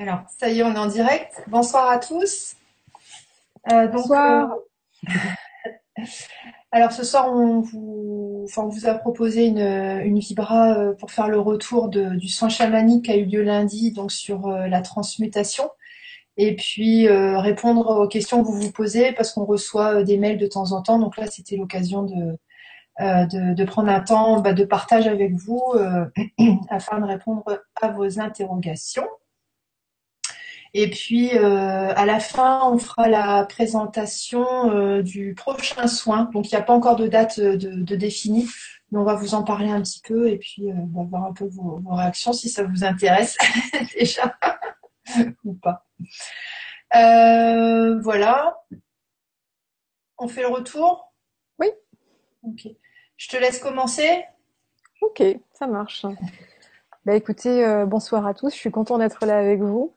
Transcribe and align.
Alors, 0.00 0.20
ça 0.38 0.48
y 0.48 0.60
est, 0.60 0.62
on 0.62 0.74
est 0.74 0.78
en 0.78 0.86
direct. 0.86 1.44
Bonsoir 1.48 1.90
à 1.90 1.98
tous. 1.98 2.56
Euh, 3.70 3.86
Bonsoir. 3.88 4.50
Euh, 5.06 6.02
alors, 6.72 6.90
ce 6.90 7.04
soir, 7.04 7.30
on 7.30 7.60
vous, 7.60 8.46
enfin, 8.48 8.64
vous 8.66 8.88
a 8.88 8.94
proposé 8.94 9.44
une, 9.44 9.58
une 9.58 10.18
vibra 10.18 10.72
euh, 10.72 10.94
pour 10.94 11.10
faire 11.10 11.28
le 11.28 11.38
retour 11.38 11.90
du 11.90 12.28
soin 12.28 12.48
chamanique 12.48 13.04
qui 13.04 13.10
a 13.10 13.16
eu 13.16 13.26
lieu 13.26 13.42
lundi, 13.42 13.92
donc 13.92 14.10
sur 14.10 14.48
la 14.48 14.80
transmutation. 14.80 15.68
Et 16.38 16.56
puis, 16.56 17.06
répondre 17.06 18.00
aux 18.00 18.08
questions 18.08 18.42
que 18.42 18.48
vous 18.48 18.58
vous 18.58 18.72
posez 18.72 19.12
parce 19.12 19.32
qu'on 19.34 19.44
reçoit 19.44 20.02
des 20.02 20.16
mails 20.16 20.38
de 20.38 20.46
temps 20.46 20.72
en 20.72 20.80
temps. 20.80 20.98
Donc 20.98 21.18
là, 21.18 21.26
c'était 21.26 21.58
l'occasion 21.58 22.04
de, 22.04 22.38
de, 22.98 23.64
prendre 23.64 23.90
un 23.90 24.00
temps 24.00 24.40
bah, 24.40 24.54
de 24.54 24.64
partage 24.64 25.06
avec 25.06 25.34
vous 25.34 25.62
afin 26.70 27.00
de 27.00 27.04
répondre 27.04 27.44
à 27.82 27.88
vos 27.88 28.18
interrogations. 28.18 29.06
Et 30.72 30.88
puis 30.88 31.36
euh, 31.36 31.92
à 31.94 32.06
la 32.06 32.20
fin, 32.20 32.70
on 32.70 32.78
fera 32.78 33.08
la 33.08 33.44
présentation 33.44 34.70
euh, 34.70 35.02
du 35.02 35.34
prochain 35.34 35.86
soin. 35.88 36.30
Donc 36.32 36.50
il 36.50 36.54
n'y 36.54 36.60
a 36.60 36.62
pas 36.62 36.72
encore 36.72 36.96
de 36.96 37.08
date 37.08 37.40
euh, 37.40 37.56
de, 37.56 37.96
définie, 37.96 38.48
mais 38.92 38.98
on 38.98 39.04
va 39.04 39.14
vous 39.14 39.34
en 39.34 39.42
parler 39.42 39.70
un 39.70 39.82
petit 39.82 40.00
peu 40.00 40.28
et 40.28 40.38
puis 40.38 40.70
on 40.72 40.86
va 40.86 41.08
voir 41.08 41.24
un 41.24 41.32
peu 41.32 41.46
vos, 41.46 41.82
réactions 41.90 42.32
si 42.32 42.48
ça 42.48 42.62
vous 42.62 42.84
intéresse 42.84 43.36
déjà 43.98 44.36
ou 45.44 45.54
pas. 45.54 45.84
voilà. 46.92 48.56
On 50.18 50.28
fait 50.28 50.42
le 50.42 50.48
retour? 50.48 51.12
Oui. 51.58 51.68
Ok. 52.42 52.68
Je 53.16 53.28
te 53.28 53.36
laisse 53.36 53.58
commencer. 53.58 54.24
Ok, 55.00 55.22
ça 55.54 55.66
marche. 55.66 56.06
Bah 57.06 57.16
écoutez, 57.16 57.84
bonsoir 57.86 58.26
à 58.26 58.34
tous. 58.34 58.52
Je 58.52 58.58
suis 58.58 58.70
content 58.70 58.98
d'être 58.98 59.24
là 59.24 59.38
avec 59.38 59.60
vous. 59.60 59.94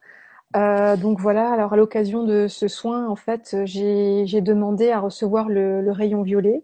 Euh, 0.55 0.95
donc 0.97 1.19
voilà, 1.19 1.51
alors 1.51 1.73
à 1.73 1.77
l'occasion 1.77 2.23
de 2.23 2.47
ce 2.47 2.67
soin, 2.67 3.07
en 3.07 3.15
fait, 3.15 3.55
j'ai 3.65 4.41
demandé 4.41 4.91
à 4.91 4.99
recevoir 4.99 5.49
le, 5.49 5.91
rayon 5.91 6.21
violet 6.21 6.63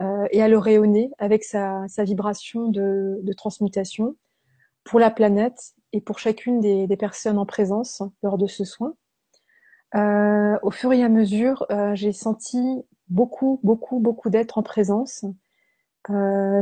euh, 0.00 0.26
et 0.30 0.42
à 0.42 0.48
le 0.48 0.58
rayonner 0.58 1.10
avec 1.18 1.44
sa, 1.44 1.86
vibration 1.98 2.68
de, 2.68 3.32
transmutation 3.36 4.16
pour 4.84 4.98
la 4.98 5.10
planète 5.10 5.74
et 5.92 6.00
pour 6.00 6.18
chacune 6.18 6.60
des, 6.60 6.96
personnes 6.96 7.38
en 7.38 7.46
présence 7.46 8.02
lors 8.22 8.38
de 8.38 8.46
ce 8.46 8.64
soin. 8.64 8.94
Euh, 9.94 10.58
au 10.62 10.70
fur 10.70 10.92
et 10.92 11.02
à 11.04 11.08
mesure, 11.08 11.66
j'ai 11.94 12.12
senti 12.12 12.82
beaucoup, 13.08 13.60
beaucoup, 13.62 14.00
beaucoup 14.00 14.30
d'êtres 14.30 14.58
en 14.58 14.62
présence. 14.62 15.24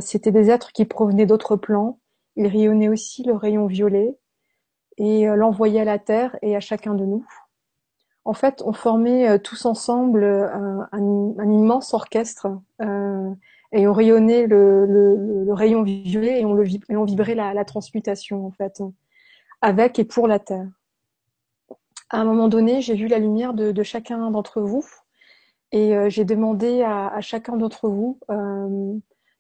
C'était 0.01 0.33
des 0.33 0.51
êtres 0.51 0.73
qui 0.73 0.85
provenaient 0.85 1.27
d'autres 1.27 1.57
plans. 1.57 2.01
Ils 2.37 2.49
rayonnaient 2.49 2.89
aussi 2.89 3.23
le 3.23 3.35
rayon 3.35 3.67
violet 3.67 4.15
et 5.01 5.27
euh, 5.27 5.35
l'envoyer 5.35 5.81
à 5.81 5.85
la 5.85 5.99
Terre 5.99 6.37
et 6.43 6.55
à 6.55 6.61
chacun 6.61 6.95
de 6.95 7.05
nous. 7.05 7.27
En 8.27 8.35
fait, 8.35 8.63
on 8.65 8.73
formait 8.73 9.29
euh, 9.29 9.39
tous 9.39 9.65
ensemble 9.65 10.23
euh, 10.23 10.79
un, 10.93 11.51
immense 11.51 11.95
orchestre 11.95 12.47
et 13.73 13.87
on 13.87 13.93
rayonnait 13.93 14.47
le, 14.47 15.47
rayon 15.51 15.83
violet 15.83 16.41
et 16.41 16.45
on 16.45 17.05
vibrait 17.05 17.35
la, 17.35 17.65
transmutation 17.65 18.47
en 18.47 18.51
fait, 18.51 18.83
avec 19.63 19.99
et 19.99 20.05
pour 20.05 20.29
la 20.29 20.39
Terre. 20.39 20.69
À 22.11 22.21
un 22.21 22.25
moment 22.25 22.49
donné, 22.49 22.83
j'ai 22.83 22.95
vu 22.95 23.07
la 23.07 23.19
lumière 23.19 23.55
de, 23.55 23.83
chacun 23.83 24.31
d'entre 24.31 24.61
vous 24.61 24.85
et 25.73 25.95
j'ai 26.09 26.25
demandé 26.25 26.83
à, 26.83 27.21
chacun 27.21 27.57
d'entre 27.57 27.89
vous 27.89 28.19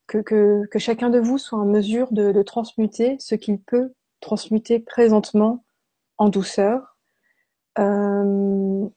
que, 0.06 0.68
chacun 0.76 1.10
de 1.10 1.18
vous 1.18 1.38
soit 1.38 1.58
en 1.58 1.66
mesure 1.66 2.12
de 2.12 2.42
transmuter 2.42 3.16
ce 3.18 3.34
qu'il 3.34 3.60
peut 3.60 3.92
transmuter 4.20 4.78
présentement 4.78 5.64
en 6.18 6.28
douceur. 6.28 6.96
Euh, 7.78 8.88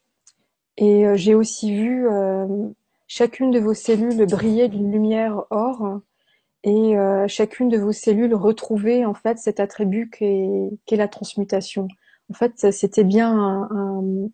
et 0.76 1.06
euh, 1.06 1.16
j'ai 1.16 1.34
aussi 1.34 1.74
vu 1.74 2.08
euh, 2.08 2.46
chacune 3.06 3.50
de 3.50 3.58
vos 3.58 3.74
cellules 3.74 4.26
briller 4.26 4.68
d'une 4.68 4.92
lumière 4.92 5.44
or 5.50 6.00
et 6.66 6.94
chacune 7.28 7.68
de 7.68 7.76
vos 7.76 7.92
cellules 7.92 8.34
retrouver 8.34 9.04
en 9.04 9.12
fait 9.12 9.36
cet 9.36 9.60
attribut 9.60 10.08
qu'est 10.08 10.96
la 10.96 11.08
transmutation. 11.08 11.88
En 12.30 12.32
fait, 12.32 12.72
c'était 12.72 13.04
bien 13.04 13.68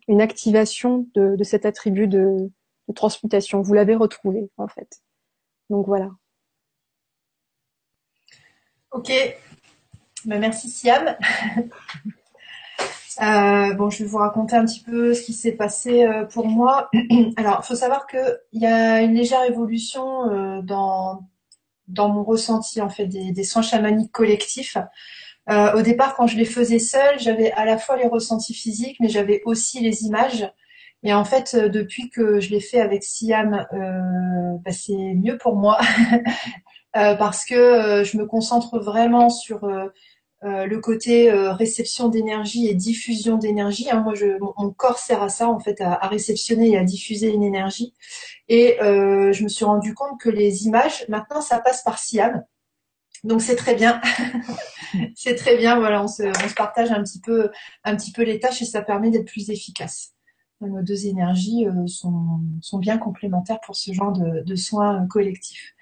une 0.07 0.21
activation 0.21 1.07
de, 1.13 1.35
cet 1.43 1.65
attribut 1.65 2.07
de, 2.07 2.49
de 2.87 2.93
transmutation. 2.93 3.61
Vous 3.61 3.73
l'avez 3.73 3.95
retrouvé 3.95 4.49
en 4.55 4.69
fait. 4.69 5.01
Donc 5.69 5.87
voilà. 5.87 6.09
Ok, 8.91 9.11
merci 10.25 10.69
Siam. 10.69 11.15
Euh, 13.21 13.73
bon, 13.73 13.89
je 13.89 14.03
vais 14.03 14.09
vous 14.09 14.17
raconter 14.17 14.55
un 14.55 14.65
petit 14.65 14.79
peu 14.79 15.13
ce 15.13 15.21
qui 15.21 15.33
s'est 15.33 15.51
passé 15.51 16.05
euh, 16.05 16.25
pour 16.25 16.47
moi. 16.47 16.89
Alors, 17.37 17.59
il 17.63 17.67
faut 17.67 17.75
savoir 17.75 18.07
qu'il 18.07 18.39
y 18.53 18.65
a 18.65 19.01
une 19.01 19.13
légère 19.13 19.43
évolution 19.43 20.31
euh, 20.31 20.61
dans, 20.61 21.27
dans 21.87 22.09
mon 22.09 22.23
ressenti 22.23 22.81
en 22.81 22.89
fait 22.89 23.05
des, 23.05 23.43
soins 23.43 23.61
chamaniques 23.61 24.11
collectifs. 24.11 24.77
au 25.47 25.81
départ, 25.81 26.15
quand 26.15 26.25
je 26.25 26.37
les 26.37 26.45
faisais 26.45 26.79
seule, 26.79 27.19
j'avais 27.19 27.51
à 27.51 27.65
la 27.65 27.77
fois 27.77 27.97
les 27.97 28.07
ressentis 28.07 28.55
physiques, 28.55 28.97
mais 28.99 29.09
j'avais 29.09 29.41
aussi 29.45 29.81
les 29.81 30.03
images. 30.03 30.49
Et 31.03 31.13
en 31.13 31.25
fait, 31.25 31.55
depuis 31.55 32.09
que 32.09 32.39
je 32.39 32.49
l'ai 32.49 32.59
fait 32.59 32.79
avec 32.79 33.03
Siam, 33.03 33.67
bah, 34.63 34.71
c'est 34.71 35.13
mieux 35.15 35.37
pour 35.37 35.57
moi 35.57 35.79
parce 36.93 37.45
que 37.45 38.03
je 38.03 38.17
me 38.17 38.25
concentre 38.25 38.79
vraiment 38.79 39.29
sur 39.29 39.65
euh, 40.43 40.65
le 40.65 40.79
côté 40.79 41.29
euh, 41.29 41.53
réception 41.53 42.09
d'énergie 42.09 42.65
et 42.65 42.73
diffusion 42.73 43.37
d'énergie. 43.37 43.91
Hein. 43.91 44.01
Moi, 44.01 44.15
je, 44.15 44.39
mon, 44.39 44.71
corps 44.71 44.97
sert 44.97 45.21
à 45.21 45.29
ça, 45.29 45.47
en 45.47 45.59
fait, 45.59 45.79
à, 45.81 46.07
réceptionner 46.07 46.71
et 46.71 46.77
à 46.77 46.83
diffuser 46.83 47.31
une 47.31 47.43
énergie. 47.43 47.93
Et 48.47 48.81
euh, 48.81 49.31
je 49.33 49.43
me 49.43 49.49
suis 49.49 49.65
rendu 49.65 49.93
compte 49.93 50.19
que 50.19 50.29
les 50.29 50.65
images, 50.65 51.05
maintenant, 51.09 51.41
ça 51.41 51.59
passe 51.59 51.83
par 51.83 51.99
Siam. 51.99 52.43
Donc 53.23 53.43
c'est 53.43 53.55
très 53.55 53.75
bien, 53.75 54.01
c'est 55.15 55.35
très 55.35 55.55
bien. 55.57 55.77
Voilà, 55.77 56.03
on 56.03 56.07
se, 56.07 56.23
on 56.23 56.49
se, 56.49 56.55
partage 56.55 56.89
un 56.89 57.03
petit 57.03 57.19
peu, 57.19 57.51
un 57.83 57.95
petit 57.95 58.11
peu 58.11 58.23
les 58.23 58.39
tâches 58.39 58.63
et 58.63 58.65
ça 58.65 58.81
permet 58.81 59.11
d'être 59.11 59.27
plus 59.27 59.51
efficace. 59.51 60.13
Nos 60.59 60.81
deux 60.81 61.05
énergies 61.05 61.67
sont, 61.85 62.39
sont, 62.61 62.79
bien 62.79 62.97
complémentaires 62.97 63.59
pour 63.63 63.75
ce 63.75 63.93
genre 63.93 64.11
de, 64.11 64.43
de 64.43 64.55
soins 64.55 65.05
collectifs. 65.07 65.75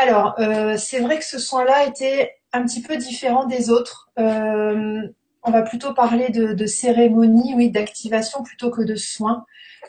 Alors, 0.00 0.36
c'est 0.78 1.00
vrai 1.00 1.18
que 1.18 1.24
ce 1.24 1.38
soin-là 1.38 1.86
était 1.86 2.32
un 2.52 2.64
petit 2.64 2.82
peu 2.82 2.96
différent 2.96 3.46
des 3.46 3.70
autres. 3.70 4.10
Euh, 4.18 5.02
on 5.42 5.50
va 5.50 5.62
plutôt 5.62 5.94
parler 5.94 6.28
de, 6.30 6.66
cérémonie, 6.66 7.54
oui, 7.54 7.70
d'activation 7.70 8.42
plutôt 8.42 8.70
que 8.70 8.82
de 8.82 8.96
soins. 8.96 9.44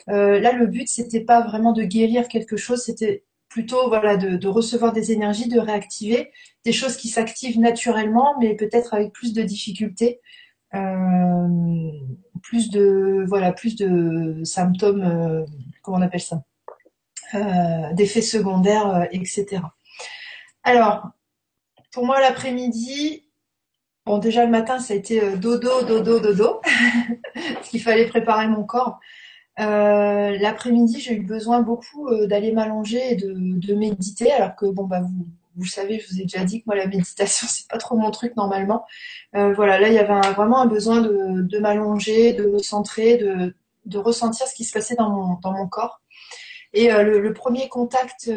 Euh, 0.08 0.40
là, 0.40 0.52
le 0.52 0.66
but, 0.66 0.88
c'était 0.88 1.20
pas 1.20 1.42
vraiment 1.42 1.72
de 1.72 1.82
guérir 1.82 2.28
quelque 2.28 2.56
chose, 2.56 2.82
c'était 2.84 3.24
plutôt 3.48 3.88
voilà 3.88 4.16
de, 4.16 4.48
recevoir 4.48 4.92
des 4.94 5.12
énergies, 5.12 5.48
de 5.48 5.60
réactiver 5.60 6.32
des 6.64 6.72
choses 6.72 6.96
qui 6.96 7.08
s'activent 7.08 7.60
naturellement, 7.60 8.34
mais 8.40 8.54
peut-être 8.54 8.94
avec 8.94 9.12
plus 9.12 9.34
de 9.34 9.42
difficultés, 9.42 10.20
euh, 10.74 11.90
plus 12.42 12.70
de 12.70 13.24
voilà, 13.28 13.52
plus 13.52 13.76
de 13.76 14.40
symptômes, 14.44 15.46
comment 15.82 15.98
on 15.98 16.02
appelle 16.02 16.22
ça, 16.22 16.42
d'effets 17.92 18.22
secondaires, 18.22 19.06
etc. 19.12 19.60
Alors, 20.64 21.10
pour 21.92 22.06
moi, 22.06 22.20
l'après-midi, 22.20 23.24
bon, 24.06 24.18
déjà 24.18 24.44
le 24.44 24.50
matin, 24.50 24.78
ça 24.78 24.94
a 24.94 24.96
été 24.96 25.22
euh, 25.22 25.36
dodo, 25.36 25.82
dodo, 25.82 26.20
dodo, 26.20 26.60
parce 27.54 27.68
qu'il 27.68 27.82
fallait 27.82 28.06
préparer 28.06 28.46
mon 28.48 28.64
corps. 28.64 29.00
Euh, 29.60 30.36
l'après-midi, 30.38 31.00
j'ai 31.00 31.14
eu 31.14 31.22
besoin 31.22 31.60
beaucoup 31.60 32.08
euh, 32.08 32.26
d'aller 32.26 32.52
m'allonger 32.52 33.12
et 33.12 33.16
de, 33.16 33.74
méditer, 33.74 34.32
alors 34.32 34.54
que 34.54 34.66
bon, 34.66 34.84
bah, 34.84 35.00
vous, 35.00 35.26
vous 35.56 35.66
savez, 35.66 35.98
je 35.98 36.08
vous 36.08 36.20
ai 36.20 36.22
déjà 36.22 36.44
dit 36.44 36.60
que 36.60 36.66
moi, 36.66 36.76
la 36.76 36.86
méditation, 36.86 37.46
c'est 37.50 37.68
pas 37.68 37.78
trop 37.78 37.96
mon 37.96 38.10
truc 38.12 38.36
normalement. 38.36 38.84
voilà, 39.32 39.80
là, 39.80 39.88
il 39.88 39.94
y 39.94 39.98
avait 39.98 40.32
vraiment 40.32 40.60
un 40.60 40.66
besoin 40.66 41.00
de, 41.00 41.58
m'allonger, 41.58 42.34
de 42.34 42.46
me 42.46 42.58
centrer, 42.58 43.18
de, 43.18 43.98
ressentir 43.98 44.46
ce 44.46 44.54
qui 44.54 44.64
se 44.64 44.72
passait 44.72 44.94
dans 44.94 45.10
mon, 45.10 45.38
dans 45.42 45.52
mon 45.52 45.66
corps. 45.66 46.00
Et 46.72 46.90
le, 46.90 47.32
premier 47.34 47.68
contact 47.68 48.30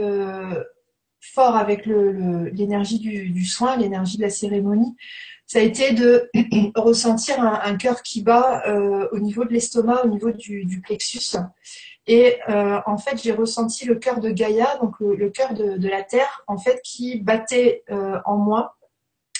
fort 1.33 1.55
avec 1.55 1.85
l'énergie 1.85 2.99
du, 2.99 3.45
soin, 3.45 3.77
l'énergie 3.77 4.17
de 4.17 4.23
la 4.23 4.29
cérémonie, 4.29 4.95
ça 5.47 5.59
a 5.59 5.61
été 5.61 5.93
de 5.93 6.29
ressentir 6.75 7.39
un, 7.39 7.75
cœur 7.77 8.01
qui 8.01 8.21
bat 8.21 8.63
euh, 8.67 9.07
au 9.11 9.19
niveau 9.19 9.45
de 9.45 9.53
l'estomac, 9.53 10.03
au 10.03 10.07
niveau 10.07 10.31
du, 10.31 10.81
plexus. 10.81 11.37
Et 12.07 12.37
euh, 12.49 12.79
en 12.85 12.97
fait, 12.97 13.21
j'ai 13.21 13.31
ressenti 13.31 13.85
le 13.85 13.95
cœur 13.95 14.19
de 14.19 14.29
Gaïa, 14.29 14.77
donc 14.81 14.99
le, 14.99 15.29
cœur 15.29 15.53
de, 15.53 15.87
la 15.87 16.03
Terre, 16.03 16.43
en 16.47 16.57
fait, 16.57 16.81
qui 16.83 17.19
battait 17.19 17.83
euh, 17.91 18.19
en 18.25 18.37
moi. 18.37 18.75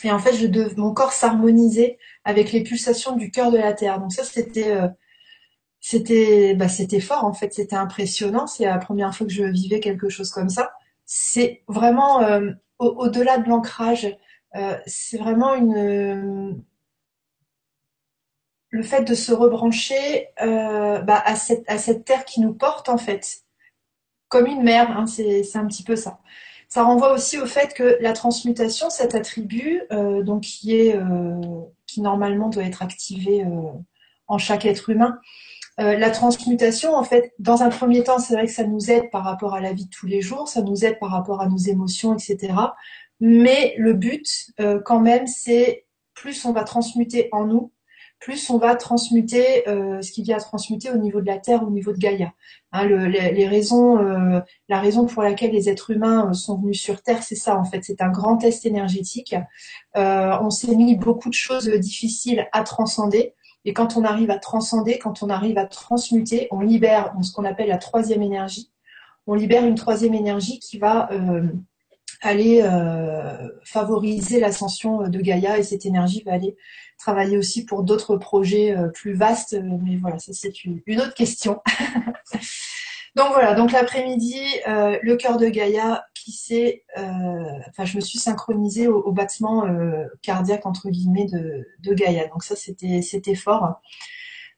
Et 0.04 0.12
en 0.12 0.20
fait, 0.20 0.34
je 0.34 0.80
mon 0.80 0.94
corps 0.94 1.14
s'harmonisait 1.14 1.98
avec 2.24 2.52
les 2.52 2.62
pulsations 2.62 3.16
du 3.16 3.32
cœur 3.32 3.52
de 3.52 3.58
la 3.58 3.74
Terre. 3.74 4.00
Donc 4.00 4.14
ça, 4.14 4.24
c'était 4.24 4.76
c'était 5.80 6.54
bah, 6.56 6.68
c'était 6.68 7.00
fort 7.00 7.26
en 7.26 7.34
fait, 7.34 7.54
c'était 7.54 7.76
impressionnant. 7.76 8.46
C'est 8.46 8.66
la 8.66 8.78
première 8.78 9.16
fois 9.16 9.26
que 9.26 9.34
je 9.34 9.44
vivais 9.44 9.80
quelque 9.80 10.10
chose 10.10 10.32
comme 10.32 10.50
ça 10.50 10.72
c'est 11.06 11.64
vraiment 11.68 12.22
euh, 12.22 12.52
au-delà 12.80 13.38
de 13.38 13.48
l'ancrage, 13.48 14.08
euh, 14.56 14.78
c'est 14.86 15.18
vraiment 15.18 15.54
une 15.56 16.64
le 18.70 18.84
fait 18.84 19.04
de 19.04 19.14
se 19.16 19.32
rebrancher 19.32 20.28
euh, 20.42 21.00
bah, 21.00 21.22
à, 21.26 21.36
cette, 21.36 21.64
à 21.70 21.78
cette 21.78 22.04
terre 22.04 22.26
qui 22.26 22.42
nous 22.42 22.54
porte 22.54 22.90
en 22.90 22.98
fait, 22.98 23.44
comme 24.28 24.48
une 24.48 24.64
mère, 24.64 24.98
hein, 24.98 25.06
c'est 25.08 25.56
un 25.56 25.66
petit 25.68 25.84
peu 25.84 25.96
ça. 25.96 26.20
Ça 26.68 26.84
renvoie 26.84 27.14
aussi 27.14 27.40
au 27.40 27.46
fait 27.46 27.74
que 27.74 27.98
la 28.02 28.12
transmutation, 28.12 28.90
cet 28.90 29.16
attribut, 29.16 29.84
donc 29.92 30.42
qui 30.42 30.76
est 30.76 31.00
qui 31.86 32.02
normalement 32.02 32.50
doit 32.50 32.64
être 32.64 32.82
activé 32.82 33.46
en 34.28 34.38
chaque 34.38 34.66
être 34.66 34.90
humain, 34.90 35.20
la 35.78 36.10
transmutation, 36.10 36.96
en 36.96 37.04
fait, 37.04 37.34
dans 37.40 37.62
un 37.62 37.70
premier 37.70 38.04
temps, 38.04 38.20
c'est 38.20 38.34
vrai 38.34 38.46
que 38.46 38.52
ça 38.52 38.64
nous 38.66 38.90
aide 38.90 39.10
par 39.12 39.24
rapport 39.24 39.54
à 39.56 39.60
la 39.60 39.74
vie 39.74 39.86
de 39.86 39.90
tous 39.90 40.08
les 40.08 40.22
jours, 40.22 40.48
ça 40.48 40.62
nous 40.62 40.86
aide 40.86 41.00
par 41.00 41.12
rapport 41.12 41.42
à 41.42 41.48
nos 41.48 41.58
émotions, 41.58 42.14
etc. 42.14 42.54
Mais 43.20 43.76
le 43.78 43.94
but, 43.94 44.52
quand 44.86 45.02
même, 45.02 45.28
c'est 45.28 45.86
plus 46.14 46.46
on 46.46 46.54
va 46.54 46.64
transmuter 46.64 47.30
en 47.32 47.46
nous, 47.46 47.72
plus 48.20 48.50
on 48.50 48.58
va 48.58 48.76
transmuter 48.76 49.68
euh, 49.70 50.02
ce 50.02 50.12
qu'il 50.12 50.26
y 50.26 50.34
a 50.34 50.38
à 50.38 50.40
transmuter 50.40 50.90
au 50.90 50.98
niveau 50.98 51.22
de 51.22 51.28
la 51.28 51.38
Terre, 51.38 51.64
au 51.64 51.70
niveau 51.70 51.92
de 51.92 51.98
Gaïa. 51.98 52.34
Hein, 52.72 52.88
les, 52.88 53.48
raisons, 53.48 54.00
euh, 54.00 54.40
la 54.68 54.80
raison 54.80 55.06
pour 55.06 55.22
laquelle 55.22 55.52
les 55.52 55.70
êtres 55.70 55.92
humains 55.92 56.30
euh, 56.30 56.34
sont 56.34 56.58
venus 56.58 56.82
sur 56.82 57.02
Terre, 57.04 57.22
c'est 57.22 57.36
ça 57.36 57.58
en 57.58 57.66
fait, 57.66 57.84
c'est 57.84 58.02
un 58.02 58.10
grand 58.10 58.38
test 58.38 58.66
énergétique. 58.66 59.36
on 59.94 60.50
s'est 60.50 60.76
mis 60.76 60.96
beaucoup 60.96 61.30
de 61.30 61.36
choses 61.36 61.70
difficiles 61.70 62.48
à 62.52 62.64
transcender. 62.64 63.36
Et 63.66 63.74
quand 63.74 63.98
on 63.98 64.04
arrive 64.04 64.32
à 64.32 64.38
transcender, 64.38 65.00
quand 65.00 65.24
on 65.24 65.30
arrive 65.30 65.58
à 65.58 65.66
transmuter, 65.66 66.48
on 66.52 66.62
libère 66.62 67.14
ce 67.22 67.32
qu'on 67.32 67.46
appelle 67.46 67.68
la 67.68 67.78
troisième 67.78 68.22
énergie. 68.22 68.72
On 69.28 69.34
libère 69.34 69.66
une 69.66 69.76
troisième 69.76 70.14
énergie 70.14 70.60
qui 70.60 70.78
va 70.78 71.10
aller 72.22 72.64
favoriser 73.64 74.40
l'ascension 74.40 75.10
de 75.10 75.20
Gaïa 75.20 75.58
et 75.58 75.64
cette 75.64 75.86
énergie 75.86 76.22
va 76.24 76.34
aller 76.34 76.56
travailler 76.98 77.38
aussi 77.38 77.66
pour 77.66 77.84
d'autres 77.84 78.18
projets 78.18 78.76
euh, 78.76 78.88
plus 78.88 79.14
vastes, 79.14 79.54
euh, 79.54 79.78
mais 79.84 79.98
voilà, 79.98 80.20
ça 80.20 80.34
c'est 80.34 80.64
une, 80.64 80.82
autre 81.00 81.14
question. 81.14 81.62
donc 83.16 83.28
voilà, 83.32 83.54
donc 83.54 83.72
l'après-midi, 83.72 84.42
euh, 84.68 84.98
le 85.02 85.16
cœur 85.16 85.38
de 85.38 85.48
Gaïa 85.48 86.04
s'est, 86.32 86.84
enfin 86.96 87.86
je 87.86 87.96
me 87.96 88.02
suis 88.02 88.20
synchronisée 88.20 88.88
au, 88.88 89.12
battement 89.12 89.64
cardiaque 90.22 90.66
entre 90.66 90.90
guillemets 90.90 91.26
de, 91.26 91.94
Gaïa, 91.94 92.28
donc 92.28 92.44
ça 92.44 92.56
c'était 92.56 93.36
fort. 93.36 93.82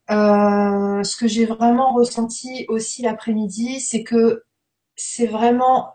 ce 0.10 1.18
que 1.18 1.28
j'ai 1.28 1.46
vraiment 1.46 1.94
ressenti 1.94 2.66
aussi 2.70 3.02
l'après-midi, 3.02 3.80
c'est 3.80 4.04
que 4.04 4.44
c'est 4.98 5.28
vraiment, 5.28 5.94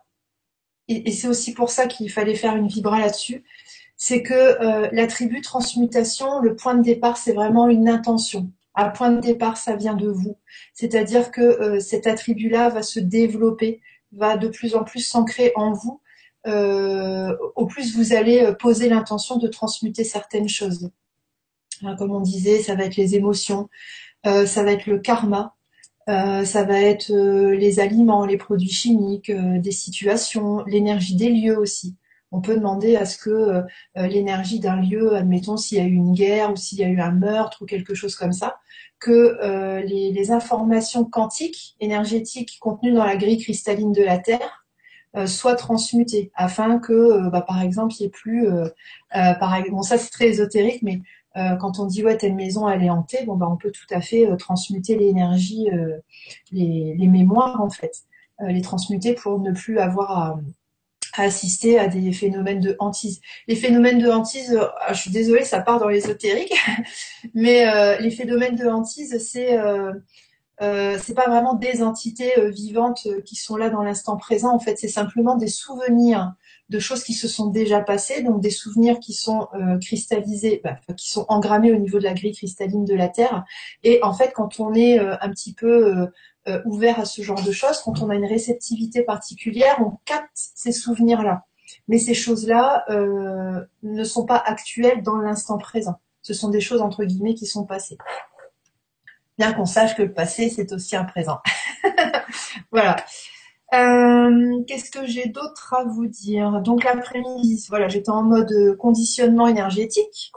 et, 0.88 1.10
c'est 1.12 1.28
aussi 1.28 1.52
pour 1.52 1.70
ça 1.70 1.86
qu'il 1.86 2.10
fallait 2.10 2.36
faire 2.36 2.56
une 2.56 2.68
vibra 2.68 3.00
là-dessus, 3.00 3.44
c'est 3.96 4.22
que 4.22 4.34
euh, 4.34 4.88
l'attribut 4.92 5.42
transmutation, 5.42 6.40
le 6.40 6.56
point 6.56 6.74
de 6.74 6.82
départ, 6.82 7.18
c'est 7.18 7.32
vraiment 7.32 7.68
une 7.68 7.88
intention. 7.88 8.50
Un 8.74 8.88
point 8.88 9.10
de 9.10 9.20
départ, 9.20 9.58
ça 9.58 9.76
vient 9.76 9.94
de 9.94 10.08
vous. 10.08 10.38
C'est-à-dire 10.72 11.30
que 11.30 11.40
euh, 11.40 11.80
cet 11.80 12.06
attribut-là 12.06 12.70
va 12.70 12.82
se 12.82 13.00
développer, 13.00 13.80
va 14.12 14.36
de 14.36 14.48
plus 14.48 14.74
en 14.74 14.84
plus 14.84 15.00
s'ancrer 15.00 15.52
en 15.56 15.72
vous. 15.72 16.00
Euh, 16.46 17.36
au 17.54 17.66
plus 17.66 17.96
vous 17.96 18.12
allez 18.12 18.52
poser 18.58 18.88
l'intention 18.88 19.36
de 19.38 19.46
transmuter 19.48 20.04
certaines 20.04 20.48
choses. 20.48 20.90
Hein, 21.82 21.96
comme 21.96 22.12
on 22.12 22.20
disait, 22.20 22.62
ça 22.62 22.74
va 22.74 22.84
être 22.84 22.96
les 22.96 23.14
émotions, 23.14 23.68
ça 24.24 24.62
va 24.62 24.72
être 24.72 24.86
le 24.86 24.98
karma, 24.98 25.54
ça 26.06 26.64
va 26.64 26.80
être 26.80 27.12
les 27.12 27.80
aliments, 27.80 28.24
les 28.24 28.36
produits 28.36 28.70
chimiques, 28.70 29.32
des 29.32 29.72
situations, 29.72 30.64
l'énergie 30.64 31.16
des 31.16 31.28
lieux 31.28 31.58
aussi 31.58 31.96
on 32.32 32.40
peut 32.40 32.56
demander 32.56 32.96
à 32.96 33.04
ce 33.04 33.18
que 33.18 33.30
euh, 33.30 33.62
euh, 33.98 34.06
l'énergie 34.06 34.58
d'un 34.58 34.80
lieu, 34.80 35.14
admettons 35.14 35.56
s'il 35.56 35.78
y 35.78 35.80
a 35.80 35.84
eu 35.84 35.92
une 35.92 36.14
guerre 36.14 36.50
ou 36.50 36.56
s'il 36.56 36.78
y 36.78 36.84
a 36.84 36.88
eu 36.88 37.00
un 37.00 37.12
meurtre 37.12 37.62
ou 37.62 37.66
quelque 37.66 37.94
chose 37.94 38.16
comme 38.16 38.32
ça, 38.32 38.58
que 39.02 39.36
euh, 39.42 39.80
les, 39.82 40.30
informations 40.30 41.04
quantiques, 41.04 41.74
énergétiques 41.80 42.58
contenues 42.60 42.92
dans 42.92 43.04
la 43.04 43.16
grille 43.16 43.38
cristalline 43.38 43.92
de 43.92 44.02
la 44.02 44.18
Terre 44.18 44.64
soient 45.26 45.56
transmutées, 45.56 46.30
afin 46.34 46.78
que, 46.78 47.28
bah, 47.28 47.42
par 47.42 47.60
exemple, 47.60 47.92
il 47.98 48.02
n'y 48.02 48.06
ait 48.06 48.10
plus, 48.10 48.48
par 49.10 49.62
bon 49.70 49.82
ça 49.82 49.98
c'est 49.98 50.08
très 50.08 50.28
ésotérique, 50.28 50.82
mais 50.82 51.02
quand 51.34 51.78
on 51.78 51.84
dit 51.84 52.02
ouais 52.02 52.16
telle 52.16 52.34
maison 52.34 52.66
elle 52.66 52.82
est 52.82 52.88
hantée, 52.88 53.22
bon 53.26 53.36
bah 53.36 53.46
on 53.50 53.58
peut 53.58 53.70
tout 53.72 53.94
à 53.94 54.00
fait 54.00 54.26
transmuter 54.38 54.96
l'énergie, 54.96 55.68
les, 56.50 56.94
les, 56.96 57.08
mémoires 57.08 57.60
en 57.60 57.68
fait, 57.68 57.92
les 58.40 58.62
transmuter 58.62 59.12
pour 59.12 59.38
ne 59.38 59.52
plus 59.52 59.78
avoir 59.78 60.10
à 60.18 60.40
à 61.12 61.22
assister 61.22 61.78
à 61.78 61.88
des 61.88 62.12
phénomènes 62.12 62.60
de 62.60 62.76
hantise. 62.78 63.20
Les 63.46 63.56
phénomènes 63.56 63.98
de 63.98 64.10
hantise, 64.10 64.54
euh, 64.54 64.66
je 64.92 65.00
suis 65.00 65.10
désolée, 65.10 65.44
ça 65.44 65.60
part 65.60 65.78
dans 65.78 65.88
l'ésotérique, 65.88 66.54
mais 67.34 67.68
euh, 67.68 67.98
les 67.98 68.10
phénomènes 68.10 68.56
de 68.56 68.66
hantise, 68.66 69.18
c'est 69.18 69.58
euh, 69.58 69.92
euh 70.62 70.98
pas 71.14 71.28
vraiment 71.28 71.54
des 71.54 71.82
entités 71.82 72.32
vivantes 72.50 73.06
qui 73.26 73.36
sont 73.36 73.56
là 73.56 73.68
dans 73.68 73.82
l'instant 73.82 74.16
présent. 74.16 74.54
En 74.54 74.58
fait, 74.58 74.78
c'est 74.78 74.88
simplement 74.88 75.36
des 75.36 75.48
souvenirs 75.48 76.32
de 76.70 76.78
choses 76.78 77.04
qui 77.04 77.12
se 77.12 77.28
sont 77.28 77.48
déjà 77.48 77.80
passées, 77.80 78.22
donc 78.22 78.40
des 78.40 78.50
souvenirs 78.50 78.98
qui 78.98 79.12
sont 79.12 79.48
cristallisés, 79.82 80.62
bah, 80.64 80.76
qui 80.96 81.10
sont 81.10 81.26
engrammés 81.28 81.72
au 81.72 81.76
niveau 81.76 81.98
de 81.98 82.04
la 82.04 82.14
grille 82.14 82.32
cristalline 82.32 82.86
de 82.86 82.94
la 82.94 83.08
Terre. 83.08 83.44
Et 83.82 84.02
en 84.02 84.14
fait, 84.14 84.32
quand 84.32 84.58
on 84.58 84.72
est 84.72 84.98
un 84.98 85.28
petit 85.30 85.52
peu 85.52 86.08
euh, 86.48 86.60
ouvert 86.64 86.98
à 86.98 87.04
ce 87.04 87.22
genre 87.22 87.42
de 87.42 87.52
choses. 87.52 87.80
Quand 87.84 88.02
on 88.02 88.10
a 88.10 88.14
une 88.14 88.26
réceptivité 88.26 89.02
particulière, 89.02 89.76
on 89.80 89.98
capte 90.04 90.30
ces 90.34 90.72
souvenirs-là. 90.72 91.44
Mais 91.88 91.98
ces 91.98 92.14
choses-là 92.14 92.84
euh, 92.90 93.64
ne 93.82 94.04
sont 94.04 94.26
pas 94.26 94.38
actuelles 94.38 95.02
dans 95.02 95.16
l'instant 95.16 95.58
présent. 95.58 96.00
Ce 96.20 96.34
sont 96.34 96.48
des 96.48 96.60
choses 96.60 96.82
entre 96.82 97.04
guillemets 97.04 97.34
qui 97.34 97.46
sont 97.46 97.64
passées. 97.64 97.98
Bien 99.38 99.52
qu'on 99.52 99.66
sache 99.66 99.96
que 99.96 100.02
le 100.02 100.12
passé, 100.12 100.50
c'est 100.50 100.72
aussi 100.72 100.96
un 100.96 101.04
présent. 101.04 101.38
voilà. 102.72 102.96
Euh, 103.74 104.62
qu'est-ce 104.66 104.90
que 104.90 105.06
j'ai 105.06 105.28
d'autre 105.28 105.74
à 105.74 105.84
vous 105.84 106.06
dire? 106.06 106.60
Donc 106.60 106.84
l'après-midi, 106.84 107.64
voilà, 107.70 107.88
j'étais 107.88 108.10
en 108.10 108.22
mode 108.22 108.76
conditionnement 108.78 109.46
énergétique, 109.46 110.30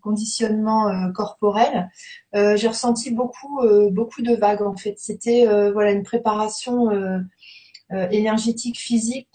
conditionnement 0.00 0.88
euh, 0.88 1.10
corporel. 1.12 1.90
Euh, 2.36 2.56
j'ai 2.56 2.68
ressenti 2.68 3.10
beaucoup, 3.10 3.60
beaucoup 3.90 4.22
de 4.22 4.34
vagues 4.36 4.62
en 4.62 4.76
fait. 4.76 4.94
C'était 4.98 5.46
voilà 5.72 5.90
une 5.90 6.04
préparation 6.04 6.90
énergétique, 7.90 8.78
physique, 8.78 9.28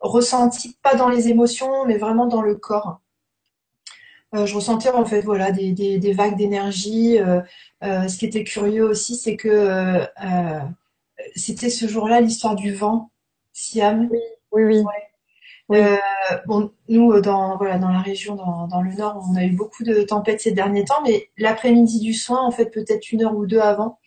ressentie 0.00 0.76
pas 0.82 0.96
dans 0.96 1.08
les 1.08 1.28
émotions, 1.28 1.84
mais 1.86 1.98
vraiment 1.98 2.26
dans 2.26 2.42
le 2.42 2.56
corps. 2.56 3.00
je 4.32 4.54
ressentais 4.54 4.90
en 4.90 5.04
fait 5.04 5.20
voilà 5.20 5.52
des 5.52 6.12
vagues 6.16 6.36
d'énergie. 6.36 7.18
ce 7.82 8.18
qui 8.18 8.26
était 8.26 8.44
curieux 8.44 8.84
aussi, 8.84 9.14
c'est 9.16 9.36
que 9.36 10.04
c'était 11.34 11.70
ce 11.70 11.86
jour-là 11.86 12.20
l'histoire 12.20 12.54
du 12.54 12.74
vent, 12.74 13.10
Siam. 13.52 14.08
Oui, 14.10 14.18
oui, 14.52 14.78
oui. 14.78 14.84
Euh, 15.70 15.96
bon, 16.46 16.70
nous, 16.88 17.12
euh, 17.12 17.20
dans, 17.20 17.56
voilà, 17.58 17.78
dans 17.78 17.90
la 17.90 18.00
région, 18.00 18.34
dans, 18.36 18.82
le 18.82 18.92
nord, 18.94 19.22
on 19.30 19.36
a 19.36 19.44
eu 19.44 19.50
beaucoup 19.50 19.84
de 19.84 20.02
tempêtes 20.02 20.40
ces 20.40 20.52
derniers 20.52 20.84
temps, 20.84 21.02
mais 21.04 21.30
l'après-midi 21.36 22.00
du 22.00 22.14
soin, 22.14 22.42
en 22.42 22.50
fait, 22.50 22.66
peut-être 22.66 23.12
une 23.12 23.22
heure 23.22 23.36
ou 23.36 23.46
deux 23.46 23.60
avant, 23.60 23.98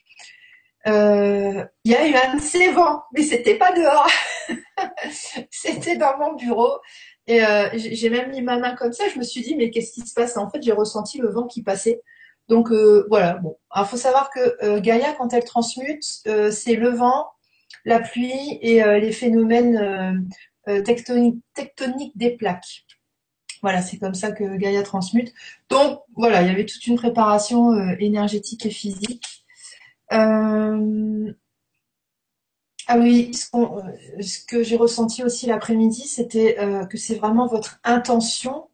euh, 0.88 1.64
il 1.84 1.92
y 1.92 1.96
a 1.96 2.08
eu 2.08 2.16
un 2.16 2.36
de 2.36 2.42
ces 2.42 2.72
vents, 2.72 3.04
mais 3.14 3.22
c'était 3.22 3.56
pas 3.56 3.72
dehors. 3.74 4.10
c'était 5.52 5.98
dans 5.98 6.18
mon 6.18 6.34
bureau. 6.34 6.80
Et 7.28 7.40
j'ai 7.76 8.10
même 8.10 8.32
mis 8.32 8.42
ma 8.42 8.58
main 8.58 8.76
comme 8.76 8.92
ça, 8.92 9.06
je 9.08 9.18
me 9.18 9.24
suis 9.24 9.42
dit, 9.42 9.56
mais 9.56 9.70
qu'est-ce 9.70 9.94
qui 9.94 10.02
se 10.02 10.14
passe? 10.14 10.36
En 10.38 10.50
fait, 10.50 10.62
j'ai 10.64 10.74
ressenti 10.74 11.20
le 11.20 11.30
vent 11.30 11.46
qui 11.46 11.62
passait. 11.62 12.02
Donc 12.48 12.72
euh, 12.72 13.06
voilà, 13.10 13.36
bon. 13.36 13.58
Il 13.76 13.86
faut 13.86 13.98
savoir 13.98 14.30
que 14.30 14.58
euh, 14.64 14.82
Gaïa, 14.82 15.14
quand 15.14 15.34
elle 15.34 15.46
transmute, 15.46 16.04
euh, 16.28 16.52
c'est 16.52 16.76
le 16.76 16.90
vent, 16.90 17.30
la 17.86 18.00
pluie 18.00 18.60
et 18.62 18.84
les 19.00 19.12
phénomènes 19.12 20.28
tectoniques, 20.66 22.12
des 22.16 22.32
plaques. 22.32 22.86
Voilà, 23.62 23.82
c'est 23.82 23.98
comme 23.98 24.14
ça 24.14 24.32
que 24.32 24.58
Gaïa 24.58 24.84
transmute. 24.84 25.34
Donc 25.70 26.02
voilà, 26.16 26.42
il 26.42 26.48
y 26.48 26.52
avait 26.52 26.66
toute 26.66 26.86
une 26.86 26.98
préparation 26.98 27.74
énergétique 28.00 28.66
et 28.66 28.70
physique. 28.70 29.46
Ah 30.10 30.76
oui, 32.98 33.32
ce 33.34 34.46
que 34.46 34.62
j'ai 34.62 34.76
ressenti 34.76 35.24
aussi 35.24 35.48
l'après-midi, 35.48 36.08
c'était 36.08 36.58
que 36.90 36.98
c'est 36.98 37.16
vraiment 37.16 37.48
votre 37.48 37.80
intention 37.84 38.68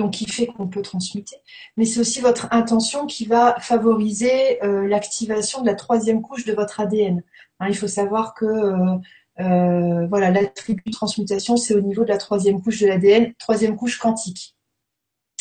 donc 0.00 0.12
qui 0.14 0.26
fait 0.26 0.46
qu'on 0.46 0.66
peut 0.66 0.80
transmuter, 0.80 1.36
mais 1.76 1.84
c'est 1.84 2.00
aussi 2.00 2.20
votre 2.20 2.48
intention 2.52 3.06
qui 3.06 3.26
va 3.26 3.56
favoriser 3.60 4.62
euh, 4.64 4.88
l'activation 4.88 5.60
de 5.60 5.66
la 5.66 5.74
troisième 5.74 6.22
couche 6.22 6.46
de 6.46 6.54
votre 6.54 6.80
ADN. 6.80 7.22
Hein, 7.60 7.66
il 7.68 7.76
faut 7.76 7.86
savoir 7.86 8.32
que 8.32 8.46
euh, 8.46 8.98
euh, 9.40 10.06
voilà, 10.06 10.30
l'attribut 10.30 10.90
transmutation, 10.90 11.58
c'est 11.58 11.74
au 11.74 11.82
niveau 11.82 12.04
de 12.04 12.08
la 12.08 12.16
troisième 12.16 12.62
couche 12.62 12.80
de 12.80 12.86
l'ADN, 12.86 13.34
troisième 13.38 13.76
couche 13.76 13.98
quantique. 13.98 14.56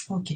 Ok. 0.09 0.33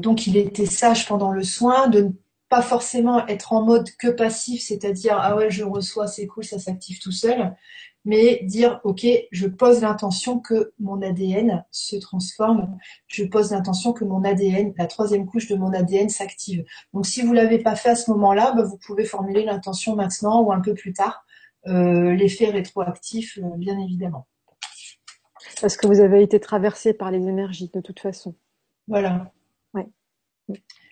donc 0.00 0.26
il 0.26 0.36
était 0.36 0.66
sage 0.66 1.08
pendant 1.08 1.30
le 1.30 1.42
soin 1.42 1.88
de 1.88 2.02
ne 2.02 2.10
pas 2.50 2.60
forcément 2.60 3.26
être 3.26 3.54
en 3.54 3.62
mode 3.64 3.88
que 3.98 4.08
passif, 4.08 4.62
c'est-à-dire 4.62 5.16
ah 5.18 5.34
ouais 5.34 5.50
je 5.50 5.64
reçois, 5.64 6.06
c'est 6.06 6.26
cool, 6.26 6.44
ça 6.44 6.58
s'active 6.58 7.00
tout 7.00 7.10
seul, 7.10 7.56
mais 8.04 8.40
dire, 8.44 8.80
OK, 8.84 9.06
je 9.30 9.46
pose 9.46 9.80
l'intention 9.80 10.38
que 10.38 10.72
mon 10.78 11.00
ADN 11.00 11.64
se 11.70 11.96
transforme, 11.96 12.76
je 13.06 13.24
pose 13.24 13.52
l'intention 13.52 13.92
que 13.92 14.04
mon 14.04 14.24
ADN, 14.24 14.74
la 14.76 14.86
troisième 14.86 15.26
couche 15.26 15.48
de 15.48 15.56
mon 15.56 15.72
ADN 15.72 16.08
s'active. 16.08 16.64
Donc 16.92 17.06
si 17.06 17.22
vous 17.22 17.32
l'avez 17.32 17.58
pas 17.58 17.76
fait 17.76 17.90
à 17.90 17.96
ce 17.96 18.10
moment-là, 18.10 18.52
bah, 18.52 18.62
vous 18.62 18.76
pouvez 18.76 19.04
formuler 19.04 19.44
l'intention 19.44 19.96
maintenant 19.96 20.42
ou 20.42 20.52
un 20.52 20.60
peu 20.60 20.74
plus 20.74 20.92
tard, 20.92 21.24
euh, 21.66 22.14
l'effet 22.14 22.50
rétroactif, 22.50 23.38
euh, 23.38 23.56
bien 23.56 23.78
évidemment. 23.78 24.26
Parce 25.60 25.76
que 25.76 25.86
vous 25.86 26.00
avez 26.00 26.22
été 26.22 26.40
traversé 26.40 26.92
par 26.92 27.10
les 27.10 27.26
énergies, 27.26 27.70
de 27.72 27.80
toute 27.80 28.00
façon. 28.00 28.34
Voilà. 28.86 29.32
Ouais. 29.72 29.88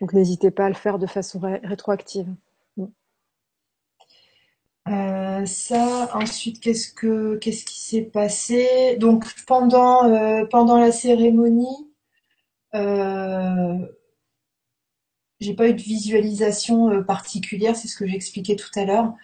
Donc 0.00 0.14
n'hésitez 0.14 0.50
pas 0.50 0.66
à 0.66 0.68
le 0.68 0.74
faire 0.74 0.98
de 0.98 1.06
façon 1.06 1.40
rétroactive. 1.40 2.28
Euh, 4.88 5.46
ça, 5.46 6.10
ensuite, 6.14 6.60
qu'est-ce 6.60 6.92
que 6.92 7.36
qu'est-ce 7.36 7.64
qui 7.64 7.80
s'est 7.80 8.02
passé? 8.02 8.96
Donc 8.98 9.24
pendant 9.46 10.04
euh, 10.04 10.44
pendant 10.46 10.76
la 10.78 10.90
cérémonie, 10.90 11.88
euh, 12.74 13.78
j'ai 15.40 15.54
pas 15.54 15.68
eu 15.68 15.74
de 15.74 15.80
visualisation 15.82 16.90
euh, 16.90 17.02
particulière, 17.02 17.76
c'est 17.76 17.88
ce 17.88 17.96
que 17.96 18.06
j'expliquais 18.06 18.56
tout 18.56 18.70
à 18.76 18.84
l'heure. 18.84 19.14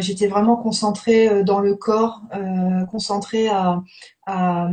j'étais 0.00 0.28
vraiment 0.28 0.56
concentrée 0.56 1.42
dans 1.44 1.60
le 1.60 1.74
corps, 1.74 2.22
concentrée 2.90 3.48
à, 3.48 3.82
à 4.26 4.70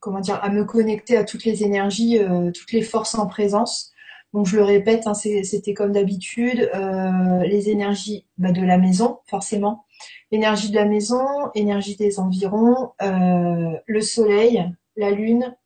comment 0.00 0.20
dire, 0.20 0.38
à 0.42 0.50
me 0.50 0.64
connecter 0.64 1.16
à 1.16 1.24
toutes 1.24 1.44
les 1.44 1.62
énergies, 1.64 2.18
toutes 2.54 2.72
les 2.72 2.82
forces 2.82 3.14
en 3.14 3.26
présence. 3.26 3.92
Donc 4.32 4.46
je 4.46 4.56
le 4.56 4.62
répète, 4.62 5.06
hein, 5.06 5.14
c'était 5.14 5.74
comme 5.74 5.92
d'habitude, 5.92 6.70
euh, 6.74 7.42
les 7.42 7.68
énergies 7.70 8.26
bah, 8.38 8.52
de 8.52 8.62
la 8.62 8.78
maison, 8.78 9.18
forcément. 9.26 9.84
L'énergie 10.30 10.70
de 10.70 10.76
la 10.76 10.84
maison, 10.84 11.26
énergie 11.54 11.96
des 11.96 12.20
environs, 12.20 12.92
euh, 13.02 13.76
le 13.86 14.00
soleil, 14.00 14.70
la 14.96 15.10
lune, 15.10 15.56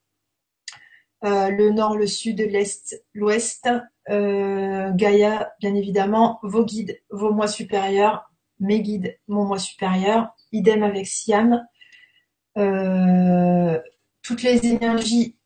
euh, 1.24 1.50
le 1.50 1.70
nord, 1.70 1.96
le 1.96 2.06
sud, 2.06 2.40
l'est, 2.40 3.04
l'ouest, 3.12 3.68
Gaïa, 4.08 5.52
bien 5.60 5.74
évidemment, 5.74 6.38
vos 6.42 6.64
guides, 6.64 7.00
vos 7.10 7.32
mois 7.32 7.48
supérieurs, 7.48 8.30
mes 8.60 8.80
guides, 8.82 9.18
mon 9.28 9.44
moi 9.44 9.58
supérieur, 9.58 10.34
idem 10.52 10.82
avec 10.82 11.06
Siam. 11.06 11.66
toutes 12.54 14.42
les 14.42 14.66
énergies 14.66 15.36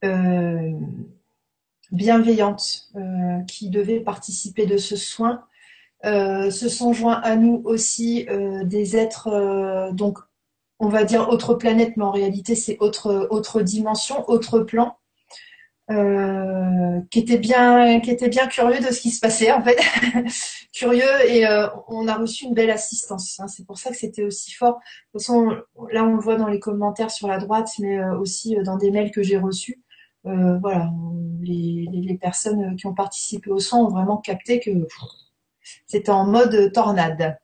bienveillantes 1.91 2.89
euh, 2.95 3.41
qui 3.47 3.69
devaient 3.69 3.99
participer 3.99 4.65
de 4.65 4.77
ce 4.77 4.95
soin. 4.95 5.43
Euh, 6.05 6.49
se 6.49 6.69
sont 6.69 6.93
joints 6.93 7.19
à 7.23 7.35
nous 7.35 7.61
aussi 7.65 8.25
euh, 8.29 8.63
des 8.63 8.95
êtres 8.95 9.91
donc 9.91 10.17
on 10.79 10.87
va 10.87 11.03
dire 11.03 11.27
autre 11.27 11.55
planète 11.55 11.97
mais 11.97 12.05
en 12.05 12.11
réalité 12.11 12.55
c'est 12.55 12.77
autre 12.79 13.27
autre 13.31 13.61
dimension 13.61 14.23
autre 14.29 14.61
plan 14.61 14.95
qui 15.89 17.19
était 17.19 17.37
bien 17.37 17.99
qui 17.99 18.11
était 18.11 18.29
bien 18.29 18.47
curieux 18.47 18.79
de 18.79 18.93
ce 18.93 19.01
qui 19.01 19.09
se 19.09 19.19
passait 19.19 19.51
en 19.51 19.61
fait. 19.61 19.77
Curieux 20.71 21.27
et 21.27 21.45
on 21.87 22.07
a 22.07 22.15
reçu 22.15 22.45
une 22.45 22.53
belle 22.53 22.69
assistance 22.69 23.39
hein. 23.39 23.47
c'est 23.47 23.65
pour 23.65 23.77
ça 23.77 23.89
que 23.89 23.97
c'était 23.97 24.23
aussi 24.23 24.53
fort. 24.53 24.75
De 24.75 25.19
toute 25.19 25.23
façon 25.23 25.49
là 25.91 26.05
on 26.05 26.13
le 26.15 26.21
voit 26.21 26.37
dans 26.37 26.47
les 26.47 26.59
commentaires 26.59 27.11
sur 27.11 27.27
la 27.27 27.39
droite 27.39 27.71
mais 27.79 28.01
aussi 28.21 28.55
dans 28.63 28.77
des 28.77 28.91
mails 28.91 29.11
que 29.11 29.23
j'ai 29.23 29.37
reçus. 29.37 29.81
euh, 29.81 29.88
voilà, 30.23 30.91
les, 31.41 32.17
personnes 32.21 32.75
qui 32.75 32.85
ont 32.87 32.93
participé 32.93 33.49
au 33.49 33.59
son 33.59 33.77
ont 33.77 33.89
vraiment 33.89 34.17
capté 34.17 34.59
que 34.59 34.71
c'était 35.87 36.09
en 36.09 36.25
mode 36.25 36.71
tornade. 36.73 37.37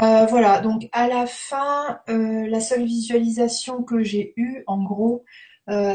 Euh, 0.00 0.26
voilà, 0.26 0.60
donc 0.60 0.88
à 0.92 1.08
la 1.08 1.26
fin, 1.26 2.00
euh, 2.08 2.46
la 2.46 2.60
seule 2.60 2.84
visualisation 2.84 3.82
que 3.82 4.02
j'ai 4.02 4.32
eue, 4.36 4.62
en 4.66 4.82
gros, 4.82 5.24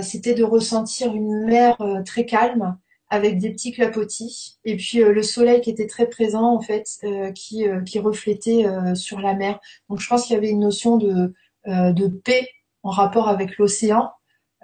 c'était 0.03 0.35
de 0.35 0.43
ressentir 0.43 1.15
une 1.15 1.45
mer 1.45 1.77
très 2.05 2.27
calme 2.27 2.77
avec 3.09 3.39
des 3.39 3.49
petits 3.49 3.71
clapotis 3.71 4.59
et 4.65 4.77
puis 4.77 4.99
le 4.99 5.23
soleil 5.23 5.61
qui 5.61 5.71
était 5.71 5.87
très 5.87 6.07
présent 6.07 6.45
en 6.53 6.61
fait, 6.61 6.87
qui, 7.33 7.65
qui 7.83 7.97
reflétait 7.97 8.65
sur 8.93 9.19
la 9.19 9.33
mer. 9.33 9.59
Donc 9.89 9.99
je 9.99 10.07
pense 10.07 10.25
qu'il 10.25 10.35
y 10.35 10.37
avait 10.37 10.51
une 10.51 10.59
notion 10.59 10.97
de, 10.97 11.33
de 11.65 12.07
paix 12.07 12.47
en 12.83 12.91
rapport 12.91 13.29
avec 13.29 13.57
l'océan 13.57 14.11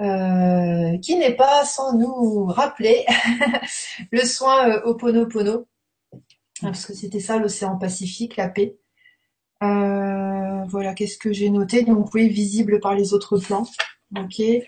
euh, 0.02 0.98
qui 1.00 1.18
n'est 1.18 1.36
pas 1.36 1.66
sans 1.66 1.94
nous 1.94 2.46
rappeler 2.46 3.06
le 4.12 4.22
soin 4.26 4.70
euh, 4.70 4.82
Oponopono, 4.86 5.68
parce 6.62 6.86
que 6.86 6.94
c'était 6.94 7.20
ça 7.20 7.38
l'océan 7.38 7.78
Pacifique, 7.78 8.38
la 8.38 8.48
paix. 8.48 8.78
Euh, 9.62 10.64
voilà, 10.70 10.94
qu'est-ce 10.94 11.18
que 11.18 11.34
j'ai 11.34 11.50
noté? 11.50 11.84
Donc 11.84 12.14
oui, 12.14 12.30
visible 12.30 12.80
par 12.80 12.96
les 12.96 13.14
autres 13.14 13.38
plans. 13.38 13.68
Ok. 14.18 14.40
et 14.40 14.64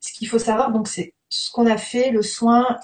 ce 0.00 0.12
qu'il 0.12 0.28
faut 0.28 0.38
savoir, 0.38 0.72
donc 0.72 0.88
c'est 0.88 1.14
ce 1.28 1.50
qu'on 1.50 1.66
a 1.66 1.78
fait, 1.78 2.10
le 2.10 2.22
soin, 2.22 2.78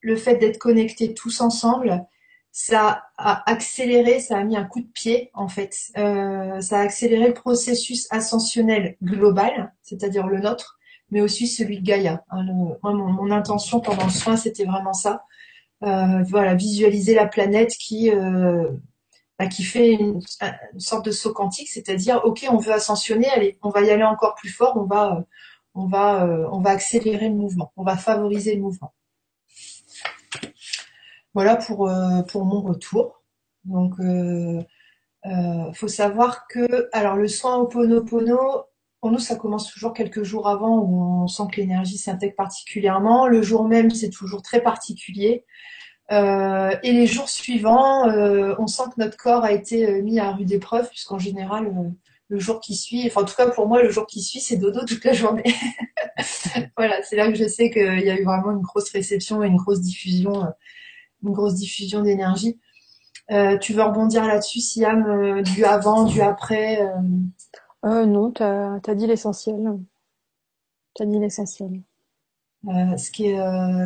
le 0.00 0.16
fait 0.16 0.36
d'être 0.36 0.58
connectés 0.58 1.14
tous 1.14 1.40
ensemble, 1.40 2.06
ça 2.52 3.04
a 3.16 3.50
accéléré, 3.50 4.20
ça 4.20 4.38
a 4.38 4.44
mis 4.44 4.56
un 4.56 4.64
coup 4.64 4.80
de 4.80 4.86
pied 4.86 5.30
en 5.34 5.48
fait. 5.48 5.76
Euh, 5.96 6.60
ça 6.60 6.78
a 6.80 6.82
accéléré 6.82 7.28
le 7.28 7.34
processus 7.34 8.06
ascensionnel 8.10 8.96
global, 9.02 9.72
c'est-à-dire 9.82 10.26
le 10.26 10.40
nôtre, 10.40 10.78
mais 11.10 11.20
aussi 11.20 11.46
celui 11.46 11.80
de 11.80 11.84
Gaïa. 11.84 12.24
Hein, 12.30 12.44
mon, 12.82 13.30
intention 13.30 13.80
pendant 13.80 14.04
le 14.04 14.10
soin, 14.10 14.36
c'était 14.36 14.64
vraiment 14.64 14.92
ça. 14.92 15.24
Euh, 15.84 16.22
voilà, 16.24 16.54
visualiser 16.54 17.14
la 17.14 17.26
planète 17.26 17.70
qui 17.78 18.10
euh, 18.10 18.68
bah, 19.38 19.46
qui 19.46 19.62
fait 19.62 19.92
une, 19.92 20.20
sorte 20.78 21.06
de 21.06 21.12
saut 21.12 21.32
quantique, 21.32 21.68
c'est-à-dire 21.68 22.22
ok, 22.24 22.46
on 22.50 22.58
veut 22.58 22.72
ascensionner, 22.72 23.28
allez, 23.30 23.58
on 23.62 23.70
va 23.70 23.82
y 23.82 23.90
aller 23.90 24.04
encore 24.04 24.34
plus 24.34 24.50
fort, 24.50 24.76
on 24.76 24.84
va 24.84 25.24
on 25.74 25.86
va 25.86 26.26
on 26.52 26.60
va 26.60 26.70
accélérer 26.70 27.28
le 27.28 27.36
mouvement, 27.36 27.72
on 27.76 27.84
va 27.84 27.96
favoriser 27.96 28.56
le 28.56 28.62
mouvement. 28.62 28.92
Voilà 31.34 31.56
pour, 31.56 31.88
euh, 31.88 32.22
pour 32.22 32.44
mon 32.44 32.60
retour. 32.60 33.22
Donc, 33.64 33.94
euh, 34.00 34.62
euh, 35.26 35.72
faut 35.74 35.88
savoir 35.88 36.46
que, 36.48 36.88
alors 36.92 37.16
le 37.16 37.28
soin 37.28 37.56
Oponopono, 37.58 38.64
pour 39.00 39.12
nous, 39.12 39.18
ça 39.18 39.36
commence 39.36 39.70
toujours 39.72 39.92
quelques 39.92 40.24
jours 40.24 40.48
avant 40.48 40.78
où 40.80 41.22
on 41.22 41.28
sent 41.28 41.44
que 41.52 41.60
l'énergie 41.60 41.98
s'intègre 41.98 42.34
particulièrement. 42.34 43.28
Le 43.28 43.42
jour 43.42 43.68
même, 43.68 43.90
c'est 43.90 44.10
toujours 44.10 44.42
très 44.42 44.60
particulier. 44.62 45.44
et 46.10 46.92
les 46.92 47.06
jours 47.06 47.28
suivants, 47.28 48.06
on 48.58 48.66
sent 48.66 48.84
que 48.94 49.00
notre 49.00 49.16
corps 49.16 49.44
a 49.44 49.52
été 49.52 50.02
mis 50.02 50.18
à 50.18 50.32
rude 50.32 50.50
épreuve, 50.52 50.88
puisqu'en 50.88 51.18
général, 51.18 51.72
le 52.28 52.38
jour 52.38 52.60
qui 52.60 52.74
suit, 52.74 53.06
enfin 53.06 53.22
en 53.22 53.24
tout 53.24 53.36
cas 53.36 53.48
pour 53.48 53.68
moi, 53.68 53.82
le 53.82 53.90
jour 53.90 54.06
qui 54.06 54.22
suit, 54.22 54.40
c'est 54.40 54.56
dodo 54.56 54.84
toute 54.84 55.04
la 55.04 55.12
journée. 55.12 55.44
voilà, 56.76 57.00
c'est 57.02 57.16
là 57.16 57.30
que 57.30 57.38
je 57.38 57.46
sais 57.46 57.70
qu'il 57.70 58.00
y 58.00 58.10
a 58.10 58.18
eu 58.18 58.24
vraiment 58.24 58.50
une 58.50 58.62
grosse 58.62 58.90
réception 58.90 59.42
et 59.44 59.46
une 59.46 59.56
grosse 59.56 59.80
diffusion 59.80 60.44
une 61.22 61.32
grosse 61.32 61.54
diffusion 61.54 62.02
d'énergie. 62.02 62.58
Euh, 63.30 63.58
tu 63.58 63.74
veux 63.74 63.82
rebondir 63.82 64.24
là-dessus, 64.26 64.60
Siam, 64.60 65.06
euh, 65.06 65.42
du 65.42 65.64
avant, 65.64 66.04
du 66.04 66.20
après 66.22 66.80
euh? 67.84 68.06
Non, 68.06 68.30
tu 68.30 68.42
as, 68.42 68.94
dit 68.94 69.06
l'essentiel. 69.06 69.78
Tu 70.94 71.02
as 71.02 71.06
dit 71.06 71.18
l'essentiel. 71.18 71.82
ce, 72.64 73.10
qui 73.10 73.26
est, 73.26 73.36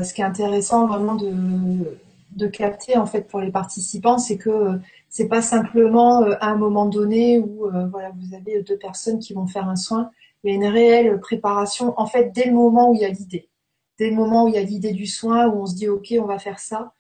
ce 0.05 0.15
qui 0.15 0.21
est 0.21 0.25
intéressant 0.25 0.87
vraiment 0.87 1.15
de, 1.15 1.99
de 2.37 2.47
capter 2.47 2.97
en 2.97 3.07
fait 3.07 3.23
pour 3.29 3.41
les 3.41 3.51
participants, 3.51 4.19
c'est 4.19 4.39
que 4.39 4.79
c'est 5.09 5.29
pas 5.29 5.43
simplement 5.43 6.23
à 6.41 6.47
un 6.47 6.57
moment 6.57 6.87
donné 6.87 7.39
où 7.39 7.69
voilà 7.91 8.13
vous 8.17 8.35
avez 8.35 8.63
deux 8.63 8.79
personnes 8.79 9.19
qui 9.19 9.35
vont 9.35 9.47
faire 9.47 9.69
un 9.69 9.77
soin. 9.77 10.11
Il 10.43 10.51
y 10.51 10.53
a 10.55 10.57
une 10.57 10.73
réelle 10.73 11.21
préparation 11.21 11.93
en 11.99 12.07
fait 12.07 12.33
dès 12.35 12.47
le 12.47 12.55
moment 12.55 12.91
où 12.91 12.95
il 12.95 13.03
y 13.03 13.05
a 13.05 13.11
l'idée, 13.11 13.51
dès 13.99 14.09
le 14.09 14.17
moment 14.17 14.45
où 14.45 14.49
il 14.49 14.55
y 14.55 14.59
a 14.59 14.63
l'idée 14.63 14.93
du 14.93 15.07
soin 15.07 15.49
où 15.49 15.63
on 15.63 15.67
se 15.67 15.75
dit 15.75 15.89
ok 15.89 16.15
on 16.19 16.27
va 16.27 16.39
faire 16.39 16.61
ça 16.61 16.95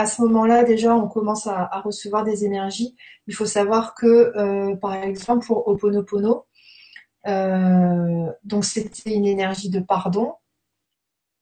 à 0.00 0.06
ce 0.06 0.22
moment-là, 0.22 0.64
déjà, 0.64 0.94
on 0.94 1.08
commence 1.08 1.46
à, 1.46 1.68
recevoir 1.84 2.24
des 2.24 2.46
énergies. 2.46 2.96
Il 3.26 3.34
faut 3.34 3.44
savoir 3.44 3.94
que, 3.94 4.32
euh, 4.36 4.74
par 4.76 4.94
exemple, 4.94 5.44
pour 5.46 5.68
Oponopono, 5.68 6.46
euh, 7.26 8.26
donc 8.42 8.64
c'était 8.64 9.12
une 9.12 9.26
énergie 9.26 9.68
de 9.68 9.80
pardon. 9.80 10.34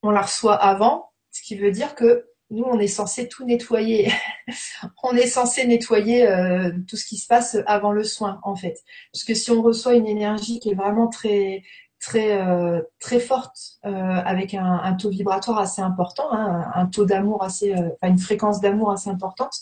On 0.02 0.10
la 0.10 0.22
reçoit 0.22 0.56
avant, 0.56 1.12
ce 1.30 1.42
qui 1.42 1.56
veut 1.56 1.70
dire 1.70 1.94
que 1.94 2.26
nous, 2.50 2.64
on 2.64 2.80
est 2.80 2.88
censé 2.88 3.28
tout 3.28 3.44
nettoyer. 3.44 4.10
on 5.04 5.14
est 5.14 5.28
censé 5.28 5.64
nettoyer 5.64 6.26
euh, 6.26 6.72
tout 6.88 6.96
ce 6.96 7.06
qui 7.06 7.16
se 7.16 7.28
passe 7.28 7.58
avant 7.66 7.92
le 7.92 8.02
soin, 8.02 8.40
en 8.42 8.56
fait. 8.56 8.82
Parce 9.12 9.22
que 9.22 9.34
si 9.34 9.52
on 9.52 9.62
reçoit 9.62 9.94
une 9.94 10.08
énergie 10.08 10.58
qui 10.58 10.70
est 10.70 10.74
vraiment 10.74 11.08
très 11.08 11.62
très 12.00 12.40
euh, 12.40 12.80
très 13.00 13.20
forte 13.20 13.78
euh, 13.84 13.90
avec 13.90 14.54
un, 14.54 14.94
taux 14.94 15.10
vibratoire 15.10 15.58
assez 15.58 15.82
important, 15.82 16.32
hein, 16.32 16.70
un, 16.74 16.86
taux 16.86 17.04
d'amour 17.04 17.42
assez, 17.42 17.74
euh, 17.74 17.90
une 18.02 18.18
fréquence 18.18 18.60
d'amour 18.60 18.90
assez 18.92 19.10
importante. 19.10 19.54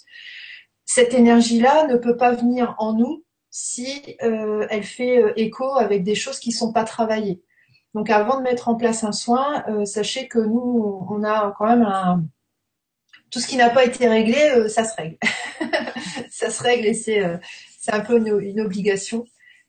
Cette 0.84 1.14
énergie-là 1.14 1.86
ne 1.86 1.96
peut 1.96 2.16
pas 2.16 2.32
venir 2.32 2.74
en 2.78 2.92
nous 2.92 3.24
si 3.50 4.16
elle 4.20 4.82
fait 4.82 5.32
écho 5.36 5.76
avec 5.76 6.04
des 6.04 6.14
choses 6.14 6.38
qui 6.38 6.52
sont 6.52 6.72
pas 6.72 6.84
travaillées. 6.84 7.42
Donc 7.94 8.10
avant 8.10 8.36
de 8.36 8.42
mettre 8.42 8.68
en 8.68 8.74
place 8.74 9.02
un 9.02 9.12
soin, 9.12 9.64
sachez 9.86 10.28
que 10.28 10.38
nous 10.38 11.06
on 11.08 11.24
a 11.24 11.54
quand 11.58 11.66
même 11.66 11.82
un 11.82 12.22
tout 13.30 13.40
ce 13.40 13.48
qui 13.48 13.56
n'a 13.56 13.70
pas 13.70 13.84
été 13.84 14.06
réglé, 14.06 14.68
ça 14.68 14.84
se 14.84 14.94
règle. 14.94 15.16
ça 16.30 16.50
se 16.50 16.62
règle 16.62 16.86
et 16.86 16.94
c'est 16.94 17.22
c'est 17.80 17.94
un 17.94 18.00
peu 18.00 18.18
une, 18.18 18.60
obligation. 18.60 19.24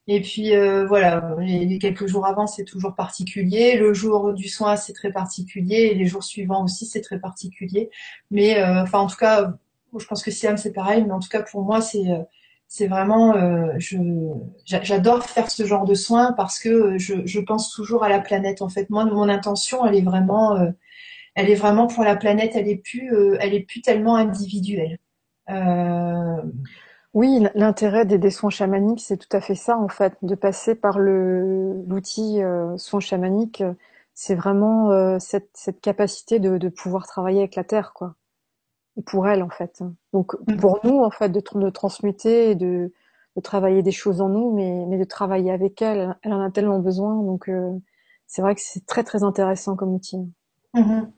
Et 0.07 0.21
puis 0.21 0.51
voilà, 0.87 1.35
les, 1.39 1.79
quelques 1.79 2.07
jours 2.07 2.25
avant 2.25 2.47
c'est 2.47 2.63
toujours 2.63 2.95
particulier, 2.95 3.77
le 3.77 3.93
jour 3.93 4.33
du 4.33 4.47
soin 4.47 4.77
c'est 4.77 4.93
très 4.93 5.11
particulier, 5.11 5.89
et 5.91 5.95
les 5.95 6.05
jours 6.05 6.23
suivants 6.23 6.63
aussi 6.63 6.85
c'est 6.85 7.01
très 7.01 7.19
particulier. 7.19 7.89
Mais 8.31 8.63
enfin 8.63 8.99
en 8.99 9.07
tout 9.07 9.17
cas, 9.17 9.53
je 9.97 10.05
pense 10.05 10.23
que 10.23 10.31
Siam 10.31 10.57
c'est 10.57 10.73
pareil, 10.73 11.03
mais 11.05 11.11
en 11.13 11.19
tout 11.19 11.29
cas 11.29 11.43
pour 11.43 11.63
moi 11.63 11.81
c'est 11.81 12.05
c'est 12.67 12.87
vraiment, 12.87 13.35
euh, 13.35 13.73
je, 13.77 13.97
j'adore 14.65 15.23
faire 15.23 15.49
ce 15.49 15.65
genre 15.65 15.85
de 15.85 15.93
soins 15.93 16.33
parce 16.33 16.59
que 16.59 16.97
je, 16.97 17.25
je, 17.25 17.39
pense 17.39 17.71
toujours 17.71 18.03
à 18.03 18.09
la 18.09 18.19
planète. 18.19 18.61
En 18.61 18.69
fait, 18.69 18.89
moi, 18.89 19.05
mon 19.05 19.29
intention, 19.29 19.85
elle 19.85 19.95
est 19.95 20.01
vraiment, 20.01 20.57
euh, 20.57 20.71
elle 21.35 21.49
est 21.49 21.55
vraiment 21.55 21.87
pour 21.87 22.03
la 22.03 22.15
planète. 22.17 22.51
Elle 22.55 22.67
est 22.67 22.77
plus, 22.77 23.13
euh, 23.13 23.37
elle 23.39 23.53
est 23.53 23.61
plus 23.61 23.81
tellement 23.81 24.15
individuelle. 24.15 24.99
Oui, 27.17 27.47
l'intérêt 27.55 28.05
des, 28.05 28.17
des, 28.17 28.29
soins 28.29 28.49
chamaniques, 28.49 29.01
c'est 29.01 29.17
tout 29.17 29.35
à 29.35 29.41
fait 29.41 29.55
ça, 29.55 29.77
en 29.77 29.87
fait, 29.87 30.13
de 30.21 30.35
passer 30.35 30.75
par 30.75 30.99
le 30.99 31.83
l'outil 31.87 32.41
soins 32.77 32.99
chamaniques. 32.99 33.63
C'est 34.13 34.35
vraiment 34.35 35.19
cette, 35.19 35.49
cette 35.53 35.81
capacité 35.81 36.39
de, 36.39 36.57
de 36.57 36.69
pouvoir 36.69 37.07
travailler 37.07 37.39
avec 37.39 37.55
la 37.55 37.63
terre, 37.63 37.93
quoi 37.93 38.15
pour 39.05 39.27
elle 39.27 39.43
en 39.43 39.49
fait. 39.49 39.81
Donc 40.13 40.35
mm. 40.47 40.57
pour 40.57 40.79
nous 40.83 40.99
en 40.99 41.11
fait 41.11 41.29
de, 41.29 41.41
de 41.55 41.69
transmuter 41.69 42.51
et 42.51 42.55
de, 42.55 42.93
de, 43.35 43.41
travailler 43.41 43.83
des 43.83 43.91
choses 43.91 44.21
en 44.21 44.29
nous, 44.29 44.53
mais, 44.53 44.85
mais 44.87 44.97
de 44.97 45.03
travailler 45.03 45.51
avec 45.51 45.81
elle, 45.81 46.15
elle 46.23 46.33
en 46.33 46.41
a 46.41 46.51
tellement 46.51 46.79
besoin. 46.79 47.15
Donc 47.21 47.49
euh, 47.49 47.71
c'est 48.25 48.41
vrai 48.41 48.55
que 48.55 48.61
c'est 48.63 48.85
très 48.85 49.03
très 49.03 49.23
intéressant 49.23 49.75
comme 49.75 49.93
outil. 49.93 50.17
Mm-hmm. 50.73 51.11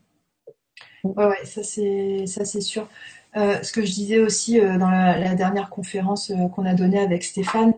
Ouais, 1.03 1.25
ouais, 1.25 1.46
ça 1.46 1.63
c'est 1.63 2.25
ça 2.27 2.44
c'est 2.46 2.62
sûr. 2.62 2.88
Euh, 3.38 3.62
ce 3.62 3.71
que 3.71 3.86
je 3.86 3.91
disais 3.91 4.19
aussi 4.19 4.59
euh, 4.59 4.77
dans 4.77 4.89
la, 4.89 5.19
la, 5.19 5.36
dernière 5.36 5.69
conférence 5.69 6.31
euh, 6.31 6.48
qu'on 6.48 6.65
a 6.65 6.74
donnée 6.74 7.00
avec 7.00 7.24
Stéphane, 7.24 7.74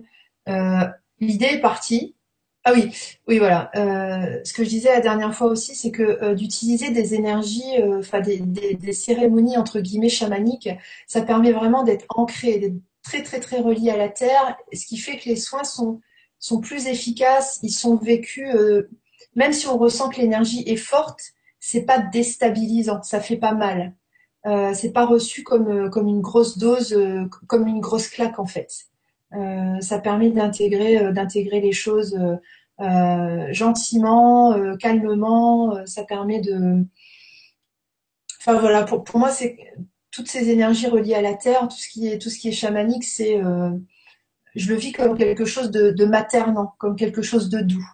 euh, 0.48 0.86
l'idée 1.20 1.48
est 1.54 1.62
partie, 1.62 2.16
ah 2.64 2.74
oui, 2.74 2.92
oui, 3.28 3.40
voilà. 3.40 3.72
Euh, 3.76 4.40
ce 4.44 4.54
que 4.54 4.64
je 4.64 4.70
disais 4.70 4.90
la 4.94 5.02
dernière 5.02 5.34
fois 5.34 5.48
aussi, 5.48 5.76
c'est 5.76 5.90
que 5.90 6.36
d'utiliser 6.36 6.92
des 6.92 7.16
énergies, 7.16 7.82
enfin 7.98 8.22
des, 8.22 8.38
des, 8.38 8.94
cérémonies 8.94 9.58
entre 9.58 9.80
guillemets 9.80 10.10
chamaniques, 10.10 10.70
ça 11.08 11.24
permet 11.24 11.52
vraiment 11.54 11.84
d'être 11.84 12.06
ancré, 12.10 12.60
d'être 12.60 12.76
très 13.04 13.24
très 13.24 13.40
très 13.40 13.60
relié 13.62 13.90
à 13.90 13.98
la 13.98 14.10
terre, 14.10 14.58
ce 14.74 14.86
qui 14.86 14.98
fait 14.98 15.18
que 15.18 15.28
les 15.28 15.38
soins 15.38 15.64
sont 15.64 16.02
sont 16.38 16.62
plus 16.62 16.86
efficaces, 16.86 17.60
ils 17.64 17.72
sont 17.72 17.96
vécus, 17.96 18.48
même 19.36 19.54
si 19.54 19.66
on 19.68 19.78
ressent 19.80 20.10
que 20.10 20.22
l'énergie 20.22 20.64
est 20.68 20.76
forte, 20.76 21.20
c'est 21.60 21.84
pas 21.84 21.98
déstabilisant, 22.00 23.02
ça 23.02 23.22
fait 23.22 23.38
pas 23.38 23.54
mal. 23.54 23.96
C'est 24.44 24.92
pas 24.94 25.06
reçu 25.06 25.44
comme 25.44 25.90
comme 25.90 26.08
une 26.08 26.22
grosse 26.22 26.58
dose, 26.58 26.98
comme 27.48 27.68
une 27.68 27.80
grosse 27.80 28.08
claque 28.08 28.40
en 28.40 28.46
fait. 28.46 28.88
Euh, 29.34 29.80
ça 29.80 30.00
permet 30.00 30.30
d'intégrer 30.30 30.98
euh, 30.98 31.12
d'intégrer 31.14 31.62
les 31.62 31.72
choses 31.72 32.20
euh, 32.82 33.48
gentiment, 33.54 34.56
calmement. 34.78 35.86
ça 35.86 36.04
permet 36.04 36.42
de. 36.42 36.86
Enfin 38.40 38.58
voilà, 38.60 38.84
pour, 38.84 39.04
pour 39.04 39.20
moi, 39.20 39.30
c'est 39.30 39.58
toutes 40.12 40.28
ces 40.28 40.50
énergies 40.50 40.88
reliées 40.88 41.14
à 41.14 41.22
la 41.22 41.36
terre, 41.36 41.68
tout 41.68 41.78
ce 41.78 41.88
qui 41.88 42.08
est 42.08 42.20
tout 42.20 42.30
ce 42.30 42.40
qui 42.40 42.50
est 42.50 42.54
chamanique, 42.54 43.04
c'est 43.04 43.40
je 44.56 44.70
le 44.74 44.76
vis 44.78 44.92
comme 44.92 45.18
quelque 45.18 45.46
chose 45.46 45.72
de, 45.72 45.92
de, 45.92 46.06
maternant, 46.06 46.74
comme 46.78 46.96
quelque 46.96 47.22
chose 47.22 47.50
de 47.50 47.62
doux, 47.62 47.88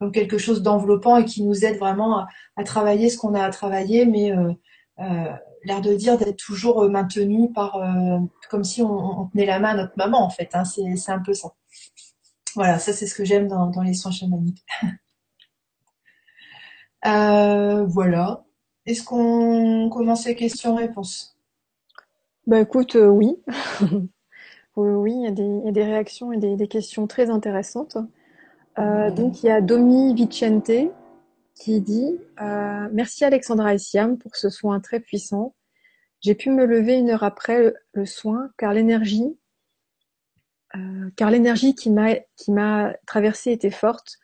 comme 0.00 0.12
quelque 0.12 0.38
chose 0.38 0.62
d'enveloppant 0.62 1.18
et 1.18 1.24
qui 1.24 1.44
nous 1.44 1.64
aide 1.64 1.78
vraiment 1.78 2.18
à, 2.18 2.28
à 2.56 2.64
travailler 2.64 3.10
ce 3.10 3.18
qu'on 3.18 3.34
a 3.34 3.44
à 3.44 3.50
travailler, 3.50 4.06
mais 4.06 4.32
euh, 4.32 4.52
euh, 5.00 5.32
l'air 5.64 5.80
de 5.80 5.94
dire 5.94 6.18
d'être 6.18 6.36
toujours 6.36 6.82
euh, 6.82 6.88
maintenu 6.88 7.52
par 7.52 7.76
euh, 7.76 8.18
comme 8.48 8.64
si 8.64 8.82
on, 8.82 9.26
tenait 9.28 9.46
la 9.46 9.58
main 9.58 9.70
à 9.70 9.74
notre 9.74 9.96
maman 9.96 10.24
en 10.24 10.30
fait. 10.30 10.50
Hein, 10.54 10.64
c'est 10.64 11.12
un 11.12 11.18
peu 11.20 11.34
ça. 11.34 11.54
Voilà, 12.54 12.78
ça 12.78 12.92
c'est 12.92 13.06
ce 13.06 13.14
que 13.14 13.24
j'aime 13.24 13.48
dans, 13.48 13.82
les 13.82 13.94
soins 13.94 14.12
chamaniques. 14.12 14.64
Euh, 17.06 17.86
voilà. 17.86 18.44
Est-ce 18.84 19.02
qu'on 19.02 19.88
commence 19.88 20.26
les 20.26 20.34
questions-réponses? 20.34 21.34
Bah 22.46 22.60
écoute, 22.60 22.94
oui. 22.94 23.38
oui. 24.76 25.14
il 25.14 25.22
y, 25.22 25.26
a 25.26 25.70
des, 25.70 25.82
réactions 25.82 26.30
et 26.30 26.36
des, 26.36 26.68
questions 26.68 27.06
très 27.06 27.30
intéressantes. 27.30 27.96
donc 28.76 29.42
il 29.42 29.46
y 29.46 29.50
a 29.50 29.62
Domi 29.62 30.12
Vicente 30.12 30.92
qui 31.60 31.80
dit 31.80 32.18
euh, 32.40 32.88
Merci 32.92 33.24
Alexandra 33.24 33.74
et 33.74 33.78
Siam 33.78 34.18
pour 34.18 34.34
ce 34.34 34.48
soin 34.48 34.80
très 34.80 34.98
puissant. 34.98 35.54
J'ai 36.20 36.34
pu 36.34 36.50
me 36.50 36.64
lever 36.64 36.94
une 36.94 37.10
heure 37.10 37.22
après 37.22 37.74
le, 37.92 38.06
soin 38.06 38.50
car 38.56 38.72
l'énergie 38.72 39.38
euh, 40.74 41.10
car 41.16 41.30
l'énergie 41.30 41.74
qui 41.74 41.90
m'a 41.90 42.16
qui 42.36 42.50
m'a 42.50 42.94
traversée 43.06 43.52
était 43.52 43.70
forte. 43.70 44.18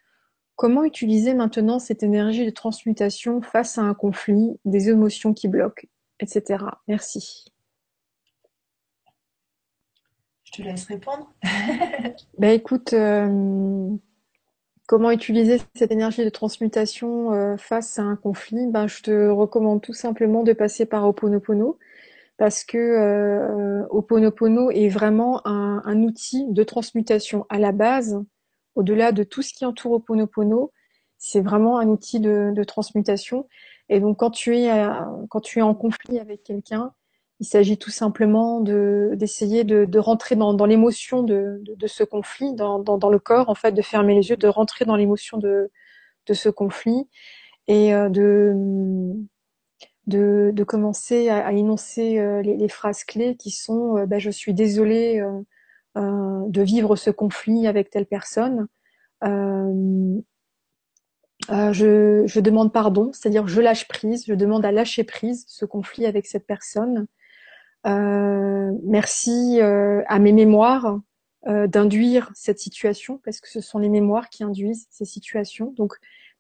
Comment 0.56 0.84
utiliser 0.84 1.34
maintenant 1.34 1.78
cette 1.78 2.02
énergie 2.02 2.46
de 2.46 2.50
transmutation 2.50 3.42
face 3.42 3.76
à 3.76 3.82
un 3.82 3.92
conflit, 3.92 4.58
des 4.64 4.88
émotions 4.88 5.34
qui 5.34 5.48
bloquent, 5.48 5.86
etc. 6.18 6.64
Merci. 6.88 7.44
Je 10.44 10.52
te 10.52 10.62
laisse 10.62 10.86
répondre. 10.86 11.30
ben 12.38 12.52
écoute, 12.52 12.94
euh, 12.94 13.94
Comment 14.86 15.10
utiliser 15.10 15.60
cette 15.74 15.90
énergie 15.90 16.24
de 16.24 16.30
transmutation 16.30 17.32
euh, 17.32 17.56
face 17.56 17.98
à 17.98 18.02
un 18.02 18.14
conflit? 18.14 18.68
Ben, 18.68 18.86
Je 18.86 19.02
te 19.02 19.28
recommande 19.28 19.82
tout 19.82 19.92
simplement 19.92 20.44
de 20.44 20.52
passer 20.52 20.86
par 20.86 21.04
Oponopono 21.08 21.76
parce 22.36 22.62
que 22.62 22.78
euh, 22.78 23.84
Oponopono 23.90 24.70
est 24.70 24.88
vraiment 24.88 25.44
un, 25.46 26.02
outil 26.02 26.46
de 26.50 26.62
transmutation 26.62 27.46
à 27.48 27.58
la 27.58 27.72
base, 27.72 28.22
au-delà 28.76 29.10
de 29.10 29.24
tout 29.24 29.42
ce 29.42 29.54
qui 29.54 29.64
entoure 29.64 29.92
Oponopono, 29.92 30.72
c'est 31.18 31.40
vraiment 31.40 31.78
un 31.78 31.88
outil 31.88 32.20
de, 32.20 32.52
de, 32.54 32.62
transmutation. 32.62 33.48
Et 33.88 34.00
donc 34.00 34.18
quand 34.18 34.30
tu 34.30 34.56
es, 34.56 34.70
quand 35.30 35.40
tu 35.40 35.60
es 35.60 35.62
en 35.62 35.74
conflit 35.74 36.18
avec 36.18 36.42
quelqu'un, 36.42 36.92
il 37.40 37.46
s'agit 37.46 37.78
tout 37.78 37.90
simplement 37.90 38.60
de 38.60 39.12
d'essayer 39.14 39.64
de, 39.64 39.84
de, 39.84 39.98
rentrer 39.98 40.36
dans, 40.36 40.54
dans 40.54 40.66
l'émotion 40.66 41.22
de, 41.22 41.62
de, 41.64 41.86
ce 41.86 42.02
conflit, 42.04 42.54
dans, 42.54 42.78
dans, 42.78 42.98
dans, 42.98 43.10
le 43.10 43.18
corps, 43.18 43.48
en 43.50 43.54
fait, 43.54 43.72
de 43.72 43.82
fermer 43.82 44.14
les 44.14 44.30
yeux, 44.30 44.36
de 44.36 44.48
rentrer 44.48 44.84
dans 44.84 44.96
l'émotion 44.96 45.38
de, 45.38 45.70
ce 46.32 46.48
conflit 46.48 47.08
et 47.68 47.94
euh, 47.94 48.08
de, 48.08 48.54
de, 50.06 50.64
commencer 50.64 51.28
à, 51.28 51.46
à 51.46 51.52
énoncer 51.52 52.18
euh, 52.18 52.42
les, 52.42 52.56
les, 52.56 52.68
phrases 52.68 53.04
clés 53.04 53.36
qui 53.36 53.50
sont 53.50 53.98
euh, 53.98 54.06
bah, 54.06 54.18
je 54.18 54.30
suis 54.30 54.54
désolée 54.54 55.22
de 55.96 56.62
vivre 56.62 56.94
ce 56.96 57.10
conflit 57.10 57.66
avec 57.66 57.90
telle 57.90 58.06
personne. 58.06 58.66
Euh, 61.50 61.72
je, 61.72 62.24
je, 62.26 62.40
demande 62.40 62.72
pardon, 62.72 63.12
c'est-à-dire 63.12 63.46
je 63.46 63.60
lâche 63.60 63.86
prise, 63.88 64.24
je 64.26 64.34
demande 64.34 64.64
à 64.64 64.72
lâcher 64.72 65.04
prise 65.04 65.44
ce 65.48 65.64
conflit 65.64 66.06
avec 66.06 66.26
cette 66.26 66.46
personne. 66.46 67.06
Euh, 67.86 68.72
merci 68.82 69.60
euh, 69.60 70.02
à 70.06 70.18
mes 70.18 70.32
mémoires 70.32 71.00
euh, 71.46 71.66
d'induire 71.66 72.30
cette 72.34 72.58
situation, 72.58 73.20
parce 73.24 73.40
que 73.40 73.48
ce 73.48 73.60
sont 73.60 73.78
les 73.78 73.88
mémoires 73.88 74.28
qui 74.28 74.42
induisent 74.42 74.86
ces 74.90 75.04
situations. 75.04 75.72
Donc, 75.76 75.94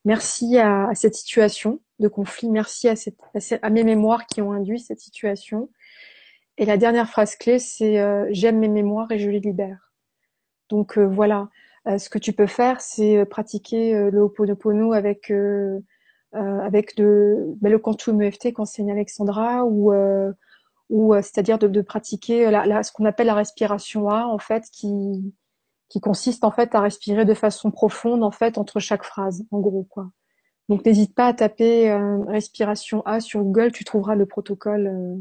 merci 0.04 0.58
à, 0.58 0.90
cette 0.94 1.14
situation 1.14 1.80
de 2.00 2.08
conflit, 2.08 2.50
merci 2.50 2.88
à, 2.88 2.96
cette, 2.96 3.18
à, 3.62 3.70
mes 3.70 3.84
mémoires 3.84 4.26
qui 4.26 4.42
ont 4.42 4.52
induit 4.52 4.80
cette 4.80 5.00
situation. 5.00 5.70
Et 6.58 6.64
la 6.64 6.76
dernière 6.76 7.08
phrase 7.08 7.36
clé, 7.36 7.58
c'est 7.58 8.02
j'aime 8.30 8.58
mes 8.58 8.68
mémoires 8.68 9.10
et 9.12 9.18
je 9.18 9.28
les 9.28 9.40
libère. 9.40 9.92
Donc 10.70 10.98
voilà, 10.98 11.50
ce 11.86 12.08
que 12.08 12.18
tu 12.18 12.32
peux 12.32 12.46
faire, 12.46 12.80
c'est 12.80 13.26
pratiquer 13.26 14.10
le 14.10 14.20
Ho'oponopono 14.20 14.94
avec 14.94 15.30
avec 16.32 16.98
le, 16.98 17.54
ben, 17.60 17.70
le 17.70 17.78
Quantum 17.78 18.22
EFT 18.22 18.54
qu'enseigne 18.54 18.90
Alexandra 18.90 19.66
ou 19.66 19.92
ou 20.88 21.14
euh, 21.14 21.22
c'est-à-dire 21.22 21.58
de, 21.58 21.68
de, 21.68 21.80
pratiquer 21.80 22.50
la, 22.50 22.66
la, 22.66 22.82
ce 22.82 22.92
qu'on 22.92 23.04
appelle 23.04 23.26
la 23.26 23.34
respiration 23.34 24.08
A 24.08 24.26
en 24.26 24.38
fait 24.38 24.64
qui 24.72 25.34
qui 25.88 26.00
consiste 26.00 26.42
en 26.44 26.50
fait 26.50 26.74
à 26.74 26.80
respirer 26.80 27.24
de 27.24 27.34
façon 27.34 27.70
profonde 27.70 28.24
en 28.24 28.32
fait 28.32 28.58
entre 28.58 28.80
chaque 28.80 29.04
phrase 29.04 29.44
en 29.50 29.60
gros 29.60 29.84
quoi. 29.84 30.10
Donc 30.68 30.84
n'hésite 30.84 31.14
pas 31.14 31.28
à 31.28 31.32
taper 31.32 31.90
euh, 31.90 32.24
respiration 32.24 33.02
A 33.06 33.20
sur 33.20 33.42
Google, 33.42 33.70
tu 33.70 33.84
trouveras 33.84 34.16
le 34.16 34.26
protocole. 34.26 34.88
Euh. 34.88 35.16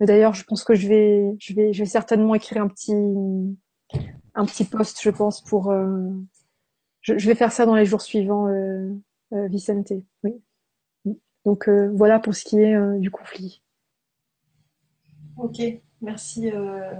Mais 0.00 0.06
d'ailleurs, 0.06 0.34
je 0.34 0.44
pense 0.44 0.64
que 0.64 0.74
je 0.74 0.88
vais 0.88 1.36
je 1.38 1.54
vais 1.54 1.72
je 1.72 1.80
vais 1.80 1.88
certainement 1.88 2.34
écrire 2.34 2.62
un 2.62 2.68
petit 2.68 2.94
un 4.34 4.44
petit 4.44 4.64
post, 4.64 5.00
je 5.02 5.10
pense 5.10 5.40
pour 5.42 5.72
je, 7.00 7.18
je, 7.18 7.26
vais 7.26 7.34
faire 7.34 7.50
ça 7.50 7.66
dans 7.66 7.74
les 7.74 7.84
jours 7.84 8.02
suivants 8.02 8.46
Vicente. 9.32 9.92
Oui. 10.22 10.40
Donc 11.44 11.68
voilà 11.68 12.20
pour 12.20 12.34
ce 12.34 12.44
qui 12.44 12.60
est 12.60 12.98
du 12.98 13.10
conflit. 13.10 13.60
Ok, 15.38 15.62
merci. 16.02 16.50
Euh, 16.50 16.92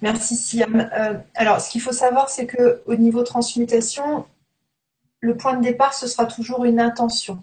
merci 0.00 0.34
Siam. 0.36 0.88
Euh, 0.98 1.14
alors, 1.34 1.60
ce 1.60 1.70
qu'il 1.70 1.80
faut 1.80 1.92
savoir, 1.92 2.30
c'est 2.30 2.46
que 2.46 2.82
au 2.86 2.94
niveau 2.94 3.22
transmutation, 3.22 4.26
le 5.20 5.36
point 5.36 5.56
de 5.56 5.62
départ, 5.62 5.94
ce 5.94 6.06
sera 6.06 6.26
toujours 6.26 6.64
une 6.64 6.80
intention. 6.80 7.42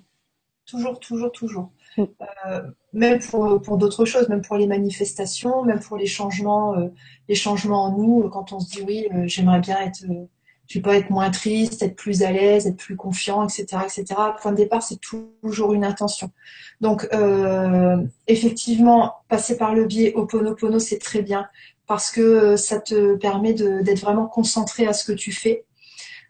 Toujours, 0.65 0.99
toujours, 0.99 1.31
toujours. 1.31 1.69
mm. 1.97 2.03
euh, 2.47 2.61
même 2.93 3.19
pour, 3.19 3.61
pour 3.61 3.77
d'autres 3.77 4.05
choses, 4.05 4.27
même 4.27 4.41
pour 4.41 4.57
les 4.57 4.67
manifestations, 4.67 5.63
même 5.63 5.79
pour 5.79 5.97
les 5.97 6.07
changements, 6.07 6.75
euh, 6.75 6.87
les 7.29 7.35
changements 7.35 7.85
en 7.85 7.91
nous, 7.91 8.29
quand 8.29 8.53
on 8.53 8.59
se 8.59 8.69
dit 8.71 8.81
oui, 8.87 9.07
j'aimerais 9.25 9.59
bien 9.59 9.79
être, 9.81 10.03
je 10.67 10.79
pas 10.79 10.97
être 10.97 11.09
moins 11.09 11.31
triste, 11.31 11.81
être 11.81 11.95
plus 11.95 12.23
à 12.23 12.31
l'aise, 12.31 12.67
être 12.67 12.77
plus 12.77 12.95
confiant, 12.95 13.43
etc., 13.47 13.65
etc. 13.83 14.05
Point 14.41 14.51
de 14.51 14.57
départ, 14.57 14.83
c'est 14.83 14.99
toujours 14.99 15.73
une 15.73 15.85
intention. 15.85 16.31
Donc, 16.81 17.07
effectivement, 18.27 19.15
passer 19.29 19.57
par 19.57 19.73
le 19.73 19.85
biais 19.85 20.13
Oponopono, 20.15 20.79
c'est 20.79 20.99
très 20.99 21.21
bien 21.21 21.47
parce 21.87 22.11
que 22.11 22.57
ça 22.57 22.79
te 22.79 23.15
permet 23.15 23.53
d'être 23.53 24.01
vraiment 24.01 24.27
concentré 24.27 24.85
à 24.85 24.93
ce 24.93 25.05
que 25.05 25.13
tu 25.13 25.31
fais 25.31 25.65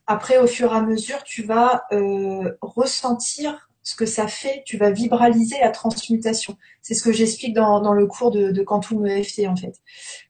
après, 0.07 0.37
au 0.39 0.47
fur 0.47 0.73
et 0.73 0.75
à 0.77 0.81
mesure, 0.81 1.21
tu 1.23 1.43
vas 1.43 1.83
euh, 1.91 2.53
ressentir 2.61 3.69
ce 3.83 3.95
que 3.95 4.05
ça 4.05 4.27
fait, 4.27 4.63
tu 4.65 4.77
vas 4.77 4.89
vibraliser 4.89 5.57
la 5.61 5.69
transmutation. 5.69 6.57
C'est 6.81 6.93
ce 6.93 7.03
que 7.03 7.11
j'explique 7.11 7.53
dans, 7.53 7.93
le 7.93 8.07
cours 8.07 8.31
de, 8.31 8.51
de 8.51 8.63
Quantum 8.63 9.05
EFT, 9.05 9.47
en 9.47 9.55
fait. 9.57 9.75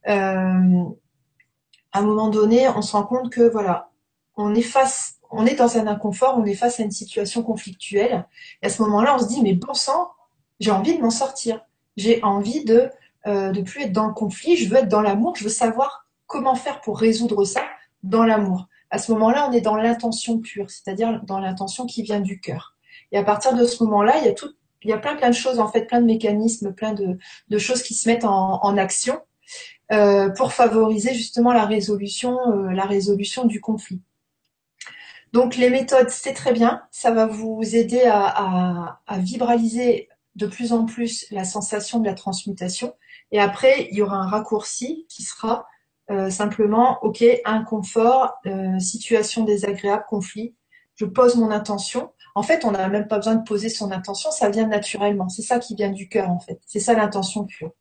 Euh, 0.08 0.84
à 1.91 2.00
un 2.00 2.02
moment 2.02 2.30
donné, 2.30 2.67
on 2.70 2.82
se 2.82 2.91
rend 2.93 3.04
compte 3.04 3.32
que, 3.32 3.41
voilà, 3.41 3.91
on 4.38 4.56
est 4.56 4.62
face, 4.62 5.15
on 5.30 5.45
est 5.45 5.56
dans 5.56 5.78
un 5.78 5.88
inconfort, 5.88 6.36
on 6.38 6.45
est 6.45 6.56
face 6.56 6.80
à 6.80 6.84
une 6.84 6.91
situation 6.91 7.43
conflictuelle. 7.43 8.26
Et 8.62 8.67
à 8.67 8.69
ce 8.69 8.82
moment-là, 8.84 9.15
on 9.15 9.19
se 9.19 9.28
dit, 9.28 9.41
mais 9.41 9.54
bon 9.54 9.73
sang, 9.73 10.12
j'ai 10.60 10.71
envie 10.71 10.95
de 10.95 11.02
m'en 11.02 11.10
sortir. 11.10 11.62
J'ai 11.97 12.23
envie 12.23 12.63
de 12.63 12.89
euh, 13.26 13.52
de 13.52 13.62
plus 13.62 13.82
être 13.82 13.91
dans 13.91 14.08
le 14.08 14.13
conflit, 14.13 14.56
je 14.56 14.69
veux 14.69 14.78
être 14.78 14.88
dans 14.88 15.02
l'amour, 15.02 15.36
je 15.36 15.43
veux 15.43 15.50
savoir 15.50 16.08
comment 16.28 16.56
faire 16.56 16.80
pour 16.80 17.00
résoudre 17.00 17.43
ça 17.43 17.63
dans 18.04 18.23
l'amour 18.23 18.67
à 18.89 18.97
ce 19.00 19.12
moment-là, 19.12 19.47
on 19.50 19.52
est 19.52 19.62
dans 19.62 19.76
l'intention 19.76 20.39
pure, 20.39 20.69
c'est-à-dire 20.69 21.21
dans 21.23 21.39
l'intention 21.39 21.86
qui 21.86 22.04
vient 22.04 22.21
du 22.21 22.39
cœur. 22.39 22.76
Et 23.12 23.17
à 23.17 23.23
partir 23.23 23.54
de 23.54 23.65
ce 23.65 23.84
moment-là, 23.84 24.17
il 24.19 24.26
y 24.26 24.30
a 24.30 24.34
tout, 24.34 24.52
il 24.84 24.89
y 24.89 24.93
a 24.93 24.97
plein 24.97 25.15
plein 25.15 25.30
de 25.30 25.36
choses 25.36 25.60
en 25.60 25.67
fait, 25.67 25.86
plein 25.86 26.02
de 26.02 26.06
mécanismes, 26.06 26.73
plein 26.73 26.93
de, 26.93 27.17
de 27.50 27.58
choses 27.58 27.84
qui 27.84 27.93
se 27.93 28.08
mettent 28.08 28.26
en, 28.26 28.78
action 28.78 29.19
euh, 29.91 30.30
pour 30.30 30.54
favoriser 30.54 31.13
justement 31.13 31.54
la 31.54 31.65
résolution, 31.65 32.38
euh, 32.52 32.71
la 32.71 32.86
résolution 32.86 33.45
du 33.45 33.60
conflit. 33.60 34.02
Donc 35.34 35.56
les 35.56 35.70
méthodes, 35.70 36.10
c'est 36.10 36.34
très 36.34 36.54
bien, 36.54 36.82
ça 36.92 37.12
va 37.12 37.26
vous 37.26 37.62
aider 37.76 38.04
à, 38.06 39.00
à, 39.06 39.18
vibraliser 39.18 40.10
de 40.36 40.48
plus 40.48 40.72
en 40.72 40.86
plus 40.86 41.26
la 41.32 41.44
sensation 41.44 42.00
de 42.00 42.06
la 42.06 42.13
transmutation. 42.13 42.94
Et 43.32 43.40
après, 43.40 43.88
il 43.92 43.98
y 43.98 44.02
aura 44.02 44.18
un 44.18 44.28
raccourci 44.28 45.06
qui 45.10 45.24
sera 45.24 45.68
euh, 46.10 46.30
simplement, 46.30 47.00
ok, 47.02 47.24
inconfort, 47.44 48.36
euh, 48.46 48.80
situation 48.80 49.44
désagréable, 49.44 50.06
conflit. 50.08 50.56
Je 50.96 51.06
pose 51.06 51.36
mon 51.36 51.52
intention. 51.52 52.12
En 52.34 52.44
fait, 52.44 52.63
on 52.63 52.72
n'a 52.72 52.88
même 52.88 53.08
pas 53.08 53.18
besoin 53.18 53.36
de 53.36 53.44
poser 53.44 53.70
son 53.70 53.92
intention, 53.92 54.32
ça 54.32 54.50
vient 54.50 54.68
naturellement. 54.68 55.28
C'est 55.28 55.42
ça 55.42 55.60
qui 55.60 55.76
vient 55.76 55.92
du 55.92 56.08
cœur, 56.08 56.30
en 56.30 56.40
fait. 56.40 56.62
C'est 56.66 56.80
ça 56.80 56.94
l'intention 56.94 57.46
pure. 57.46 57.72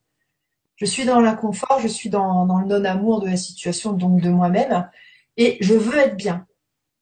Je 0.76 0.84
suis 0.84 1.04
dans 1.04 1.20
l'inconfort, 1.20 1.78
je 1.80 1.88
suis 1.88 2.10
dans, 2.10 2.44
dans 2.46 2.58
le 2.58 2.66
non-amour 2.66 3.20
de 3.20 3.28
la 3.28 3.36
situation, 3.36 3.92
donc 3.92 4.20
de 4.20 4.28
moi-même, 4.28 4.90
et 5.36 5.56
je 5.60 5.74
veux 5.74 5.96
être 5.96 6.16
bien. 6.16 6.46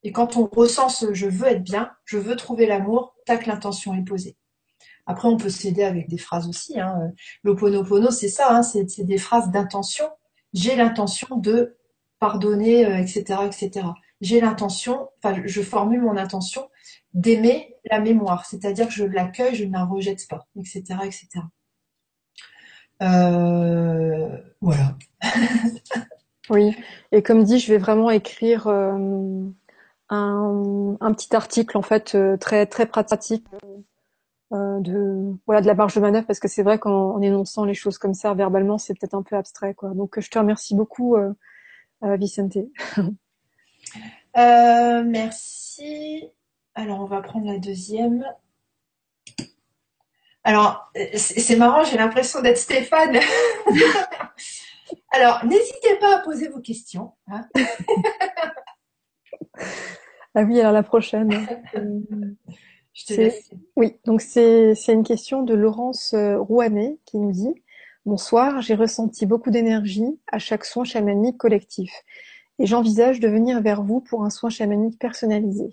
Et 0.05 0.13
quand 0.13 0.37
on 0.37 0.47
ressent 0.47 0.89
ce 0.89 1.13
je 1.15 1.27
veux 1.27 1.49
être 1.49 1.63
bien, 1.65 1.91
je 2.05 2.19
veux 2.19 2.37
trouver 2.37 2.67
l'amour, 2.67 3.17
tac, 3.27 3.47
l'intention 3.47 3.95
est 3.95 4.05
posée. 4.05 4.37
Après, 5.07 5.29
on 5.29 5.37
peut 5.37 5.51
s'aider 5.51 5.83
avec 5.83 6.09
des 6.09 6.19
phrases 6.19 6.49
aussi. 6.49 6.79
Hein. 6.81 7.13
L'oponopono, 7.43 8.11
c'est 8.11 8.29
ça, 8.29 8.55
hein, 8.55 8.63
c'est 8.63 9.05
des 9.05 9.19
phrases 9.19 9.51
d'intention 9.51 10.07
j'ai 10.55 10.77
l'intention 10.77 11.37
de 11.37 11.77
pardonner, 12.21 12.83
etc., 13.01 13.25
euh, 13.41 13.47
etc. 13.47 13.87
J'ai 14.21 14.41
l'intention, 14.41 15.11
enfin, 15.23 15.43
je 15.45 15.61
formule 15.61 16.01
mon 16.01 16.17
intention 16.17 16.71
d'aimer 17.13 17.77
la 17.91 18.01
mémoire, 18.01 18.47
c'est-à-dire 18.47 18.87
que 18.87 18.95
je 18.95 19.05
l'accueille, 19.05 19.55
je 19.55 19.65
ne 19.65 19.73
la 19.73 19.85
rejette 19.85 20.27
pas, 20.29 20.47
etc., 20.57 20.83
etc. 21.05 21.29
Euh, 23.03 24.39
voilà. 24.61 24.97
oui, 26.51 26.75
et 27.13 27.23
comme 27.23 27.45
dit, 27.45 27.59
je 27.59 27.73
vais 27.73 27.79
vraiment 27.79 28.11
écrire 28.11 28.69
euh, 28.69 29.45
un, 30.11 31.13
petit 31.15 31.35
article 31.35 31.77
en 31.79 31.83
fait 31.83 32.17
très 32.39 32.67
très 32.67 32.87
pratique 32.87 33.47
euh, 34.55 34.79
de 34.81 35.37
voilà 35.47 35.63
de 35.63 35.67
la 35.67 35.75
marge 35.75 35.95
de 35.95 36.01
manœuvre 36.01 36.27
parce 36.27 36.39
que 36.39 36.49
c'est 36.49 36.63
vrai 36.63 36.79
qu'en 36.79 37.21
énonçant 37.23 37.65
les 37.65 37.75
choses 37.75 37.99
comme 37.99 38.15
ça 38.15 38.35
verbalement 38.35 38.79
c'est 38.79 38.93
peut-être 38.95 39.15
un 39.15 39.23
peu 39.23 39.37
abstrait 39.37 39.75
quoi. 39.75 39.91
Donc 39.95 40.21
je 40.21 40.31
te 40.31 40.39
remercie 40.39 40.77
beaucoup 40.77 41.17
euh, 41.17 41.33
euh 42.05 42.17
Vicente. 42.17 42.57
Euh, 44.37 45.05
merci. 45.05 46.29
Alors 46.75 46.99
on 47.01 47.05
va 47.05 47.21
prendre 47.21 47.47
la 47.47 47.59
deuxième. 47.59 48.25
Alors 50.43 50.91
c'est 51.15 51.55
marrant 51.55 51.85
j'ai 51.85 51.99
l'impression 51.99 52.43
d'être 52.43 52.59
Stéphane. 52.59 53.21
Alors 55.13 55.45
n'hésitez 55.45 55.95
pas 56.01 56.17
à 56.17 56.19
poser 56.21 56.49
vos 56.49 56.61
questions 56.61 57.13
hein. 57.29 57.47
ah 60.35 60.43
oui 60.43 60.61
alors 60.61 60.73
la 60.73 60.83
prochaine 60.83 61.31
oui, 63.77 63.97
donc 64.05 64.21
c'est 64.21 64.75
une 64.89 65.03
question 65.03 65.43
de 65.43 65.53
Laurence 65.53 66.15
euh, 66.15 66.39
Rouanet 66.39 66.99
qui 67.05 67.19
nous 67.19 67.33
dit 67.33 67.63
Bonsoir, 68.07 68.61
j'ai 68.61 68.75
ressenti 68.75 69.27
beaucoup 69.27 69.51
d'énergie 69.51 70.21
à 70.31 70.39
chaque 70.39 70.65
soin 70.65 70.85
chamanique 70.85 71.39
collectif 71.39 71.91
et 72.59 72.67
j'envisage 72.67 73.19
de 73.19 73.29
venir 73.29 73.61
vers 73.63 73.83
vous 73.83 74.01
pour 74.01 74.25
un 74.25 74.31
soin 74.31 74.51
chamanique 74.51 74.99
personnalisé. 74.99 75.71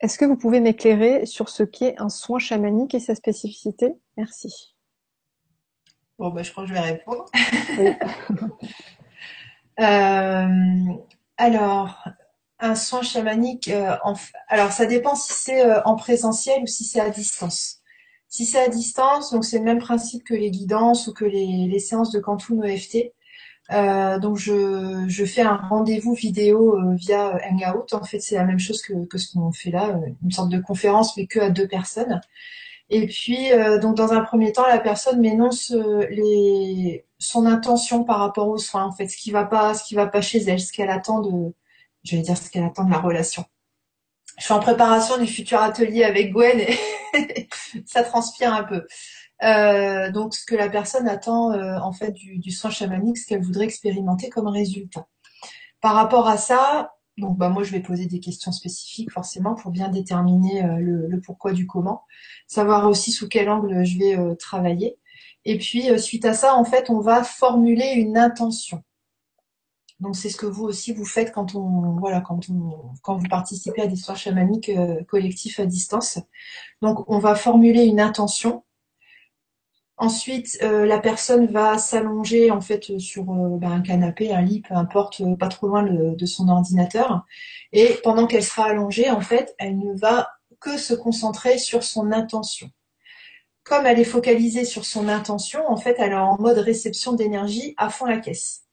Est-ce 0.00 0.18
que 0.18 0.24
vous 0.24 0.36
pouvez 0.36 0.60
m'éclairer 0.60 1.26
sur 1.26 1.48
ce 1.48 1.62
qu'est 1.62 2.00
un 2.00 2.08
soin 2.08 2.38
chamanique 2.38 2.94
et 2.94 3.00
sa 3.00 3.14
spécificité? 3.14 3.92
Merci. 4.16 4.74
Bon, 6.18 6.30
ben, 6.30 6.44
je 6.44 6.50
crois 6.50 6.64
que 6.64 6.68
je 6.68 6.74
vais 6.74 6.80
répondre. 6.80 7.26
euh, 9.80 10.94
alors, 11.36 12.04
un 12.60 12.74
soin 12.74 13.02
chamanique, 13.02 13.68
euh, 13.68 13.96
alors 14.48 14.72
ça 14.72 14.86
dépend 14.86 15.14
si 15.14 15.32
c'est 15.32 15.66
euh, 15.66 15.82
en 15.84 15.96
présentiel 15.96 16.62
ou 16.62 16.66
si 16.66 16.84
c'est 16.84 17.00
à 17.00 17.10
distance. 17.10 17.80
Si 18.28 18.46
c'est 18.46 18.58
à 18.64 18.68
distance, 18.68 19.32
donc 19.32 19.44
c'est 19.44 19.58
le 19.58 19.64
même 19.64 19.78
principe 19.78 20.24
que 20.24 20.34
les 20.34 20.50
guidances 20.50 21.06
ou 21.06 21.12
que 21.12 21.24
les, 21.24 21.78
séances 21.78 22.10
de 22.10 22.20
Quantum 22.20 22.64
EFT. 22.64 23.12
Euh, 23.72 24.18
donc 24.18 24.36
je, 24.36 25.04
je, 25.08 25.24
fais 25.24 25.42
un 25.42 25.56
rendez-vous 25.56 26.14
vidéo 26.14 26.78
via 26.94 27.38
Hangout. 27.50 27.92
En 27.92 28.04
fait, 28.04 28.20
c'est 28.20 28.34
la 28.36 28.44
même 28.44 28.58
chose 28.58 28.82
que, 28.82 29.06
que 29.06 29.18
ce 29.18 29.32
qu'on 29.32 29.52
fait 29.52 29.70
là, 29.70 30.00
une 30.22 30.32
sorte 30.32 30.50
de 30.50 30.58
conférence, 30.58 31.16
mais 31.16 31.26
que 31.26 31.40
à 31.40 31.50
deux 31.50 31.68
personnes. 31.68 32.20
Et 32.90 33.06
puis, 33.06 33.50
donc 33.80 33.96
dans 33.96 34.12
un 34.12 34.20
premier 34.20 34.52
temps, 34.52 34.66
la 34.66 34.78
personne 34.78 35.20
m'énonce 35.20 35.74
les, 36.10 37.06
son 37.18 37.46
intention 37.46 38.04
par 38.04 38.18
rapport 38.18 38.48
aux 38.48 38.58
soins, 38.58 38.84
en 38.84 38.92
fait, 38.92 39.08
ce 39.08 39.16
qui 39.16 39.30
va 39.30 39.44
pas, 39.44 39.74
ce 39.74 39.84
qui 39.84 39.94
va 39.94 40.06
pas 40.06 40.20
chez 40.20 40.42
elle, 40.42 40.60
ce 40.60 40.72
qu'elle 40.72 40.90
attend 40.90 41.20
de, 41.20 41.54
je 42.04 42.16
vais 42.16 42.22
dire 42.22 42.36
ce 42.36 42.50
qu'elle 42.50 42.64
attend 42.64 42.84
de 42.84 42.90
la 42.90 42.98
relation. 42.98 43.44
Je 44.38 44.44
suis 44.44 44.52
en 44.54 44.60
préparation 44.60 45.18
du 45.18 45.26
futur 45.26 45.60
atelier 45.60 46.04
avec 46.04 46.32
Gwen 46.32 46.60
et 46.60 47.48
ça 47.86 48.02
transpire 48.02 48.52
un 48.52 48.64
peu. 48.64 48.86
Euh, 49.42 50.10
donc 50.10 50.34
ce 50.34 50.44
que 50.44 50.54
la 50.54 50.68
personne 50.68 51.08
attend 51.08 51.52
euh, 51.52 51.76
en 51.78 51.92
fait 51.92 52.12
du, 52.12 52.50
soin 52.50 52.70
chamanique, 52.70 53.18
ce 53.18 53.26
qu'elle 53.26 53.42
voudrait 53.42 53.64
expérimenter 53.64 54.28
comme 54.28 54.48
résultat. 54.48 55.06
Par 55.80 55.94
rapport 55.94 56.28
à 56.28 56.36
ça, 56.36 56.93
donc 57.18 57.38
bah 57.38 57.48
moi 57.48 57.62
je 57.62 57.70
vais 57.72 57.80
poser 57.80 58.06
des 58.06 58.20
questions 58.20 58.52
spécifiques 58.52 59.12
forcément 59.12 59.54
pour 59.54 59.70
bien 59.70 59.88
déterminer 59.88 60.64
euh, 60.64 60.78
le, 60.78 61.06
le, 61.06 61.20
pourquoi 61.20 61.52
du 61.52 61.66
comment, 61.66 62.02
savoir 62.46 62.88
aussi 62.88 63.12
sous 63.12 63.28
quel 63.28 63.48
angle 63.48 63.84
je 63.84 63.98
vais 63.98 64.36
travailler. 64.36 64.98
Et 65.44 65.58
puis 65.58 65.86
suite 65.98 66.24
à 66.24 66.32
ça, 66.34 66.54
en 66.56 66.64
fait, 66.64 66.88
on 66.90 67.00
va 67.00 67.22
formuler 67.22 67.92
une 67.96 68.16
intention. 68.16 68.82
Donc 70.00 70.16
c'est 70.16 70.28
ce 70.28 70.36
que 70.36 70.46
vous 70.46 70.64
aussi 70.64 70.92
vous 70.92 71.04
faites 71.04 71.32
quand 71.32 71.54
on 71.54 71.96
voilà 71.98 72.20
quand 72.20 72.50
on 72.50 72.92
quand 73.02 73.16
vous 73.16 73.28
participez 73.28 73.82
à 73.82 73.86
des 73.86 73.96
soins 73.96 74.16
chamaniques 74.16 74.68
euh, 74.68 75.02
collectifs 75.04 75.60
à 75.60 75.66
distance. 75.66 76.18
Donc 76.82 77.08
on 77.08 77.18
va 77.18 77.34
formuler 77.34 77.84
une 77.84 78.00
intention. 78.00 78.64
Ensuite, 79.96 80.58
euh, 80.62 80.86
la 80.86 80.98
personne 80.98 81.46
va 81.46 81.78
s'allonger 81.78 82.50
en 82.50 82.60
fait 82.60 82.98
sur 82.98 83.30
euh, 83.30 83.58
ben, 83.58 83.70
un 83.70 83.80
canapé, 83.80 84.32
un 84.32 84.42
lit, 84.42 84.60
peu 84.60 84.74
importe, 84.74 85.22
pas 85.38 85.48
trop 85.48 85.68
loin 85.68 85.84
de 85.84 86.26
son 86.26 86.48
ordinateur. 86.48 87.24
Et 87.72 87.98
pendant 88.02 88.26
qu'elle 88.26 88.42
sera 88.42 88.66
allongée, 88.66 89.10
en 89.10 89.20
fait, 89.20 89.54
elle 89.58 89.78
ne 89.78 89.96
va 89.96 90.28
que 90.60 90.78
se 90.78 90.94
concentrer 90.94 91.58
sur 91.58 91.84
son 91.84 92.10
intention. 92.10 92.70
Comme 93.64 93.86
elle 93.86 93.98
est 93.98 94.04
focalisée 94.04 94.64
sur 94.64 94.84
son 94.84 95.08
intention, 95.08 95.60
en 95.68 95.76
fait, 95.76 95.96
elle 95.98 96.12
est 96.12 96.16
en 96.16 96.38
mode 96.38 96.58
réception 96.58 97.12
d'énergie 97.12 97.74
à 97.76 97.88
fond 97.88 98.06
la 98.06 98.18
caisse. 98.18 98.64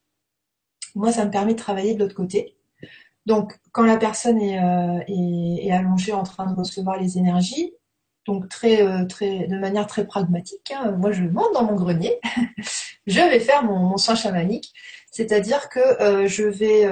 Moi, 0.94 1.12
ça 1.12 1.24
me 1.24 1.30
permet 1.30 1.54
de 1.54 1.58
travailler 1.58 1.94
de 1.94 2.00
l'autre 2.00 2.14
côté. 2.14 2.56
Donc, 3.24 3.58
quand 3.72 3.84
la 3.84 3.96
personne 3.96 4.38
euh, 4.38 5.00
est, 5.06 5.70
allongée 5.70 6.12
en 6.12 6.24
train 6.24 6.50
de 6.50 6.54
recevoir 6.54 7.00
les 7.00 7.18
énergies, 7.18 7.72
donc 8.26 8.48
très, 8.48 8.82
euh, 8.82 9.04
très, 9.06 9.46
de 9.46 9.58
manière 9.58 9.86
très 9.86 10.06
pragmatique, 10.06 10.72
hein, 10.74 10.92
moi 10.92 11.12
je 11.12 11.22
monte 11.22 11.52
dans 11.54 11.64
mon 11.64 11.74
grenier, 11.74 12.18
je 13.06 13.20
vais 13.20 13.40
faire 13.40 13.64
mon, 13.64 13.96
soin 13.96 14.14
chamanique, 14.14 14.72
c'est-à-dire 15.10 15.68
que 15.68 15.80
euh, 16.02 16.26
je 16.28 16.44
vais 16.44 16.88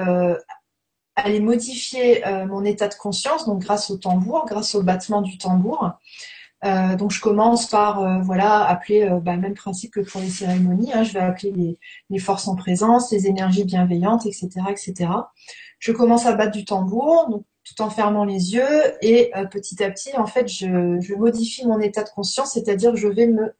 aller 1.15 1.39
modifier 1.39 2.23
mon 2.47 2.63
état 2.63 2.87
de 2.87 2.95
conscience, 2.95 3.45
donc 3.45 3.59
grâce 3.61 3.89
au 3.91 3.97
tambour, 3.97 4.45
grâce 4.47 4.75
au 4.75 4.81
battement 4.81 5.21
du 5.21 5.37
tambour, 5.37 5.91
Euh, 6.63 6.95
donc 6.95 7.11
je 7.11 7.19
commence 7.19 7.67
par 7.67 8.03
euh, 8.03 8.21
voilà 8.21 8.63
appeler 8.63 9.03
euh, 9.03 9.19
bah, 9.19 9.35
même 9.35 9.55
principe 9.55 9.93
que 9.93 10.01
pour 10.01 10.21
les 10.21 10.29
cérémonies. 10.29 10.93
Hein, 10.93 11.03
je 11.03 11.13
vais 11.13 11.19
appeler 11.19 11.77
les, 12.09 12.19
forces 12.19 12.47
en 12.47 12.55
présence, 12.55 13.11
les 13.11 13.27
énergies 13.27 13.65
bienveillantes, 13.65 14.25
etc., 14.25 14.49
etc. 14.69 15.09
Je 15.79 15.91
commence 15.91 16.25
à 16.27 16.33
battre 16.33 16.51
du 16.51 16.65
tambour, 16.65 17.43
tout 17.63 17.81
en 17.81 17.89
fermant 17.89 18.25
les 18.25 18.53
yeux 18.53 18.93
et 19.01 19.31
petit 19.51 19.83
à 19.83 19.91
petit, 19.91 20.15
en 20.17 20.25
fait, 20.25 20.47
je, 20.47 21.15
modifie 21.15 21.65
mon 21.67 21.79
état 21.79 22.03
de 22.03 22.09
conscience, 22.09 22.53
c'est-à-dire 22.53 22.95
je 22.95 23.07
vais 23.07 23.27
me 23.27 23.53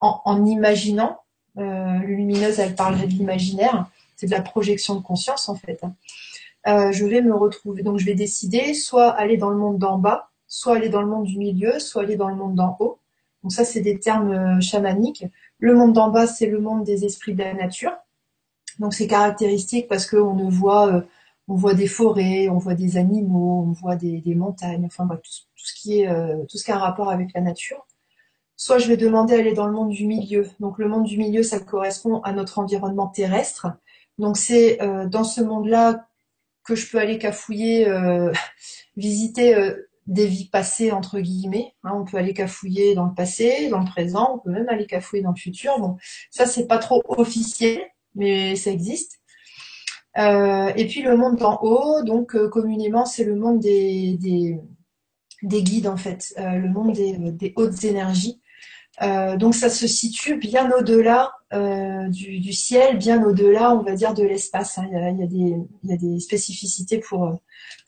en, 0.00 0.44
imaginant. 0.44 1.20
lumineuse, 1.56 2.58
elle 2.58 2.74
parle 2.74 3.00
de 3.00 3.06
l'imaginaire, 3.06 3.86
c'est 4.16 4.26
de 4.26 4.32
la 4.32 4.42
projection 4.42 4.96
de 4.96 5.02
conscience 5.02 5.48
en 5.48 5.54
fait. 5.54 5.80
Hein. 5.84 6.90
je 6.92 7.04
vais 7.04 7.22
me 7.22 7.34
retrouver, 7.34 7.82
donc 7.82 7.98
je 7.98 8.06
vais 8.06 8.14
décider 8.14 8.74
soit 8.74 9.10
aller 9.10 9.36
dans 9.36 9.50
le 9.50 9.56
monde 9.56 9.78
d'en 9.78 9.98
bas 9.98 10.32
soit 10.52 10.76
aller 10.76 10.90
dans 10.90 11.00
le 11.00 11.08
monde 11.08 11.24
du 11.24 11.38
milieu, 11.38 11.78
soit 11.78 12.02
aller 12.02 12.16
dans 12.16 12.28
le 12.28 12.34
monde 12.34 12.54
d'en 12.54 12.76
haut. 12.78 12.98
Donc 13.42 13.52
ça, 13.52 13.64
c'est 13.64 13.80
des 13.80 13.98
termes 13.98 14.32
euh, 14.32 14.60
chamaniques. 14.60 15.24
Le 15.58 15.74
monde 15.74 15.94
d'en 15.94 16.10
bas, 16.10 16.26
c'est 16.26 16.46
le 16.46 16.60
monde 16.60 16.84
des 16.84 17.06
esprits 17.06 17.32
de 17.32 17.42
la 17.42 17.54
nature. 17.54 17.92
Donc 18.78 18.92
c'est 18.92 19.06
caractéristique 19.06 19.88
parce 19.88 20.04
qu'on 20.04 20.34
ne 20.34 20.50
voit, 20.50 20.88
euh, 20.88 21.00
on 21.52 21.56
voit 21.56 21.74
des 21.74 21.86
forêts, 21.86 22.48
on 22.48 22.56
voit 22.56 22.74
des 22.74 22.96
animaux, 22.96 23.66
on 23.68 23.72
voit 23.72 23.96
des, 23.96 24.22
montagnes, 24.34 24.86
enfin 24.86 25.06
tout, 25.06 25.30
ce 25.54 25.74
qui 25.74 26.00
est, 26.00 26.08
euh, 26.08 26.38
tout 26.48 26.56
ce 26.56 26.64
qui 26.64 26.72
a 26.72 26.76
un 26.76 26.78
rapport 26.78 27.10
avec 27.10 27.34
la 27.34 27.42
nature. 27.42 27.86
Soit 28.56 28.78
je 28.78 28.88
vais 28.88 28.96
demander 28.96 29.36
d'aller 29.36 29.52
dans 29.52 29.66
le 29.66 29.74
monde 29.74 29.90
du 29.90 30.06
milieu. 30.06 30.48
Donc 30.60 30.78
le 30.78 30.88
monde 30.88 31.04
du 31.04 31.18
milieu, 31.18 31.42
ça 31.42 31.60
correspond 31.60 32.22
à 32.22 32.32
notre 32.32 32.58
environnement 32.58 33.06
terrestre. 33.06 33.66
Donc 34.18 34.38
c'est 34.38 34.78
dans 35.10 35.24
ce 35.24 35.42
monde-là 35.42 36.06
que 36.64 36.74
je 36.74 36.90
peux 36.90 36.98
aller 36.98 37.18
cafouiller, 37.18 37.86
visiter 38.96 39.74
des 40.06 40.26
vies 40.26 40.48
passées 40.48 40.90
entre 40.90 41.20
guillemets. 41.20 41.74
Hein, 41.84 41.92
on 41.94 42.04
peut 42.04 42.16
aller 42.16 42.32
cafouiller 42.32 42.94
dans 42.94 43.06
le 43.06 43.14
passé, 43.14 43.68
dans 43.68 43.80
le 43.80 43.86
présent, 43.86 44.36
on 44.36 44.38
peut 44.38 44.50
même 44.50 44.68
aller 44.70 44.86
cafouiller 44.86 45.22
dans 45.22 45.32
le 45.32 45.40
futur. 45.40 45.78
Bon, 45.78 45.96
ça 46.30 46.46
c'est 46.46 46.66
pas 46.66 46.78
trop 46.78 47.02
officiel, 47.08 47.80
mais 48.14 48.56
ça 48.56 48.70
existe. 48.70 49.21
Euh, 50.18 50.72
et 50.76 50.86
puis 50.86 51.02
le 51.02 51.16
monde 51.16 51.36
d'en 51.36 51.58
haut, 51.62 52.02
donc 52.02 52.36
euh, 52.36 52.48
communément 52.48 53.06
c'est 53.06 53.24
le 53.24 53.34
monde 53.34 53.60
des, 53.60 54.18
des, 55.42 55.62
guides 55.62 55.86
en 55.86 55.96
fait, 55.96 56.34
euh, 56.38 56.56
le 56.56 56.68
monde 56.68 56.92
des, 56.92 57.52
hautes 57.56 57.82
énergies. 57.84 58.40
donc 59.00 59.54
ça 59.54 59.70
se 59.70 59.86
situe 59.86 60.36
bien 60.36 60.70
au-delà 60.72 61.32
du, 62.10 62.52
ciel, 62.52 62.98
bien 62.98 63.22
au-delà, 63.24 63.74
on 63.74 63.82
va 63.82 63.94
dire, 63.94 64.14
de 64.14 64.22
l'espace. 64.22 64.78
Hein. 64.78 64.88
Il, 64.90 65.28
des, 65.28 65.56
il 65.82 65.90
y 65.90 65.92
a 65.92 65.96
des 65.96 66.20
spécificités 66.20 66.98
pour, 66.98 67.38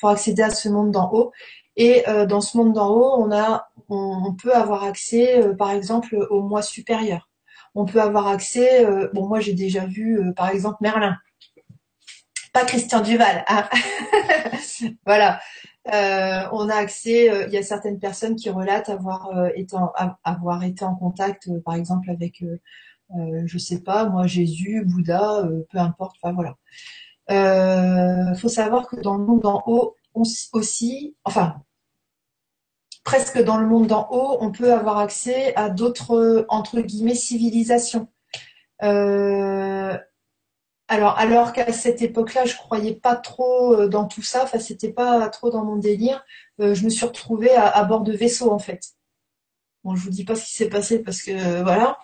pour 0.01 0.09
accéder 0.09 0.43
à 0.43 0.51
ce 0.51 0.69
monde 0.69 0.91
d'en 0.91 1.11
haut. 1.13 1.33
Et 1.77 2.09
euh, 2.09 2.27
dans 2.27 2.41
ce 2.41 2.57
monde 2.57 2.73
d'en 2.73 2.89
haut, 2.91 3.15
on, 3.19 3.33
a, 3.33 3.69
on, 3.89 4.35
peut 4.35 4.55
avoir 4.55 4.85
accès, 4.85 5.43
euh, 5.43 5.55
par 5.55 5.73
exemple, 5.73 6.27
au 6.31 6.43
moi 6.43 6.63
supérieur. 6.63 7.29
On 7.75 7.85
peut 7.85 8.01
avoir 8.01 8.29
accès, 8.29 8.87
euh, 8.87 9.09
bon, 9.13 9.27
moi 9.27 9.41
j'ai 9.41 9.55
déjà 9.55 9.85
vu, 9.85 10.21
par 10.37 10.49
exemple, 10.51 10.77
Merlin. 10.81 11.17
Pas 12.55 12.65
Christian 12.65 13.03
Duval. 13.03 13.45
Hein. 13.49 13.69
voilà. 15.07 15.41
on 15.85 16.71
a 16.71 16.75
accès, 16.75 17.31
il 17.47 17.53
y 17.53 17.59
a 17.59 17.63
certaines 17.63 17.99
personnes 17.99 18.37
qui 18.37 18.49
relatent 18.49 18.89
avoir, 18.89 19.49
été, 19.55 19.77
en, 19.77 19.93
avoir 20.25 20.65
été 20.65 20.87
en 20.87 20.95
contact, 20.95 21.51
par 21.65 21.75
exemple, 21.75 22.11
avec, 22.11 22.43
je 23.45 23.59
sais 23.59 23.81
pas, 23.81 24.09
moi, 24.09 24.27
Jésus, 24.27 24.83
Bouddha, 24.87 25.47
peu 25.71 25.79
importe, 25.79 26.17
enfin 26.23 26.33
voilà. 26.33 26.57
Il 27.29 28.39
faut 28.39 28.49
savoir 28.49 28.89
que 28.89 28.97
dans 28.97 29.19
le 29.19 29.27
monde 29.27 29.43
d'en 29.43 29.63
haut, 29.67 29.97
aussi, 30.15 31.17
enfin, 31.25 31.57
presque 33.05 33.43
dans 33.43 33.59
le 33.59 33.67
monde 33.67 33.87
d'en 33.87 34.09
haut, 34.11 34.39
on 34.41 34.51
peut 34.51 34.73
avoir 34.73 34.99
accès 34.99 35.55
à 35.57 35.69
d'autres, 35.69 36.47
entre 36.49 36.81
guillemets, 36.81 37.15
civilisations. 37.15 38.09
Euh, 38.83 39.97
alors, 40.95 41.19
alors 41.19 41.53
qu'à 41.53 41.73
cette 41.73 42.03
époque-là, 42.03 42.45
je 42.45 42.57
croyais 42.57 42.95
pas 42.95 43.17
trop 43.17 43.75
euh, 43.75 43.89
dans 43.89 44.07
tout 44.07 44.23
ça, 44.23 44.45
enfin, 44.45 44.61
c'était 44.61 44.93
pas 44.93 45.29
trop 45.29 45.51
dans 45.51 45.65
mon 45.65 45.77
délire. 45.77 46.25
Euh, 46.61 46.75
je 46.75 46.85
me 46.85 46.89
suis 46.91 47.05
retrouvée 47.05 47.55
à, 47.55 47.83
bord 47.85 48.03
de 48.03 48.13
vaisseaux, 48.13 48.53
en 48.53 48.61
fait. 48.61 48.81
Bon, 49.83 49.97
je 49.97 50.05
vous 50.05 50.11
dis 50.11 50.25
pas 50.25 50.37
ce 50.37 50.45
qui 50.45 50.53
s'est 50.53 50.69
passé 50.69 51.01
parce 51.01 51.23
que, 51.23 51.63
voilà, 51.63 51.99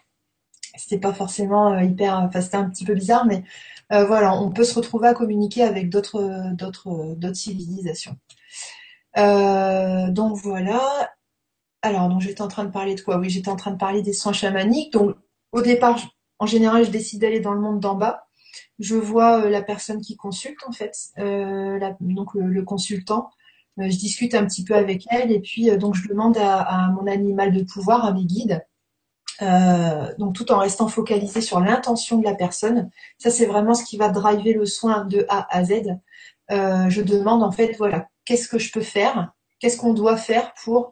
c'était 0.76 0.98
pas 0.98 1.12
forcément 1.12 1.78
hyper, 1.78 2.16
enfin, 2.16 2.40
c'était 2.40 2.56
un 2.56 2.68
petit 2.68 2.84
peu 2.84 2.94
bizarre, 2.94 3.26
mais 3.26 3.44
euh, 3.92 4.04
voilà, 4.04 4.34
on 4.34 4.50
peut 4.50 4.64
se 4.64 4.74
retrouver 4.74 5.08
à 5.08 5.14
communiquer 5.14 5.62
avec 5.62 5.88
d'autres 5.88 6.44
civilisations. 7.34 8.16
Euh, 9.18 10.10
donc 10.10 10.36
voilà. 10.36 10.80
Alors, 11.82 12.08
donc 12.08 12.20
j'étais 12.20 12.42
en 12.42 12.48
train 12.48 12.64
de 12.64 12.70
parler 12.70 12.94
de 12.96 13.00
quoi? 13.00 13.18
Oui, 13.18 13.30
j'étais 13.30 13.50
en 13.50 13.56
train 13.56 13.70
de 13.72 13.78
parler 13.78 14.02
des 14.02 14.12
soins 14.12 14.32
chamaniques. 14.32 14.92
Donc 14.92 15.16
au 15.52 15.62
départ, 15.62 15.98
en 16.38 16.46
général, 16.46 16.84
je 16.84 16.90
décide 16.90 17.20
d'aller 17.20 17.40
dans 17.40 17.52
le 17.52 17.60
monde 17.60 17.80
d'en 17.80 17.94
bas. 17.94 18.26
Je 18.78 18.96
vois 18.96 19.44
euh, 19.44 19.50
la 19.50 19.62
personne 19.62 20.00
qui 20.00 20.16
consulte 20.16 20.60
en 20.66 20.72
fait, 20.72 20.96
donc 22.00 22.34
le, 22.34 22.62
consultant. 22.62 23.30
je 23.78 23.96
discute 23.96 24.34
un 24.34 24.44
petit 24.46 24.64
peu 24.64 24.74
avec 24.74 25.06
elle 25.10 25.32
et 25.32 25.40
puis 25.40 25.76
donc 25.78 25.94
je 25.94 26.08
demande 26.08 26.36
à 26.38 26.90
mon 26.94 27.06
animal 27.06 27.52
de 27.52 27.62
pouvoir, 27.62 28.04
à 28.04 28.12
mes 28.12 28.24
guides, 28.24 28.62
euh, 29.42 30.12
donc 30.18 30.34
tout 30.34 30.52
en 30.52 30.58
restant 30.58 30.88
focalisé 30.88 31.40
sur 31.40 31.60
l'intention 31.60 32.18
de 32.18 32.24
la 32.24 32.34
personne. 32.34 32.90
Ça, 33.18 33.30
c'est 33.30 33.46
vraiment 33.46 33.74
ce 33.74 33.84
qui 33.84 33.96
va 33.96 34.08
driver 34.10 34.52
le 34.52 34.66
soin 34.66 35.04
de 35.04 35.24
A 35.28 35.46
à 35.56 35.64
Z. 35.64 35.98
Euh, 36.50 36.90
je 36.90 37.00
demande 37.00 37.42
en 37.42 37.52
fait, 37.52 37.74
voilà, 37.78 38.08
qu'est-ce 38.24 38.48
que 38.48 38.58
je 38.58 38.72
peux 38.72 38.82
faire? 38.82 39.32
Qu'est-ce 39.58 39.78
qu'on 39.78 39.94
doit 39.94 40.16
faire 40.16 40.52
pour 40.62 40.86
euh, 40.86 40.90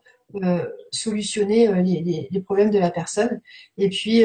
solutionner 0.92 1.82
les, 1.82 2.40
problèmes 2.40 2.70
de 2.70 2.78
la 2.78 2.90
personne. 2.90 3.40
Et 3.76 3.88
puis, 3.88 4.24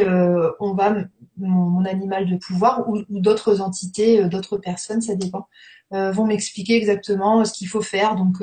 on 0.59 0.73
va, 0.73 0.95
mon, 1.37 1.85
animal 1.85 2.29
de 2.29 2.37
pouvoir 2.37 2.89
ou, 2.89 3.03
d'autres 3.09 3.61
entités, 3.61 4.23
d'autres 4.25 4.57
personnes, 4.57 5.01
ça 5.01 5.15
dépend, 5.15 5.47
vont 5.91 6.25
m'expliquer 6.25 6.75
exactement 6.75 7.45
ce 7.45 7.53
qu'il 7.53 7.67
faut 7.67 7.81
faire. 7.81 8.15
Donc, 8.15 8.37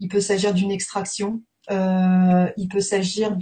il 0.00 0.08
peut 0.08 0.20
s'agir 0.20 0.52
d'une 0.52 0.70
extraction, 0.70 1.42
il 1.70 2.68
peut 2.70 2.80
s'agir 2.80 3.36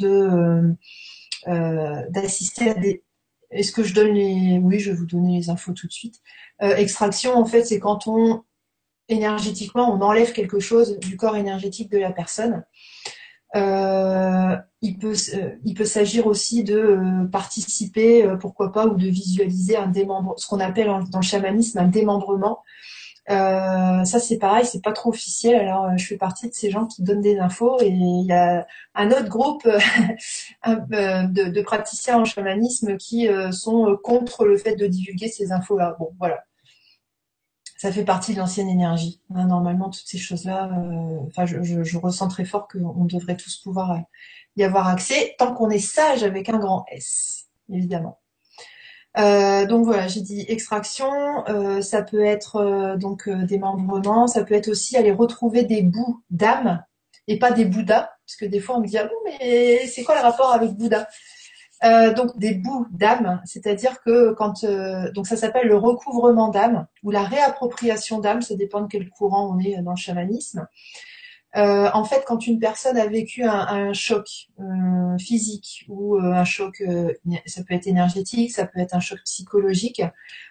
euh, 1.49 2.03
d'assister 2.11 2.69
à 2.69 2.75
des 2.75 3.03
est-ce 3.51 3.73
que 3.73 3.83
je 3.83 3.95
donne 3.95 4.13
les 4.13 4.59
oui 4.59 4.79
je 4.79 4.91
vais 4.91 4.97
vous 4.97 5.07
donner 5.07 5.39
les 5.39 5.49
infos 5.49 5.73
tout 5.73 5.87
de 5.87 5.93
suite. 5.93 6.21
Euh, 6.63 6.77
extraction 6.77 7.35
en 7.35 7.47
fait 7.47 7.65
c'est 7.65 7.81
quand 7.81 8.07
on 8.07 8.43
énergétiquement 9.09 9.91
on 9.91 10.03
enlève 10.03 10.35
quelque 10.35 10.61
chose 10.61 10.99
du 10.99 11.17
corps 11.17 11.37
énergétique 11.37 11.91
de 11.91 11.97
la 11.97 12.13
personne 12.13 12.63
euh, 13.57 14.57
il 14.83 14.99
peut, 14.99 15.15
il 15.65 15.75
peut 15.75 15.85
s'agir 15.85 16.27
aussi 16.27 16.65
de 16.65 17.27
participer, 17.31 18.27
pourquoi 18.41 18.73
pas, 18.73 18.87
ou 18.87 18.95
de 18.95 19.07
visualiser 19.07 19.77
un 19.77 19.89
démembrement, 19.89 20.37
ce 20.37 20.47
qu'on 20.47 20.61
appelle 20.61 20.87
dans 21.11 21.19
le 21.19 21.25
chamanisme 21.25 21.79
un 21.79 21.89
démembrement. 21.89 22.61
Euh, 23.31 24.05
ça 24.05 24.19
c'est 24.19 24.39
pareil, 24.39 24.65
c'est 24.65 24.83
pas 24.83 24.93
trop 24.93 25.11
officiel. 25.11 25.61
Alors 25.61 25.85
euh, 25.85 25.97
je 25.97 26.07
fais 26.07 26.17
partie 26.17 26.49
de 26.49 26.55
ces 26.55 26.71
gens 26.71 26.87
qui 26.87 27.03
donnent 27.03 27.21
des 27.21 27.39
infos 27.39 27.81
et 27.81 27.89
il 27.89 28.27
y 28.27 28.33
a 28.33 28.67
un 28.95 29.11
autre 29.11 29.29
groupe 29.29 29.67
euh, 29.67 29.79
de, 30.67 31.63
praticiens 31.63 32.19
en 32.19 32.25
chamanisme 32.25 32.97
qui 32.97 33.29
sont 33.53 33.97
contre 34.03 34.47
le 34.47 34.57
fait 34.57 34.75
de 34.75 34.87
divulguer 34.87 35.29
ces 35.29 35.53
infos-là. 35.53 35.97
Bon, 35.99 36.11
voilà. 36.19 36.45
Ça 37.81 37.91
fait 37.91 38.05
partie 38.05 38.35
de 38.35 38.39
l'ancienne 38.39 38.69
énergie. 38.69 39.23
Hein, 39.35 39.47
normalement, 39.47 39.89
toutes 39.89 40.07
ces 40.07 40.19
choses-là, 40.19 40.71
enfin, 41.29 41.47
je, 41.47 41.97
ressens 41.97 42.29
très 42.29 42.45
fort 42.45 42.69
qu'on 42.69 43.07
devrait 43.07 43.39
tous 43.39 43.57
pouvoir 43.57 43.99
y 44.57 44.65
avoir 44.65 44.87
accès 44.87 45.35
tant 45.39 45.55
qu'on 45.55 45.71
est 45.71 45.79
sage 45.79 46.23
avec 46.23 46.51
un 46.51 46.59
grand 46.59 46.85
S, 46.91 47.47
évidemment. 47.73 48.21
Euh, 49.17 49.65
donc 49.65 49.87
voilà, 49.87 50.09
j'ai 50.09 50.21
dit 50.21 50.45
extraction, 50.47 51.11
euh, 51.49 51.81
ça 51.81 52.03
peut 52.03 52.23
être 52.23 52.57
euh, 52.57 52.97
donc 52.99 53.31
démembrement, 53.31 54.27
ça 54.27 54.45
peut 54.45 54.55
être 54.55 54.69
aussi 54.69 54.99
aller 54.99 55.11
retrouver 55.11 55.63
des 55.65 55.81
bouts 55.81 56.23
d'âme 56.29 56.85
et 57.29 57.39
pas 57.39 57.51
des 57.51 57.65
bouddhas, 57.65 58.11
parce 58.27 58.37
que 58.39 58.45
des 58.45 58.61
fois 58.61 58.77
on 58.77 58.81
me 58.83 58.87
dit 58.87 58.99
ah 58.99 59.05
bon 59.05 59.15
mais 59.25 59.87
c'est 59.87 60.05
quoi 60.05 60.17
le 60.17 60.21
rapport 60.21 60.53
avec 60.53 60.73
Bouddha? 60.73 61.09
Donc 61.83 62.37
des 62.39 62.55
bouts 62.55 62.87
d'âme, 62.91 63.41
c'est-à-dire 63.47 64.03
que 64.03 64.33
quand 64.33 64.67
donc 65.15 65.27
ça 65.27 65.37
s'appelle 65.37 65.67
le 65.67 65.77
recouvrement 65.77 66.49
d'âme 66.49 66.87
ou 67.03 67.11
la 67.11 67.23
réappropriation 67.23 68.19
d'âme, 68.19 68.43
ça 68.43 68.55
dépend 68.55 68.83
de 68.83 68.87
quel 68.87 69.09
courant 69.09 69.55
on 69.55 69.59
est 69.59 69.81
dans 69.81 69.93
le 69.93 69.97
chamanisme. 69.97 70.67
Euh, 71.57 71.91
en 71.95 72.05
fait, 72.05 72.25
quand 72.27 72.47
une 72.47 72.59
personne 72.61 72.97
a 72.97 73.07
vécu 73.07 73.43
un, 73.45 73.93
choc 73.93 74.29
euh, 74.61 75.19
physique 75.19 75.85
ou 75.89 76.17
euh, 76.17 76.33
un 76.33 76.45
choc, 76.45 76.83
ça 77.47 77.65
peut 77.65 77.75
être 77.75 77.87
énergétique, 77.87 78.53
ça 78.53 78.67
peut 78.67 78.79
être 78.79 78.95
un 78.95 79.01
choc 79.01 79.19
psychologique, 79.25 80.01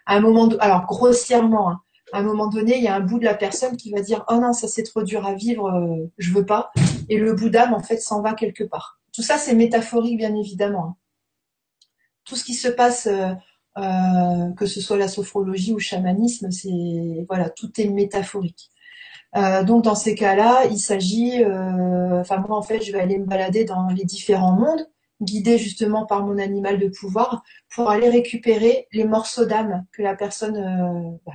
à 0.05 0.15
un 0.15 0.19
moment, 0.19 0.49
alors 0.59 0.85
grossièrement, 0.85 1.69
hein, 1.71 1.81
à 2.11 2.19
un 2.19 2.23
moment 2.23 2.47
donné, 2.47 2.77
il 2.77 2.83
y 2.83 2.87
a 2.87 2.95
un 2.95 2.99
bout 2.99 3.19
de 3.19 3.25
la 3.25 3.35
personne 3.35 3.77
qui 3.77 3.91
va 3.91 4.01
dire 4.01 4.25
oh 4.29 4.39
non, 4.39 4.51
ça 4.51 4.67
c'est 4.67 4.83
trop 4.83 5.03
dur 5.03 5.25
à 5.25 5.35
vivre, 5.35 6.09
je 6.17 6.33
veux 6.33 6.45
pas, 6.45 6.71
et 7.07 7.17
le 7.17 7.33
bout 7.33 7.49
d'âme 7.49 7.73
en 7.73 7.83
fait 7.83 7.97
s'en 7.99 8.21
va 8.21 8.33
quelque 8.33 8.63
part. 8.63 8.99
Tout 9.13 9.21
ça 9.21 9.37
c'est 9.37 9.55
métaphorique 9.55 10.17
bien 10.17 10.35
évidemment. 10.35 10.97
Tout 12.29 12.35
ce 12.35 12.43
qui 12.43 12.53
se 12.53 12.67
passe, 12.67 13.09
que 13.75 14.65
ce 14.65 14.81
soit 14.81 14.97
la 14.97 15.07
sophrologie 15.07 15.71
ou 15.71 15.77
le 15.77 15.81
chamanisme, 15.81 16.51
c'est 16.51 17.25
voilà, 17.27 17.49
tout 17.49 17.71
est 17.81 17.89
métaphorique. 17.89 18.69
donc 19.65 19.83
dans 19.83 19.95
ces 19.95 20.15
cas-là, 20.15 20.65
il 20.65 20.77
s'agit, 20.79 21.43
enfin 21.43 22.37
moi 22.37 22.55
en 22.57 22.61
fait, 22.61 22.81
je 22.81 22.91
vais 22.91 22.99
aller 22.99 23.17
me 23.17 23.25
balader 23.25 23.65
dans 23.65 23.87
les 23.87 24.05
différents 24.05 24.53
mondes, 24.53 24.87
guidé 25.21 25.57
justement 25.57 26.05
par 26.05 26.23
mon 26.23 26.37
animal 26.37 26.77
de 26.77 26.87
pouvoir, 26.87 27.43
pour 27.73 27.89
aller 27.89 28.09
récupérer 28.09 28.87
les 28.91 29.05
morceaux 29.05 29.45
d'âme 29.45 29.85
que 29.91 30.03
la 30.03 30.15
personne 30.15 31.19
bah, 31.25 31.33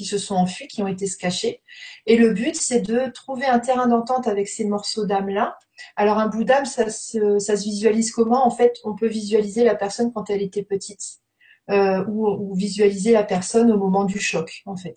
qui 0.00 0.06
se 0.06 0.16
sont 0.16 0.34
enfuis, 0.34 0.66
qui 0.66 0.82
ont 0.82 0.88
été 0.88 1.06
se 1.06 1.18
cacher. 1.18 1.60
Et 2.06 2.16
le 2.16 2.32
but, 2.32 2.56
c'est 2.56 2.80
de 2.80 3.10
trouver 3.10 3.44
un 3.44 3.58
terrain 3.58 3.86
d'entente 3.86 4.26
avec 4.28 4.48
ces 4.48 4.64
morceaux 4.64 5.04
d'âme-là. 5.04 5.58
Alors 5.94 6.18
un 6.18 6.28
bout 6.28 6.42
d'âme, 6.42 6.64
ça 6.64 6.88
se, 6.88 7.38
ça 7.38 7.54
se 7.54 7.64
visualise 7.64 8.12
comment? 8.12 8.46
En 8.46 8.50
fait, 8.50 8.78
on 8.84 8.94
peut 8.94 9.08
visualiser 9.08 9.62
la 9.62 9.74
personne 9.74 10.10
quand 10.10 10.30
elle 10.30 10.40
était 10.40 10.62
petite. 10.62 11.20
Euh, 11.68 12.02
ou, 12.08 12.54
visualiser 12.54 13.12
la 13.12 13.22
personne 13.22 13.70
au 13.70 13.76
moment 13.76 14.04
du 14.04 14.18
choc, 14.18 14.62
en 14.64 14.74
fait. 14.74 14.96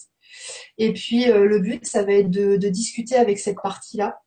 Et 0.78 0.94
puis 0.94 1.30
euh, 1.30 1.46
le 1.46 1.60
but, 1.60 1.86
ça 1.86 2.04
va 2.04 2.14
être 2.14 2.32
de, 2.32 2.56
discuter 2.56 3.18
avec 3.18 3.40
cette 3.40 3.62
partie-là, 3.62 4.22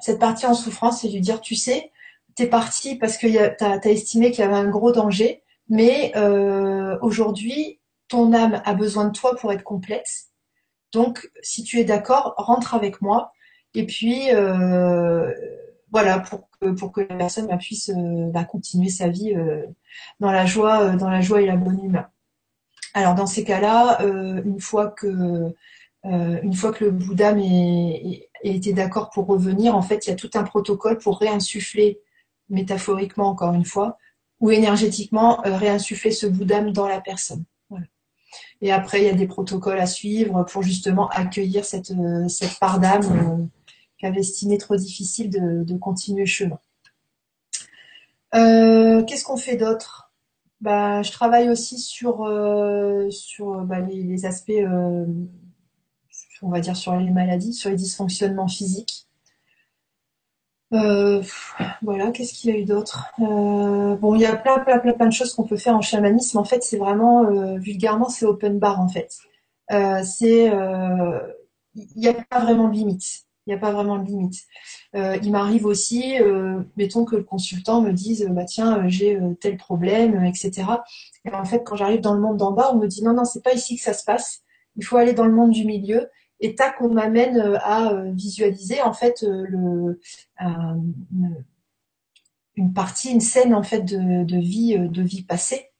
cette 0.00 0.18
partie 0.18 0.46
en 0.46 0.54
souffrance, 0.54 1.04
et 1.04 1.10
lui 1.10 1.20
dire, 1.20 1.42
tu 1.42 1.56
sais, 1.56 1.92
t'es 2.36 2.46
parti 2.46 2.96
parce 2.96 3.18
que 3.18 3.26
tu 3.26 3.64
as, 3.64 3.86
estimé 3.86 4.30
qu'il 4.30 4.40
y 4.40 4.48
avait 4.48 4.56
un 4.56 4.70
gros 4.70 4.92
danger, 4.92 5.42
mais 5.68 6.12
euh, 6.16 6.96
aujourd'hui, 7.02 7.75
ton 8.08 8.32
âme 8.32 8.60
a 8.64 8.74
besoin 8.74 9.06
de 9.06 9.12
toi 9.12 9.34
pour 9.36 9.52
être 9.52 9.64
complète. 9.64 10.06
Donc, 10.92 11.30
si 11.42 11.62
tu 11.62 11.78
es 11.78 11.84
d'accord, 11.84 12.34
rentre 12.36 12.74
avec 12.74 13.02
moi. 13.02 13.32
Et 13.74 13.86
puis, 13.86 14.32
euh, 14.32 15.30
voilà, 15.90 16.20
pour 16.20 16.48
que, 16.60 16.70
pour 16.70 16.92
que 16.92 17.00
la 17.02 17.16
personne 17.16 17.48
puisse 17.58 17.90
euh, 17.90 18.30
bah, 18.30 18.44
continuer 18.44 18.88
sa 18.88 19.08
vie 19.08 19.34
euh, 19.34 19.66
dans 20.20 20.30
la 20.30 20.46
joie, 20.46 20.90
dans 20.96 21.10
la 21.10 21.20
joie 21.20 21.42
et 21.42 21.46
la 21.46 21.56
bonne 21.56 21.84
humeur. 21.84 22.08
Alors, 22.94 23.14
dans 23.14 23.26
ces 23.26 23.44
cas-là, 23.44 24.00
une 24.02 24.60
fois 24.60 24.88
que 24.88 25.54
une 26.04 26.54
fois 26.54 26.72
que 26.72 26.84
le 26.84 26.92
Bouddha 26.92 27.32
ait, 27.36 28.30
été 28.42 28.72
d'accord 28.72 29.10
pour 29.10 29.26
revenir, 29.26 29.76
en 29.76 29.82
fait, 29.82 30.06
il 30.06 30.10
y 30.10 30.12
a 30.12 30.16
tout 30.16 30.30
un 30.34 30.44
protocole 30.44 30.98
pour 30.98 31.18
réinsuffler, 31.18 32.00
métaphoriquement 32.48 33.28
encore 33.28 33.52
une 33.52 33.64
fois, 33.64 33.98
ou 34.40 34.50
énergétiquement, 34.50 35.42
réinsuffler 35.44 36.12
ce 36.12 36.26
Bouddha 36.26 36.62
dans 36.62 36.88
la 36.88 37.00
personne. 37.00 37.44
Et 38.62 38.72
après, 38.72 39.02
il 39.02 39.04
y 39.04 39.10
a 39.10 39.14
des 39.14 39.26
protocoles 39.26 39.78
à 39.78 39.86
suivre 39.86 40.44
pour 40.44 40.62
justement 40.62 41.08
accueillir 41.10 41.64
cette, 41.64 41.90
euh, 41.90 42.28
cette 42.28 42.58
part 42.58 42.80
d'âme 42.80 43.04
euh, 43.04 43.44
qu'avait 43.98 44.20
estimé 44.20 44.58
trop 44.58 44.76
difficile 44.76 45.30
de, 45.30 45.76
continuer 45.76 46.22
le 46.22 46.26
chemin. 46.26 46.58
Euh, 48.34 49.04
qu'est-ce 49.04 49.24
qu'on 49.24 49.36
fait 49.36 49.56
d'autre? 49.56 50.10
Bah, 50.60 51.02
Je 51.02 51.12
travaille 51.12 51.50
aussi 51.50 51.78
sur, 51.78 52.26
sur 53.10 53.60
bah, 53.62 53.80
les, 53.80 54.24
aspects, 54.24 54.52
on 56.42 56.48
va 56.48 56.60
dire 56.60 56.76
sur 56.76 56.96
les 56.96 57.10
maladies, 57.10 57.52
sur 57.52 57.70
les 57.70 57.76
dysfonctionnements 57.76 58.48
physiques. 58.48 59.05
Euh, 60.72 61.22
voilà, 61.82 62.10
qu'est-ce 62.10 62.32
qu'il 62.34 62.50
y 62.50 62.54
a 62.54 62.58
eu 62.58 62.64
d'autre? 62.64 63.06
Euh, 63.20 63.96
Bon, 63.96 64.14
il 64.14 64.20
y 64.20 64.26
a 64.26 64.36
plein, 64.36 64.58
plein, 64.58 64.78
plein, 64.78 64.92
plein 64.92 65.06
de 65.06 65.12
choses 65.12 65.34
qu'on 65.34 65.44
peut 65.44 65.56
faire 65.56 65.76
en 65.76 65.80
chamanisme. 65.80 66.38
En 66.38 66.44
fait, 66.44 66.62
c'est 66.62 66.76
vraiment, 66.78 67.24
euh, 67.24 67.58
vulgairement, 67.58 68.08
c'est 68.08 68.26
open 68.26 68.58
bar, 68.58 68.80
en 68.80 68.88
fait. 68.88 69.10
c'est, 70.04 70.50
il 71.74 72.00
n'y 72.00 72.08
a 72.08 72.14
pas 72.14 72.40
vraiment 72.40 72.68
de 72.68 72.74
limite. 72.74 73.22
Il 73.46 73.50
n'y 73.50 73.54
a 73.54 73.58
pas 73.58 73.70
vraiment 73.70 73.98
de 73.98 74.06
limite. 74.06 74.42
il 74.94 75.30
m'arrive 75.30 75.66
aussi, 75.66 76.14
mettons 76.76 77.04
que 77.04 77.16
le 77.16 77.22
consultant 77.22 77.80
me 77.80 77.92
dise, 77.92 78.26
bah 78.30 78.44
tiens, 78.44 78.88
j'ai 78.88 79.18
tel 79.40 79.56
problème, 79.56 80.24
etc. 80.24 80.82
Et 81.24 81.32
en 81.32 81.44
fait, 81.44 81.62
quand 81.64 81.76
j'arrive 81.76 82.00
dans 82.00 82.14
le 82.14 82.20
monde 82.20 82.38
d'en 82.38 82.52
bas, 82.52 82.70
on 82.72 82.78
me 82.78 82.86
dit 82.88 83.04
non, 83.04 83.12
non, 83.14 83.24
c'est 83.24 83.42
pas 83.44 83.54
ici 83.54 83.76
que 83.76 83.82
ça 83.82 83.92
se 83.92 84.04
passe. 84.04 84.42
Il 84.76 84.84
faut 84.84 84.96
aller 84.96 85.12
dans 85.14 85.26
le 85.26 85.32
monde 85.32 85.50
du 85.50 85.64
milieu 85.64 86.08
et 86.40 86.54
tac, 86.54 86.76
on 86.80 86.88
m'amène 86.90 87.38
euh, 87.38 87.58
à 87.60 87.92
euh, 87.92 88.10
visualiser 88.12 88.82
en 88.82 88.92
fait 88.92 89.22
euh, 89.24 89.98
une 92.56 92.72
partie, 92.74 93.10
une 93.12 93.20
scène 93.20 93.54
en 93.54 93.62
fait 93.62 93.82
de, 93.82 94.38
vie, 94.38 94.78
de 94.78 95.02
vie 95.02 95.22
passée. 95.22 95.70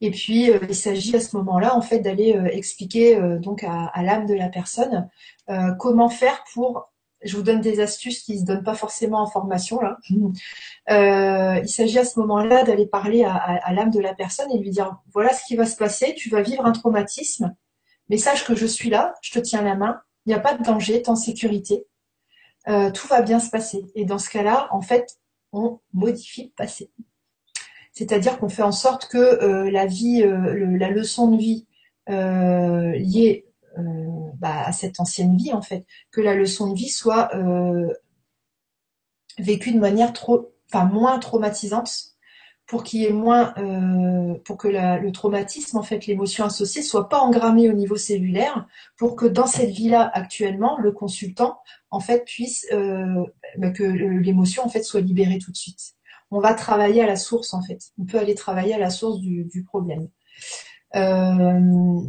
Et 0.00 0.12
puis 0.12 0.50
il 0.68 0.74
s'agit 0.76 1.16
à 1.16 1.20
ce 1.20 1.36
moment-là 1.36 1.74
en 1.76 1.80
fait 1.80 1.98
d'aller 1.98 2.40
expliquer 2.52 3.20
donc 3.40 3.64
à, 3.64 3.90
l'âme 4.02 4.26
de 4.26 4.34
la 4.34 4.48
personne 4.48 5.08
comment 5.80 6.08
faire 6.08 6.44
pour 6.52 6.92
je 7.24 7.36
vous 7.36 7.42
donne 7.42 7.60
des 7.60 7.80
astuces 7.80 8.22
qui 8.22 8.34
ne 8.34 8.38
se 8.38 8.44
donnent 8.44 8.62
pas 8.62 8.76
forcément 8.76 9.20
en 9.20 9.26
formation 9.26 9.80
là. 9.80 9.98
il 11.60 11.68
s'agit 11.68 11.98
à 11.98 12.04
ce 12.04 12.20
moment-là 12.20 12.62
d'aller 12.62 12.86
parler 12.86 13.24
à 13.24 13.72
l'âme 13.72 13.90
de 13.90 13.98
la 13.98 14.14
personne 14.14 14.52
et 14.52 14.58
lui 14.58 14.70
dire 14.70 14.98
voilà 15.12 15.32
ce 15.32 15.44
qui 15.46 15.56
va 15.56 15.66
se 15.66 15.76
passer, 15.76 16.14
tu 16.16 16.30
vas 16.30 16.42
vivre 16.42 16.64
un 16.64 16.72
traumatisme, 16.72 17.56
mais 18.08 18.18
sache 18.18 18.44
que 18.44 18.54
je 18.54 18.66
suis 18.66 18.90
là, 18.90 19.14
je 19.22 19.32
te 19.32 19.38
tiens 19.38 19.62
la 19.62 19.74
main, 19.74 20.00
il 20.26 20.30
n'y 20.30 20.34
a 20.34 20.40
pas 20.40 20.54
de 20.54 20.62
danger, 20.62 21.02
tu 21.02 21.06
es 21.06 21.08
en 21.10 21.16
sécurité, 21.16 21.86
euh, 22.68 22.90
tout 22.90 23.06
va 23.08 23.22
bien 23.22 23.40
se 23.40 23.50
passer. 23.50 23.84
Et 23.94 24.04
dans 24.04 24.18
ce 24.18 24.28
cas-là, 24.30 24.68
en 24.72 24.82
fait, 24.82 25.18
on 25.52 25.80
modifie 25.94 26.44
le 26.44 26.50
passé. 26.50 26.90
C'est-à-dire 27.92 28.38
qu'on 28.38 28.48
fait 28.48 28.62
en 28.62 28.72
sorte 28.72 29.08
que 29.08 29.16
euh, 29.18 29.70
la 29.70 29.86
vie, 29.86 30.22
euh, 30.22 30.76
la 30.76 30.90
leçon 30.90 31.30
de 31.30 31.38
vie 31.38 31.66
liée 32.06 33.44
bah, 34.38 34.64
à 34.64 34.72
cette 34.72 34.98
ancienne 34.98 35.36
vie, 35.36 35.52
en 35.52 35.62
fait, 35.62 35.84
que 36.10 36.20
la 36.20 36.34
leçon 36.34 36.72
de 36.72 36.74
vie 36.74 36.88
soit 36.88 37.30
vécue 39.38 39.72
de 39.72 39.78
manière 39.78 40.14
trop, 40.14 40.52
enfin 40.72 40.86
moins 40.86 41.18
traumatisante 41.18 42.16
pour 42.68 42.84
qu'il 42.84 43.00
y 43.00 43.06
ait 43.06 43.12
moins, 43.12 43.54
euh, 43.56 44.34
pour 44.44 44.58
que 44.58 44.68
le 44.68 45.10
traumatisme, 45.10 45.78
en 45.78 45.82
fait, 45.82 46.06
l'émotion 46.06 46.44
associée, 46.44 46.82
soit 46.82 47.08
pas 47.08 47.18
engrammée 47.18 47.70
au 47.70 47.72
niveau 47.72 47.96
cellulaire, 47.96 48.68
pour 48.98 49.16
que 49.16 49.24
dans 49.24 49.46
cette 49.46 49.70
vie-là 49.70 50.08
actuellement, 50.12 50.78
le 50.78 50.92
consultant, 50.92 51.60
en 51.90 51.98
fait, 51.98 52.26
puisse 52.26 52.66
euh, 52.72 53.24
bah, 53.56 53.70
que 53.70 53.82
l'émotion, 53.82 54.64
en 54.64 54.68
fait, 54.68 54.82
soit 54.82 55.00
libérée 55.00 55.38
tout 55.38 55.50
de 55.50 55.56
suite. 55.56 55.94
On 56.30 56.40
va 56.40 56.52
travailler 56.52 57.02
à 57.02 57.06
la 57.06 57.16
source, 57.16 57.54
en 57.54 57.62
fait. 57.62 57.90
On 57.98 58.04
peut 58.04 58.18
aller 58.18 58.34
travailler 58.34 58.74
à 58.74 58.78
la 58.78 58.90
source 58.90 59.18
du, 59.20 59.64
problème. 59.66 60.08
Euh, 60.94 62.02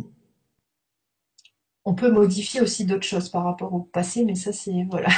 on 1.86 1.96
peut 1.96 2.12
modifier 2.12 2.60
aussi 2.60 2.84
d'autres 2.84 3.08
choses 3.08 3.30
par 3.30 3.46
rapport 3.46 3.74
au 3.74 3.80
passé, 3.80 4.26
mais 4.26 4.36
ça 4.36 4.52
c'est 4.52 4.86
voilà, 4.92 5.10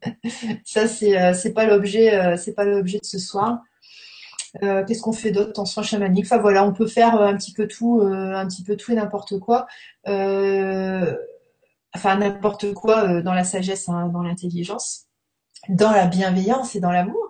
ça 0.64 0.88
c'est 0.88 1.34
c'est 1.34 1.52
pas 1.52 1.66
l'objet, 1.66 2.36
c'est 2.36 2.54
pas 2.54 2.64
l'objet 2.64 2.98
de 2.98 3.04
ce 3.04 3.18
soir. 3.18 3.60
Euh, 4.62 4.84
qu'est-ce 4.84 5.02
qu'on 5.02 5.12
fait 5.12 5.30
d'autre 5.30 5.60
en 5.60 5.64
soins 5.64 5.82
chamaniques? 5.82 6.26
Enfin 6.26 6.38
voilà, 6.38 6.64
on 6.64 6.72
peut 6.72 6.86
faire 6.86 7.16
euh, 7.20 7.26
un 7.26 7.36
petit 7.36 7.52
peu 7.52 7.66
tout, 7.68 8.00
euh, 8.00 8.34
un 8.34 8.46
petit 8.46 8.64
peu 8.64 8.76
tout 8.76 8.92
et 8.92 8.94
n'importe 8.94 9.38
quoi. 9.38 9.66
enfin 11.94 12.16
n'importe 12.16 12.72
quoi 12.74 13.22
dans 13.22 13.34
la 13.34 13.44
sagesse, 13.44 13.88
hein, 13.88 14.08
dans 14.08 14.22
l'intelligence, 14.22 15.06
dans 15.68 15.92
la 15.92 16.06
bienveillance 16.06 16.74
et 16.76 16.80
dans 16.80 16.92
l'amour. 16.92 17.26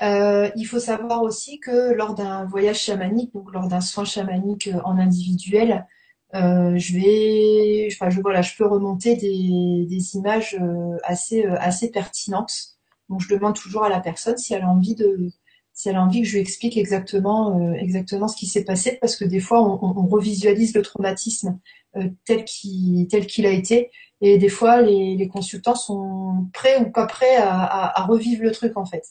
il 0.00 0.64
faut 0.66 0.78
savoir 0.80 1.22
aussi 1.22 1.60
que 1.60 1.92
lors 1.94 2.14
d'un 2.14 2.44
voyage 2.44 2.80
chamanique, 2.80 3.32
donc 3.34 3.52
lors 3.52 3.68
d'un 3.68 3.80
soin 3.80 4.04
chamanique 4.04 4.70
en 4.84 4.98
individuel, 4.98 5.86
je 6.34 6.92
vais, 6.94 7.88
enfin, 7.92 8.10
je, 8.10 8.20
voilà, 8.20 8.42
je 8.42 8.56
peux 8.56 8.66
remonter 8.66 9.16
des, 9.16 9.86
des 9.88 10.16
images 10.16 10.58
assez, 11.04 11.44
assez 11.44 11.90
pertinentes. 11.90 12.76
Donc, 13.08 13.20
je 13.20 13.28
demande 13.28 13.54
toujours 13.54 13.84
à 13.84 13.88
la 13.88 14.00
personne 14.00 14.36
si 14.36 14.52
elle 14.52 14.62
a 14.62 14.68
envie 14.68 14.94
de, 14.96 15.30
si 15.76 15.90
elle 15.90 15.96
a 15.96 16.02
envie 16.02 16.22
que 16.22 16.26
je 16.26 16.32
lui 16.32 16.40
explique 16.40 16.78
exactement, 16.78 17.60
euh, 17.60 17.74
exactement 17.74 18.28
ce 18.28 18.36
qui 18.36 18.46
s'est 18.46 18.64
passé, 18.64 18.96
parce 18.98 19.14
que 19.14 19.26
des 19.26 19.40
fois, 19.40 19.62
on, 19.62 20.06
revisualise 20.06 20.74
le 20.74 20.80
traumatisme 20.80 21.60
euh, 21.96 22.08
tel 22.24 22.46
qu'il 22.46 23.46
a 23.46 23.50
été, 23.50 23.90
et 24.22 24.38
des 24.38 24.48
fois, 24.48 24.80
les, 24.80 25.28
consultants 25.28 25.74
sont 25.74 26.48
prêts 26.54 26.80
ou 26.80 26.90
pas 26.90 27.06
prêts 27.06 27.36
à, 27.36 28.06
revivre 28.08 28.42
le 28.42 28.52
truc 28.52 28.78
en 28.78 28.86
fait. 28.86 29.04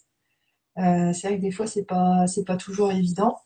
Euh, 0.80 1.14
c'est 1.14 1.28
vrai 1.28 1.38
que 1.38 1.42
des 1.42 1.52
fois, 1.52 1.68
c'est 1.68 1.86
pas 1.86 2.26
pas 2.48 2.58
toujours 2.58 2.92
évident. 2.92 3.38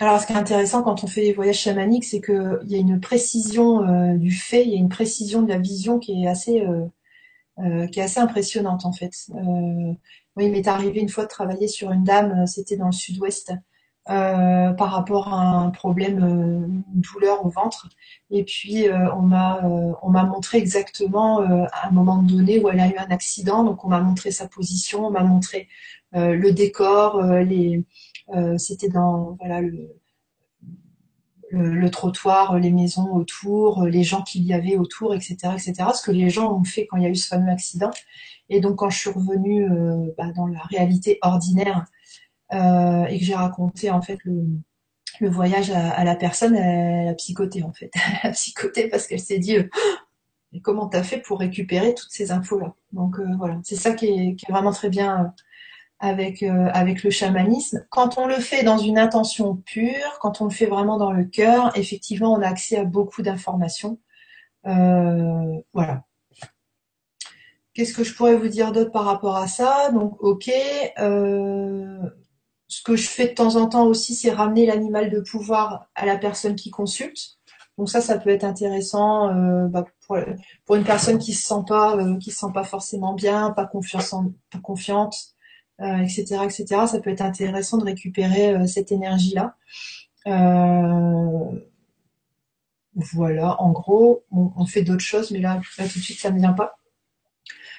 Alors, 0.00 0.20
ce 0.20 0.26
qui 0.26 0.32
est 0.32 0.36
intéressant 0.36 0.82
quand 0.82 1.04
on 1.04 1.06
fait 1.06 1.22
des 1.22 1.32
voyages 1.32 1.60
chamaniques, 1.60 2.04
c'est 2.04 2.20
qu'il 2.20 2.58
y 2.66 2.74
a 2.74 2.78
une 2.78 3.00
précision 3.00 4.14
du 4.16 4.32
fait, 4.32 4.64
il 4.64 4.70
y 4.70 4.74
a 4.74 4.78
une 4.78 4.88
précision 4.88 5.42
de 5.42 5.48
la 5.48 5.58
vision 5.58 6.00
qui 6.00 6.24
est 6.24 6.26
assez 6.26 6.66
qui 7.92 8.00
est 8.00 8.02
assez 8.02 8.18
impressionnante 8.18 8.84
en 8.84 8.92
fait. 8.92 9.12
Oui, 10.36 10.46
il 10.46 10.52
m'est 10.52 10.68
arrivé 10.68 11.00
une 11.00 11.08
fois 11.08 11.24
de 11.24 11.28
travailler 11.30 11.66
sur 11.66 11.90
une 11.92 12.04
dame, 12.04 12.42
euh, 12.42 12.46
c'était 12.46 12.76
dans 12.76 12.86
le 12.86 12.92
sud-ouest, 12.92 13.52
euh, 14.10 14.72
par 14.72 14.90
rapport 14.92 15.32
à 15.32 15.40
un 15.40 15.70
problème, 15.70 16.22
euh, 16.22 16.66
une 16.66 17.00
douleur 17.00 17.44
au 17.44 17.48
ventre. 17.48 17.88
Et 18.30 18.44
puis 18.44 18.86
on 19.16 19.22
m'a 19.22 19.62
on 20.02 20.10
m'a 20.10 20.24
montré 20.24 20.58
exactement 20.58 21.40
à 21.40 21.88
un 21.88 21.90
moment 21.90 22.22
donné 22.22 22.58
où 22.60 22.68
elle 22.68 22.80
a 22.80 22.88
eu 22.88 22.96
un 22.98 23.10
accident. 23.10 23.64
Donc 23.64 23.84
on 23.84 23.88
m'a 23.88 24.00
montré 24.00 24.30
sa 24.30 24.48
position, 24.48 25.06
on 25.06 25.10
m'a 25.10 25.24
montré 25.24 25.68
le 26.12 26.50
décor, 26.50 27.22
les 27.22 27.84
c'était 28.58 28.88
dans 28.88 29.36
voilà 29.40 29.60
le, 29.60 29.96
le, 31.50 31.88
trottoir, 31.90 32.58
les 32.58 32.72
maisons 32.72 33.12
autour, 33.12 33.84
les 33.84 34.02
gens 34.02 34.22
qu'il 34.22 34.42
y 34.42 34.52
avait 34.52 34.76
autour, 34.76 35.14
etc., 35.14 35.36
etc. 35.54 35.74
Ce 35.94 36.02
que 36.02 36.10
les 36.10 36.30
gens 36.30 36.52
ont 36.52 36.64
fait 36.64 36.86
quand 36.86 36.96
il 36.96 37.04
y 37.04 37.06
a 37.06 37.08
eu 37.10 37.16
ce 37.16 37.28
fameux 37.28 37.50
accident. 37.50 37.90
Et 38.48 38.60
donc 38.60 38.76
quand 38.76 38.90
je 38.90 38.98
suis 38.98 39.10
revenue 39.10 39.70
euh, 39.70 40.12
bah, 40.16 40.32
dans 40.34 40.46
la 40.46 40.60
réalité 40.60 41.18
ordinaire 41.22 41.84
euh, 42.52 43.04
et 43.06 43.18
que 43.18 43.24
j'ai 43.24 43.34
raconté 43.34 43.90
en 43.90 44.02
fait 44.02 44.18
le, 44.24 44.46
voyage 45.20 45.70
à, 45.70 46.04
la 46.04 46.14
personne, 46.14 46.56
elle 46.56 47.08
a 47.08 47.14
psychoté 47.14 47.62
en 47.62 47.72
fait. 47.72 47.90
Elle 48.22 48.30
a 48.30 48.32
psychoté 48.32 48.88
parce 48.88 49.06
qu'elle 49.06 49.20
s'est 49.20 49.38
dit 49.38 49.56
euh, 49.56 49.68
comment 50.62 50.88
tu 50.88 50.96
as 50.96 51.02
fait 51.02 51.18
pour 51.18 51.40
récupérer 51.40 51.94
toutes 51.94 52.10
ces 52.10 52.32
infos-là? 52.32 52.74
Donc 52.92 53.18
voilà, 53.38 53.58
c'est 53.62 53.76
ça 53.76 53.94
qui 53.94 54.06
est, 54.06 54.34
qui 54.36 54.46
est, 54.46 54.52
vraiment 54.52 54.72
très 54.72 54.90
bien 54.90 55.32
avec, 55.98 56.42
avec 56.42 57.02
le 57.02 57.10
chamanisme. 57.10 57.86
Quand 57.90 58.18
on 58.18 58.26
le 58.26 58.36
fait 58.36 58.62
dans 58.62 58.78
une 58.78 58.98
intention 58.98 59.56
pure, 59.56 60.18
quand 60.20 60.40
on 60.40 60.44
le 60.44 60.50
fait 60.50 60.66
vraiment 60.66 60.98
dans 60.98 61.12
le 61.12 61.24
cœur, 61.24 61.76
effectivement, 61.76 62.32
on 62.32 62.42
a 62.42 62.48
accès 62.48 62.76
à 62.76 62.84
beaucoup 62.84 63.22
d'informations. 63.22 63.98
voilà. 64.64 66.04
Qu'est-ce 67.76 67.92
que 67.92 68.04
je 68.04 68.14
pourrais 68.14 68.36
vous 68.36 68.48
dire 68.48 68.72
d'autre 68.72 68.90
par 68.90 69.04
rapport 69.04 69.36
à 69.36 69.48
ça? 69.48 69.90
Donc, 69.90 70.16
ok. 70.22 70.50
Euh, 70.98 71.98
ce 72.68 72.82
que 72.82 72.96
je 72.96 73.06
fais 73.06 73.28
de 73.28 73.34
temps 73.34 73.56
en 73.56 73.68
temps 73.68 73.84
aussi, 73.84 74.14
c'est 74.14 74.30
ramener 74.30 74.64
l'animal 74.64 75.10
de 75.10 75.20
pouvoir 75.20 75.90
à 75.94 76.06
la 76.06 76.16
personne 76.16 76.54
qui 76.54 76.70
consulte. 76.70 77.36
Donc 77.76 77.90
ça, 77.90 78.00
ça 78.00 78.16
peut 78.16 78.30
être 78.30 78.44
intéressant 78.44 79.28
euh, 79.28 79.68
bah, 79.68 79.84
pour, 80.06 80.16
pour, 80.64 80.76
une 80.76 80.84
personne 80.84 81.18
qui 81.18 81.34
se 81.34 81.46
sent 81.46 81.64
pas, 81.68 81.98
euh, 81.98 82.16
qui 82.16 82.30
se 82.30 82.38
sent 82.38 82.52
pas 82.54 82.64
forcément 82.64 83.12
bien, 83.12 83.50
pas 83.50 83.66
confiance, 83.66 84.14
pas 84.50 84.58
confiante, 84.60 85.14
etc., 85.80 86.38
etc. 86.44 86.64
Ça 86.86 87.00
peut 87.00 87.10
être 87.10 87.22
intéressant 87.22 87.78
de 87.78 87.84
récupérer 87.84 88.66
cette 88.66 88.92
énergie-là. 88.92 89.56
voilà, 92.94 93.60
en 93.60 93.72
gros, 93.72 94.24
on, 94.30 94.66
fait 94.66 94.82
d'autres 94.82 95.00
choses, 95.00 95.30
mais 95.30 95.40
là, 95.40 95.60
tout 95.76 95.82
de 95.82 95.88
suite, 95.88 96.18
ça 96.18 96.30
me 96.30 96.38
vient 96.38 96.54
pas. 96.54 96.78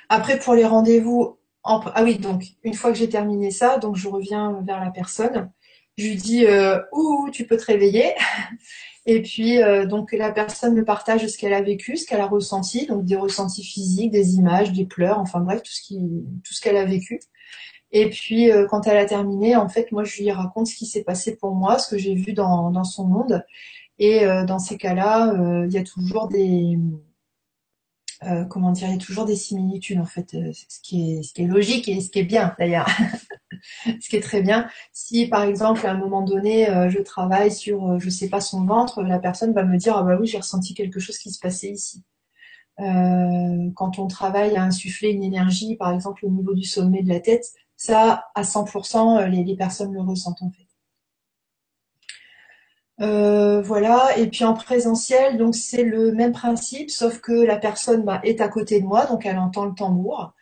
Après, 0.10 0.40
pour 0.40 0.54
les 0.54 0.66
rendez-vous, 0.66 1.38
ah 1.68 2.04
oui, 2.04 2.18
donc 2.18 2.46
une 2.64 2.74
fois 2.74 2.92
que 2.92 2.98
j'ai 2.98 3.10
terminé 3.10 3.52
ça, 3.52 3.78
donc 3.78 3.96
je 3.96 4.08
reviens 4.08 4.62
vers 4.66 4.80
la 4.80 4.92
personne. 4.92 5.52
Je 5.98 6.08
lui 6.08 6.16
dis 6.16 6.46
euh, 6.46 6.80
ouh, 6.94 7.30
tu 7.32 7.46
peux 7.46 7.58
te 7.58 7.66
réveiller. 7.66 8.14
Et 9.06 9.22
puis 9.22 9.62
euh, 9.62 9.86
donc 9.86 10.12
la 10.12 10.32
personne 10.32 10.76
me 10.76 10.84
partage 10.84 11.26
ce 11.26 11.38
qu'elle 11.38 11.54
a 11.54 11.62
vécu, 11.62 11.96
ce 11.96 12.06
qu'elle 12.06 12.20
a 12.20 12.28
ressenti, 12.28 12.88
donc 12.88 13.06
des 13.06 13.16
ressentis 13.16 13.64
physiques, 13.64 14.12
des 14.12 14.36
images, 14.36 14.74
des 14.74 14.86
pleurs, 14.86 15.20
enfin 15.20 15.40
bref, 15.40 15.62
tout 15.64 15.72
ce 15.72 16.62
qu'elle 16.62 16.78
a 16.78 16.86
vécu. 16.86 17.20
Et 17.92 18.10
puis 18.10 18.52
euh, 18.52 18.68
quand 18.68 18.88
elle 18.88 18.98
a 18.98 19.06
terminé, 19.06 19.56
en 19.56 19.70
fait, 19.70 19.92
moi 19.92 20.04
je 20.04 20.22
lui 20.22 20.32
raconte 20.32 20.68
ce 20.68 20.76
qui 20.76 20.86
s'est 20.86 21.04
passé 21.04 21.38
pour 21.38 21.56
moi, 21.56 21.80
ce 21.80 21.90
que 21.90 21.98
j'ai 21.98 22.16
vu 22.16 22.34
dans, 22.34 22.72
dans 22.72 22.84
son 22.84 23.06
monde. 23.08 23.46
Et 24.00 24.26
euh, 24.26 24.46
dans 24.46 24.60
ces 24.60 24.78
cas-là, 24.78 25.34
il 25.66 25.72
y 25.72 25.78
a 25.78 25.84
toujours 25.84 26.28
des 26.28 26.78
euh, 28.24 28.46
comment 28.46 28.72
dire, 28.72 28.88
il 28.88 28.94
y 28.94 28.96
a 28.96 29.00
toujours 29.00 29.26
des 29.26 29.36
similitudes 29.36 30.00
en 30.00 30.06
fait, 30.06 30.34
euh, 30.34 30.52
ce 30.52 30.80
qui 30.82 31.18
est 31.18 31.24
ce 31.24 31.34
qui 31.34 31.44
est 31.44 31.48
logique 31.48 31.88
et 31.88 32.02
ce 32.02 32.10
qui 32.10 32.20
est 32.20 32.24
bien 32.24 32.56
d'ailleurs, 32.58 32.88
ce 33.86 34.10
qui 34.10 34.16
est 34.16 34.22
très 34.22 34.42
bien. 34.42 34.68
Si 34.92 35.28
par 35.28 35.44
exemple 35.44 35.86
à 35.86 35.92
un 35.92 35.98
moment 35.98 36.24
donné 36.24 36.68
euh, 36.68 36.90
je 36.90 37.00
travaille 37.00 37.52
sur, 37.52 38.00
je 38.00 38.10
sais 38.10 38.28
pas 38.30 38.42
son 38.42 38.66
ventre, 38.66 39.04
la 39.04 39.20
personne 39.20 39.54
va 39.54 39.64
me 39.64 39.78
dire 39.78 39.96
ah 39.98 40.04
bah 40.04 40.18
oui 40.20 40.26
j'ai 40.26 40.40
ressenti 40.40 40.74
quelque 40.74 41.00
chose 41.00 41.20
qui 41.20 41.32
se 41.32 41.40
passait 41.40 41.70
ici. 41.72 42.04
quand 42.78 44.00
on 44.00 44.08
travaille 44.08 44.56
à 44.58 44.64
insuffler 44.64 45.10
une 45.12 45.24
énergie, 45.24 45.76
par 45.76 45.94
exemple 45.94 46.26
au 46.26 46.30
niveau 46.30 46.54
du 46.56 46.64
sommet 46.64 47.04
de 47.04 47.10
la 47.10 47.20
tête, 47.20 47.54
ça 47.78 48.26
à 48.36 48.42
100% 48.42 49.28
les, 49.30 49.44
les 49.44 49.56
personnes 49.56 49.94
le 49.94 50.02
ressentent 50.02 50.42
en 50.42 50.52
fait. 50.52 50.68
Euh, 53.00 53.62
voilà, 53.62 54.18
et 54.18 54.28
puis 54.28 54.44
en 54.44 54.54
présentiel, 54.56 55.38
donc 55.38 55.56
c'est 55.56 55.84
le 55.84 56.12
même 56.14 56.32
principe, 56.32 56.90
sauf 56.90 57.20
que 57.20 57.32
la 57.32 57.58
personne 57.58 58.04
bah, 58.04 58.20
est 58.24 58.42
à 58.42 58.50
côté 58.50 58.82
de 58.82 58.86
moi, 58.88 59.06
donc 59.06 59.26
elle 59.26 59.38
entend 59.38 59.66
le 59.66 59.74
tambour. 59.76 60.34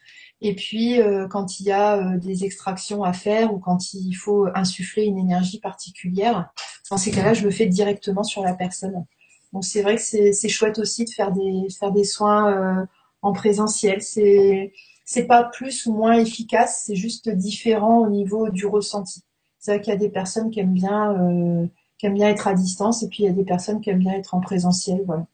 Et 0.41 0.55
puis 0.55 1.01
euh, 1.01 1.27
quand 1.27 1.59
il 1.59 1.65
y 1.65 1.71
a 1.71 1.97
euh, 1.97 2.17
des 2.17 2.45
extractions 2.45 3.03
à 3.03 3.13
faire 3.13 3.53
ou 3.53 3.59
quand 3.59 3.93
il 3.93 4.13
faut 4.13 4.47
insuffler 4.55 5.03
une 5.03 5.17
énergie 5.17 5.59
particulière, 5.59 6.49
dans 6.89 6.97
ces 6.97 7.11
cas-là, 7.11 7.33
je 7.33 7.43
le 7.43 7.51
fais 7.51 7.65
directement 7.65 8.23
sur 8.23 8.43
la 8.43 8.53
personne. 8.53 9.05
Donc 9.51 9.65
c'est 9.65 9.81
vrai 9.81 9.95
que 9.95 10.01
c'est 10.01 10.49
chouette 10.49 10.79
aussi 10.79 11.05
de 11.05 11.09
faire 11.09 11.31
des 11.31 11.67
faire 11.77 11.91
des 11.91 12.03
soins 12.03 12.87
en 13.21 13.33
présentiel. 13.33 14.01
C'est 14.01 14.73
c'est 15.05 15.25
pas 15.25 15.43
plus 15.43 15.85
ou 15.85 15.93
moins 15.93 16.13
efficace, 16.13 16.83
c'est 16.85 16.95
juste 16.95 17.29
différent 17.29 17.99
au 17.99 18.09
niveau 18.09 18.49
du 18.49 18.65
ressenti. 18.65 19.23
C'est 19.59 19.71
vrai 19.71 19.81
qu'il 19.81 19.93
y 19.93 19.95
a 19.95 19.99
des 19.99 20.09
personnes 20.09 20.49
qui 20.49 20.59
aiment 20.59 20.73
bien 20.73 21.69
qui 21.97 22.05
aiment 22.05 22.15
bien 22.15 22.29
être 22.29 22.47
à 22.47 22.53
distance, 22.53 23.03
et 23.03 23.07
puis 23.07 23.23
il 23.23 23.25
y 23.25 23.29
a 23.29 23.33
des 23.33 23.45
personnes 23.45 23.81
qui 23.81 23.89
aiment 23.89 23.99
bien 23.99 24.13
être 24.13 24.33
en 24.33 24.41
présentiel. 24.41 25.01
Voilà. 25.05 25.25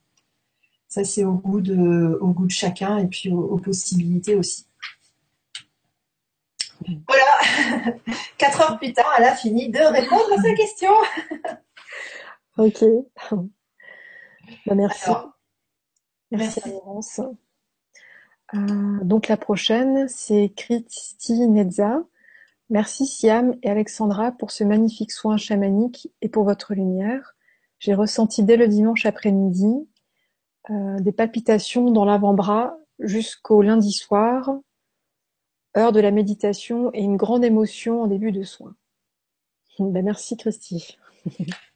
Ça, 0.87 1.03
c'est 1.03 1.23
au 1.23 1.33
goût 1.33 1.61
de, 1.61 2.17
au 2.21 2.27
goût 2.27 2.45
de 2.45 2.51
chacun 2.51 2.97
et 2.97 3.07
puis 3.07 3.31
aux, 3.31 3.57
possibilités 3.57 4.35
aussi. 4.35 4.67
Voilà, 7.07 7.93
quatre 8.37 8.61
heures 8.61 8.77
plus 8.77 8.91
tard, 8.91 9.11
elle 9.17 9.25
a 9.25 9.35
fini 9.35 9.69
de 9.69 9.79
répondre 9.79 10.33
à 10.33 10.41
sa 10.41 10.53
question. 10.53 10.91
ok. 12.57 12.83
Bah, 14.65 14.75
merci. 14.75 15.09
merci. 16.31 16.61
Laurence. 16.65 17.21
Euh, 18.53 18.99
donc 19.03 19.27
la 19.27 19.37
prochaine, 19.37 20.07
c'est 20.07 20.51
Christy 20.55 21.47
Nezza. 21.47 22.03
Merci 22.69 23.05
Siam 23.05 23.55
et 23.63 23.69
Alexandra 23.69 24.31
pour 24.31 24.51
ce 24.51 24.63
magnifique 24.63 25.11
soin 25.11 25.37
chamanique 25.37 26.11
et 26.21 26.29
pour 26.29 26.43
votre 26.43 26.73
lumière. 26.73 27.35
J'ai 27.79 27.93
ressenti 27.93 28.43
dès 28.43 28.57
le 28.57 28.67
dimanche 28.67 29.05
après-midi 29.05 29.87
euh, 30.69 30.99
des 30.99 31.11
palpitations 31.11 31.91
dans 31.91 32.05
l'avant-bras 32.05 32.77
jusqu'au 32.99 33.61
lundi 33.61 33.91
soir, 33.91 34.51
heure 35.75 35.91
de 35.91 35.99
la 35.99 36.11
méditation 36.11 36.91
et 36.93 37.01
une 37.01 37.17
grande 37.17 37.43
émotion 37.43 38.03
en 38.03 38.07
début 38.07 38.31
de 38.31 38.43
soin. 38.43 38.75
Ben, 39.79 40.05
merci 40.05 40.37
Christy. 40.37 40.97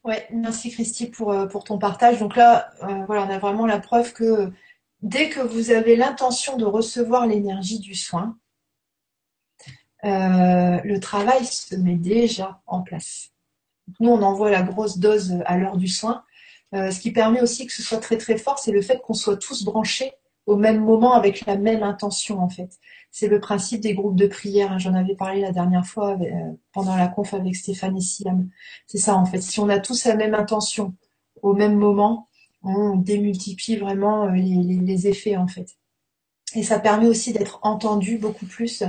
ouais, 0.04 0.28
merci 0.32 0.70
Christy 0.70 1.08
pour, 1.08 1.32
euh, 1.32 1.48
pour 1.48 1.64
ton 1.64 1.80
partage. 1.80 2.20
Donc 2.20 2.36
là, 2.36 2.70
voilà, 3.08 3.26
on 3.26 3.30
a 3.30 3.40
vraiment 3.40 3.66
la 3.66 3.80
preuve 3.80 4.14
que 4.14 4.52
dès 5.06 5.30
que 5.30 5.40
vous 5.40 5.70
avez 5.70 5.96
l'intention 5.96 6.58
de 6.58 6.66
recevoir 6.66 7.28
l'énergie 7.28 7.80
du 7.80 7.94
soin, 7.94 8.38
euh, 10.04 10.80
le 10.84 11.00
travail 11.00 11.46
se 11.46 11.76
met 11.76 11.96
déjà 11.96 12.62
en 12.66 12.82
place. 12.82 13.30
Nous, 14.00 14.10
on 14.10 14.22
envoie 14.24 14.50
la 14.50 14.64
grosse 14.64 14.98
dose 14.98 15.38
à 15.46 15.58
l'heure 15.58 15.78
du 15.78 15.88
soin. 15.88 16.24
Euh, 16.74 16.90
ce 16.90 17.00
qui 17.00 17.12
permet 17.12 17.42
aussi 17.42 17.68
que 17.68 17.74
ce 17.74 17.84
soit 17.84 18.00
très 18.00 18.18
très 18.18 18.38
fort, 18.38 18.58
c'est 18.58 18.72
le 18.72 18.82
fait 18.82 19.00
qu'on 19.02 19.14
soit 19.14 19.38
tous 19.38 19.64
branchés 19.64 20.12
au 20.48 20.56
même 20.58 20.84
moment 20.84 21.14
avec 21.14 21.46
la 21.46 21.56
même 21.56 21.84
intention 21.84 22.40
en 22.40 22.50
fait. 22.50 22.80
C'est 23.12 23.28
le 23.28 23.40
principe 23.40 23.82
des 23.82 23.94
groupes 23.94 24.16
de 24.16 24.28
prière. 24.28 24.72
Hein. 24.72 24.80
J'en 24.80 24.96
avais 24.96 25.16
parlé 25.16 25.42
la 25.42 25.52
dernière 25.52 25.86
fois 25.86 26.18
euh, 26.20 26.52
pendant 26.74 26.96
la 26.96 27.08
conf 27.08 27.34
avec 27.36 27.56
Stéphane 27.56 27.96
et 27.96 28.02
Siam. 28.02 28.50
C'est 28.88 28.98
ça 28.98 29.16
en 29.16 29.26
fait. 29.26 29.42
Si 29.42 29.60
on 29.60 29.70
a 29.70 29.80
tous 29.80 30.06
la 30.06 30.16
même 30.16 30.34
intention 30.34 30.96
au 31.44 31.54
même 31.54 31.76
moment, 31.76 32.28
on 32.66 32.98
démultiplie 32.98 33.78
vraiment 33.78 34.28
les, 34.28 34.64
les 34.64 35.08
effets 35.08 35.38
en 35.38 35.48
fait. 35.48 35.78
Et 36.56 36.64
ça 36.64 36.80
permet 36.80 37.08
aussi 37.08 37.34
d'être 37.34 37.60
entendu 37.64 38.18
beaucoup 38.18 38.46
plus 38.46 38.84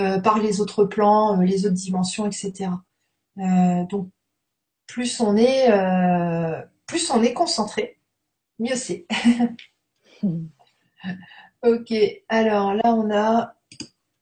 euh, 0.00 0.18
par 0.18 0.38
les 0.38 0.60
autres 0.62 0.84
plans, 0.84 1.38
euh, 1.38 1.44
les 1.44 1.66
autres 1.66 1.74
dimensions, 1.74 2.26
etc. 2.26 2.70
Euh, 3.38 3.84
donc 3.84 4.08
plus 4.86 5.20
on 5.20 5.36
est 5.36 5.68
plus 6.86 7.10
on 7.10 7.22
est 7.22 7.34
concentré, 7.34 7.98
mieux 8.58 8.76
c'est. 8.76 9.06
ok, 11.62 11.92
alors 12.28 12.74
là 12.74 12.94
on 12.94 13.10
a 13.14 13.54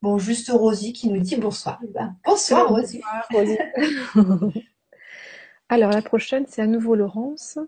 bon 0.03 0.19
juste 0.19 0.51
Rosie 0.51 0.93
qui 0.93 1.09
nous 1.09 1.21
dit 1.21 1.37
bonsoir. 1.37 1.81
Eh 1.85 1.87
ben, 1.89 2.17
bonsoir 2.25 2.69
Rosie. 2.69 3.01
alors 5.69 5.93
la 5.93 6.03
prochaine 6.03 6.45
c'est 6.49 6.63
à 6.63 6.67
nouveau 6.67 6.97
Laurence. 6.97 7.59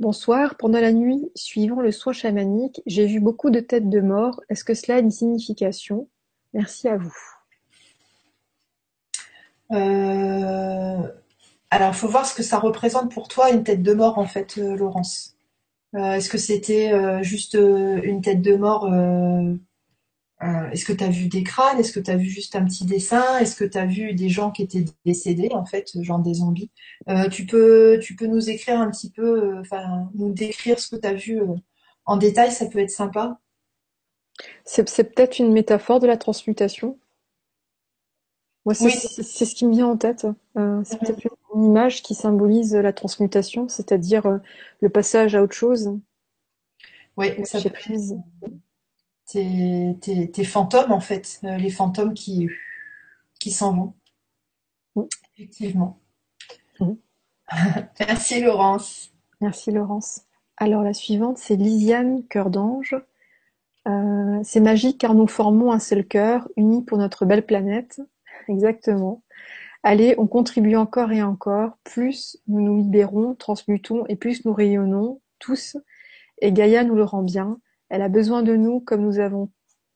Bonsoir. 0.00 0.54
Pendant 0.56 0.80
la 0.80 0.92
nuit 0.92 1.30
suivant 1.34 1.82
le 1.82 1.92
soin 1.92 2.14
chamanique, 2.14 2.80
j'ai 2.86 3.04
vu 3.04 3.20
beaucoup 3.20 3.50
de 3.50 3.60
têtes 3.60 3.90
de 3.90 4.00
mort. 4.00 4.40
Est-ce 4.48 4.64
que 4.64 4.72
cela 4.72 4.96
a 4.96 5.00
une 5.00 5.10
signification? 5.10 6.08
Merci 6.54 6.88
à 6.88 6.96
vous. 6.96 7.14
Euh, 9.72 11.02
alors, 11.68 11.88
il 11.90 11.94
faut 11.94 12.08
voir 12.08 12.24
ce 12.24 12.34
que 12.34 12.42
ça 12.42 12.58
représente 12.58 13.12
pour 13.12 13.28
toi 13.28 13.50
une 13.50 13.62
tête 13.62 13.82
de 13.82 13.92
mort, 13.92 14.16
en 14.16 14.24
fait, 14.24 14.56
euh, 14.56 14.74
Laurence. 14.74 15.36
Euh, 15.94 16.14
est-ce 16.14 16.30
que 16.30 16.38
c'était 16.38 17.22
juste 17.22 17.52
une 17.52 18.22
tête 18.22 18.40
de 18.40 18.56
mort 18.56 18.86
Est-ce 20.40 20.84
que 20.84 20.92
tu 20.92 21.04
as 21.04 21.10
vu 21.10 21.28
des 21.28 21.42
crânes? 21.42 21.78
Est-ce 21.78 21.92
que 21.92 22.00
tu 22.00 22.10
as 22.10 22.16
vu 22.16 22.26
juste 22.26 22.56
un 22.56 22.64
petit 22.64 22.86
dessin? 22.86 23.38
Est-ce 23.38 23.54
que 23.56 23.64
tu 23.64 23.76
as 23.76 23.86
vu 23.86 24.14
des 24.14 24.28
gens 24.28 24.50
qui 24.50 24.62
étaient 24.62 24.84
décédés, 25.04 25.50
en 25.52 25.66
fait, 25.66 25.90
genre 26.02 26.18
des 26.18 26.34
zombies? 26.34 26.70
Tu, 27.30 27.44
peux, 27.46 27.98
tu 28.02 28.16
peux 28.16 28.26
nous 28.26 28.48
écrire 28.48 28.80
un 28.80 28.90
petit 28.90 29.10
peu, 29.10 29.58
enfin, 29.58 30.10
nous 30.14 30.32
décrire 30.32 30.78
ce 30.78 30.96
que 30.96 31.00
tu 31.00 31.06
as 31.06 31.14
vu 31.14 31.40
en 32.06 32.16
détail, 32.16 32.52
ça 32.52 32.66
peut 32.66 32.78
être 32.78 32.90
sympa. 32.90 33.38
C'est 34.64 35.14
peut-être 35.14 35.38
une 35.38 35.52
métaphore 35.52 36.00
de 36.00 36.06
la 36.06 36.16
transmutation 36.16 36.98
c'est 38.74 39.44
ce 39.44 39.54
qui 39.54 39.66
me 39.66 39.72
vient 39.72 39.88
en 39.88 39.96
tête. 39.96 40.26
Euh, 40.56 40.82
c'est 40.84 40.98
peut-être 40.98 41.26
une 41.54 41.64
image 41.64 42.02
qui 42.02 42.14
symbolise 42.14 42.74
la 42.74 42.92
transmutation, 42.92 43.68
c'est-à-dire 43.68 44.26
euh, 44.26 44.38
le 44.80 44.88
passage 44.88 45.34
à 45.34 45.42
autre 45.42 45.54
chose. 45.54 45.96
Oui, 47.16 47.28
ça 47.44 47.58
Tes, 49.32 50.44
fantômes, 50.44 50.92
en 50.92 51.00
fait, 51.00 51.40
euh, 51.44 51.56
les 51.56 51.70
fantômes 51.70 52.14
qui, 52.14 52.48
qui 53.38 53.52
s'en 53.52 53.94
vont. 54.94 55.08
Effectivement. 55.36 56.00
Merci 58.00 58.40
Laurence. 58.40 59.12
Merci 59.40 59.70
Laurence. 59.70 60.22
Alors 60.56 60.82
la 60.82 60.92
suivante, 60.92 61.38
c'est 61.38 61.56
Lisiane 61.56 62.26
Cœur 62.28 62.50
d'Ange 62.50 62.96
Euh, 63.88 64.40
c'est 64.44 64.60
magique 64.60 64.98
car 64.98 65.14
nous 65.14 65.26
formons 65.26 65.72
un 65.72 65.78
seul 65.78 66.06
cœur, 66.06 66.48
unis 66.56 66.82
pour 66.82 66.98
notre 66.98 67.24
belle 67.24 67.46
planète. 67.46 68.00
Exactement. 68.48 69.22
Allez, 69.82 70.14
on 70.18 70.26
contribue 70.26 70.76
encore 70.76 71.12
et 71.12 71.22
encore. 71.22 71.78
Plus 71.84 72.38
nous 72.46 72.60
nous 72.60 72.76
libérons, 72.76 73.34
transmutons 73.34 74.04
et 74.08 74.16
plus 74.16 74.44
nous 74.44 74.52
rayonnons, 74.52 75.20
tous. 75.38 75.78
Et 76.42 76.52
Gaïa 76.52 76.84
nous 76.84 76.94
le 76.94 77.04
rend 77.04 77.22
bien. 77.22 77.58
Elle 77.90 78.02
a 78.02 78.08
besoin 78.08 78.42
de 78.42 78.56
nous 78.56 78.80
comme 78.80 79.02
nous 79.02 79.18
avons 79.18 79.50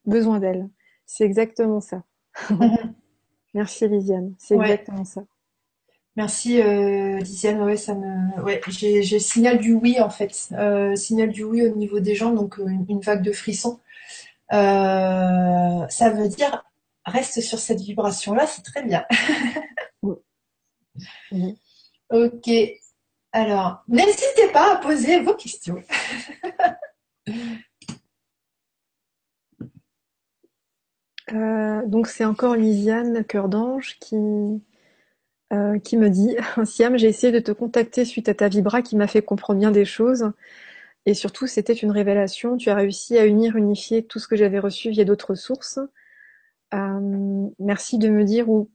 besoin 0.05 0.41
d'elle. 0.41 0.69
C'est 1.07 1.25
exactement 1.25 1.81
ça. 1.81 2.03
Merci 3.55 3.89
Lisiane, 3.89 4.35
c'est 4.39 4.57
exactement 4.57 5.05
ça. 5.05 5.25
Merci 6.17 6.61
euh, 6.61 7.19
Lisiane, 7.19 7.61
ouais, 7.63 7.77
ça 7.77 7.95
me, 7.95 8.41
ouais, 8.43 8.61
j'ai 8.69 9.19
signal 9.19 9.59
du 9.59 9.73
oui 9.73 10.01
en 10.01 10.11
fait, 10.11 10.49
euh, 10.53 10.95
signal 10.95 11.31
du 11.31 11.43
oui 11.43 11.67
au 11.67 11.75
niveau 11.75 11.99
des 11.99 12.15
gens, 12.15 12.33
donc 12.33 12.59
euh, 12.61 12.67
une, 12.89 13.01
vague 13.01 13.23
de 13.23 13.33
frissons. 13.33 13.81
Euh, 14.53 15.89
ça 15.89 16.11
veut 16.11 16.29
dire 16.29 16.65
reste 17.05 17.41
sur 17.41 17.59
cette 17.59 17.81
vibration 17.81 18.35
là, 18.35 18.47
c'est 18.47 18.63
très 18.63 18.83
bien. 18.83 19.05
Ok, 22.11 22.49
alors 23.33 23.83
n'hésitez 23.89 24.47
pas 24.53 24.75
à 24.75 24.77
poser 24.77 25.19
vos 25.21 25.35
questions. 25.35 25.83
Euh, 31.33 31.85
donc 31.87 32.07
c'est 32.07 32.25
encore 32.25 32.55
Lisiane 32.55 33.25
Cœur 33.25 33.49
d'Ange 33.49 33.99
qui, 33.99 34.17
euh, 35.53 35.79
qui 35.79 35.97
me 35.97 36.11
dit 36.11 36.37
Siam, 36.65 36.99
j'ai 36.99 37.09
essayé 37.09 37.33
de 37.33 37.39
te 37.39 37.53
contacter 37.53 38.05
suite 38.05 38.29
à 38.29 38.35
ta 38.35 38.49
vibra 38.49 38.83
qui 38.83 38.97
m'a 38.97 39.07
fait 39.07 39.23
comprendre 39.23 39.61
bien 39.61 39.71
des 39.71 39.85
choses. 39.85 40.33
Et 41.07 41.15
surtout, 41.15 41.47
c'était 41.47 41.73
une 41.75 41.91
révélation. 41.91 42.57
Tu 42.57 42.71
as 42.71 42.75
réussi 42.75 43.19
à 43.19 43.27
unir, 43.27 43.57
unifier 43.57 44.05
tout 44.07 44.19
ce 44.19 44.29
que 44.29 44.37
j'avais 44.37 44.59
reçu 44.59 44.91
via 44.91 45.05
d'autres 45.05 45.35
sources. 45.35 45.79
Euh, 46.75 47.49
merci 47.59 47.99
de 47.99 48.09
me 48.09 48.25
dire 48.25 48.49
où, 48.49 48.71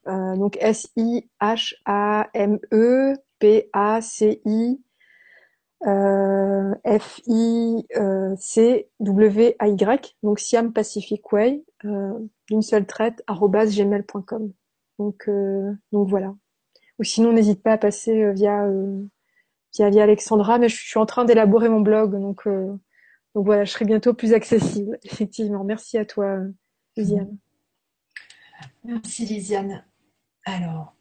donc 0.06 0.56
S 0.60 0.88
I 0.96 1.28
H 1.40 1.74
A 1.84 2.28
M 2.34 2.58
E 2.72 3.14
P 3.38 3.68
A 3.72 4.00
C 4.00 4.40
I 4.44 4.80
F 5.82 7.20
I 7.26 7.84
C 8.36 8.88
W 9.00 9.56
A 9.58 9.68
Y. 9.68 10.16
Donc 10.22 10.38
Siam 10.38 10.72
Pacific 10.72 11.32
Way 11.32 11.64
d'une 11.82 12.62
seule 12.62 12.86
traite 12.86 13.22
gmail.com. 13.28 14.52
Donc 14.98 15.30
donc 15.92 16.08
voilà. 16.08 16.34
Ou 16.98 17.04
sinon 17.04 17.32
n'hésite 17.32 17.62
pas 17.62 17.72
à 17.72 17.78
passer 17.78 18.32
via 18.32 18.68
via, 19.74 19.90
via 19.90 20.02
Alexandra, 20.04 20.58
mais 20.58 20.68
je 20.68 20.76
suis 20.76 20.98
en 20.98 21.06
train 21.06 21.24
d'élaborer 21.24 21.68
mon 21.68 21.80
blog, 21.80 22.12
donc 22.12 22.46
donc 23.36 23.44
voilà, 23.44 23.66
je 23.66 23.72
serai 23.72 23.84
bientôt 23.84 24.14
plus 24.14 24.32
accessible, 24.32 24.98
effectivement. 25.04 25.62
Merci 25.62 25.98
à 25.98 26.06
toi, 26.06 26.38
Lisiane. 26.96 27.36
Merci, 28.82 29.26
Lisiane. 29.26 29.84
Alors, 30.46 30.96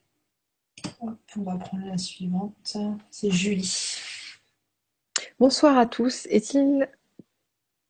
on 1.00 1.42
va 1.44 1.56
prendre 1.56 1.86
la 1.86 1.98
suivante. 1.98 2.76
C'est 3.10 3.32
Julie. 3.32 4.02
Bonsoir 5.40 5.78
à 5.78 5.86
tous. 5.86 6.26
Est-il, 6.30 6.90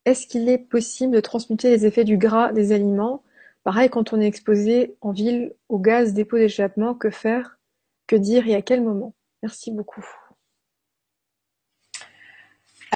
est-ce 0.04 0.28
qu'il 0.28 0.48
est 0.48 0.58
possible 0.58 1.16
de 1.16 1.20
transmuter 1.20 1.68
les 1.70 1.84
effets 1.84 2.04
du 2.04 2.16
gras 2.16 2.52
des 2.52 2.70
aliments? 2.70 3.24
Pareil, 3.64 3.90
quand 3.90 4.12
on 4.12 4.20
est 4.20 4.28
exposé 4.28 4.94
en 5.00 5.10
ville 5.10 5.54
au 5.68 5.80
gaz 5.80 6.14
dépôt 6.14 6.36
d'échappement, 6.36 6.94
que 6.94 7.10
faire? 7.10 7.58
Que 8.06 8.14
dire 8.14 8.46
et 8.46 8.54
à 8.54 8.62
quel 8.62 8.80
moment? 8.80 9.12
Merci 9.42 9.72
beaucoup. 9.72 10.06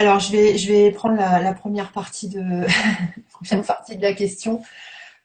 Alors, 0.00 0.18
je 0.18 0.32
vais, 0.32 0.90
prendre 0.92 1.16
la, 1.16 1.52
première, 1.52 1.92
partie 1.92 2.30
de, 2.30 2.66
partie 3.66 3.98
de 3.98 4.00
la 4.02 4.14
question. 4.14 4.62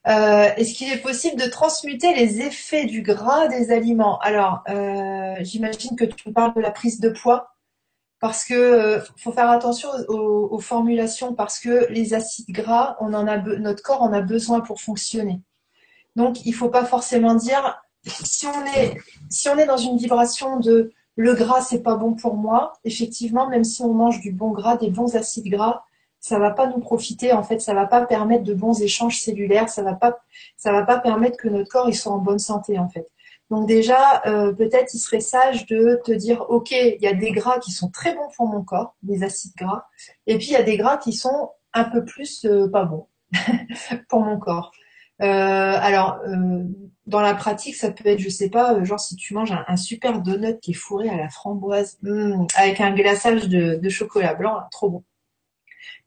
Euh, 0.05 0.49
est-ce 0.57 0.73
qu'il 0.73 0.91
est 0.91 1.01
possible 1.01 1.41
de 1.41 1.49
transmuter 1.49 2.13
les 2.13 2.41
effets 2.41 2.83
du 2.85 3.01
gras 3.01 3.47
des 3.47 3.71
aliments? 3.71 4.19
Alors, 4.19 4.63
euh, 4.67 5.35
j'imagine 5.39 5.95
que 5.95 6.03
tu 6.03 6.29
parles 6.33 6.53
de 6.55 6.59
la 6.59 6.71
prise 6.71 6.99
de 6.99 7.07
poids, 7.07 7.55
parce 8.19 8.43
que 8.43 8.53
euh, 8.53 8.99
faut 9.15 9.31
faire 9.31 9.49
attention 9.49 9.87
aux, 10.09 10.59
formulations, 10.59 11.33
parce 11.33 11.57
que 11.57 11.89
les 11.89 12.13
acides 12.13 12.49
gras, 12.49 12.97
on 12.99 13.13
en 13.13 13.27
a 13.27 13.37
notre 13.37 13.81
corps 13.81 14.01
en 14.01 14.11
a 14.11 14.19
besoin 14.19 14.59
pour 14.59 14.81
fonctionner. 14.81 15.39
Donc, 16.17 16.45
il 16.45 16.53
faut 16.53 16.69
pas 16.69 16.83
forcément 16.83 17.35
dire 17.35 17.81
si 18.05 18.45
on 18.45 18.65
est 18.65 18.97
si 19.29 19.47
on 19.47 19.57
est 19.57 19.67
dans 19.67 19.77
une 19.77 19.95
vibration 19.95 20.59
de 20.59 20.91
le 21.15 21.33
gras, 21.33 21.61
c'est 21.61 21.81
pas 21.81 21.95
bon 21.95 22.13
pour 22.13 22.35
moi. 22.35 22.73
Effectivement, 22.83 23.47
même 23.47 23.63
si 23.63 23.81
on 23.81 23.93
mange 23.93 24.19
du 24.19 24.31
bon 24.31 24.51
gras, 24.51 24.77
des 24.77 24.89
bons 24.89 25.15
acides 25.15 25.49
gras, 25.49 25.85
ça 26.19 26.39
va 26.39 26.51
pas 26.51 26.67
nous 26.67 26.79
profiter. 26.79 27.33
En 27.33 27.43
fait, 27.43 27.59
ça 27.59 27.73
va 27.73 27.85
pas 27.85 28.05
permettre 28.05 28.43
de 28.43 28.53
bons 28.53 28.81
échanges 28.81 29.19
cellulaires. 29.19 29.69
Ça 29.69 29.83
va 29.83 29.93
pas, 29.93 30.17
ça 30.57 30.71
va 30.71 30.83
pas 30.83 30.99
permettre 30.99 31.37
que 31.37 31.47
notre 31.47 31.69
corps 31.69 31.87
il 31.87 31.95
soit 31.95 32.11
en 32.11 32.17
bonne 32.17 32.39
santé 32.39 32.79
en 32.79 32.89
fait. 32.89 33.07
Donc 33.51 33.67
déjà, 33.67 34.23
euh, 34.25 34.51
peut-être 34.53 34.93
il 34.93 34.99
serait 34.99 35.19
sage 35.19 35.67
de 35.67 36.01
te 36.03 36.11
dire, 36.11 36.49
ok, 36.49 36.71
il 36.71 36.97
y 36.99 37.07
a 37.07 37.13
des 37.13 37.31
gras 37.31 37.59
qui 37.59 37.71
sont 37.71 37.89
très 37.89 38.15
bons 38.15 38.27
pour 38.35 38.47
mon 38.47 38.63
corps, 38.63 38.95
des 39.03 39.23
acides 39.23 39.53
gras, 39.55 39.85
et 40.25 40.37
puis 40.37 40.47
il 40.47 40.53
y 40.53 40.55
a 40.55 40.63
des 40.63 40.77
gras 40.77 40.97
qui 40.97 41.13
sont 41.13 41.51
un 41.73 41.83
peu 41.83 42.03
plus 42.03 42.45
euh, 42.45 42.67
pas 42.67 42.85
bons 42.85 43.07
pour 44.09 44.21
mon 44.21 44.39
corps. 44.39 44.71
Euh, 45.21 45.25
alors, 45.25 46.19
dans 47.07 47.21
la 47.21 47.35
pratique, 47.35 47.75
ça 47.75 47.91
peut 47.91 48.07
être, 48.07 48.19
je 48.19 48.29
sais 48.29 48.49
pas, 48.49 48.73
euh, 48.73 48.85
genre 48.85 48.99
si 48.99 49.15
tu 49.15 49.33
manges 49.33 49.53
un, 49.67 49.77
super 49.77 50.21
donut 50.21 50.59
qui 50.59 50.71
est 50.71 50.75
fourré 50.75 51.09
à 51.09 51.17
la 51.17 51.29
framboise, 51.29 51.97
hmm, 52.01 52.45
avec 52.55 52.81
un 52.81 52.93
glaçage 52.93 53.47
de, 53.47 53.89
chocolat 53.89 54.33
blanc, 54.33 54.57
trop 54.71 54.89
bon. 54.89 55.03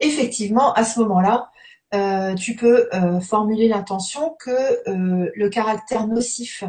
Effectivement, 0.01 0.72
à 0.74 0.84
ce 0.84 1.01
moment-là, 1.01 1.51
tu 2.36 2.57
peux 2.57 2.88
formuler 3.22 3.68
l'intention 3.68 4.36
que 4.38 4.82
le 4.86 5.49
caractère 5.49 6.07
nocif 6.07 6.64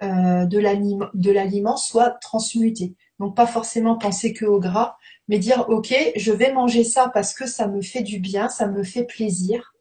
de 0.00 1.30
l'aliment 1.30 1.76
soit 1.76 2.10
transmuté. 2.10 2.94
Donc 3.18 3.36
pas 3.36 3.46
forcément 3.46 3.96
penser 3.96 4.32
que 4.32 4.44
au 4.44 4.58
gras, 4.58 4.96
mais 5.28 5.38
dire 5.38 5.66
ok, 5.68 5.94
je 6.16 6.32
vais 6.32 6.52
manger 6.52 6.84
ça 6.84 7.10
parce 7.12 7.34
que 7.34 7.46
ça 7.46 7.68
me 7.68 7.80
fait 7.80 8.02
du 8.02 8.18
bien, 8.18 8.48
ça 8.48 8.66
me 8.66 8.82
fait 8.82 9.04
plaisir 9.04 9.73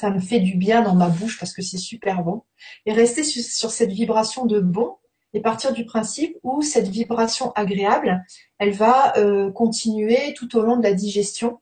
ça 0.00 0.10
me 0.10 0.18
fait 0.18 0.40
du 0.40 0.56
bien 0.56 0.80
dans 0.80 0.94
ma 0.94 1.08
bouche 1.08 1.38
parce 1.38 1.52
que 1.52 1.60
c'est 1.60 1.78
super 1.78 2.22
bon. 2.22 2.42
Et 2.86 2.92
rester 2.92 3.22
sur, 3.22 3.70
cette 3.70 3.92
vibration 3.92 4.46
de 4.46 4.58
bon 4.58 4.96
et 5.34 5.40
partir 5.40 5.74
du 5.74 5.84
principe 5.84 6.36
où 6.42 6.62
cette 6.62 6.88
vibration 6.88 7.52
agréable, 7.52 8.24
elle 8.58 8.72
va 8.72 9.16
euh, 9.18 9.52
continuer 9.52 10.32
tout 10.34 10.56
au 10.56 10.62
long 10.62 10.78
de 10.78 10.82
la 10.82 10.94
digestion. 10.94 11.60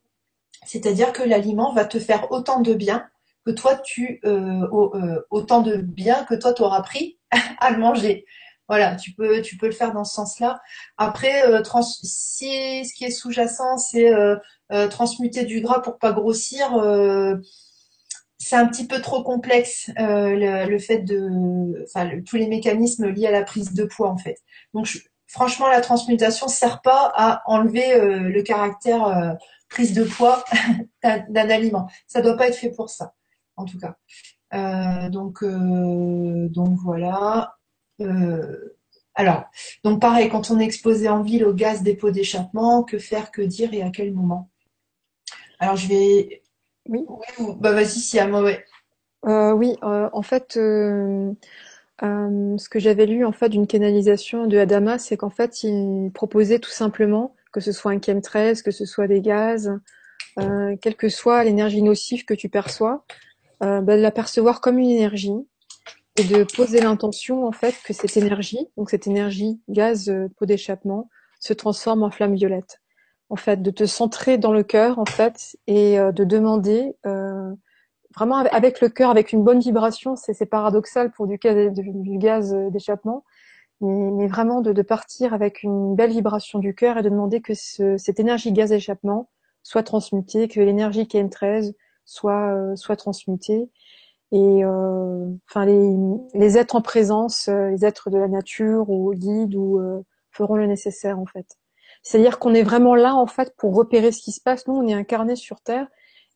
C'est-à-dire 0.64 1.12
que 1.12 1.22
l'aliment 1.22 1.72
va 1.72 1.84
te 1.84 1.98
faire 1.98 2.30
autant 2.30 2.60
de 2.60 2.74
bien 2.74 3.08
que 3.44 3.50
toi 3.50 3.76
tu 3.76 4.20
euh, 4.24 4.66
euh, 4.94 5.20
autant 5.30 5.60
de 5.60 5.76
bien 5.76 6.24
que 6.24 6.34
toi 6.34 6.52
tu 6.52 6.62
auras 6.62 6.82
pris 6.82 7.18
à 7.58 7.72
le 7.72 7.78
manger. 7.78 8.24
Voilà, 8.68 8.94
tu 8.94 9.14
peux 9.14 9.42
tu 9.42 9.56
peux 9.56 9.66
le 9.66 9.72
faire 9.72 9.92
dans 9.92 10.04
ce 10.04 10.14
sens-là. 10.14 10.60
Après, 10.96 11.42
si 11.82 12.84
ce 12.84 12.94
qui 12.94 13.04
est 13.04 13.10
sous-jacent, 13.10 13.78
c'est 13.78 14.12
transmuter 14.90 15.44
du 15.44 15.60
gras 15.62 15.80
pour 15.80 15.98
pas 15.98 16.12
grossir 16.12 16.78
c'est 18.38 18.56
un 18.56 18.66
petit 18.66 18.86
peu 18.86 19.00
trop 19.00 19.22
complexe 19.22 19.90
euh, 19.98 20.66
le, 20.66 20.78
fait 20.78 21.00
de, 21.00 21.84
enfin, 21.84 22.08
tous 22.24 22.36
les 22.36 22.46
mécanismes 22.46 23.08
liés 23.08 23.26
à 23.26 23.32
la 23.32 23.42
prise 23.42 23.74
de 23.74 23.84
poids 23.84 24.08
en 24.08 24.16
fait. 24.16 24.38
Donc 24.74 24.88
franchement, 25.26 25.68
la 25.68 25.80
transmutation 25.80 26.48
sert 26.48 26.80
pas 26.80 27.12
à 27.16 27.42
enlever 27.46 27.94
euh, 27.94 28.20
le 28.20 28.42
caractère 28.42 29.04
euh, 29.04 29.32
prise 29.68 29.92
de 29.92 30.04
poids 30.04 30.44
d'un 31.02 31.50
aliment. 31.50 31.88
Ça 32.06 32.22
doit 32.22 32.36
pas 32.36 32.48
être 32.48 32.56
fait 32.56 32.70
pour 32.70 32.90
ça, 32.90 33.14
en 33.56 33.64
tout 33.64 33.78
cas. 33.78 33.96
donc 35.10 35.42
voilà. 36.84 37.56
alors, 39.14 39.44
donc 39.82 40.00
pareil, 40.00 40.28
quand 40.28 40.50
on 40.52 40.60
est 40.60 40.64
exposé 40.64 41.08
en 41.08 41.22
ville 41.22 41.44
au 41.44 41.52
gaz 41.52 41.82
dépôt 41.82 42.12
d'échappement, 42.12 42.84
que 42.84 42.98
faire, 42.98 43.32
que 43.32 43.42
dire 43.42 43.74
et 43.74 43.82
à 43.82 43.90
quel 43.90 44.14
moment? 44.14 44.48
Alors 45.58 45.74
je 45.74 45.88
vais 45.88 46.42
oui. 46.88 47.06
bah 47.60 47.72
vas-y, 47.72 48.00
si 48.00 48.18
à 48.18 48.26
moi, 48.26 48.42
ouais. 48.42 48.64
Euh, 49.26 49.52
oui, 49.52 49.76
euh, 49.82 50.08
en 50.12 50.22
fait, 50.22 50.56
euh, 50.56 51.32
ce 52.00 52.68
que 52.68 52.78
j'avais 52.78 53.06
lu 53.06 53.24
en 53.24 53.32
fait 53.32 53.48
d'une 53.48 53.66
canalisation 53.66 54.46
de 54.46 54.58
Adama, 54.58 54.98
c'est 54.98 55.16
qu'en 55.16 55.30
fait, 55.30 55.64
il 55.64 56.10
proposait 56.14 56.58
tout 56.58 56.70
simplement 56.70 57.34
que 57.52 57.60
ce 57.60 57.72
soit 57.72 57.92
un 57.92 58.00
chemtrail, 58.00 58.62
que 58.62 58.70
ce 58.70 58.84
soit 58.84 59.08
des 59.08 59.20
gaz, 59.20 59.72
quelle 60.36 60.94
que 60.94 61.08
soit 61.08 61.42
l'énergie 61.42 61.82
nocive 61.82 62.24
que 62.24 62.34
tu 62.34 62.48
perçois, 62.48 63.04
bah, 63.60 63.80
de 63.80 64.00
la 64.00 64.12
percevoir 64.12 64.60
comme 64.60 64.78
une 64.78 64.90
énergie 64.90 65.34
et 66.16 66.24
de 66.24 66.44
poser 66.44 66.80
l'intention 66.80 67.46
en 67.46 67.52
fait 67.52 67.74
que 67.84 67.92
cette 67.92 68.16
énergie, 68.16 68.68
donc 68.76 68.90
cette 68.90 69.08
énergie 69.08 69.60
gaz 69.68 70.12
pot 70.36 70.46
d'échappement, 70.46 71.08
se 71.40 71.52
transforme 71.52 72.04
en 72.04 72.10
flamme 72.10 72.34
violette. 72.34 72.80
En 73.30 73.36
fait, 73.36 73.62
de 73.62 73.70
te 73.70 73.84
centrer 73.86 74.38
dans 74.38 74.52
le 74.52 74.62
cœur, 74.62 74.98
en 74.98 75.04
fait, 75.04 75.56
et 75.66 75.98
euh, 75.98 76.12
de 76.12 76.24
demander 76.24 76.96
euh, 77.06 77.52
vraiment 78.14 78.36
avec 78.36 78.80
le 78.80 78.88
cœur, 78.88 79.10
avec 79.10 79.32
une 79.32 79.44
bonne 79.44 79.60
vibration. 79.60 80.16
C'est 80.16 80.46
paradoxal 80.46 81.10
pour 81.12 81.26
du, 81.26 81.38
gaz 81.38 82.54
d'échappement, 82.70 83.24
mais, 83.80 84.26
vraiment 84.26 84.60
de, 84.60 84.82
partir 84.82 85.34
avec 85.34 85.62
une 85.62 85.94
belle 85.94 86.10
vibration 86.10 86.58
du 86.58 86.74
cœur 86.74 86.98
et 86.98 87.02
de 87.02 87.08
demander 87.08 87.40
que 87.40 87.54
ce, 87.54 87.96
cette 87.96 88.20
énergie 88.20 88.52
gaz 88.52 88.70
d'échappement 88.70 89.28
soit 89.62 89.82
transmutée, 89.82 90.48
que 90.48 90.60
l'énergie 90.60 91.02
KM13 91.02 91.74
soit 92.08 92.54
euh, 92.54 92.74
soit 92.74 92.96
transmutée 92.96 93.70
et 94.32 94.64
euh, 94.64 95.28
enfin 95.48 95.66
les, 95.66 95.94
les, 96.34 96.58
êtres 96.58 96.76
en 96.76 96.82
présence, 96.82 97.48
euh, 97.48 97.70
les 97.70 97.84
êtres 97.84 98.10
de 98.10 98.18
la 98.18 98.28
nature 98.28 98.88
ou 98.90 99.12
guides 99.14 99.54
ou 99.54 99.80
feront 100.30 100.56
le 100.56 100.66
nécessaire 100.66 101.18
en 101.18 101.26
fait. 101.26 101.57
C'est-à-dire 102.08 102.38
qu'on 102.38 102.54
est 102.54 102.62
vraiment 102.62 102.94
là 102.94 103.14
en 103.14 103.26
fait 103.26 103.54
pour 103.58 103.74
repérer 103.74 104.12
ce 104.12 104.22
qui 104.22 104.32
se 104.32 104.40
passe. 104.40 104.66
Nous, 104.66 104.72
on 104.72 104.88
est 104.88 104.94
incarné 104.94 105.36
sur 105.36 105.60
Terre 105.60 105.86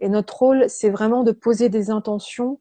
et 0.00 0.10
notre 0.10 0.36
rôle, 0.36 0.68
c'est 0.68 0.90
vraiment 0.90 1.22
de 1.22 1.32
poser 1.32 1.70
des 1.70 1.88
intentions 1.88 2.60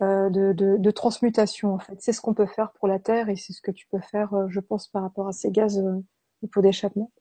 euh, 0.00 0.30
de, 0.30 0.54
de, 0.54 0.78
de, 0.78 0.90
transmutation 0.90 1.74
en 1.74 1.78
fait. 1.78 1.96
C'est 2.00 2.14
ce 2.14 2.22
qu'on 2.22 2.32
peut 2.32 2.46
faire 2.46 2.72
pour 2.72 2.88
la 2.88 2.98
Terre 2.98 3.28
et 3.28 3.36
c'est 3.36 3.52
ce 3.52 3.60
que 3.60 3.70
tu 3.70 3.86
peux 3.88 4.00
faire, 4.00 4.32
euh, 4.32 4.46
je 4.48 4.60
pense, 4.60 4.88
par 4.88 5.02
rapport 5.02 5.28
à 5.28 5.32
ces 5.32 5.50
gaz 5.50 5.78
euh, 5.78 6.02
pour 6.50 6.62
d'échappement. 6.62 7.12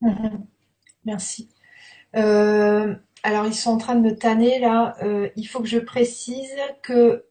Mhm. 0.00 0.46
Merci. 1.04 1.50
Euh, 2.16 2.94
alors 3.22 3.44
ils 3.44 3.54
sont 3.54 3.70
en 3.70 3.76
train 3.76 3.96
de 3.96 4.00
me 4.00 4.16
tanner 4.16 4.60
là. 4.60 4.96
Il 5.36 5.44
faut 5.44 5.60
que 5.60 5.68
je 5.68 5.78
précise 5.78 6.56
que 6.80 7.26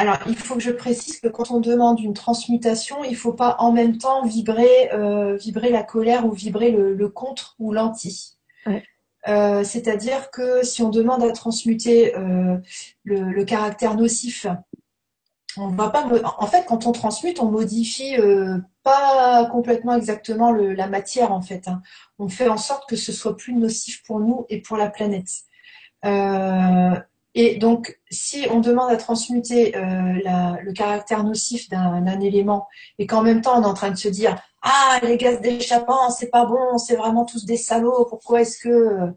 alors, 0.00 0.16
il 0.26 0.34
faut 0.34 0.54
que 0.54 0.62
je 0.62 0.70
précise 0.70 1.20
que 1.20 1.28
quand 1.28 1.50
on 1.50 1.60
demande 1.60 2.00
une 2.00 2.14
transmutation, 2.14 3.04
il 3.04 3.10
ne 3.10 3.16
faut 3.16 3.34
pas 3.34 3.56
en 3.58 3.70
même 3.70 3.98
temps 3.98 4.24
vibrer, 4.24 4.90
euh, 4.94 5.36
vibrer 5.36 5.68
la 5.68 5.82
colère 5.82 6.24
ou 6.24 6.32
vibrer 6.32 6.70
le, 6.70 7.08
contre 7.10 7.54
ou 7.58 7.70
l'anti. 7.70 8.38
Euh, 9.28 9.62
c'est-à-dire 9.62 10.30
que 10.30 10.64
si 10.64 10.82
on 10.82 10.88
demande 10.88 11.22
à 11.22 11.30
transmuter 11.32 12.16
euh, 12.16 12.56
le, 13.04 13.44
caractère 13.44 13.94
nocif, 13.94 14.46
on 15.58 15.68
va 15.68 15.90
pas. 15.90 16.08
En 16.38 16.46
fait, 16.46 16.64
quand 16.64 16.86
on 16.86 16.92
transmute, 16.92 17.38
on 17.38 17.50
modifie 17.50 18.16
pas 18.82 19.44
complètement 19.52 19.96
exactement 19.96 20.50
la 20.50 20.86
matière. 20.86 21.30
En 21.30 21.42
fait, 21.42 21.68
hein. 21.68 21.82
on 22.18 22.30
fait 22.30 22.48
en 22.48 22.56
sorte 22.56 22.88
que 22.88 22.96
ce 22.96 23.12
soit 23.12 23.36
plus 23.36 23.52
nocif 23.52 24.02
pour 24.06 24.20
nous 24.20 24.46
et 24.48 24.62
pour 24.62 24.78
la 24.78 24.88
planète. 24.88 25.28
Et 27.34 27.56
donc, 27.56 27.98
si 28.10 28.46
on 28.50 28.60
demande 28.60 28.90
à 28.90 28.96
transmuter 28.96 29.76
euh, 29.76 29.82
le 30.62 30.72
caractère 30.72 31.22
nocif 31.22 31.68
d'un 31.68 32.20
élément 32.20 32.66
et 32.98 33.06
qu'en 33.06 33.22
même 33.22 33.40
temps 33.40 33.58
on 33.58 33.62
est 33.62 33.66
en 33.66 33.74
train 33.74 33.90
de 33.90 33.96
se 33.96 34.08
dire 34.08 34.36
ah 34.62 34.98
les 35.02 35.16
gaz 35.16 35.40
d'échappement 35.40 36.10
c'est 36.10 36.30
pas 36.30 36.44
bon, 36.44 36.76
c'est 36.78 36.96
vraiment 36.96 37.24
tous 37.24 37.44
des 37.44 37.56
salauds, 37.56 38.04
pourquoi 38.06 38.40
est-ce 38.40 38.58
que 38.58 39.12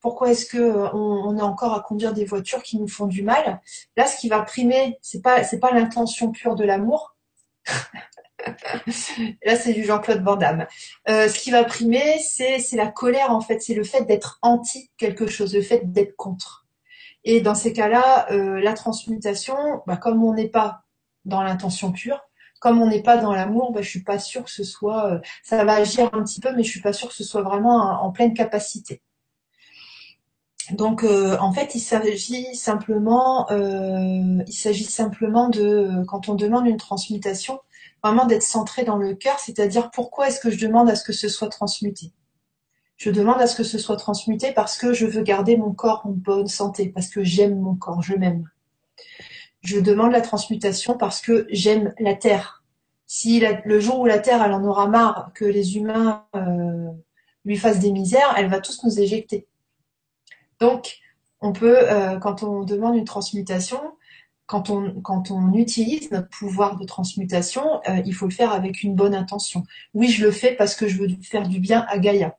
pourquoi 0.00 0.30
est-ce 0.30 0.46
que 0.46 0.94
on, 0.94 1.36
est 1.36 1.42
encore 1.42 1.74
à 1.74 1.80
conduire 1.80 2.12
des 2.12 2.24
voitures 2.24 2.62
qui 2.62 2.78
nous 2.78 2.86
font 2.86 3.06
du 3.06 3.22
mal? 3.24 3.60
Là, 3.96 4.06
ce 4.06 4.16
qui 4.16 4.28
va 4.28 4.42
primer, 4.42 4.98
c'est 5.02 5.20
pas 5.20 5.42
pas 5.60 5.72
l'intention 5.72 6.30
pure 6.30 6.54
de 6.54 6.64
l'amour. 6.64 7.16
Là, 9.44 9.56
c'est 9.56 9.72
du 9.72 9.82
Jean-Claude 9.82 10.22
Van 10.22 10.36
Damme. 10.36 10.66
Euh, 11.08 11.28
ce 11.28 11.40
qui 11.40 11.50
va 11.50 11.64
primer, 11.64 12.20
c'est 12.20 12.60
la 12.74 12.86
colère 12.86 13.32
en 13.32 13.40
fait, 13.40 13.60
c'est 13.60 13.74
le 13.74 13.82
fait 13.82 14.04
d'être 14.04 14.38
anti 14.42 14.92
quelque 14.96 15.26
chose, 15.26 15.54
le 15.54 15.62
fait 15.62 15.90
d'être 15.90 16.14
contre. 16.14 16.65
Et 17.26 17.40
dans 17.40 17.56
ces 17.56 17.72
cas-là, 17.72 18.30
euh, 18.30 18.60
la 18.60 18.72
transmutation, 18.72 19.56
bah, 19.88 19.96
comme 19.96 20.22
on 20.22 20.32
n'est 20.32 20.48
pas 20.48 20.84
dans 21.24 21.42
l'intention 21.42 21.90
pure, 21.90 22.20
comme 22.60 22.80
on 22.80 22.86
n'est 22.86 23.02
pas 23.02 23.16
dans 23.16 23.32
l'amour, 23.32 23.72
bah, 23.72 23.82
je 23.82 23.88
suis 23.90 24.04
pas 24.04 24.20
sûre 24.20 24.44
que 24.44 24.50
ce 24.50 24.62
soit, 24.62 25.12
euh, 25.12 25.18
ça 25.42 25.64
va 25.64 25.74
agir 25.74 26.08
un 26.12 26.22
petit 26.22 26.40
peu, 26.40 26.54
mais 26.54 26.62
je 26.62 26.70
suis 26.70 26.80
pas 26.80 26.92
sûre 26.92 27.08
que 27.08 27.14
ce 27.14 27.24
soit 27.24 27.42
vraiment 27.42 28.00
en 28.00 28.12
pleine 28.12 28.32
capacité. 28.32 29.02
Donc, 30.70 31.02
euh, 31.02 31.36
en 31.40 31.52
fait, 31.52 31.74
il 31.74 31.80
s'agit 31.80 32.54
simplement, 32.54 33.48
il 33.50 34.52
s'agit 34.52 34.84
simplement 34.84 35.48
de, 35.48 36.04
quand 36.06 36.28
on 36.28 36.34
demande 36.34 36.66
une 36.68 36.76
transmutation, 36.76 37.58
vraiment 38.04 38.26
d'être 38.26 38.42
centré 38.42 38.84
dans 38.84 38.98
le 38.98 39.14
cœur, 39.14 39.40
c'est-à-dire 39.40 39.90
pourquoi 39.90 40.28
est-ce 40.28 40.38
que 40.38 40.50
je 40.50 40.64
demande 40.64 40.88
à 40.88 40.94
ce 40.94 41.02
que 41.02 41.12
ce 41.12 41.28
soit 41.28 41.48
transmuté? 41.48 42.12
Je 42.96 43.10
demande 43.10 43.40
à 43.40 43.46
ce 43.46 43.56
que 43.56 43.62
ce 43.62 43.78
soit 43.78 43.96
transmuté 43.96 44.52
parce 44.52 44.78
que 44.78 44.92
je 44.92 45.06
veux 45.06 45.22
garder 45.22 45.56
mon 45.56 45.72
corps 45.72 46.02
en 46.04 46.10
bonne 46.10 46.48
santé, 46.48 46.88
parce 46.88 47.08
que 47.08 47.22
j'aime 47.22 47.60
mon 47.60 47.74
corps, 47.74 48.02
je 48.02 48.14
m'aime. 48.14 48.48
Je 49.60 49.78
demande 49.78 50.12
la 50.12 50.22
transmutation 50.22 50.96
parce 50.96 51.20
que 51.20 51.46
j'aime 51.50 51.92
la 51.98 52.14
terre. 52.14 52.62
Si 53.06 53.42
le 53.64 53.80
jour 53.80 54.00
où 54.00 54.06
la 54.06 54.18
terre 54.18 54.42
elle 54.42 54.52
en 54.52 54.64
aura 54.64 54.88
marre 54.88 55.30
que 55.34 55.44
les 55.44 55.76
humains 55.76 56.24
euh, 56.34 56.88
lui 57.44 57.56
fassent 57.56 57.80
des 57.80 57.92
misères, 57.92 58.34
elle 58.36 58.48
va 58.48 58.60
tous 58.60 58.82
nous 58.82 58.98
éjecter. 58.98 59.46
Donc, 60.58 60.98
on 61.40 61.52
peut, 61.52 61.90
euh, 61.90 62.18
quand 62.18 62.42
on 62.42 62.64
demande 62.64 62.96
une 62.96 63.04
transmutation, 63.04 63.80
quand 64.46 64.70
on, 64.70 65.00
quand 65.02 65.30
on 65.30 65.52
utilise 65.52 66.10
notre 66.10 66.28
pouvoir 66.28 66.78
de 66.78 66.86
transmutation, 66.86 67.80
euh, 67.88 68.00
il 68.06 68.14
faut 68.14 68.26
le 68.26 68.32
faire 68.32 68.52
avec 68.52 68.82
une 68.82 68.94
bonne 68.94 69.14
intention. 69.14 69.64
Oui, 69.92 70.08
je 70.08 70.24
le 70.24 70.30
fais 70.30 70.54
parce 70.54 70.74
que 70.74 70.88
je 70.88 70.98
veux 70.98 71.08
faire 71.22 71.46
du 71.46 71.60
bien 71.60 71.84
à 71.88 71.98
Gaïa 71.98 72.38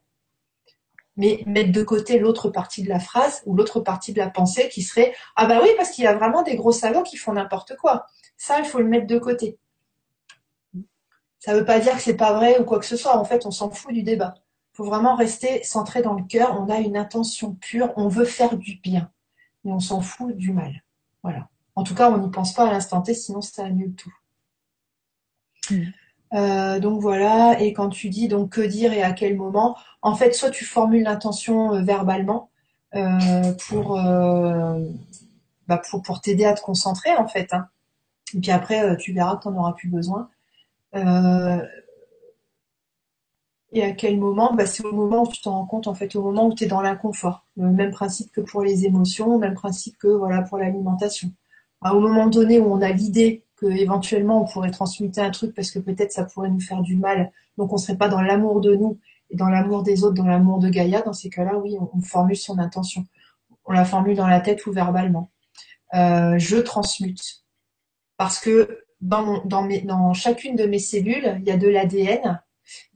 mais 1.18 1.42
mettre 1.46 1.72
de 1.72 1.82
côté 1.82 2.18
l'autre 2.18 2.48
partie 2.48 2.82
de 2.82 2.88
la 2.88 3.00
phrase 3.00 3.42
ou 3.44 3.54
l'autre 3.54 3.80
partie 3.80 4.14
de 4.14 4.18
la 4.18 4.30
pensée 4.30 4.70
qui 4.70 4.82
serait 4.82 5.14
ah 5.36 5.46
bah 5.46 5.58
oui 5.62 5.68
parce 5.76 5.90
qu'il 5.90 6.04
y 6.04 6.06
a 6.06 6.14
vraiment 6.14 6.42
des 6.42 6.56
gros 6.56 6.72
salons 6.72 7.02
qui 7.02 7.18
font 7.18 7.34
n'importe 7.34 7.76
quoi. 7.76 8.06
Ça 8.38 8.58
il 8.60 8.64
faut 8.64 8.78
le 8.78 8.86
mettre 8.86 9.06
de 9.06 9.18
côté. 9.18 9.58
Ça 11.40 11.52
ne 11.52 11.58
veut 11.58 11.64
pas 11.64 11.78
dire 11.80 11.94
que 11.94 12.00
c'est 12.02 12.16
pas 12.16 12.32
vrai 12.32 12.58
ou 12.58 12.64
quoi 12.64 12.78
que 12.78 12.86
ce 12.86 12.96
soit. 12.96 13.16
En 13.16 13.24
fait, 13.24 13.46
on 13.46 13.50
s'en 13.50 13.70
fout 13.70 13.92
du 13.92 14.02
débat. 14.02 14.34
Il 14.74 14.76
faut 14.78 14.84
vraiment 14.84 15.14
rester 15.14 15.62
centré 15.62 16.02
dans 16.02 16.14
le 16.14 16.24
cœur. 16.24 16.60
On 16.60 16.68
a 16.68 16.78
une 16.78 16.96
intention 16.96 17.54
pure. 17.54 17.92
On 17.96 18.08
veut 18.08 18.24
faire 18.24 18.56
du 18.56 18.76
bien, 18.76 19.10
mais 19.64 19.72
on 19.72 19.80
s'en 19.80 20.00
fout 20.00 20.36
du 20.36 20.52
mal. 20.52 20.82
Voilà. 21.22 21.48
En 21.76 21.84
tout 21.84 21.94
cas, 21.94 22.10
on 22.10 22.18
n'y 22.18 22.30
pense 22.30 22.54
pas 22.54 22.66
à 22.68 22.72
l'instant 22.72 23.02
T, 23.02 23.14
sinon 23.14 23.40
ça 23.40 23.64
annule 23.64 23.94
tout. 23.94 24.12
Mm. 25.70 25.90
Euh, 26.34 26.78
donc 26.78 27.00
voilà, 27.00 27.60
et 27.60 27.72
quand 27.72 27.88
tu 27.88 28.10
dis 28.10 28.28
donc 28.28 28.50
que 28.50 28.60
dire 28.60 28.92
et 28.92 29.02
à 29.02 29.12
quel 29.12 29.36
moment, 29.36 29.76
en 30.02 30.14
fait, 30.14 30.32
soit 30.32 30.50
tu 30.50 30.64
formules 30.64 31.04
l'intention 31.04 31.74
euh, 31.74 31.82
verbalement 31.82 32.50
euh, 32.94 33.52
pour, 33.68 33.94
bah 35.68 35.82
pour, 35.90 36.02
pour 36.02 36.20
t'aider 36.20 36.44
à 36.44 36.54
te 36.54 36.60
concentrer 36.62 37.14
en 37.16 37.28
fait. 37.28 37.52
Hein. 37.52 37.68
Et 38.34 38.40
puis 38.40 38.50
après, 38.50 38.96
tu 38.98 39.12
verras 39.12 39.36
que 39.36 39.42
tu 39.42 39.48
n'en 39.48 39.60
auras 39.60 39.72
plus 39.72 39.88
besoin. 39.88 40.28
et 43.72 43.82
à 43.82 43.92
quel 43.92 44.18
moment 44.18 44.52
bah, 44.54 44.66
C'est 44.66 44.84
au 44.84 44.92
moment 44.92 45.22
où 45.22 45.28
tu 45.28 45.40
t'en 45.42 45.52
rends 45.52 45.66
compte, 45.66 45.86
en 45.86 45.94
fait, 45.94 46.14
au 46.16 46.22
moment 46.22 46.46
où 46.46 46.54
tu 46.54 46.64
es 46.64 46.66
dans 46.66 46.80
l'inconfort. 46.82 47.44
Le 47.56 47.70
même 47.70 47.90
principe 47.90 48.32
que 48.32 48.40
pour 48.40 48.62
les 48.62 48.84
émotions, 48.84 49.38
même 49.38 49.54
principe 49.54 49.96
que 49.98 50.08
voilà 50.08 50.42
pour 50.42 50.58
l'alimentation. 50.58 51.30
au 51.84 52.00
moment 52.00 52.26
donné 52.26 52.58
où 52.60 52.72
on 52.72 52.82
a 52.82 52.90
l'idée 52.90 53.44
que 53.60 53.66
éventuellement 53.66 54.42
on 54.42 54.46
pourrait 54.46 54.70
transmuter 54.70 55.20
un 55.20 55.30
truc 55.30 55.54
parce 55.54 55.70
que 55.70 55.78
peut-être 55.78 56.12
ça 56.12 56.24
pourrait 56.24 56.50
nous 56.50 56.60
faire 56.60 56.82
du 56.82 56.96
mal. 56.96 57.32
Donc 57.56 57.72
on 57.72 57.76
serait 57.76 57.96
pas 57.96 58.08
dans 58.08 58.20
l'amour 58.20 58.60
de 58.60 58.74
nous 58.74 58.98
et 59.30 59.36
dans 59.36 59.48
l'amour 59.48 59.82
des 59.82 60.04
autres, 60.04 60.14
dans 60.14 60.26
l'amour 60.26 60.58
de 60.58 60.68
Gaïa. 60.68 61.02
Dans 61.02 61.12
ces 61.12 61.30
cas-là, 61.30 61.58
oui, 61.58 61.76
on, 61.92 62.00
formule 62.00 62.36
son 62.36 62.58
intention. 62.58 63.04
On 63.64 63.72
la 63.72 63.84
formule 63.84 64.16
dans 64.16 64.26
la 64.26 64.40
tête 64.40 64.66
ou 64.66 64.72
verbalement. 64.72 65.30
Euh, 65.94 66.38
je 66.38 66.56
transmute 66.56 67.44
parce 68.16 68.38
que 68.38 68.84
dans, 69.00 69.44
dans, 69.44 69.62
mes, 69.62 69.80
dans 69.82 70.12
chacune 70.12 70.56
de 70.56 70.64
mes 70.64 70.78
cellules, 70.78 71.36
il 71.40 71.46
y 71.46 71.50
a 71.50 71.56
de 71.56 71.68
l'ADN. 71.68 72.42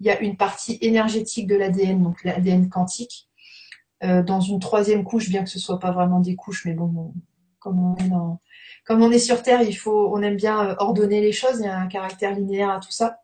Il 0.00 0.06
y 0.06 0.10
a 0.10 0.20
une 0.20 0.36
partie 0.36 0.78
énergétique 0.80 1.46
de 1.46 1.56
l'ADN, 1.56 2.02
donc 2.02 2.22
l'ADN 2.24 2.68
quantique. 2.68 3.28
Euh, 4.04 4.22
dans 4.22 4.40
une 4.40 4.58
troisième 4.58 5.04
couche, 5.04 5.28
bien 5.28 5.44
que 5.44 5.50
ce 5.50 5.60
soit 5.60 5.78
pas 5.78 5.92
vraiment 5.92 6.20
des 6.20 6.34
couches, 6.34 6.64
mais 6.64 6.74
bon, 6.74 7.14
comme 8.84 9.02
on 9.02 9.10
est 9.10 9.18
sur 9.18 9.42
Terre, 9.42 9.62
il 9.62 9.74
faut, 9.74 10.10
on 10.12 10.22
aime 10.22 10.36
bien 10.36 10.70
euh, 10.70 10.74
ordonner 10.78 11.20
les 11.20 11.32
choses. 11.32 11.58
Il 11.60 11.64
y 11.64 11.68
a 11.68 11.78
un 11.78 11.86
caractère 11.86 12.34
linéaire 12.34 12.70
à 12.70 12.80
tout 12.80 12.90
ça. 12.90 13.18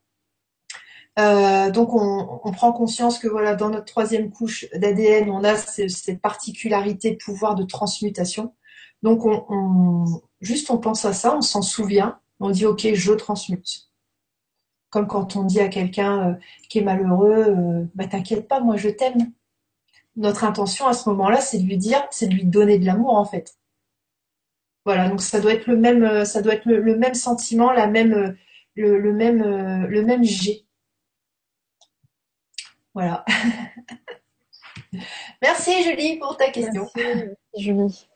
Euh, 1.18 1.70
donc 1.72 1.95
on, 1.95 2.53
prend 2.53 2.72
conscience 2.72 3.18
que 3.18 3.26
voilà, 3.26 3.57
dans 3.57 3.70
notre 3.70 3.86
troisième 3.86 4.30
couche 4.30 4.66
d'ADN, 4.72 5.30
on 5.30 5.43
a 5.43 5.57
cette 5.57 6.20
particularité 6.20 7.11
de 7.11 7.16
pouvoir 7.16 7.57
de 7.57 7.64
transmutation. 7.64 8.55
Donc 9.03 9.24
on, 9.24 10.05
juste 10.41 10.70
on 10.70 10.78
pense 10.78 11.05
à 11.05 11.12
ça, 11.12 11.36
on 11.36 11.41
s'en 11.41 11.62
souvient, 11.62 12.20
on 12.39 12.51
dit 12.51 12.66
ok, 12.66 12.95
je 12.95 13.12
transmute. 13.12 13.89
Comme 14.91 15.09
quand 15.09 15.34
on 15.34 15.43
dit 15.43 15.61
à 15.61 15.68
quelqu'un 15.68 16.30
euh, 16.30 16.34
qui 16.68 16.78
est 16.78 16.82
malheureux, 16.82 17.89
bah 17.97 18.07
t'inquiète 18.07 18.47
pas, 18.47 18.61
moi 18.61 18.76
je 18.76 18.89
t'aime. 18.89 19.32
Notre 20.16 20.45
intention 20.45 20.86
à 20.86 20.93
ce 20.93 21.09
moment-là, 21.09 21.41
c'est 21.41 21.59
de 21.59 21.66
lui 21.66 21.78
dire, 21.78 22.07
c'est 22.12 22.28
de 22.28 22.34
lui 22.34 22.45
donner 22.45 22.78
de 22.78 22.86
l'amour 22.86 23.14
en 23.14 23.24
fait. 23.24 23.59
Voilà, 24.85 25.09
donc 25.09 25.20
ça 25.20 25.41
doit 25.41 25.53
être 25.53 25.66
le 25.66 25.76
même, 25.76 26.03
euh, 26.05 26.24
ça 26.24 26.41
doit 26.43 26.55
être 26.55 26.64
le, 26.64 26.97
même 26.97 27.14
sentiment, 27.14 27.72
la 27.72 27.87
même, 27.87 28.14
euh, 28.14 28.33
le, 28.74 29.12
même, 29.12 29.43
euh, 29.43 29.87
le. 29.87 30.05
Voilà. 32.95 33.24
Merci 35.43 35.83
Julie 35.85 36.18
pour 36.18 36.37
ta 36.37 36.51
question. 36.51 36.89
Merci 36.97 37.37
Julie. 37.57 38.09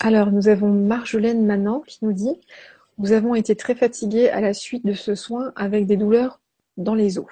Alors, 0.00 0.32
nous 0.32 0.48
avons 0.48 0.68
Marjolaine 0.68 1.46
Manan 1.46 1.80
qui 1.80 1.98
nous 2.02 2.12
dit 2.12 2.40
Nous 2.98 3.12
avons 3.12 3.34
été 3.34 3.56
très 3.56 3.74
fatigués 3.74 4.28
à 4.28 4.40
la 4.40 4.52
suite 4.52 4.84
de 4.84 4.92
ce 4.92 5.14
soin 5.14 5.52
avec 5.56 5.86
des 5.86 5.96
douleurs 5.96 6.40
dans 6.76 6.94
les 6.94 7.18
os. 7.18 7.26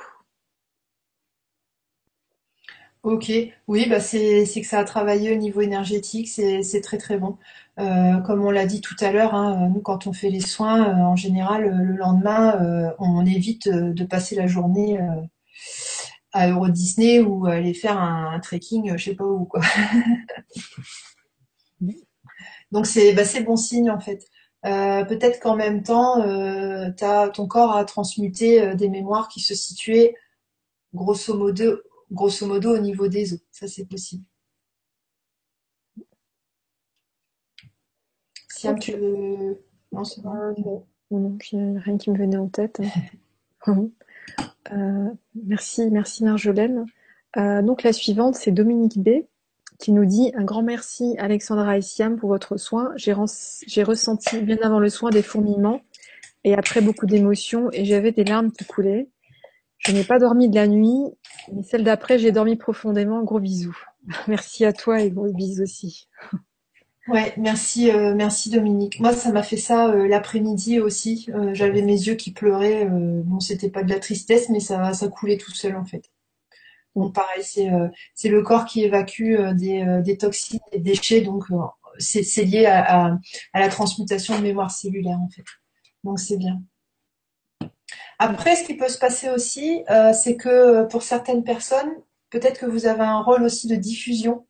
Ok, 3.03 3.32
oui, 3.66 3.86
bah 3.88 3.98
c'est 3.98 4.44
c'est 4.44 4.61
que 4.61 4.66
ça 4.66 4.78
a 4.80 4.84
travaillé 4.84 5.32
au 5.32 5.36
niveau 5.36 5.62
énergétique, 5.62 6.28
c'est 6.28 6.62
c'est 6.62 6.82
très 6.82 6.98
très 6.98 7.16
bon. 7.16 7.38
Euh, 7.78 8.18
comme 8.20 8.44
on 8.44 8.51
l'a 8.51 8.66
dit 8.66 8.82
tout 8.82 8.94
à 9.01 9.11
l'heure, 9.11 9.34
hein, 9.34 9.68
nous 9.72 9.80
quand 9.80 10.07
on 10.07 10.12
fait 10.12 10.28
les 10.28 10.40
soins, 10.40 10.86
euh, 10.90 11.03
en 11.05 11.16
général 11.16 11.64
euh, 11.64 11.82
le 11.82 11.96
lendemain, 11.96 12.61
euh, 12.61 12.90
on 12.98 13.24
évite 13.24 13.68
euh, 13.68 13.94
de 13.94 14.05
passer 14.05 14.34
la 14.36 14.46
journée 14.46 15.01
euh, 15.01 15.22
à 16.32 16.48
Euro 16.48 16.68
Disney 16.68 17.20
ou 17.20 17.46
aller 17.46 17.74
faire 17.74 17.98
un, 17.98 18.32
un 18.34 18.40
trekking, 18.40 18.96
je 18.96 19.05
sais 19.05 19.14
pas 19.14 19.24
où 19.24 19.44
quoi. 19.46 19.61
Donc 22.72 22.86
c'est 22.86 23.12
bah, 23.14 23.24
c'est 23.24 23.42
bon 23.42 23.57
signe 23.57 23.90
en 23.90 24.01
fait. 24.01 24.24
Euh, 24.66 25.05
peut-être 25.05 25.40
qu'en 25.40 25.57
même 25.57 25.82
temps, 25.82 26.20
euh, 26.22 26.90
ton 27.32 27.46
corps 27.46 27.74
a 27.76 27.84
transmuté 27.84 28.74
des 28.74 28.88
mémoires 28.88 29.28
qui 29.28 29.40
se 29.40 29.55
situaient 29.55 30.14
grosso 30.94 31.36
modo, 31.36 31.78
grosso 32.11 32.46
modo 32.46 32.74
au 32.74 32.78
niveau 32.78 33.08
des 33.08 33.34
os. 33.34 33.40
Ça 33.50 33.68
c'est 33.68 33.84
possible. 33.86 34.24
Siam, 38.48 38.78
tu 38.78 38.92
veux... 38.92 39.64
Non, 39.92 40.04
c'est 40.04 40.20
bon. 40.20 40.34
Euh, 40.34 40.52
non, 41.11 41.38
rien 41.50 41.96
qui 41.96 42.11
me 42.11 42.18
venait 42.18 42.36
en 42.36 42.48
tête. 42.48 42.80
Euh, 44.72 45.08
merci, 45.34 45.90
merci 45.90 46.22
Marjolaine. 46.22 46.86
Euh, 47.36 47.62
donc 47.62 47.82
la 47.82 47.92
suivante, 47.92 48.36
c'est 48.36 48.52
Dominique 48.52 48.98
B. 48.98 49.24
qui 49.78 49.90
nous 49.90 50.04
dit 50.04 50.30
un 50.34 50.44
grand 50.44 50.62
merci 50.62 51.16
Alexandra 51.18 51.76
et 51.76 51.82
Siam 51.82 52.16
pour 52.16 52.28
votre 52.28 52.56
soin. 52.56 52.92
J'ai 52.96 53.12
ressenti 53.82 54.40
bien 54.42 54.58
avant 54.62 54.78
le 54.78 54.88
soin 54.88 55.11
des 55.11 55.22
fourmillements 55.22 55.80
et 56.44 56.54
après 56.54 56.80
beaucoup 56.80 57.06
d'émotions 57.06 57.70
et 57.72 57.84
j'avais 57.84 58.12
des 58.12 58.24
larmes 58.24 58.52
qui 58.52 58.64
coulaient. 58.64 59.08
Je 59.80 59.92
n'ai 59.92 60.04
pas 60.04 60.18
dormi 60.18 60.48
de 60.48 60.54
la 60.54 60.66
nuit, 60.66 61.04
mais 61.52 61.62
celle 61.62 61.84
d'après, 61.84 62.18
j'ai 62.18 62.32
dormi 62.32 62.56
profondément. 62.56 63.22
Gros 63.24 63.40
bisous. 63.40 63.76
Merci 64.28 64.64
à 64.64 64.72
toi 64.72 65.00
et 65.00 65.10
gros 65.10 65.32
bisous 65.32 65.62
aussi. 65.62 66.08
Ouais, 67.08 67.34
merci, 67.38 67.90
euh, 67.90 68.14
merci 68.14 68.50
Dominique. 68.50 69.00
Moi, 69.00 69.12
ça 69.12 69.32
m'a 69.32 69.42
fait 69.42 69.56
ça 69.56 69.88
euh, 69.90 70.06
l'après-midi 70.06 70.78
aussi. 70.80 71.26
Euh, 71.34 71.52
j'avais 71.54 71.82
mes 71.82 71.94
yeux 71.94 72.14
qui 72.14 72.32
pleuraient. 72.32 72.86
bon, 72.86 73.40
c'était 73.40 73.70
pas 73.70 73.82
de 73.82 73.90
la 73.90 73.98
tristesse, 73.98 74.48
mais 74.48 74.60
ça, 74.60 74.92
ça 74.92 75.08
coulait 75.08 75.36
tout 75.38 75.50
seul 75.52 75.76
en 75.76 75.84
fait. 75.84 76.04
Donc 76.96 77.14
pareil, 77.14 77.42
c'est 77.44 78.28
le 78.28 78.42
corps 78.42 78.64
qui 78.66 78.82
évacue 78.84 79.36
des, 79.54 80.02
des 80.04 80.18
toxines, 80.18 80.60
des 80.72 80.80
déchets. 80.80 81.22
Donc 81.22 81.44
c'est 81.98 82.22
c'est 82.24 82.44
lié 82.44 82.66
à, 82.66 83.06
à, 83.12 83.18
à 83.54 83.60
la 83.60 83.68
transmutation 83.68 84.36
de 84.38 84.42
mémoire 84.42 84.70
cellulaire 84.70 85.18
en 85.20 85.28
fait. 85.30 85.44
Donc 86.04 86.20
c'est 86.20 86.36
bien. 86.38 86.62
Après, 88.22 88.54
ce 88.54 88.64
qui 88.64 88.76
peut 88.76 88.90
se 88.90 88.98
passer 88.98 89.30
aussi, 89.30 89.82
euh, 89.88 90.12
c'est 90.12 90.36
que 90.36 90.84
pour 90.88 91.02
certaines 91.02 91.42
personnes, 91.42 91.90
peut-être 92.28 92.60
que 92.60 92.66
vous 92.66 92.84
avez 92.84 93.00
un 93.00 93.22
rôle 93.22 93.42
aussi 93.42 93.66
de 93.66 93.76
diffusion. 93.76 94.44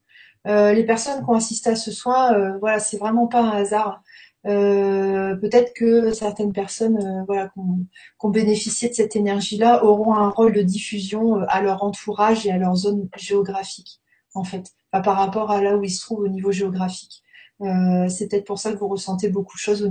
Euh, 0.49 0.73
les 0.73 0.85
personnes 0.85 1.23
qui 1.25 1.31
ont 1.31 1.35
assisté 1.35 1.71
à 1.71 1.77
ce 1.77 1.93
soin, 1.93 2.35
euh, 2.35 2.59
voilà, 2.59 2.81
c'est 2.81 2.97
vraiment 2.99 3.29
pas 3.29 3.41
un 3.41 3.51
hasard. 3.51 4.03
Euh, 4.45 5.37
peut-être 5.37 5.73
que 5.73 6.13
certaines 6.13 6.53
personnes, 6.53 6.99
euh, 6.99 7.23
voilà, 7.29 7.47
qui 7.51 7.61
ont, 7.61 7.77
qui 8.19 8.27
ont 8.27 8.31
bénéficié 8.31 8.89
de 8.89 8.95
cette 8.95 9.15
énergie-là, 9.15 9.85
auront 9.85 10.15
un 10.15 10.31
rôle 10.31 10.53
de 10.53 10.63
diffusion 10.63 11.37
à 11.47 11.63
leur 11.63 11.85
entourage 11.85 12.47
et 12.47 12.51
à 12.51 12.59
leur 12.59 12.75
zone 12.75 13.09
géographique, 13.17 14.01
en 14.35 14.43
fait, 14.43 14.73
par 14.91 15.17
rapport 15.17 15.53
à 15.53 15.63
là 15.63 15.77
où 15.77 15.85
ils 15.85 15.91
se 15.91 16.01
trouvent 16.01 16.25
au 16.25 16.29
niveau 16.29 16.51
géographique. 16.51 17.23
C'est 17.61 18.29
peut-être 18.29 18.47
pour 18.47 18.59
ça 18.59 18.73
que 18.73 18.79
vous 18.79 18.89
ressentez 18.89 19.29
beaucoup 19.29 19.57
de 19.57 19.61
choses 19.61 19.83
au 19.85 19.91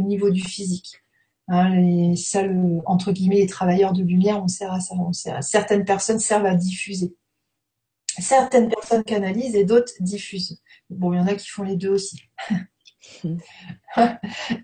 niveau 0.00 0.30
du 0.30 0.42
physique. 0.42 1.05
Hein, 1.48 1.76
les, 1.76 2.16
ça, 2.16 2.42
le, 2.42 2.80
entre 2.86 3.12
guillemets, 3.12 3.36
les 3.36 3.46
travailleurs 3.46 3.92
de 3.92 4.02
lumière, 4.02 4.42
on 4.42 4.48
sert 4.48 4.72
à 4.72 4.80
ça. 4.80 4.94
Certaines 5.42 5.84
personnes 5.84 6.18
servent 6.18 6.46
à 6.46 6.54
diffuser. 6.54 7.14
Certaines 8.18 8.68
personnes 8.68 9.04
canalisent 9.04 9.54
et 9.54 9.64
d'autres 9.64 9.92
diffusent. 10.00 10.60
Bon, 10.90 11.12
il 11.12 11.18
y 11.18 11.20
en 11.20 11.26
a 11.26 11.34
qui 11.34 11.48
font 11.48 11.62
les 11.62 11.76
deux 11.76 11.90
aussi. 11.90 12.22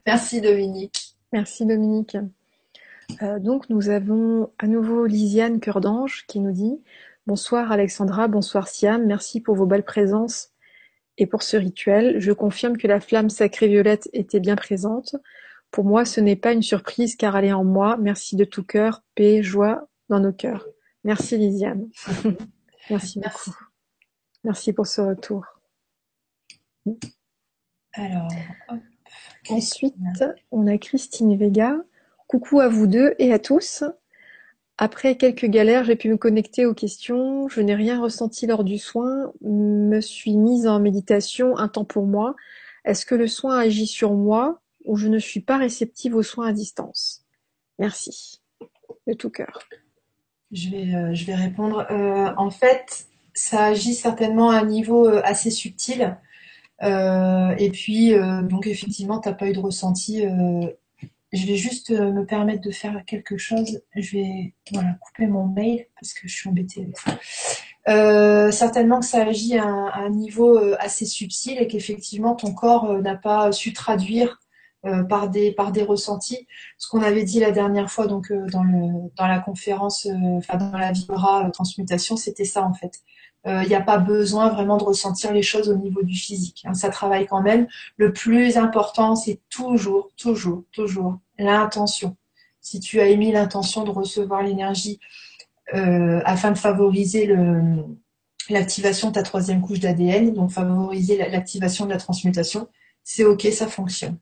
Merci 0.06 0.40
Dominique. 0.40 1.16
Merci 1.32 1.66
Dominique. 1.66 2.16
Euh, 3.20 3.38
donc 3.38 3.68
nous 3.68 3.88
avons 3.90 4.50
à 4.58 4.66
nouveau 4.66 5.06
Lisiane 5.06 5.60
Cœur 5.60 5.80
d'Ange 5.80 6.24
qui 6.26 6.40
nous 6.40 6.52
dit 6.52 6.80
Bonsoir 7.26 7.70
Alexandra, 7.70 8.26
bonsoir 8.26 8.68
Siam, 8.68 9.04
merci 9.06 9.40
pour 9.40 9.54
vos 9.54 9.66
belles 9.66 9.84
présences 9.84 10.50
et 11.18 11.26
pour 11.26 11.42
ce 11.42 11.56
rituel. 11.56 12.20
Je 12.20 12.32
confirme 12.32 12.76
que 12.76 12.88
la 12.88 13.00
flamme 13.00 13.30
sacrée 13.30 13.68
violette 13.68 14.08
était 14.12 14.40
bien 14.40 14.56
présente. 14.56 15.14
Pour 15.72 15.84
moi, 15.84 16.04
ce 16.04 16.20
n'est 16.20 16.36
pas 16.36 16.52
une 16.52 16.62
surprise 16.62 17.16
car 17.16 17.36
elle 17.36 17.46
est 17.46 17.52
en 17.52 17.64
moi. 17.64 17.96
Merci 17.96 18.36
de 18.36 18.44
tout 18.44 18.62
cœur, 18.62 19.02
paix, 19.16 19.42
joie 19.42 19.88
dans 20.08 20.20
nos 20.20 20.32
cœurs. 20.32 20.66
Merci 21.02 21.38
Lisiane. 21.38 21.88
Merci 22.90 23.18
Merci. 23.20 23.20
beaucoup. 23.20 23.56
Merci 24.44 24.72
pour 24.72 24.86
ce 24.86 25.00
retour. 25.00 25.44
Alors, 27.94 28.28
hop, 28.68 28.78
Ensuite, 29.48 30.24
on 30.50 30.66
a 30.66 30.78
Christine 30.78 31.36
Vega. 31.36 31.76
Coucou 32.26 32.60
à 32.60 32.68
vous 32.68 32.86
deux 32.86 33.14
et 33.18 33.32
à 33.32 33.38
tous. 33.38 33.84
Après 34.78 35.16
quelques 35.16 35.46
galères, 35.46 35.84
j'ai 35.84 35.96
pu 35.96 36.08
me 36.08 36.16
connecter 36.16 36.64
aux 36.66 36.74
questions. 36.74 37.48
Je 37.48 37.60
n'ai 37.60 37.74
rien 37.74 38.00
ressenti 38.00 38.46
lors 38.46 38.64
du 38.64 38.78
soin. 38.78 39.32
Me 39.42 40.00
suis 40.00 40.36
mise 40.36 40.66
en 40.66 40.80
méditation 40.80 41.56
un 41.58 41.68
temps 41.68 41.84
pour 41.84 42.06
moi. 42.06 42.34
Est-ce 42.84 43.04
que 43.06 43.14
le 43.14 43.26
soin 43.26 43.58
agit 43.58 43.86
sur 43.86 44.14
moi? 44.14 44.61
Ou 44.84 44.96
je 44.96 45.08
ne 45.08 45.18
suis 45.18 45.40
pas 45.40 45.58
réceptive 45.58 46.14
aux 46.14 46.22
soins 46.22 46.48
à 46.48 46.52
distance? 46.52 47.24
Merci. 47.78 48.40
De 49.06 49.14
tout 49.14 49.30
cœur. 49.30 49.58
Je 50.52 50.68
vais, 50.68 50.94
euh, 50.94 51.14
je 51.14 51.24
vais 51.24 51.34
répondre. 51.34 51.86
Euh, 51.90 52.30
en 52.36 52.50
fait, 52.50 53.06
ça 53.32 53.64
agit 53.64 53.94
certainement 53.94 54.50
à 54.50 54.58
un 54.58 54.66
niveau 54.66 55.08
euh, 55.08 55.22
assez 55.24 55.50
subtil. 55.50 56.16
Et 56.84 57.70
puis, 57.72 58.12
donc 58.42 58.66
effectivement, 58.66 59.20
t'as 59.20 59.32
pas 59.34 59.46
eu 59.46 59.52
de 59.52 59.60
ressenti. 59.60 60.24
je 61.32 61.46
vais 61.46 61.54
juste 61.54 61.90
me 61.90 62.24
permettre 62.26 62.60
de 62.60 62.72
faire 62.72 63.04
quelque 63.06 63.36
chose. 63.36 63.82
Je 63.94 64.16
vais, 64.16 64.54
couper 65.00 65.28
mon 65.28 65.46
mail 65.46 65.86
parce 65.94 66.12
que 66.12 66.26
je 66.26 66.34
suis 66.34 66.48
embêtée 66.48 66.82
avec 66.82 66.98
ça. 66.98 68.50
Certainement 68.50 68.98
que 68.98 69.06
ça 69.06 69.24
agit 69.24 69.58
à 69.58 69.64
un, 69.64 70.10
niveau 70.10 70.58
assez 70.80 71.06
subtil 71.06 71.56
et 71.60 71.68
qu'effectivement 71.68 72.34
ton 72.34 72.52
corps 72.52 73.00
n'a 73.00 73.14
pas 73.14 73.52
su 73.52 73.72
traduire 73.72 74.40
euh, 74.84 75.02
par 75.04 75.28
des 75.30 75.52
par 75.52 75.72
des 75.72 75.82
ressentis. 75.82 76.46
Ce 76.78 76.88
qu'on 76.88 77.02
avait 77.02 77.24
dit 77.24 77.40
la 77.40 77.50
dernière 77.52 77.90
fois 77.90 78.06
donc 78.06 78.30
euh, 78.32 78.46
dans 78.50 78.64
dans 79.16 79.26
la 79.26 79.38
conférence, 79.40 80.06
euh, 80.06 80.38
enfin 80.38 80.56
dans 80.58 80.76
la 80.78 80.92
vibra 80.92 81.50
transmutation, 81.52 82.16
c'était 82.16 82.44
ça 82.44 82.62
en 82.64 82.74
fait. 82.74 83.00
Il 83.44 83.66
n'y 83.68 83.74
a 83.74 83.80
pas 83.80 83.98
besoin 83.98 84.50
vraiment 84.50 84.76
de 84.76 84.84
ressentir 84.84 85.32
les 85.32 85.42
choses 85.42 85.68
au 85.68 85.74
niveau 85.74 86.02
du 86.04 86.14
physique. 86.14 86.62
hein. 86.64 86.74
ça 86.74 86.90
travaille 86.90 87.26
quand 87.26 87.42
même. 87.42 87.66
Le 87.96 88.12
plus 88.12 88.56
important, 88.56 89.16
c'est 89.16 89.40
toujours, 89.50 90.10
toujours, 90.16 90.62
toujours 90.70 91.18
l'intention. 91.40 92.16
Si 92.60 92.78
tu 92.78 93.00
as 93.00 93.06
émis 93.08 93.32
l'intention 93.32 93.82
de 93.82 93.90
recevoir 93.90 94.42
l'énergie 94.44 95.00
afin 95.72 96.52
de 96.52 96.58
favoriser 96.58 97.26
l'activation 98.50 99.08
de 99.08 99.14
ta 99.14 99.22
troisième 99.22 99.60
couche 99.60 99.80
d'ADN, 99.80 100.32
donc 100.34 100.50
favoriser 100.50 101.16
la- 101.16 101.28
l'activation 101.28 101.84
de 101.86 101.90
la 101.90 101.98
transmutation, 101.98 102.68
c'est 103.04 103.24
ok, 103.24 103.42
ça 103.52 103.66
fonctionne. 103.66 104.18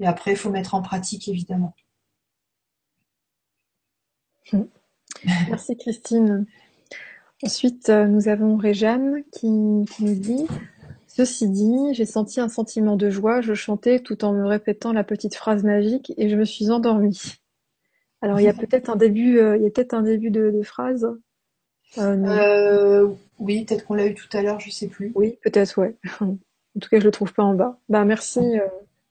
Et 0.00 0.06
après, 0.06 0.32
il 0.32 0.36
faut 0.36 0.50
mettre 0.50 0.74
en 0.74 0.82
pratique, 0.82 1.28
évidemment. 1.28 1.74
Merci 5.48 5.76
Christine. 5.76 6.46
Ensuite, 7.42 7.88
euh, 7.88 8.06
nous 8.06 8.28
avons 8.28 8.56
Réjeanne 8.56 9.22
qui, 9.32 9.48
qui 9.90 10.04
nous 10.04 10.14
dit 10.14 10.46
Ceci 11.16 11.48
dit, 11.48 11.94
j'ai 11.94 12.04
senti 12.04 12.40
un 12.40 12.50
sentiment 12.50 12.96
de 12.96 13.08
joie, 13.08 13.40
je 13.40 13.54
chantais 13.54 14.00
tout 14.00 14.22
en 14.22 14.34
me 14.34 14.44
répétant 14.44 14.92
la 14.92 15.02
petite 15.02 15.34
phrase 15.34 15.64
magique 15.64 16.12
et 16.18 16.28
je 16.28 16.36
me 16.36 16.44
suis 16.44 16.70
endormie. 16.70 17.38
Alors 18.20 18.38
il 18.38 18.44
y 18.44 18.48
a 18.48 18.52
peut-être 18.52 18.90
un 18.90 18.96
début, 18.96 19.38
euh, 19.38 19.56
il 19.56 19.62
y 19.62 19.66
a 19.66 19.70
peut-être 19.70 19.94
un 19.94 20.02
début 20.02 20.30
de, 20.30 20.50
de 20.50 20.62
phrase. 20.62 21.08
Euh. 21.96 22.16
Euh, 22.26 23.08
oui, 23.38 23.64
peut-être 23.64 23.86
qu'on 23.86 23.94
l'a 23.94 24.06
eu 24.08 24.14
tout 24.14 24.28
à 24.36 24.42
l'heure, 24.42 24.60
je 24.60 24.70
sais 24.70 24.88
plus. 24.88 25.12
Oui, 25.14 25.38
peut-être, 25.42 25.78
ouais. 25.78 25.96
En 26.20 26.80
tout 26.80 26.90
cas, 26.90 27.00
je 27.00 27.06
le 27.06 27.10
trouve 27.10 27.32
pas 27.32 27.44
en 27.44 27.54
bas. 27.54 27.78
Bah 27.88 28.04
merci, 28.04 28.58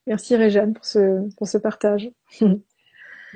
merci 0.08 0.36
Réjeanne 0.36 0.74
pour 0.74 0.86
ce 0.86 1.28
pour 1.38 1.48
ce 1.48 1.58
partage. 1.58 2.12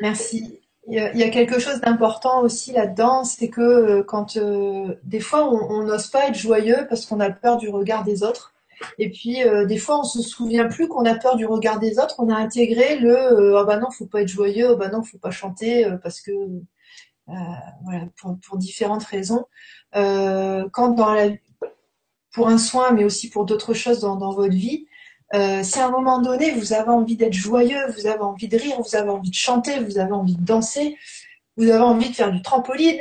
Merci. 0.01 0.61
Il 0.87 0.95
y 0.95 0.99
a, 0.99 1.13
il 1.13 1.19
y 1.19 1.23
a 1.23 1.29
quelque 1.29 1.59
chose 1.59 1.81
d'important 1.81 2.41
aussi 2.41 2.71
là-dedans, 2.71 3.23
c'est 3.23 3.49
que 3.49 3.61
euh, 3.61 4.03
quand 4.03 4.37
euh, 4.37 4.95
des 5.03 5.19
fois 5.19 5.47
on 5.47 5.83
n'ose 5.83 6.07
pas 6.07 6.29
être 6.29 6.35
joyeux 6.35 6.87
parce 6.87 7.05
qu'on 7.05 7.19
a 7.19 7.29
peur 7.29 7.57
du 7.57 7.69
regard 7.69 8.03
des 8.03 8.23
autres. 8.23 8.53
Et 8.97 9.09
puis 9.09 9.43
euh, 9.43 9.65
des 9.65 9.77
fois 9.77 9.99
on 9.99 10.03
se 10.03 10.21
souvient 10.21 10.67
plus 10.67 10.87
qu'on 10.87 11.05
a 11.05 11.15
peur 11.15 11.35
du 11.35 11.45
regard 11.45 11.79
des 11.79 11.99
autres. 11.99 12.15
On 12.19 12.29
a 12.29 12.35
intégré 12.35 12.97
le 12.97 13.15
euh, 13.15 13.59
ah 13.59 13.65
bah 13.65 13.77
non 13.77 13.91
faut 13.91 14.07
pas 14.07 14.21
être 14.21 14.29
joyeux, 14.29 14.71
ah 14.71 14.75
bah 14.75 14.89
non 14.89 15.03
faut 15.03 15.19
pas 15.19 15.31
chanter 15.31 15.85
euh, 15.85 15.97
parce 15.97 16.21
que 16.21 16.31
euh, 16.31 17.33
voilà 17.83 18.05
pour, 18.19 18.37
pour 18.39 18.57
différentes 18.57 19.03
raisons. 19.03 19.45
Quand 19.93 20.89
dans 20.95 21.13
la 21.13 21.29
pour 22.33 22.47
un 22.47 22.57
soin, 22.57 22.91
mais 22.91 23.03
aussi 23.03 23.29
pour 23.29 23.45
d'autres 23.45 23.73
choses 23.73 23.99
dans, 23.99 24.15
dans 24.15 24.31
votre 24.31 24.53
vie, 24.53 24.85
euh, 25.35 25.63
si 25.63 25.79
à 25.79 25.87
un 25.87 25.91
moment 25.91 26.21
donné 26.21 26.51
vous 26.51 26.73
avez 26.73 26.89
envie 26.89 27.15
d'être 27.15 27.33
joyeux, 27.33 27.85
vous 27.95 28.07
avez 28.07 28.21
envie 28.21 28.47
de 28.47 28.57
rire, 28.57 28.81
vous 28.81 28.95
avez 28.95 29.09
envie 29.09 29.29
de 29.29 29.35
chanter, 29.35 29.79
vous 29.79 29.99
avez 29.99 30.11
envie 30.11 30.35
de 30.35 30.43
danser, 30.43 30.97
vous 31.55 31.69
avez 31.69 31.83
envie 31.83 32.09
de 32.09 32.15
faire 32.15 32.31
du 32.31 32.41
trampoline, 32.41 32.99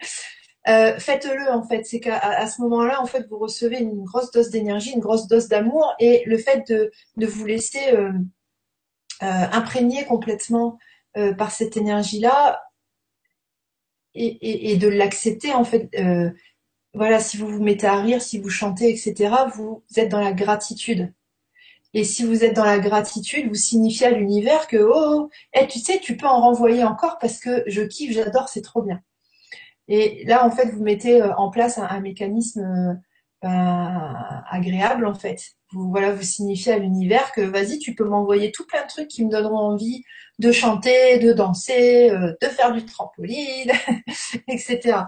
euh, 0.68 0.98
faites-le 0.98 1.50
en 1.50 1.62
fait. 1.62 1.84
C'est 1.84 2.00
qu'à 2.00 2.46
ce 2.46 2.62
moment-là, 2.62 3.02
en 3.02 3.06
fait, 3.06 3.26
vous 3.28 3.38
recevez 3.38 3.78
une 3.80 4.04
grosse 4.04 4.30
dose 4.30 4.50
d'énergie, 4.50 4.92
une 4.92 5.00
grosse 5.00 5.26
dose 5.26 5.48
d'amour, 5.48 5.94
et 5.98 6.22
le 6.26 6.38
fait 6.38 6.66
de, 6.68 6.90
vous 7.26 7.44
laisser 7.44 7.92
euh, 7.92 8.12
imprégner 9.20 10.06
complètement 10.06 10.78
par 11.36 11.50
cette 11.50 11.76
énergie-là 11.76 12.62
et, 14.14 14.72
et, 14.72 14.76
de 14.76 14.88
l'accepter 14.88 15.52
en 15.52 15.64
fait. 15.64 15.90
Voilà, 16.94 17.20
si 17.20 17.36
vous 17.36 17.46
vous 17.48 17.62
mettez 17.62 17.86
à 17.86 18.00
rire, 18.00 18.22
si 18.22 18.38
vous 18.38 18.48
chantez, 18.48 18.90
etc., 18.90 19.34
vous 19.54 19.82
êtes 19.96 20.08
dans 20.08 20.20
la 20.20 20.32
gratitude. 20.32 21.12
Et 21.94 22.04
si 22.04 22.24
vous 22.24 22.44
êtes 22.44 22.54
dans 22.54 22.64
la 22.64 22.78
gratitude, 22.78 23.48
vous 23.48 23.54
signifiez 23.54 24.06
à 24.06 24.10
l'univers 24.10 24.68
que 24.68 24.76
oh, 24.76 25.28
hey, 25.52 25.66
tu 25.66 25.78
sais, 25.80 25.98
tu 26.00 26.16
peux 26.16 26.26
en 26.26 26.40
renvoyer 26.40 26.84
encore 26.84 27.18
parce 27.18 27.38
que 27.40 27.64
je 27.66 27.82
kiffe, 27.82 28.12
j'adore, 28.12 28.48
c'est 28.48 28.62
trop 28.62 28.82
bien. 28.82 29.00
Et 29.88 30.24
là, 30.24 30.46
en 30.46 30.50
fait, 30.52 30.66
vous 30.70 30.82
mettez 30.82 31.20
euh, 31.20 31.34
en 31.36 31.50
place 31.50 31.78
un, 31.78 31.84
un 31.84 32.00
mécanisme 32.00 32.60
euh, 32.60 32.94
ben, 33.42 34.42
agréable, 34.48 35.06
en 35.06 35.14
fait. 35.14 35.40
Vous, 35.72 35.90
voilà, 35.90 36.12
vous 36.14 36.22
signifiez 36.22 36.72
à 36.74 36.78
l'univers 36.78 37.32
que 37.32 37.40
vas-y, 37.40 37.78
tu 37.78 37.94
peux 37.94 38.04
m'envoyer 38.04 38.52
tout 38.52 38.66
plein 38.66 38.82
de 38.82 38.88
trucs 38.88 39.08
qui 39.08 39.24
me 39.24 39.30
donneront 39.30 39.58
envie 39.58 40.04
de 40.38 40.52
chanter, 40.52 41.18
de 41.18 41.32
danser, 41.32 42.10
euh, 42.10 42.34
de 42.40 42.46
faire 42.48 42.72
du 42.72 42.84
trampoline, 42.84 43.72
etc. 44.48 44.98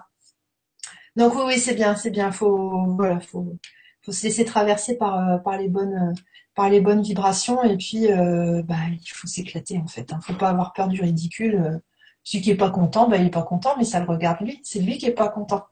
Donc 1.17 1.35
oui, 1.35 1.43
oui, 1.47 1.59
c'est 1.59 1.75
bien, 1.75 1.95
c'est 1.95 2.11
bien. 2.11 2.33
Faut, 2.33 2.95
voilà, 2.97 3.21
faut, 3.21 3.57
faut 4.03 4.13
se 4.13 4.25
laisser 4.25 4.45
traverser 4.45 4.97
par, 4.97 5.43
par 5.43 5.59
les 5.59 5.69
bonnes, 5.69 6.15
par 6.55 6.69
les 6.69 6.81
bonnes 6.81 7.03
vibrations 7.03 7.63
et 7.63 7.77
puis, 7.77 8.13
euh, 8.13 8.63
bah, 8.63 8.77
il 8.91 9.09
faut 9.09 9.27
s'éclater 9.27 9.79
en 9.79 9.87
fait. 9.87 10.13
Hein. 10.13 10.21
Faut 10.23 10.35
pas 10.35 10.51
avoir 10.51 10.73
peur 10.73 10.89
du 10.89 11.01
ridicule. 11.01 11.81
Celui 12.25 12.43
qui 12.43 12.51
est 12.51 12.57
pas 12.57 12.71
content, 12.71 13.09
bah, 13.09 13.17
il 13.17 13.27
est 13.27 13.31
pas 13.31 13.43
content, 13.43 13.75
mais 13.79 13.85
ça 13.85 14.01
le 14.01 14.07
regarde 14.07 14.41
lui. 14.41 14.61
C'est 14.63 14.81
lui 14.81 14.99
qui 14.99 15.07
est 15.07 15.13
pas 15.13 15.29
content. 15.29 15.65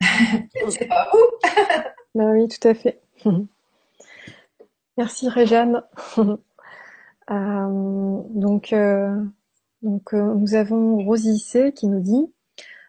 c'est 0.70 0.88
pas 0.88 1.08
vous. 1.12 1.50
bah 2.14 2.30
oui, 2.32 2.48
tout 2.48 2.68
à 2.68 2.74
fait. 2.74 3.00
Merci 4.96 5.28
Réjeanne. 5.28 5.82
euh, 6.18 6.36
donc, 8.30 8.72
euh, 8.72 9.24
donc 9.82 10.14
euh, 10.14 10.34
nous 10.34 10.54
avons 10.54 10.98
Rosie 10.98 11.38
C 11.38 11.72
qui 11.72 11.88
nous 11.88 12.00
dit 12.00 12.32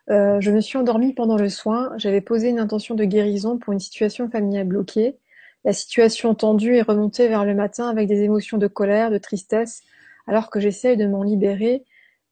euh, 0.09 0.39
Je 0.39 0.51
me 0.51 0.61
suis 0.61 0.77
endormie 0.77 1.13
pendant 1.13 1.37
le 1.37 1.49
soin. 1.49 1.91
J'avais 1.97 2.21
posé 2.21 2.49
une 2.49 2.59
intention 2.59 2.95
de 2.95 3.05
guérison 3.05 3.57
pour 3.57 3.73
une 3.73 3.79
situation 3.79 4.29
familiale 4.29 4.67
bloquée. 4.67 5.17
La 5.65 5.73
situation 5.73 6.33
tendue 6.35 6.75
est 6.75 6.83
remontée 6.83 7.27
vers 7.27 7.43
le 7.43 7.55
matin 7.55 7.89
avec 7.89 8.07
des 8.07 8.21
émotions 8.21 8.57
de 8.57 8.67
colère, 8.67 9.11
de 9.11 9.17
tristesse, 9.17 9.81
alors 10.27 10.49
que 10.49 10.59
j'essaye 10.59 10.95
de 10.95 11.07
m'en 11.07 11.23
libérer 11.23 11.83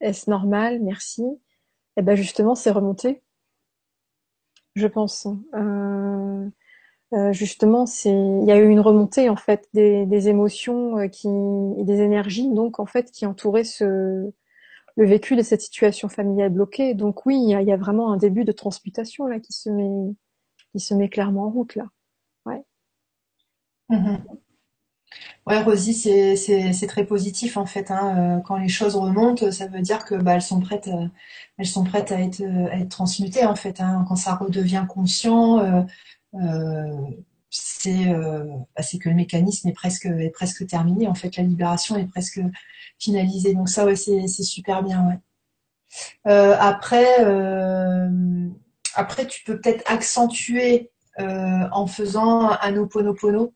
est-ce 0.03 0.29
normal? 0.29 0.81
Merci. 0.81 1.23
Eh 1.97 2.01
ben 2.01 2.15
justement, 2.15 2.55
c'est 2.55 2.71
remonté. 2.71 3.23
Je 4.75 4.87
pense. 4.87 5.27
Euh, 5.55 6.49
euh, 7.13 7.31
justement, 7.33 7.85
c'est 7.85 8.11
il 8.11 8.45
y 8.45 8.51
a 8.51 8.57
eu 8.57 8.67
une 8.67 8.79
remontée 8.81 9.29
en 9.29 9.35
fait 9.37 9.69
des, 9.73 10.27
émotions 10.27 10.97
euh, 10.97 11.07
qui 11.07 11.27
et 11.77 11.83
des 11.83 12.01
énergies 12.01 12.49
donc 12.49 12.79
en 12.79 12.85
fait 12.85 13.11
qui 13.11 13.25
entouraient 13.25 13.63
ce 13.63 14.31
le 14.95 15.05
vécu 15.07 15.35
de 15.35 15.41
cette 15.41 15.61
situation 15.61 16.09
familiale 16.09 16.49
bloquée. 16.51 16.93
Donc 16.95 17.25
oui, 17.25 17.37
il 17.41 17.49
y 17.49 17.71
a, 17.71 17.77
vraiment 17.77 18.11
un 18.11 18.17
début 18.17 18.45
de 18.45 18.51
transmutation 18.51 19.25
là 19.27 19.39
qui 19.39 19.53
se 19.53 19.69
met 19.69 20.13
qui 20.73 20.79
se 20.79 20.93
met 20.95 21.09
clairement 21.09 21.45
en 21.45 21.49
route 21.51 21.75
là. 21.75 21.85
Mm-hmm. 23.89 24.37
Ouais, 25.45 25.61
Rosie, 25.61 25.93
c'est 25.93 26.35
c'est 26.37 26.87
très 26.87 27.05
positif 27.05 27.57
en 27.57 27.65
fait. 27.65 27.91
Hein. 27.91 28.37
Euh, 28.39 28.41
quand 28.41 28.57
les 28.57 28.69
choses 28.69 28.95
remontent, 28.95 29.51
ça 29.51 29.67
veut 29.67 29.81
dire 29.81 30.05
que 30.05 30.15
bah, 30.15 30.35
elles 30.35 30.41
sont 30.41 30.61
prêtes, 30.61 30.87
euh, 30.87 31.07
elles 31.57 31.67
sont 31.67 31.83
prêtes 31.83 32.11
à 32.13 32.21
être 32.21 32.41
à 32.41 32.77
être 32.79 32.89
transmutées 32.89 33.45
en 33.45 33.55
fait. 33.55 33.81
Hein. 33.81 34.05
Quand 34.07 34.15
ça 34.15 34.35
redevient 34.35 34.85
conscient, 34.87 35.59
euh, 35.59 35.81
euh, 36.35 36.95
c'est 37.49 38.05
bah, 38.75 38.83
c'est 38.83 38.99
que 38.99 39.09
le 39.09 39.15
mécanisme 39.15 39.67
est 39.67 39.73
presque 39.73 40.05
est 40.05 40.29
presque 40.29 40.65
terminé. 40.65 41.07
En 41.07 41.15
fait, 41.15 41.35
la 41.37 41.43
libération 41.43 41.97
est 41.97 42.07
presque 42.07 42.39
finalisée. 42.99 43.53
Donc 43.53 43.69
ça, 43.69 43.85
ouais, 43.85 43.95
c'est 43.97 44.27
c'est 44.27 44.43
super 44.43 44.81
bien. 44.83 45.05
Ouais. 45.07 45.19
après, 46.59 47.05
après, 48.95 49.27
tu 49.27 49.43
peux 49.43 49.59
peut-être 49.59 49.83
accentuer 49.91 50.91
en 51.17 51.87
faisant 51.87 52.49
un 52.61 52.75
oponopono. 52.77 53.53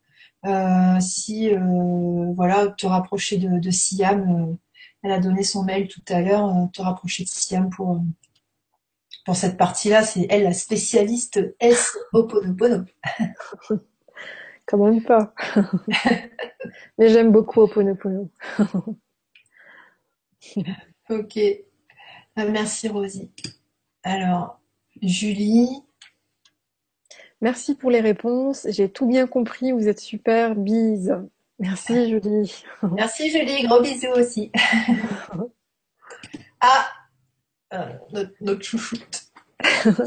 Euh, 0.48 1.00
si 1.02 1.54
euh, 1.54 2.32
voilà, 2.36 2.70
te 2.70 2.88
rapprocher 2.88 3.38
de, 3.38 3.60
de 3.60 3.72
Siam, 3.72 4.52
euh, 4.52 4.56
elle 5.04 5.12
a 5.12 5.20
donné 5.20 5.44
son 5.44 5.64
mail 5.64 5.88
tout 5.88 6.02
à 6.08 6.22
l'heure, 6.22 6.50
te 6.74 6.82
rapprocher 6.82 7.24
de 7.24 7.30
Siam 7.30 7.70
pour 7.70 8.02
pour 9.26 9.36
cette 9.36 9.58
partie-là, 9.58 10.04
c'est 10.04 10.26
elle 10.30 10.44
la 10.44 10.54
spécialiste 10.54 11.54
S 11.60 11.98
Oponopono. 12.14 12.86
Quand 14.66 14.78
même 14.78 15.04
pas. 15.04 15.34
Mais 16.98 17.10
j'aime 17.10 17.34
beaucoup 17.34 17.60
Oponopono. 17.60 18.32
ok. 21.10 21.40
Merci 22.38 22.88
Rosie. 22.88 23.30
Alors, 24.04 24.62
Julie, 25.02 25.84
Merci 27.42 27.76
pour 27.76 27.92
les 27.92 28.02
réponses. 28.02 28.66
J'ai 28.70 28.90
tout 28.90 29.06
bien 29.06 29.28
compris. 29.28 29.72
Vous 29.72 29.88
êtes 29.88 30.00
super. 30.00 30.56
Bise. 30.56 31.16
Merci 31.60 32.10
Julie. 32.10 32.64
Merci 32.82 33.30
Julie. 33.30 33.68
Gros 33.68 33.82
bisous 33.82 34.12
aussi. 34.16 34.52
ah, 36.62 36.88
euh, 37.74 37.94
notre, 38.42 38.64
chouchoute. 38.64 39.32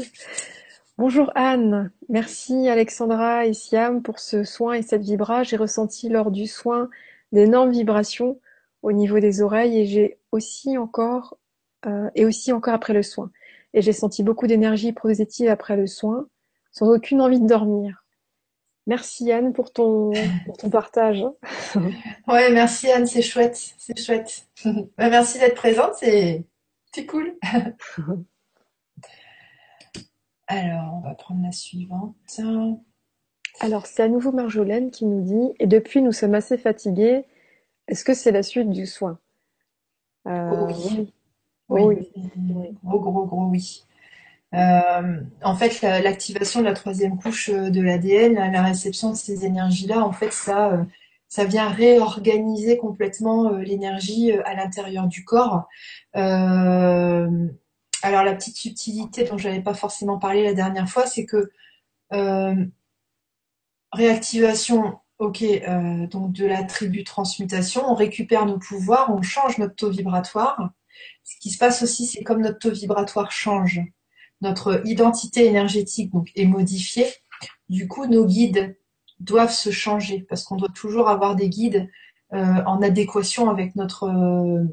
Bonjour 0.97 1.31
Anne. 1.35 1.91
Merci 2.09 2.67
Alexandra 2.67 3.45
et 3.45 3.53
Siam 3.53 4.01
pour 4.01 4.19
ce 4.19 4.43
soin 4.43 4.73
et 4.73 4.81
cette 4.81 5.01
vibra. 5.01 5.43
J'ai 5.43 5.57
ressenti 5.57 6.09
lors 6.09 6.31
du 6.31 6.47
soin 6.47 6.89
d'énormes 7.31 7.71
vibrations 7.71 8.39
au 8.81 8.91
niveau 8.91 9.19
des 9.19 9.41
oreilles 9.41 9.79
et 9.79 9.85
j'ai 9.85 10.19
aussi 10.31 10.77
encore 10.77 11.37
euh, 11.85 12.09
et 12.15 12.25
aussi 12.25 12.51
encore 12.51 12.73
après 12.73 12.93
le 12.93 13.03
soin. 13.03 13.31
Et 13.73 13.81
j'ai 13.81 13.93
senti 13.93 14.21
beaucoup 14.21 14.47
d'énergie 14.47 14.91
positive 14.91 15.49
après 15.49 15.77
le 15.77 15.87
soin 15.87 16.27
sans 16.71 16.87
aucune 16.87 17.21
envie 17.21 17.39
de 17.39 17.47
dormir. 17.47 18.03
Merci 18.87 19.31
Anne 19.31 19.53
pour 19.53 19.71
ton, 19.71 20.11
pour 20.45 20.57
ton 20.57 20.69
partage. 20.69 21.23
ouais, 22.27 22.51
merci 22.51 22.89
Anne, 22.91 23.05
c'est 23.05 23.21
chouette, 23.21 23.75
c'est 23.77 23.99
chouette. 23.99 24.47
Merci 24.97 25.39
d'être 25.39 25.55
présente, 25.55 25.93
c'est, 25.95 26.43
c'est 26.93 27.05
cool. 27.05 27.37
Alors, 30.47 30.95
on 30.95 30.99
va 30.99 31.13
prendre 31.15 31.41
la 31.43 31.51
suivante. 31.53 32.15
Alors, 33.61 33.85
c'est 33.85 34.03
à 34.03 34.09
nouveau 34.09 34.31
Marjolaine 34.31 34.91
qui 34.91 35.05
nous 35.05 35.21
dit 35.21 35.53
Et 35.59 35.67
depuis, 35.67 36.01
nous 36.01 36.11
sommes 36.11 36.35
assez 36.35 36.57
fatigués. 36.57 37.23
Est-ce 37.87 38.03
que 38.03 38.13
c'est 38.13 38.31
la 38.31 38.43
suite 38.43 38.69
du 38.69 38.85
soin? 38.85 39.19
Euh, 40.27 40.65
oui. 40.67 41.13
Oui. 41.69 42.11
oui. 42.35 42.77
Gros, 42.83 42.99
gros, 42.99 43.25
gros 43.25 43.45
oui. 43.45 43.85
Euh, 44.53 45.21
en 45.43 45.55
fait, 45.55 45.81
l'activation 45.81 46.59
de 46.59 46.65
la 46.65 46.73
troisième 46.73 47.17
couche 47.17 47.49
euh, 47.49 47.69
de 47.69 47.81
l'ADN, 47.81 48.33
la 48.35 48.63
réception 48.63 49.11
de 49.11 49.15
ces 49.15 49.45
énergies-là, 49.45 49.99
en 49.99 50.11
fait, 50.11 50.33
ça, 50.33 50.73
euh, 50.73 50.83
ça 51.29 51.45
vient 51.45 51.69
réorganiser 51.69 52.77
complètement 52.77 53.51
l'énergie 53.51 54.33
à 54.33 54.53
l'intérieur 54.55 55.07
du 55.07 55.23
corps. 55.23 55.67
alors, 58.03 58.23
la 58.23 58.33
petite 58.35 58.57
subtilité 58.57 59.23
dont 59.23 59.37
je 59.37 59.47
n'avais 59.47 59.61
pas 59.61 59.73
forcément 59.73 60.17
parlé 60.19 60.43
la 60.43 60.53
dernière 60.53 60.89
fois, 60.89 61.05
c'est 61.05 61.25
que 61.25 61.51
réactivation, 63.93 64.99
ok, 65.19 65.43
donc 66.09 66.33
de 66.33 66.45
la 66.45 66.63
tribu 66.63 67.03
transmutation, 67.03 67.83
on 67.89 67.95
récupère 67.95 68.45
nos 68.45 68.57
pouvoirs, 68.59 69.13
on 69.13 69.21
change 69.21 69.57
notre 69.57 69.75
taux 69.75 69.89
vibratoire. 69.89 70.71
Ce 71.23 71.37
qui 71.39 71.49
se 71.51 71.57
passe 71.57 71.83
aussi, 71.83 72.07
c'est 72.07 72.23
comme 72.23 72.41
notre 72.41 72.59
taux 72.59 72.71
vibratoire 72.71 73.31
change 73.31 73.81
notre 74.41 74.81
identité 74.85 75.45
énergétique 75.45 76.11
est 76.35 76.45
modifiée, 76.45 77.07
du 77.69 77.87
coup 77.87 78.05
nos 78.05 78.25
guides 78.25 78.75
doivent 79.19 79.53
se 79.53 79.71
changer 79.71 80.25
parce 80.27 80.43
qu'on 80.43 80.55
doit 80.55 80.71
toujours 80.73 81.07
avoir 81.09 81.35
des 81.35 81.49
guides 81.49 81.89
euh, 82.33 82.63
en 82.65 82.81
adéquation 82.81 83.49
avec 83.49 83.75
notre 83.75 84.05
euh, 84.05 84.63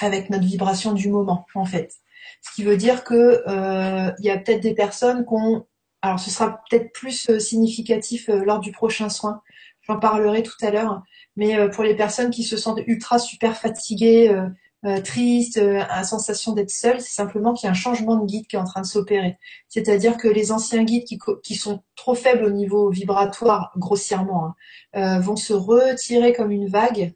avec 0.00 0.30
notre 0.30 0.44
vibration 0.44 0.92
du 0.92 1.08
moment 1.08 1.46
en 1.54 1.64
fait. 1.64 1.94
Ce 2.42 2.54
qui 2.54 2.64
veut 2.64 2.76
dire 2.76 3.04
que 3.04 3.42
euh, 3.46 4.12
il 4.18 4.24
y 4.24 4.30
a 4.30 4.38
peut-être 4.38 4.62
des 4.62 4.74
personnes 4.74 5.24
qui 5.24 5.32
ont 5.32 5.66
alors 6.02 6.20
ce 6.20 6.30
sera 6.30 6.60
peut-être 6.68 6.92
plus 6.92 7.38
significatif 7.38 8.28
lors 8.28 8.60
du 8.60 8.72
prochain 8.72 9.08
soin. 9.08 9.40
J'en 9.82 9.98
parlerai 9.98 10.42
tout 10.42 10.56
à 10.62 10.70
l'heure. 10.70 11.02
Mais 11.36 11.68
pour 11.70 11.84
les 11.84 11.94
personnes 11.94 12.30
qui 12.30 12.44
se 12.44 12.56
sentent 12.56 12.80
ultra 12.86 13.18
super 13.18 13.56
fatiguées, 13.56 14.34
euh, 14.86 15.00
triste, 15.00 15.58
euh, 15.58 15.82
sensation 16.04 16.52
d'être 16.52 16.70
seul, 16.70 17.00
c'est 17.00 17.14
simplement 17.14 17.54
qu'il 17.54 17.66
y 17.66 17.68
a 17.68 17.72
un 17.72 17.74
changement 17.74 18.16
de 18.16 18.24
guide 18.24 18.46
qui 18.46 18.56
est 18.56 18.58
en 18.58 18.64
train 18.64 18.82
de 18.82 18.86
s'opérer. 18.86 19.36
C'est-à-dire 19.68 20.16
que 20.16 20.28
les 20.28 20.52
anciens 20.52 20.84
guides 20.84 21.04
qui, 21.04 21.18
qui, 21.42 21.54
sont 21.56 21.82
trop 21.96 22.14
faibles 22.14 22.44
au 22.44 22.50
niveau 22.50 22.90
vibratoire, 22.90 23.72
grossièrement, 23.76 24.46
hein, 24.46 24.54
euh, 24.96 25.20
vont 25.20 25.36
se 25.36 25.52
retirer 25.52 26.32
comme 26.32 26.52
une 26.52 26.68
vague. 26.68 27.14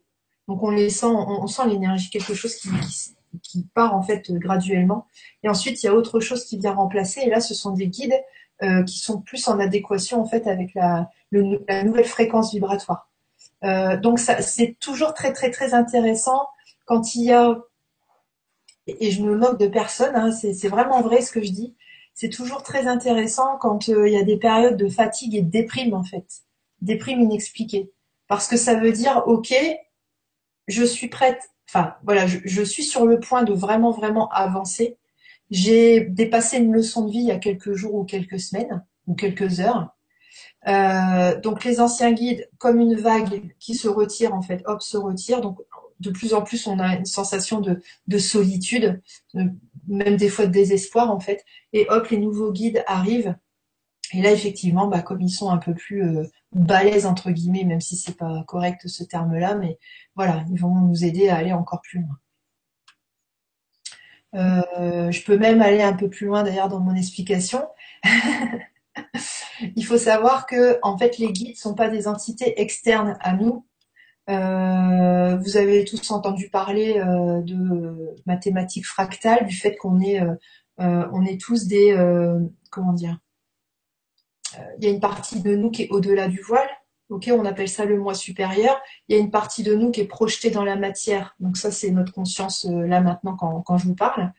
Donc 0.49 0.63
on 0.63 0.71
les 0.71 0.91
sent, 0.91 1.07
on, 1.07 1.47
sent 1.47 1.69
l'énergie, 1.69 2.11
quelque 2.11 2.35
chose 2.35 2.57
qui, 2.57 2.71
qui 3.43 3.67
part 3.75 3.95
en 3.95 4.03
fait 4.03 4.31
graduellement. 4.33 5.07
Et 5.45 5.49
ensuite, 5.49 5.83
il 5.83 5.87
y 5.87 5.89
a 5.89 5.95
autre 5.95 6.19
chose 6.19 6.45
qui 6.45 6.59
vient 6.59 6.75
remplacer. 6.75 7.21
Et 7.21 7.31
là, 7.31 7.41
ce 7.41 7.55
sont 7.55 7.71
des 7.71 7.87
guides 7.87 8.21
euh, 8.63 8.83
qui 8.83 8.99
sont 8.99 9.21
plus 9.21 9.47
en 9.49 9.61
adéquation 9.61 10.21
en 10.21 10.27
fait 10.27 10.47
avec 10.47 10.75
la, 10.75 11.09
la 11.33 11.85
nouvelle 11.85 12.05
fréquence 12.05 12.53
vibratoire. 12.53 13.09
Euh, 13.63 13.97
donc 13.97 14.19
ça, 14.19 14.43
c'est 14.43 14.77
toujours 14.81 15.15
très 15.15 15.33
très 15.33 15.51
très 15.51 15.75
intéressant 15.75 16.49
quand 16.91 17.15
il 17.15 17.23
y 17.23 17.33
a 17.33 17.57
et 18.89 19.13
je 19.13 19.23
me 19.23 19.37
moque 19.37 19.61
de 19.61 19.69
personne, 19.69 20.17
hein, 20.17 20.33
c'est 20.33 20.69
vraiment 20.69 21.03
vrai 21.03 21.21
ce 21.21 21.31
que 21.31 21.41
je 21.41 21.53
dis. 21.53 21.77
C'est 22.15 22.31
toujours 22.31 22.65
très 22.65 22.89
intéressant 22.89 23.57
quand 23.61 23.89
euh, 23.89 24.09
il 24.09 24.15
y 24.15 24.17
a 24.17 24.25
des 24.25 24.37
périodes 24.37 24.77
de 24.77 24.89
fatigue 24.89 25.37
et 25.37 25.43
de 25.43 25.51
déprime 25.51 25.95
en 25.95 26.03
fait, 26.03 26.27
déprime 26.83 27.21
inexpliquée, 27.21 27.93
parce 28.27 28.49
que 28.49 28.57
ça 28.57 28.75
veut 28.75 28.91
dire 28.91 29.23
ok, 29.27 29.55
je 30.67 30.85
suis 30.85 31.07
prête. 31.07 31.51
Enfin 31.69 31.95
voilà, 32.05 32.27
je, 32.27 32.39
je 32.45 32.63
suis 32.63 32.83
sur 32.83 33.07
le 33.07 33.21
point 33.21 33.45
de 33.45 33.53
vraiment 33.53 33.93
vraiment 33.93 34.29
avancer 34.31 34.99
j'ai 35.51 36.01
dépassé 36.01 36.59
une 36.59 36.73
leçon 36.73 37.07
de 37.07 37.13
vie 37.13 37.19
il 37.19 37.27
y 37.27 37.33
a 37.33 37.39
quelques 37.39 37.75
jours 37.75 37.95
ou 37.95 38.05
quelques 38.05 38.41
semaines 38.41 38.85
ou 39.07 39.15
quelques 39.15 39.61
heures. 39.61 39.95
Euh, 40.69 41.41
donc 41.41 41.65
les 41.65 41.81
anciens 41.81 42.13
guides, 42.13 42.49
comme 42.59 42.81
une 42.81 42.95
vague 42.97 43.55
qui 43.59 43.75
se 43.75 43.89
retire 43.89 44.35
en 44.35 44.43
fait, 44.43 44.63
hop, 44.67 44.83
se 44.83 44.97
retire. 44.97 45.41
Donc 45.41 45.59
de 46.01 46.11
plus 46.11 46.35
en 46.35 46.43
plus, 46.43 46.67
on 46.67 46.79
a 46.79 46.97
une 46.97 47.05
sensation 47.05 47.61
de, 47.61 47.83
de 48.09 48.19
solitude, 48.19 49.01
même 49.87 50.17
des 50.17 50.29
fois 50.29 50.47
de 50.47 50.53
désespoir 50.53 51.11
en 51.11 51.21
fait. 51.21 51.45
Et 51.73 51.87
hop, 51.89 52.09
les 52.09 52.19
nouveaux 52.19 52.53
guides 52.53 52.83
arrivent. 52.87 53.37
Et 54.13 54.23
là, 54.23 54.33
effectivement, 54.33 54.89
bah, 54.89 55.03
comme 55.03 55.21
ils 55.21 55.31
sont 55.31 55.51
un 55.51 55.59
peu 55.59 55.75
plus 55.75 56.03
euh, 56.03 56.25
balèzes 56.53 57.07
entre 57.07 57.31
guillemets, 57.31 57.65
même 57.65 57.81
si 57.81 57.97
c'est 57.97 58.17
pas 58.17 58.45
correct 58.49 58.89
ce 58.89 59.05
terme-là, 59.05 59.55
mais 59.55 59.79
voilà, 60.17 60.45
ils 60.51 60.61
vont 60.61 60.75
nous 60.75 61.05
aider 61.05 61.29
à 61.29 61.37
aller 61.37 61.53
encore 61.53 61.81
plus 61.83 62.01
loin. 62.01 62.19
Euh, 64.37 65.11
je 65.11 65.25
peux 65.25 65.37
même 65.39 65.61
aller 65.61 65.83
un 65.83 65.93
peu 65.93 66.09
plus 66.09 66.27
loin 66.27 66.43
d'ailleurs 66.43 66.69
dans 66.69 66.81
mon 66.81 66.95
explication. 66.95 67.67
Il 69.77 69.85
faut 69.85 69.99
savoir 69.99 70.47
que 70.47 70.79
en 70.83 70.97
fait 70.97 71.19
les 71.19 71.33
guides 71.33 71.57
sont 71.57 71.75
pas 71.75 71.89
des 71.89 72.09
entités 72.09 72.61
externes 72.61 73.17
à 73.21 73.35
nous. 73.35 73.67
Euh, 74.31 75.37
vous 75.37 75.57
avez 75.57 75.85
tous 75.85 76.11
entendu 76.11 76.49
parler 76.49 76.99
euh, 76.99 77.43
de 77.43 78.15
mathématiques 78.27 78.87
fractales, 78.87 79.47
du 79.47 79.55
fait 79.55 79.77
qu'on 79.77 80.01
est 80.01 80.21
on 80.79 81.27
est 81.27 81.39
tous 81.39 81.67
des 81.67 81.95
comment 82.71 82.95
dire. 82.95 83.19
Il 84.79 84.85
y 84.85 84.87
a 84.89 84.91
une 84.91 85.01
partie 85.01 85.43
de 85.43 85.55
nous 85.55 85.71
qui 85.71 85.83
est 85.83 85.91
au-delà 85.91 86.27
du 86.27 86.41
voile 86.41 86.69
Ok, 87.11 87.29
on 87.33 87.45
appelle 87.45 87.69
ça 87.69 87.85
le 87.85 87.99
moi 87.99 88.15
supérieur. 88.15 88.81
Il 89.09 89.17
y 89.17 89.19
a 89.19 89.21
une 89.21 89.33
partie 89.33 89.65
de 89.65 89.75
nous 89.75 89.91
qui 89.91 90.01
est 90.01 90.07
projetée 90.07 90.51
dans 90.51 90.65
la 90.65 90.77
matière. 90.77 91.35
Donc 91.41 91.57
ça, 91.57 91.73
c'est 91.73 91.91
notre 91.91 92.13
conscience 92.13 92.67
euh, 92.67 92.87
là 92.87 93.01
maintenant 93.01 93.37
quand, 93.37 93.79
je 93.79 93.87
vous 93.87 93.97
parle. 93.97 94.33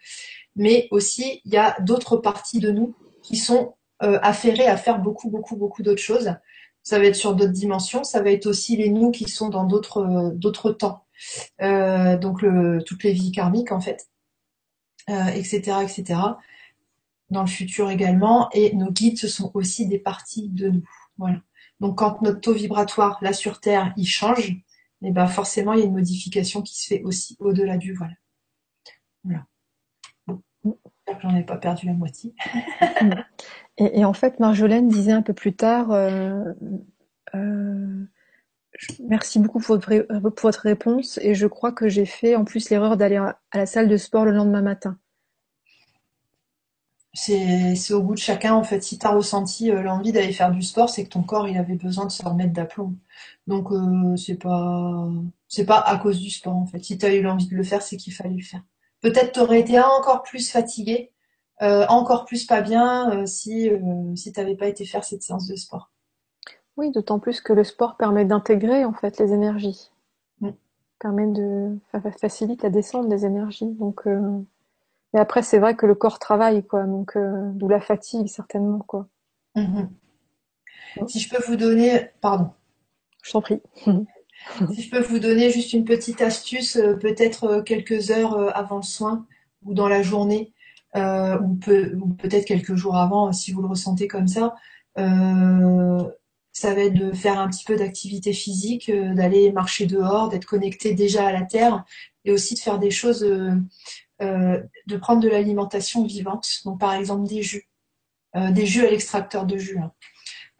Mais 0.55 0.87
aussi, 0.89 1.41
il 1.43 1.51
y 1.51 1.57
a 1.57 1.75
d'autres 1.81 2.15
parties 2.15 2.59
de 2.59 2.71
nous 2.71 2.95
qui 3.23 3.35
sont 3.35 3.75
euh, 4.03 4.19
affairées 4.21 4.67
à 4.67 4.77
faire 4.77 4.99
beaucoup, 4.99 5.29
beaucoup, 5.29 5.57
beaucoup 5.57 5.83
d'autres 5.83 6.01
choses. 6.01 6.33
Ça 6.83 6.99
va 6.99 7.05
être 7.05 7.15
sur 7.15 7.35
d'autres 7.35 7.51
dimensions. 7.51 8.03
Ça 8.03 8.21
va 8.21 8.31
être 8.31 8.47
aussi 8.47 8.77
les 8.77 8.89
nous 8.89 9.11
qui 9.11 9.29
sont 9.29 9.49
dans 9.49 9.65
d'autres 9.65 9.99
euh, 9.99 10.31
d'autres 10.33 10.71
temps. 10.71 11.05
donc 11.59 12.41
le, 12.41 12.83
toutes 12.83 13.03
les 13.03 13.13
vies 13.13 13.31
karmiques 13.31 13.71
en 13.71 13.79
fait, 13.79 14.09
etc., 15.07 15.77
etc. 15.83 16.19
Dans 17.29 17.41
le 17.41 17.47
futur 17.47 17.89
également. 17.89 18.49
Et 18.51 18.75
nos 18.75 18.91
guides, 18.91 19.17
ce 19.17 19.27
sont 19.27 19.51
aussi 19.53 19.87
des 19.87 19.99
parties 19.99 20.49
de 20.49 20.69
nous. 20.69 20.83
Voilà. 21.17 21.41
Donc 21.79 21.97
quand 21.97 22.21
notre 22.21 22.39
taux 22.41 22.53
vibratoire 22.53 23.17
là 23.21 23.33
sur 23.33 23.59
Terre 23.59 23.93
il 23.97 24.05
change, 24.05 24.55
eh 25.03 25.11
ben 25.11 25.27
forcément 25.27 25.73
il 25.73 25.79
y 25.79 25.81
a 25.83 25.85
une 25.85 25.93
modification 25.93 26.61
qui 26.61 26.79
se 26.79 26.87
fait 26.87 27.01
aussi 27.03 27.35
au-delà 27.39 27.77
du 27.77 27.93
voile. 27.93 28.17
Voilà. 29.23 29.45
J'en 31.21 31.35
ai 31.35 31.43
pas 31.43 31.57
perdu 31.57 31.87
la 31.87 31.93
moitié. 31.93 32.33
et, 33.77 34.05
en 34.05 34.13
fait, 34.13 34.39
Marjolaine 34.39 34.87
disait 34.87 35.11
un 35.11 35.21
peu 35.21 35.33
plus 35.33 35.55
tard, 35.55 35.91
euh, 35.91 36.43
euh, 37.35 38.05
merci 39.07 39.39
beaucoup 39.39 39.59
pour 39.59 39.77
votre, 39.77 40.59
réponse 40.61 41.19
et 41.21 41.33
je 41.35 41.47
crois 41.47 41.71
que 41.71 41.87
j'ai 41.87 42.05
fait 42.05 42.35
en 42.35 42.45
plus 42.45 42.69
l'erreur 42.69 42.97
d'aller 42.97 43.17
à 43.17 43.37
la 43.53 43.65
salle 43.65 43.87
de 43.87 43.97
sport 43.97 44.25
le 44.25 44.31
lendemain 44.31 44.61
matin 44.61 44.97
c'est 47.13 47.93
au 47.93 48.01
bout 48.01 48.13
de 48.13 48.19
chacun 48.19 48.53
en 48.53 48.63
fait. 48.63 48.81
Si 48.81 48.97
tu 48.97 49.05
as 49.05 49.11
ressenti 49.11 49.69
euh, 49.71 49.81
l'envie 49.81 50.11
d'aller 50.11 50.33
faire 50.33 50.51
du 50.51 50.61
sport, 50.61 50.89
c'est 50.89 51.03
que 51.03 51.09
ton 51.09 51.23
corps 51.23 51.47
il 51.47 51.57
avait 51.57 51.75
besoin 51.75 52.05
de 52.05 52.11
se 52.11 52.23
remettre 52.23 52.53
d'aplomb. 52.53 52.95
Donc 53.47 53.71
euh, 53.71 54.15
c'est 54.17 54.37
pas 54.37 55.09
c'est 55.47 55.65
pas 55.65 55.79
à 55.79 55.97
cause 55.97 56.19
du 56.19 56.29
sport 56.29 56.55
en 56.55 56.65
fait. 56.65 56.83
Si 56.83 56.97
tu 56.97 57.05
as 57.05 57.13
eu 57.13 57.21
l'envie 57.21 57.47
de 57.47 57.55
le 57.55 57.63
faire, 57.63 57.81
c'est 57.81 57.97
qu'il 57.97 58.13
fallait 58.13 58.35
le 58.35 58.43
faire. 58.43 58.63
Peut-être 59.01 59.33
t'aurais 59.33 59.59
été 59.59 59.79
encore 59.79 60.23
plus 60.23 60.49
fatigué, 60.51 61.11
euh, 61.61 61.85
encore 61.87 62.25
plus 62.25 62.45
pas 62.45 62.61
bien 62.61 63.25
si 63.25 63.69
si 64.15 64.33
t'avais 64.33 64.55
pas 64.55 64.67
été 64.67 64.85
faire 64.85 65.03
cette 65.03 65.21
séance 65.21 65.47
de 65.47 65.55
sport. 65.55 65.91
Oui, 66.77 66.91
d'autant 66.91 67.19
plus 67.19 67.41
que 67.41 67.53
le 67.53 67.63
sport 67.63 67.97
permet 67.97 68.25
d'intégrer 68.25 68.85
en 68.85 68.93
fait 68.93 69.19
les 69.19 69.33
énergies. 69.33 69.91
Mm. 70.39 70.49
Permet 70.99 71.27
de 71.27 71.77
facilite 72.19 72.63
la 72.63 72.69
descente 72.69 73.09
des 73.09 73.25
énergies. 73.25 73.71
Donc 73.73 74.07
mais 75.13 75.19
après, 75.19 75.43
c'est 75.43 75.59
vrai 75.59 75.75
que 75.75 75.85
le 75.85 75.95
corps 75.95 76.19
travaille, 76.19 76.65
quoi. 76.65 76.83
Donc, 76.83 77.15
euh, 77.15 77.51
d'où 77.53 77.67
la 77.67 77.81
fatigue, 77.81 78.27
certainement, 78.27 78.79
quoi. 78.79 79.07
Mhm. 79.55 79.89
Si 81.07 81.19
je 81.19 81.29
peux 81.29 81.41
vous 81.45 81.57
donner, 81.57 82.09
pardon. 82.21 82.51
Je 83.23 83.31
t'en 83.31 83.41
prie. 83.41 83.61
si 84.73 84.81
je 84.81 84.89
peux 84.89 85.01
vous 85.01 85.19
donner 85.19 85.51
juste 85.51 85.73
une 85.73 85.85
petite 85.85 86.21
astuce, 86.21 86.77
euh, 86.77 86.95
peut-être 86.95 87.43
euh, 87.43 87.61
quelques 87.61 88.09
heures 88.09 88.55
avant 88.55 88.77
le 88.77 88.83
soin 88.83 89.27
ou 89.65 89.73
dans 89.73 89.87
la 89.87 90.01
journée, 90.01 90.51
ou, 90.95 91.55
peut, 91.55 91.97
être 92.23 92.45
quelques 92.45 92.75
jours 92.75 92.97
avant, 92.97 93.31
si 93.31 93.51
vous 93.51 93.61
le 93.61 93.67
ressentez 93.67 94.07
comme 94.07 94.27
ça. 94.27 94.55
ça 94.95 96.73
va 96.73 96.81
être 96.81 96.93
de 96.93 97.11
faire 97.13 97.39
un 97.39 97.49
petit 97.49 97.63
peu 97.63 97.75
d'activité 97.75 98.33
physique, 98.33 98.91
d'aller 98.91 99.51
marcher 99.51 99.85
dehors, 99.85 100.29
d'être 100.29 100.45
connecté 100.45 100.93
déjà 100.93 101.27
à 101.27 101.31
la 101.31 101.43
terre, 101.43 101.85
et 102.25 102.31
aussi 102.31 102.55
de 102.55 102.59
faire 102.59 102.79
des 102.79 102.91
choses 102.91 103.25
euh, 104.21 104.61
de 104.85 104.97
prendre 104.97 105.19
de 105.19 105.27
l'alimentation 105.27 106.05
vivante, 106.05 106.47
donc 106.65 106.79
par 106.79 106.93
exemple 106.93 107.27
des 107.27 107.41
jus, 107.41 107.67
euh, 108.35 108.51
des 108.51 108.67
jus 108.67 108.85
à 108.85 108.91
l'extracteur 108.91 109.47
de 109.47 109.57
jus, 109.57 109.79
hein. 109.79 109.91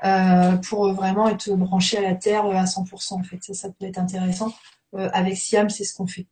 euh, 0.03 0.57
pour 0.57 0.91
vraiment 0.93 1.27
être 1.27 1.53
branché 1.55 1.99
à 1.99 2.01
la 2.01 2.15
terre 2.15 2.45
à 2.45 2.63
100% 2.63 3.13
en 3.13 3.23
fait. 3.23 3.38
Ça, 3.43 3.53
ça 3.53 3.69
peut 3.69 3.86
être 3.86 3.99
intéressant. 3.99 4.51
avec 4.93 5.38
Siam, 5.38 5.69
c'est 5.69 5.84
ce 5.84 5.93
qu'on 5.93 6.07
fait. 6.07 6.25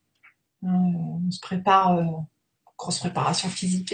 on 0.64 1.30
se 1.30 1.39
prépare 1.39 2.04
grosse 2.80 3.00
préparation 3.00 3.50
physique 3.50 3.94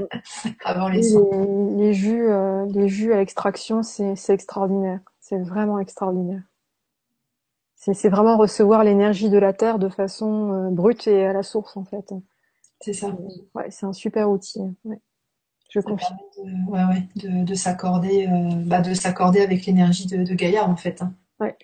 avant 0.64 0.88
les 0.88 1.04
soins. 1.04 1.46
Les, 1.76 1.92
jus, 1.92 2.26
les 2.72 2.88
jus 2.88 3.12
à 3.12 3.18
l'extraction, 3.18 3.84
c'est 3.84 4.30
extraordinaire. 4.30 5.00
C'est 5.20 5.38
vraiment 5.38 5.78
extraordinaire. 5.78 6.42
C'est 7.76 8.08
vraiment 8.08 8.38
recevoir 8.38 8.82
l'énergie 8.82 9.28
de 9.28 9.38
la 9.38 9.52
terre 9.52 9.78
de 9.78 9.90
façon 9.90 10.70
brute 10.72 11.06
et 11.06 11.26
à 11.26 11.32
la 11.34 11.42
source 11.42 11.76
en 11.76 11.84
fait. 11.84 12.14
C'est 12.80 12.94
ça. 12.94 13.16
Ouais, 13.54 13.70
c'est 13.70 13.86
un 13.86 13.92
super 13.92 14.30
outil. 14.30 14.60
Je 15.74 15.80
confie. 15.80 16.12
De, 16.36 16.70
ouais, 16.70 16.84
ouais, 16.84 17.08
de, 17.16 17.54
s'accorder, 17.54 18.28
euh, 18.28 18.54
bah, 18.64 18.80
de 18.80 18.94
s'accorder 18.94 19.40
avec 19.40 19.66
l'énergie 19.66 20.06
de, 20.06 20.34
Gaïa 20.34 20.68
en 20.68 20.76
fait. 20.76 21.02
Hein. 21.02 21.14
Ouais. 21.40 21.56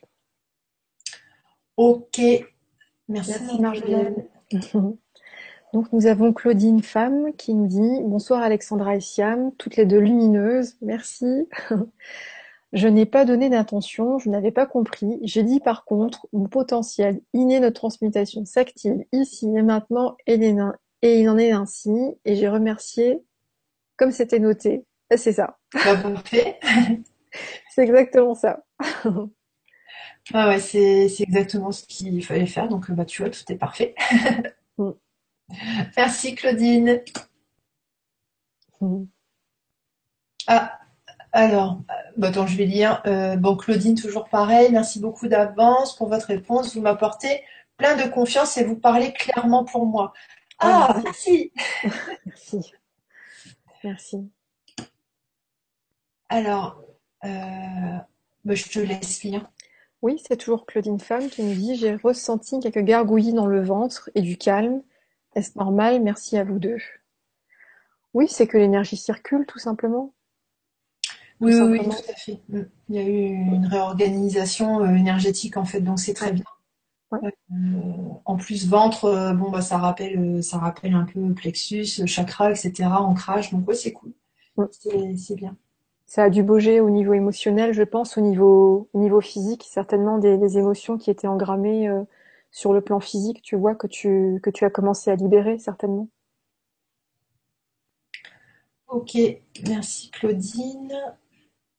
Ok. 1.76 2.20
Merci, 3.08 3.60
Marjolaine. 3.60 4.26
Donc 5.72 5.92
nous 5.92 6.06
avons 6.06 6.32
Claudine 6.32 6.82
Femme 6.82 7.32
qui 7.36 7.54
nous 7.54 7.68
dit 7.68 8.02
Bonsoir 8.02 8.42
Alexandra 8.42 8.96
et 8.96 9.00
Siam, 9.00 9.52
toutes 9.56 9.76
les 9.76 9.86
deux 9.86 10.00
lumineuses, 10.00 10.76
merci. 10.82 11.48
Je 12.72 12.86
n'ai 12.86 13.06
pas 13.06 13.24
donné 13.24 13.50
d'intention, 13.50 14.20
je 14.20 14.30
n'avais 14.30 14.52
pas 14.52 14.64
compris. 14.64 15.18
J'ai 15.24 15.42
dit 15.42 15.58
par 15.58 15.84
contre, 15.84 16.28
mon 16.32 16.46
potentiel 16.46 17.20
inné 17.32 17.58
de 17.58 17.68
transmutation 17.68 18.44
s'active 18.44 19.04
ici 19.10 19.46
et 19.56 19.62
maintenant 19.62 20.16
et 20.28 20.38
et 21.02 21.20
il 21.20 21.28
en 21.28 21.36
est 21.36 21.50
ainsi, 21.50 21.90
et 22.24 22.36
j'ai 22.36 22.48
remercié 22.48 23.18
comme 23.96 24.12
c'était 24.12 24.38
noté. 24.38 24.84
C'est 25.16 25.32
ça. 25.32 25.58
c'est 27.74 27.82
exactement 27.82 28.34
ça. 28.34 28.62
ah 30.32 30.48
ouais, 30.48 30.60
c'est, 30.60 31.08
exactement 31.20 31.72
ce 31.72 31.84
qu'il 31.84 32.24
fallait 32.24 32.46
faire. 32.46 32.68
Donc, 32.68 32.90
bah, 32.92 33.04
tu 33.04 33.22
vois, 33.22 33.30
tout 33.30 33.42
est 33.48 33.56
parfait. 33.56 33.96
Merci, 35.96 36.34
Claudine. 36.34 37.00
Ah, 40.46 40.78
alors, 41.32 41.80
bah, 42.16 42.32
je 42.32 42.56
vais 42.56 42.64
lire. 42.64 43.02
Euh, 43.06 43.36
bon, 43.36 43.56
Claudine, 43.56 43.94
toujours 43.94 44.28
pareil. 44.28 44.70
Merci 44.72 45.00
beaucoup 45.00 45.28
d'avance 45.28 45.96
pour 45.96 46.08
votre 46.08 46.26
réponse. 46.26 46.74
Vous 46.74 46.82
m'apportez 46.82 47.42
plein 47.76 47.96
de 47.96 48.10
confiance 48.10 48.56
et 48.58 48.64
vous 48.64 48.76
parlez 48.76 49.12
clairement 49.12 49.64
pour 49.64 49.86
moi. 49.86 50.12
Ah, 50.58 51.00
merci. 51.04 51.52
merci. 52.26 52.72
Merci. 53.84 54.30
Alors, 56.28 56.82
euh, 57.24 57.28
bah, 58.44 58.54
je 58.54 58.68
te 58.68 58.78
laisse 58.78 59.22
lire. 59.22 59.50
Oui, 60.02 60.22
c'est 60.26 60.36
toujours 60.36 60.66
Claudine 60.66 61.00
Femme 61.00 61.28
qui 61.28 61.42
nous 61.42 61.54
dit 61.54 61.76
J'ai 61.76 61.94
ressenti 61.94 62.58
quelques 62.60 62.84
gargouillis 62.84 63.32
dans 63.32 63.46
le 63.46 63.62
ventre 63.62 64.10
et 64.14 64.22
du 64.22 64.36
calme. 64.36 64.82
Est-ce 65.34 65.58
normal? 65.58 66.02
Merci 66.02 66.36
à 66.36 66.44
vous 66.44 66.58
deux. 66.58 66.78
Oui, 68.14 68.26
c'est 68.28 68.46
que 68.46 68.58
l'énergie 68.58 68.96
circule, 68.96 69.46
tout 69.46 69.58
simplement. 69.58 70.12
Oui, 71.40 71.54
oui, 71.54 71.78
oui, 71.78 71.84
tout 71.84 72.10
à 72.10 72.14
fait. 72.14 72.40
Mm. 72.48 72.62
Il 72.90 72.96
y 72.96 72.98
a 72.98 73.02
eu 73.02 73.32
une 73.32 73.66
réorganisation 73.66 74.82
euh, 74.82 74.94
énergétique 74.94 75.56
en 75.56 75.64
fait, 75.64 75.80
donc 75.80 75.98
c'est 75.98 76.14
très 76.14 76.32
bien. 76.32 76.44
Euh, 77.12 77.18
en 78.24 78.36
plus, 78.36 78.68
ventre, 78.68 79.06
euh, 79.06 79.32
bon 79.32 79.50
bah 79.50 79.62
ça 79.62 79.78
rappelle, 79.78 80.44
ça 80.44 80.58
rappelle 80.58 80.94
un 80.94 81.04
peu 81.04 81.32
plexus, 81.34 82.06
chakra, 82.06 82.50
etc. 82.50 82.88
Ancrage, 82.98 83.50
donc 83.50 83.66
ouais, 83.68 83.74
c'est 83.74 83.92
cool. 83.92 84.12
C'est 85.16 85.34
bien. 85.34 85.56
Ça 86.06 86.24
a 86.24 86.30
dû 86.30 86.42
bouger 86.42 86.80
au 86.80 86.90
niveau 86.90 87.14
émotionnel, 87.14 87.72
je 87.72 87.82
pense, 87.82 88.18
au 88.18 88.20
niveau, 88.20 88.88
au 88.92 88.98
niveau 88.98 89.20
physique, 89.20 89.64
certainement 89.68 90.18
des, 90.18 90.58
émotions 90.58 90.98
qui 90.98 91.10
étaient 91.10 91.28
engrammées 91.28 91.88
sur 92.50 92.72
le 92.72 92.80
plan 92.80 93.00
physique, 93.00 93.42
tu 93.42 93.56
vois, 93.56 93.74
que 93.74 93.86
tu, 93.86 94.40
que 94.42 94.50
tu 94.50 94.64
as 94.64 94.70
commencé 94.70 95.10
à 95.10 95.16
libérer, 95.16 95.58
certainement. 95.58 96.08
Ok, 98.88 99.16
merci 99.66 100.10
Claudine. 100.10 100.92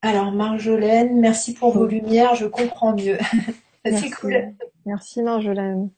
Alors 0.01 0.31
Marjolaine, 0.31 1.19
merci 1.19 1.53
pour 1.53 1.73
vos 1.73 1.85
lumières, 1.85 2.35
je 2.35 2.45
comprends 2.47 2.95
mieux. 2.95 3.17
C'est 3.85 4.09
cool. 4.11 4.55
Merci 4.85 5.21
Marjolaine. 5.21 5.91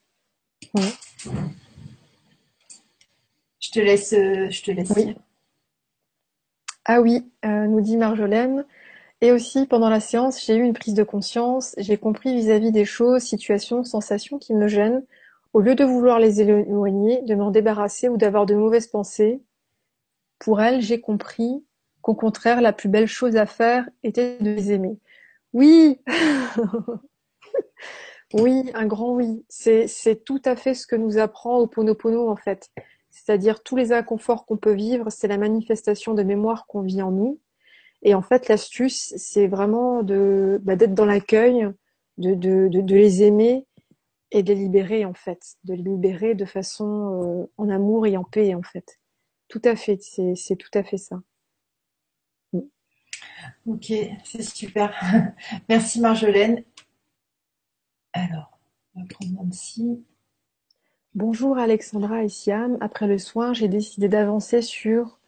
Je 3.60 3.72
te 3.72 3.80
laisse, 3.80 4.12
je 4.12 4.64
te 4.64 4.72
laisse. 4.72 4.92
Oui. 4.96 5.16
Ah 6.86 7.00
oui, 7.00 7.32
euh, 7.46 7.68
nous 7.68 7.82
dit 7.82 7.96
Marjolaine. 7.96 8.66
Et 9.24 9.32
aussi, 9.32 9.68
pendant 9.68 9.90
la 9.90 10.02
séance, 10.02 10.44
j'ai 10.44 10.58
eu 10.58 10.64
une 10.64 10.74
prise 10.74 10.96
de 10.96 11.04
conscience, 11.04 11.76
j'ai 11.78 11.98
compris 11.98 12.36
vis-à-vis 12.36 12.74
des 12.74 12.84
choses, 12.84 13.22
situations, 13.22 13.86
sensations 13.86 14.38
qui 14.38 14.54
me 14.54 14.68
gênent. 14.68 15.02
Au 15.54 15.62
lieu 15.62 15.76
de 15.76 15.86
vouloir 15.86 16.20
les 16.20 16.42
éloigner, 16.42 17.22
de 17.22 17.34
m'en 17.34 17.50
débarrasser 17.50 18.10
ou 18.10 18.18
d'avoir 18.18 18.46
de 18.46 18.54
mauvaises 18.54 18.88
pensées, 18.88 19.42
pour 20.40 20.60
elle, 20.60 20.82
j'ai 20.82 21.00
compris 21.00 21.64
qu'au 22.02 22.16
contraire, 22.16 22.60
la 22.60 22.74
plus 22.74 22.90
belle 22.90 23.08
chose 23.08 23.38
à 23.38 23.46
faire 23.46 23.88
était 24.04 24.38
de 24.40 24.50
les 24.50 24.74
aimer. 24.74 25.00
Oui 25.54 26.02
Oui, 28.34 28.72
un 28.74 28.88
grand 28.88 29.14
oui. 29.14 29.46
C'est, 29.48 29.88
tout 30.26 30.42
à 30.44 30.58
fait 30.58 30.74
ce 30.74 30.86
que 30.86 30.98
nous 30.98 31.18
apprend 31.18 31.60
Oponopono, 31.60 32.30
en 32.30 32.36
fait. 32.36 32.72
C'est-à-dire 33.10 33.64
tous 33.64 33.78
les 33.78 33.94
inconforts 33.94 34.46
qu'on 34.46 34.58
peut 34.58 34.74
vivre, 34.74 35.10
c'est 35.12 35.30
la 35.30 35.38
manifestation 35.38 36.14
de 36.14 36.24
mémoire 36.24 36.68
qu'on 36.68 36.82
vit 36.82 37.02
en 37.02 37.12
nous. 37.12 37.40
Et 38.04 38.14
en 38.14 38.22
fait, 38.22 38.50
l'astuce, 38.50 39.14
c'est 39.18 39.48
vraiment 39.48 40.04
de, 40.04 40.60
bah, 40.64 40.76
d'être 40.76 40.94
dans 40.94 41.06
l'accueil, 41.06 41.68
de, 42.18 42.36
de, 42.36 42.68
de, 42.70 42.96
les 42.96 43.24
aimer 43.24 43.66
et 44.32 44.44
de 44.44 44.54
les 44.54 44.60
libérer, 44.60 45.06
en 45.06 45.14
fait. 45.14 45.56
De 45.64 45.74
les 45.74 45.84
libérer 45.84 46.36
de 46.36 46.46
façon 46.46 47.22
euh, 47.24 47.52
en 47.58 47.70
amour 47.70 48.06
et 48.06 48.18
en 48.18 48.24
paix, 48.24 48.54
en 48.56 48.64
fait. 48.64 49.00
Tout 49.48 49.62
à 49.64 49.76
fait, 49.76 50.02
c'est 50.02 50.56
tout 50.56 50.72
à 50.74 50.84
fait 50.84 50.98
ça. 50.98 51.22
Ok, 53.66 53.94
c'est 54.24 54.42
super. 54.42 54.94
Merci 55.70 56.02
Marjolaine. 56.02 56.64
Alors, 58.14 58.60
on 58.96 59.02
va 59.02 59.08
prendre 59.08 59.48
ici. 59.50 60.04
Bonjour 61.16 61.58
Alexandra 61.58 62.24
et 62.24 62.30
Siam. 62.30 62.78
Après 62.82 63.08
le 63.08 63.18
soin, 63.18 63.54
j'ai 63.54 63.68
décidé 63.68 64.10
d'avancer 64.10 64.62
sur, 64.62 65.20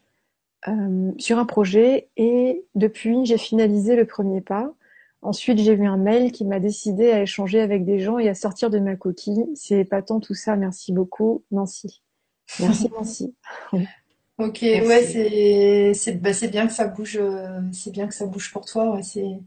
euh, 0.68 1.12
sur 1.18 1.38
un 1.38 1.46
projet 1.46 2.10
et 2.18 2.64
depuis, 2.76 3.26
j'ai 3.26 3.38
finalisé 3.38 3.96
le 3.96 4.06
premier 4.06 4.42
pas. 4.42 4.74
Ensuite, 5.22 5.58
j'ai 5.58 5.76
vu 5.76 5.88
un 5.88 5.98
mail 5.98 6.32
qui 6.32 6.46
m'a 6.46 6.60
décidé 6.60 7.12
à 7.12 7.22
échanger 7.22 7.60
avec 7.60 7.84
des 7.84 8.00
gens 8.00 8.20
et 8.20 8.30
à 8.30 8.36
sortir 8.36 8.70
de 8.70 8.80
ma 8.80 8.96
coquille. 8.96 9.46
C'est 9.56 9.80
épatant 9.80 10.20
tout 10.20 10.36
ça. 10.36 10.56
Merci 10.56 10.94
beaucoup, 10.94 11.44
Nancy. 11.52 12.04
Merci 12.60 12.90
Nancy. 12.90 13.36
Ok, 14.38 14.60
ouais, 14.64 15.04
c'est 15.06 15.94
c'est 15.94 16.22
bah, 16.22 16.34
c'est 16.34 16.50
bien 16.50 16.68
que 16.68 16.74
ça 16.74 16.88
bouge, 16.88 17.16
euh, 17.16 17.62
c'est 17.72 17.92
bien 17.92 18.06
que 18.06 18.14
ça 18.14 18.26
bouge 18.26 18.52
pour 18.52 18.66
toi. 18.66 18.94
Ouais, 18.94 19.02
c'est 19.02 19.40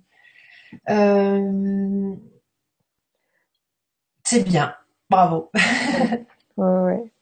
euh, 0.89 2.14
c'est 4.25 4.45
bien, 4.45 4.75
bravo. 5.11 5.51
ouais, 6.57 7.12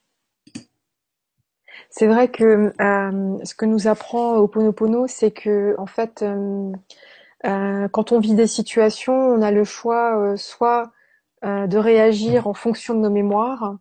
C'est 1.98 2.08
vrai 2.08 2.28
que 2.28 2.74
euh, 2.78 3.38
ce 3.44 3.54
que 3.54 3.64
nous 3.64 3.86
apprend 3.88 4.36
Oponopono, 4.36 5.06
c'est 5.06 5.30
que 5.30 5.74
en 5.78 5.86
fait, 5.86 6.22
quand 7.42 8.12
on 8.12 8.20
vit 8.20 8.34
des 8.34 8.46
situations, 8.46 9.14
on 9.14 9.40
a 9.40 9.50
le 9.50 9.64
choix 9.64 10.36
soit 10.36 10.92
de 11.42 11.78
réagir 11.78 12.48
en 12.48 12.54
fonction 12.54 12.94
de 12.94 13.00
nos 13.00 13.10
mémoires, 13.10 13.76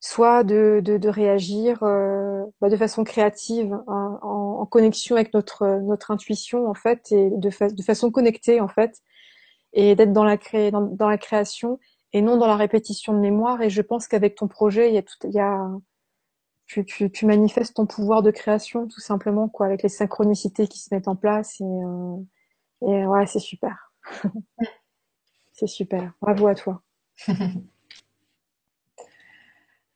soit 0.00 0.44
de, 0.44 0.80
de, 0.84 0.98
de 0.98 1.08
réagir 1.08 1.82
euh, 1.82 2.44
bah, 2.60 2.68
de 2.68 2.76
façon 2.76 3.04
créative, 3.04 3.72
en, 3.86 4.18
en, 4.22 4.66
connexion 4.66 5.16
avec 5.16 5.32
notre 5.34 5.66
notre 5.82 6.10
intuition 6.10 6.68
en 6.68 6.74
fait, 6.74 7.10
et 7.12 7.30
de, 7.30 7.74
de 7.74 7.82
façon 7.82 8.10
connectée 8.10 8.60
en 8.60 8.68
fait, 8.68 9.00
et 9.72 9.94
d'être 9.96 10.12
dans 10.12 10.24
la 10.24 10.36
dans, 10.70 10.82
dans, 10.82 11.08
la 11.08 11.18
création 11.18 11.78
et 12.12 12.22
non 12.22 12.36
dans 12.36 12.46
la 12.48 12.56
répétition 12.56 13.14
de 13.14 13.18
mémoire. 13.20 13.62
Et 13.62 13.70
je 13.70 13.82
pense 13.82 14.08
qu'avec 14.08 14.34
ton 14.36 14.48
projet, 14.48 14.90
il 14.90 14.94
y 14.94 14.98
a 14.98 15.02
tout, 15.02 15.16
il 15.24 15.32
y 15.32 15.40
a 15.40 15.70
tu, 16.66 16.84
tu, 16.84 17.10
tu, 17.10 17.26
manifestes 17.26 17.76
ton 17.76 17.86
pouvoir 17.86 18.22
de 18.22 18.30
création 18.30 18.86
tout 18.86 19.00
simplement 19.00 19.48
quoi, 19.48 19.66
avec 19.66 19.82
les 19.82 19.88
synchronicités 19.88 20.66
qui 20.66 20.78
se 20.78 20.92
mettent 20.94 21.08
en 21.08 21.16
place 21.16 21.60
et 21.60 21.64
euh, 21.64 22.16
et 22.82 23.06
ouais, 23.06 23.26
c'est 23.26 23.40
super. 23.40 23.92
c'est 25.52 25.66
super. 25.66 26.12
Bravo 26.20 26.46
à 26.46 26.54
toi. 26.54 26.82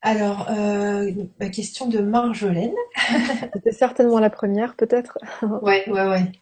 Alors, 0.03 0.49
euh, 0.51 1.13
la 1.39 1.51
question 1.51 1.87
de 1.87 1.99
Marjolaine. 1.99 2.73
C'était 3.53 3.73
certainement 3.73 4.19
la 4.19 4.31
première, 4.31 4.75
peut-être. 4.75 5.19
ouais, 5.43 5.87
ouais, 5.91 6.09
ouais. 6.09 6.33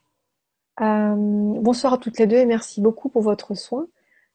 Euh, 0.81 1.15
bonsoir 1.17 1.95
à 1.95 1.99
toutes 1.99 2.21
les 2.21 2.29
deux 2.29 2.37
et 2.37 2.47
merci 2.47 2.81
beaucoup 2.81 3.09
pour 3.09 3.23
votre 3.23 3.55
soin. 3.57 3.89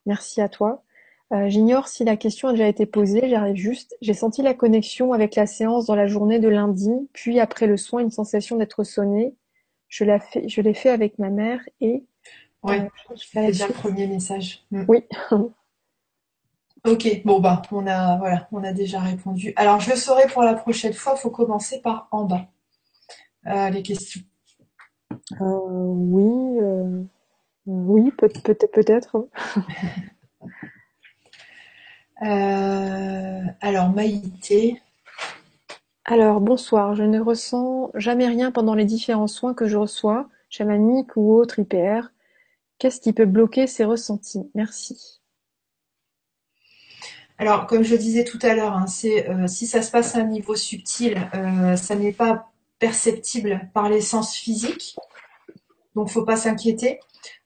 Merci 0.06 0.42
à 0.42 0.50
toi. 0.50 0.84
Euh, 1.32 1.50
J'ignore 1.50 1.88
si 1.88 2.04
la 2.04 2.18
question 2.18 2.50
a 2.50 2.52
déjà 2.52 2.68
été 2.68 2.86
posée, 2.86 3.30
j'arrive 3.30 3.56
juste. 3.56 3.96
J'ai 4.02 4.14
senti 4.14 4.42
la 4.42 4.54
connexion 4.54 5.14
avec 5.14 5.36
la 5.36 5.48
séance 5.48 5.86
dans 5.86 5.96
la 5.96 6.06
journée 6.06 6.40
de 6.40 6.50
lundi, 6.50 6.92
puis 7.14 7.40
après 7.40 7.66
le 7.66 7.78
soin, 7.78 8.02
une 8.02 8.12
sensation 8.12 8.58
d'être 8.58 8.84
sonnée. 8.84 9.34
Je 9.88 10.04
l'ai 10.04 10.20
fait, 10.20 10.48
je 10.48 10.62
l'ai 10.62 10.74
fait 10.74 10.90
avec 10.90 11.18
ma 11.20 11.30
mère 11.30 11.62
et. 11.82 12.04
Ouais, 12.64 12.82
euh, 12.82 13.16
c'est 13.16 13.48
déjà 13.48 13.68
le 13.68 13.74
premier 13.74 14.08
message. 14.08 14.66
Mm. 14.72 14.86
Oui. 14.88 15.04
Ok, 16.86 17.22
bon 17.24 17.40
bah 17.40 17.62
on 17.72 17.88
a 17.88 18.18
voilà, 18.18 18.50
on 18.52 18.62
a 18.62 18.74
déjà 18.74 19.00
répondu. 19.00 19.54
Alors 19.56 19.80
je 19.80 19.92
le 19.92 19.96
saurai 19.96 20.28
pour 20.28 20.44
la 20.44 20.54
prochaine 20.54 20.92
fois, 20.92 21.14
il 21.16 21.22
faut 21.22 21.30
commencer 21.30 21.80
par 21.82 22.10
en 22.12 22.26
bas. 22.26 22.48
Euh, 23.48 23.70
les 23.70 23.82
questions. 23.84 24.20
Oui, 25.40 26.60
oui, 27.66 28.12
peut-être 28.12 28.70
peut-être. 28.74 29.30
alors 32.30 33.90
Maïté. 33.90 34.82
Alors 36.06 36.42
bonsoir, 36.42 36.96
je 36.96 37.04
ne 37.04 37.20
ressens 37.20 37.92
jamais 37.96 38.28
rien 38.28 38.52
pendant 38.52 38.76
les 38.76 38.86
différents 38.86 39.28
soins 39.28 39.54
que 39.54 39.68
je 39.68 39.78
reçois, 39.78 40.28
chamanique 40.50 41.16
ou 41.16 41.34
autre 41.34 41.60
IPR. 41.60 42.10
Qu'est-ce 42.78 43.00
qui 43.00 43.14
peut 43.14 43.26
bloquer 43.26 43.68
ces 43.68 43.86
ressentis? 43.86 44.50
Merci. 44.56 45.22
Alors, 47.38 47.68
comme 47.68 47.84
je 47.84 47.96
disais 47.96 48.24
tout 48.24 48.40
à 48.42 48.54
l'heure, 48.54 48.74
hein, 48.74 48.86
euh, 49.06 49.48
si 49.48 49.66
ça 49.66 49.82
se 49.82 49.92
passe 49.92 50.16
à 50.16 50.20
un 50.20 50.26
niveau 50.26 50.56
subtil, 50.56 51.18
euh, 51.34 51.76
ça 51.76 51.96
n'est 51.96 52.12
pas 52.12 52.52
perceptible 52.80 53.70
par 53.74 53.90
les 53.90 54.02
sens 54.02 54.36
physiques, 54.36 54.96
donc 55.96 56.10
faut 56.10 56.26
pas 56.26 56.38
s'inquiéter. 56.38 57.00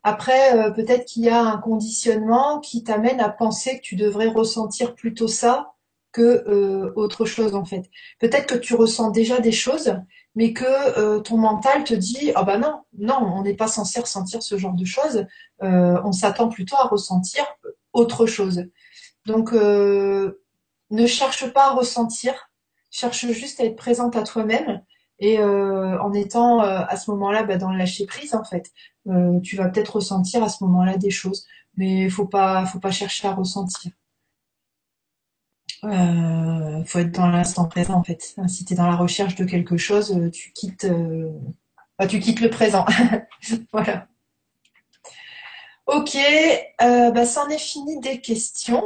Après, 0.03 0.57
euh, 0.57 0.71
peut-être 0.71 1.05
qu'il 1.05 1.23
y 1.23 1.29
a 1.29 1.41
un 1.41 1.57
conditionnement 1.57 2.59
qui 2.59 2.83
t'amène 2.83 3.19
à 3.19 3.29
penser 3.29 3.77
que 3.77 3.81
tu 3.83 3.95
devrais 3.95 4.27
ressentir 4.27 4.95
plutôt 4.95 5.27
ça 5.27 5.73
que 6.13 6.93
autre 6.95 7.25
chose 7.25 7.53
en 7.53 7.63
fait. 7.63 7.91
Peut-être 8.19 8.47
que 8.47 8.57
tu 8.57 8.73
ressens 8.73 9.11
déjà 9.11 9.39
des 9.39 9.51
choses, 9.51 9.93
mais 10.33 10.51
que 10.51 11.19
ton 11.19 11.37
mental 11.37 11.83
te 11.83 11.93
dit 11.93 12.31
ah 12.33 12.41
bah 12.41 12.57
non, 12.57 12.81
non, 12.97 13.19
on 13.21 13.43
n'est 13.43 13.53
pas 13.53 13.67
censé 13.67 13.99
ressentir 13.99 14.41
ce 14.41 14.57
genre 14.57 14.73
de 14.73 14.85
choses. 14.85 15.27
on 15.61 16.11
s'attend 16.11 16.49
plutôt 16.49 16.75
à 16.77 16.87
ressentir 16.87 17.45
autre 17.93 18.25
chose. 18.25 18.63
Donc, 19.27 19.51
euh, 19.51 20.41
ne 20.89 21.05
cherche 21.05 21.51
pas 21.51 21.67
à 21.67 21.73
ressentir, 21.73 22.49
cherche 22.89 23.27
juste 23.27 23.59
à 23.59 23.65
être 23.65 23.75
présente 23.75 24.15
à 24.15 24.23
toi-même 24.23 24.81
et 25.19 25.39
euh, 25.39 25.99
en 26.01 26.13
étant 26.13 26.61
euh, 26.61 26.83
à 26.87 26.97
ce 26.97 27.09
moment-là 27.11 27.43
bah, 27.43 27.57
dans 27.57 27.71
le 27.71 27.77
lâcher 27.77 28.05
prise 28.05 28.35
en 28.35 28.43
fait. 28.43 28.71
tu 29.43 29.55
vas 29.55 29.69
peut-être 29.69 29.95
ressentir 29.95 30.43
à 30.43 30.49
ce 30.49 30.63
moment-là 30.65 30.97
des 30.97 31.09
choses, 31.09 31.47
mais 31.75 32.09
faut 32.09 32.25
pas, 32.27 32.65
faut 32.65 32.79
pas 32.79 32.91
chercher 32.91 33.27
à 33.27 33.33
ressentir. 33.33 33.91
Euh, 35.83 36.83
faut 36.85 36.99
être 36.99 37.11
dans 37.11 37.27
l'instant 37.27 37.65
présent 37.67 37.95
en 37.95 38.03
fait. 38.03 38.35
Si 38.47 38.65
tu 38.65 38.73
es 38.73 38.75
dans 38.75 38.87
la 38.87 38.95
recherche 38.95 39.35
de 39.35 39.45
quelque 39.45 39.77
chose, 39.77 40.19
tu 40.33 40.51
quittes, 40.51 40.87
bah, 41.97 42.07
tu 42.07 42.19
quittes 42.19 42.41
le 42.41 42.49
présent. 42.49 42.85
voilà. 43.71 44.07
Ok, 45.85 46.17
bah, 46.79 47.25
ça 47.25 47.45
en 47.45 47.49
est 47.49 47.57
fini 47.57 47.99
des 48.01 48.19
questions. 48.19 48.83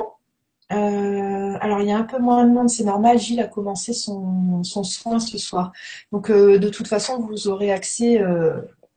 Euh, 0.71 1.57
alors 1.59 1.81
il 1.81 1.87
y 1.87 1.91
a 1.91 1.97
un 1.97 2.03
peu 2.03 2.17
moins 2.17 2.45
de 2.45 2.51
monde, 2.51 2.69
c'est 2.69 2.83
normal. 2.83 3.19
Gilles 3.19 3.41
a 3.41 3.47
commencé 3.47 3.93
son, 3.93 4.63
son 4.63 4.83
soin 4.83 5.19
ce 5.19 5.37
soir. 5.37 5.71
Donc 6.11 6.31
de 6.31 6.69
toute 6.69 6.87
façon, 6.87 7.19
vous 7.19 7.47
aurez 7.47 7.71
accès. 7.71 8.21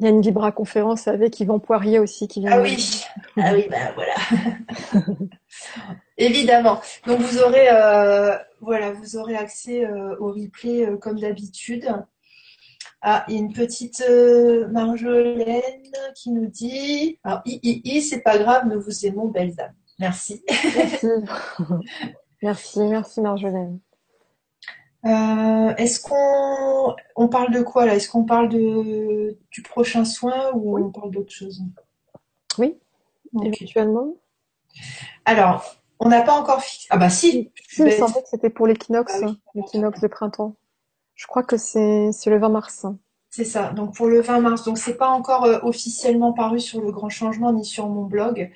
Il 0.00 0.06
y 0.06 0.08
a 0.08 0.10
une 0.10 0.20
Vibra 0.20 0.52
conférence 0.52 1.06
avec 1.06 1.38
Yvan 1.40 1.58
Poirier 1.60 1.98
aussi 1.98 2.26
qui 2.26 2.40
vient. 2.40 2.52
Ah 2.52 2.60
oui, 2.60 3.04
ah 3.36 3.52
oui, 3.54 3.66
bah 3.70 3.94
voilà. 3.94 5.06
Évidemment. 6.18 6.80
Donc 7.06 7.20
vous 7.20 7.38
aurez, 7.38 7.68
voilà, 8.60 8.92
vous 8.92 9.16
aurez 9.16 9.36
accès 9.36 9.86
au 10.18 10.32
replay 10.32 10.88
comme 11.00 11.18
d'habitude. 11.18 11.94
Ah, 13.06 13.24
il 13.28 13.34
y 13.34 13.36
a 13.36 13.40
une 13.40 13.52
petite 13.52 14.02
Marjolaine 14.70 15.62
qui 16.14 16.30
nous 16.30 16.46
dit, 16.46 17.18
alors, 17.22 17.42
i, 17.44 17.60
i, 17.62 17.82
i 17.84 18.00
c'est 18.00 18.22
pas 18.22 18.38
grave, 18.38 18.66
nous 18.66 18.80
vous 18.80 19.04
aimons, 19.04 19.26
belles 19.26 19.60
âmes. 19.60 19.74
Merci. 19.98 20.44
Merci. 20.76 21.06
merci, 22.42 22.80
merci 22.80 23.20
Marjolaine. 23.20 23.78
Euh, 25.04 25.74
est-ce 25.76 26.00
qu'on 26.00 26.96
on 27.16 27.28
parle 27.28 27.52
de 27.52 27.60
quoi 27.60 27.84
là? 27.84 27.94
Est-ce 27.94 28.08
qu'on 28.08 28.24
parle 28.24 28.48
de 28.48 29.38
du 29.50 29.62
prochain 29.62 30.04
soin 30.04 30.50
ou 30.54 30.78
on 30.78 30.90
parle 30.90 31.10
d'autre 31.10 31.32
chose? 31.32 31.62
Oui, 32.58 32.78
éventuellement. 33.42 34.14
Alors, 35.26 35.76
on 36.00 36.08
n'a 36.08 36.22
pas 36.22 36.32
encore 36.32 36.62
fixé. 36.62 36.88
Ah 36.90 36.96
bah 36.96 37.10
si. 37.10 37.52
Si, 37.68 37.82
il 37.82 37.92
semblait 37.92 38.22
que 38.22 38.28
c'était 38.28 38.50
pour 38.50 38.66
l'équinoxe, 38.66 39.20
ah 39.22 39.32
l'équinoxe 39.54 40.00
de 40.00 40.08
printemps. 40.08 40.56
Je 41.14 41.26
crois 41.26 41.42
que 41.42 41.56
c'est 41.56 42.10
le 42.26 42.38
20 42.38 42.48
mars. 42.48 42.86
C'est 43.30 43.44
ça. 43.44 43.72
Donc 43.72 43.94
pour 43.94 44.06
le 44.06 44.20
20 44.20 44.40
mars. 44.40 44.64
Donc 44.64 44.78
c'est 44.78 44.96
pas 44.96 45.08
encore 45.08 45.44
euh, 45.44 45.58
officiellement 45.62 46.32
paru 46.32 46.60
sur 46.60 46.80
le 46.80 46.90
grand 46.90 47.10
changement 47.10 47.52
ni 47.52 47.64
sur 47.64 47.88
mon 47.88 48.04
blog. 48.04 48.50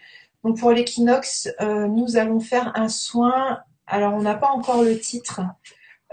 Donc 0.45 0.59
pour 0.59 0.71
l'équinoxe, 0.71 1.49
euh, 1.61 1.89
nous 1.89 2.17
allons 2.17 2.41
faire 2.41 2.73
un 2.77 2.89
soin. 2.89 3.61
Alors 3.87 4.15
on 4.15 4.23
n'a 4.23 4.35
pas 4.35 4.49
encore 4.49 4.83
le 4.83 4.99
titre. 4.99 5.41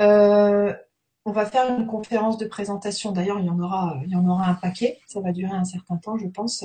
Euh, 0.01 0.73
on 1.25 1.31
va 1.31 1.45
faire 1.45 1.69
une 1.77 1.87
conférence 1.87 2.37
de 2.37 2.45
présentation. 2.45 3.11
D'ailleurs, 3.11 3.39
il 3.39 3.45
y 3.45 3.49
en 3.49 3.59
aura, 3.59 3.99
il 4.05 4.11
y 4.11 4.15
en 4.15 4.27
aura 4.27 4.47
un 4.47 4.53
paquet. 4.55 4.99
Ça 5.07 5.21
va 5.21 5.31
durer 5.31 5.55
un 5.55 5.63
certain 5.63 5.97
temps, 5.97 6.17
je 6.17 6.27
pense. 6.27 6.63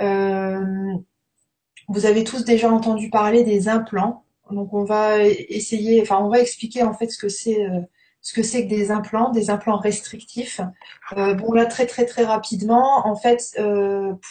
Euh, 0.00 0.94
vous 1.88 2.06
avez 2.06 2.24
tous 2.24 2.44
déjà 2.44 2.70
entendu 2.70 3.10
parler 3.10 3.44
des 3.44 3.68
implants. 3.68 4.24
Donc 4.50 4.72
on 4.72 4.84
va 4.84 5.24
essayer, 5.24 6.00
enfin 6.02 6.18
on 6.18 6.28
va 6.28 6.38
expliquer 6.38 6.84
en 6.84 6.94
fait 6.94 7.08
ce 7.08 7.18
que 7.18 7.28
c'est 7.28 7.66
ce 8.20 8.32
que 8.32 8.42
c'est 8.42 8.64
que 8.64 8.68
des 8.68 8.92
implants, 8.92 9.30
des 9.30 9.50
implants 9.50 9.78
restrictifs. 9.78 10.60
bon 11.16 11.52
là 11.52 11.66
très 11.66 11.86
très 11.86 12.06
très 12.06 12.24
rapidement, 12.24 13.06
en 13.08 13.16
fait 13.16 13.60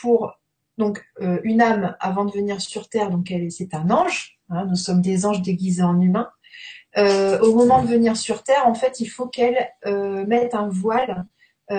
pour 0.01 0.37
donc, 0.77 1.05
euh, 1.21 1.39
une 1.43 1.61
âme, 1.61 1.95
avant 1.99 2.25
de 2.25 2.31
venir 2.31 2.59
sur 2.59 2.89
Terre, 2.89 3.09
donc 3.09 3.31
elle, 3.31 3.51
c'est 3.51 3.73
un 3.73 3.89
ange. 3.89 4.39
Hein, 4.49 4.65
nous 4.65 4.75
sommes 4.75 5.01
des 5.01 5.25
anges 5.25 5.41
déguisés 5.41 5.83
en 5.83 5.99
humains. 5.99 6.29
Euh, 6.97 7.39
au 7.39 7.55
moment 7.55 7.81
de 7.81 7.87
venir 7.87 8.15
sur 8.15 8.43
Terre, 8.43 8.67
en 8.67 8.73
fait, 8.73 8.99
il 8.99 9.07
faut 9.07 9.27
qu'elle 9.27 9.69
euh, 9.85 10.25
mette 10.25 10.53
un 10.53 10.67
voile 10.67 11.25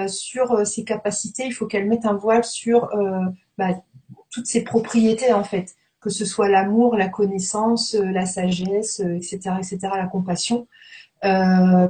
sur 0.09 0.67
ses 0.67 0.83
capacités. 0.83 1.47
Il 1.47 1.53
faut 1.53 1.67
qu'elle 1.67 1.87
mette 1.87 2.07
un 2.07 2.15
voile 2.15 2.43
sur 2.43 2.91
bah, 3.57 3.69
toutes 4.31 4.47
ses 4.47 4.65
propriétés, 4.65 5.33
en 5.33 5.45
fait, 5.45 5.77
que 6.01 6.11
ce 6.11 6.25
soit 6.25 6.49
l'amour, 6.49 6.97
la 6.97 7.09
connaissance, 7.09 7.95
la 7.95 8.27
sagesse, 8.27 8.99
etc., 8.99 9.39
etc., 9.59 9.79
la 9.95 10.09
compassion, 10.09 10.67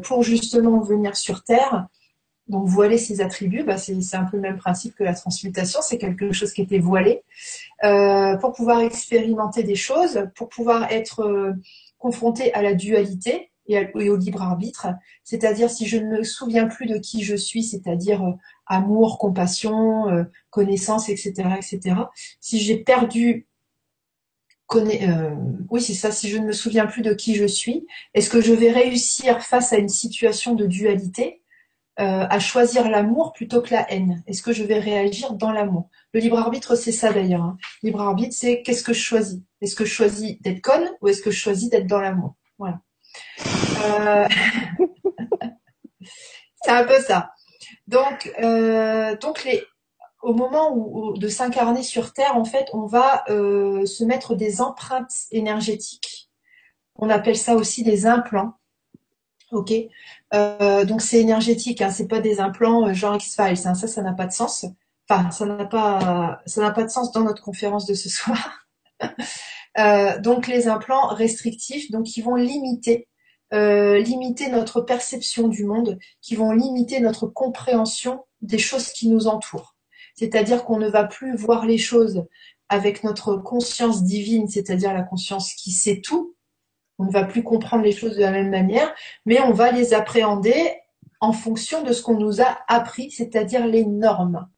pour 0.02 0.22
justement 0.22 0.80
venir 0.80 1.16
sur 1.16 1.42
Terre 1.42 1.88
donc 2.48 2.68
voiler 2.68 2.98
ses 2.98 3.20
attributs, 3.20 3.64
bah, 3.64 3.76
c'est 3.76 4.14
un 4.14 4.24
peu 4.24 4.36
le 4.36 4.42
même 4.42 4.58
principe 4.58 4.94
que 4.94 5.02
la 5.02 5.14
transmutation, 5.14 5.80
c'est 5.82 5.98
quelque 5.98 6.32
chose 6.32 6.52
qui 6.52 6.62
était 6.62 6.78
voilé, 6.78 7.22
euh, 7.84 8.36
pour 8.36 8.52
pouvoir 8.52 8.80
expérimenter 8.80 9.64
des 9.64 9.74
choses, 9.74 10.28
pour 10.36 10.48
pouvoir 10.48 10.90
être 10.92 11.20
euh, 11.20 11.52
confronté 11.98 12.54
à 12.54 12.62
la 12.62 12.74
dualité 12.74 13.50
et, 13.68 13.92
au 13.94 14.16
libre 14.16 14.42
arbitre, 14.42 14.86
c'est-à-dire 15.24 15.68
si 15.70 15.86
je 15.86 15.96
ne 15.96 16.18
me 16.18 16.22
souviens 16.22 16.68
plus 16.68 16.86
de 16.86 16.98
qui 16.98 17.24
je 17.24 17.34
suis, 17.34 17.64
c'est-à-dire 17.64 18.22
euh, 18.22 18.32
amour, 18.66 19.18
compassion, 19.18 20.08
euh, 20.08 20.22
connaissance, 20.50 21.08
etc., 21.08 21.32
etc. 21.56 21.96
Si 22.40 22.60
j'ai 22.60 22.78
perdu 22.78 23.46
oui, 25.70 25.80
c'est 25.80 25.94
ça. 25.94 26.10
Si 26.10 26.28
je 26.28 26.38
ne 26.38 26.46
me 26.46 26.52
souviens 26.52 26.86
plus 26.86 27.02
de 27.02 27.14
qui 27.14 27.36
je 27.36 27.46
suis, 27.46 27.86
est-ce 28.14 28.28
que 28.28 28.40
je 28.40 28.52
vais 28.52 28.72
réussir 28.72 29.40
face 29.40 29.72
à 29.72 29.78
une 29.78 29.88
situation 29.88 30.54
de 30.54 30.66
dualité 30.66 31.40
euh, 31.98 32.26
à 32.28 32.38
choisir 32.40 32.90
l'amour 32.90 33.32
plutôt 33.32 33.62
que 33.62 33.72
la 33.72 33.90
haine 33.90 34.22
Est-ce 34.26 34.42
que 34.42 34.52
je 34.52 34.62
vais 34.62 34.78
réagir 34.78 35.32
dans 35.32 35.50
l'amour? 35.50 35.88
Le 36.12 36.20
libre 36.20 36.38
arbitre, 36.38 36.74
c'est 36.74 36.92
ça 36.92 37.10
d'ailleurs. 37.10 37.42
Hein. 37.42 37.56
Libre 37.82 38.02
arbitre, 38.02 38.34
c'est 38.38 38.60
qu'est-ce 38.62 38.84
que 38.84 38.92
je 38.92 39.00
choisis? 39.00 39.40
Est-ce 39.62 39.74
que 39.74 39.86
je 39.86 39.94
choisis 39.94 40.40
d'être 40.42 40.60
conne 40.60 40.90
ou 41.00 41.08
est-ce 41.08 41.22
que 41.22 41.30
je 41.30 41.38
choisis 41.38 41.70
d'être 41.70 41.86
dans 41.86 42.00
l'amour? 42.00 42.34
Voilà. 42.58 42.80
Euh... 43.82 44.28
c'est 46.62 46.70
un 46.70 46.84
peu 46.84 47.00
ça. 47.00 47.32
Donc, 47.86 48.30
euh, 48.42 49.16
donc 49.16 49.42
les, 49.44 49.64
au 50.20 50.34
moment 50.34 50.76
où, 50.76 51.16
de 51.16 51.28
s'incarner 51.28 51.82
sur 51.82 52.12
Terre, 52.12 52.36
en 52.36 52.44
fait, 52.44 52.68
on 52.74 52.84
va 52.84 53.24
se 53.28 54.04
mettre 54.04 54.34
des 54.34 54.60
empreintes 54.60 55.14
énergétiques. 55.30 56.28
On 56.96 57.08
appelle 57.08 57.38
ça 57.38 57.54
aussi 57.54 57.82
des 57.84 58.06
implants. 58.06 58.54
Ok? 59.52 59.72
Euh, 60.36 60.84
donc 60.84 61.00
c'est 61.00 61.20
énergétique, 61.20 61.80
hein, 61.80 61.90
c'est 61.90 62.08
pas 62.08 62.20
des 62.20 62.40
implants 62.40 62.88
euh, 62.88 62.92
genre 62.92 63.16
X-Files, 63.16 63.66
hein, 63.66 63.74
ça, 63.74 63.86
ça 63.86 64.02
n'a 64.02 64.12
pas 64.12 64.26
de 64.26 64.32
sens. 64.32 64.66
Enfin, 65.08 65.30
ça 65.30 65.46
n'a 65.46 65.64
pas, 65.64 66.42
ça 66.46 66.60
n'a 66.60 66.70
pas 66.72 66.84
de 66.84 66.90
sens 66.90 67.12
dans 67.12 67.22
notre 67.22 67.42
conférence 67.42 67.86
de 67.86 67.94
ce 67.94 68.08
soir. 68.10 68.66
euh, 69.78 70.18
donc 70.20 70.46
les 70.46 70.68
implants 70.68 71.08
restrictifs, 71.08 71.90
donc 71.90 72.04
qui 72.04 72.22
vont 72.22 72.36
limiter, 72.36 73.08
limiter 73.52 74.50
notre 74.50 74.80
perception 74.80 75.48
du 75.48 75.64
monde, 75.64 75.98
qui 76.20 76.34
vont 76.34 76.52
limiter 76.52 77.00
notre 77.00 77.26
compréhension 77.26 78.24
des 78.42 78.58
choses 78.58 78.90
qui 78.90 79.08
nous 79.08 79.28
entourent. 79.28 79.76
C'est-à-dire 80.16 80.64
qu'on 80.64 80.78
ne 80.78 80.88
va 80.88 81.04
plus 81.04 81.36
voir 81.36 81.64
les 81.64 81.78
choses 81.78 82.24
avec 82.68 83.04
notre 83.04 83.36
conscience 83.36 84.02
divine, 84.02 84.48
c'est-à-dire 84.48 84.92
la 84.92 85.02
conscience 85.02 85.54
qui 85.54 85.70
sait 85.70 86.00
tout, 86.02 86.35
on 86.98 87.04
ne 87.04 87.12
va 87.12 87.24
plus 87.24 87.42
comprendre 87.42 87.84
les 87.84 87.92
choses 87.92 88.16
de 88.16 88.22
la 88.22 88.30
même 88.30 88.50
manière, 88.50 88.94
mais 89.24 89.40
on 89.40 89.52
va 89.52 89.70
les 89.70 89.94
appréhender 89.94 90.54
en 91.20 91.32
fonction 91.32 91.82
de 91.82 91.92
ce 91.92 92.02
qu'on 92.02 92.18
nous 92.18 92.40
a 92.40 92.58
appris, 92.68 93.10
c'est-à-dire 93.10 93.66
les 93.66 93.84
normes 93.84 94.48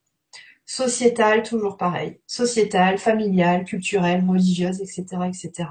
sociétales, 0.67 1.43
toujours 1.43 1.77
pareil, 1.77 2.21
sociétales, 2.27 2.99
familiales, 2.99 3.65
culturelles, 3.65 4.25
religieuses, 4.29 4.81
etc., 4.81 5.05
etc. 5.27 5.69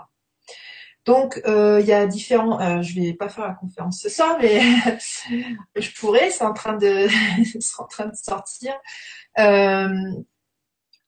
Donc, 1.05 1.41
euh, 1.45 1.79
il 1.79 1.87
y 1.87 1.93
a 1.93 2.05
différents. 2.05 2.59
Euh, 2.59 2.81
je 2.81 2.99
vais 2.99 3.13
pas 3.13 3.29
faire 3.29 3.47
la 3.47 3.53
conférence 3.53 4.01
ce 4.01 4.09
soir, 4.09 4.37
mais 4.41 4.59
je 5.75 5.91
pourrais. 5.97 6.31
C'est 6.31 6.43
en 6.43 6.53
train 6.53 6.75
de, 6.75 7.07
sortir. 7.59 8.73
Euh, 9.39 9.87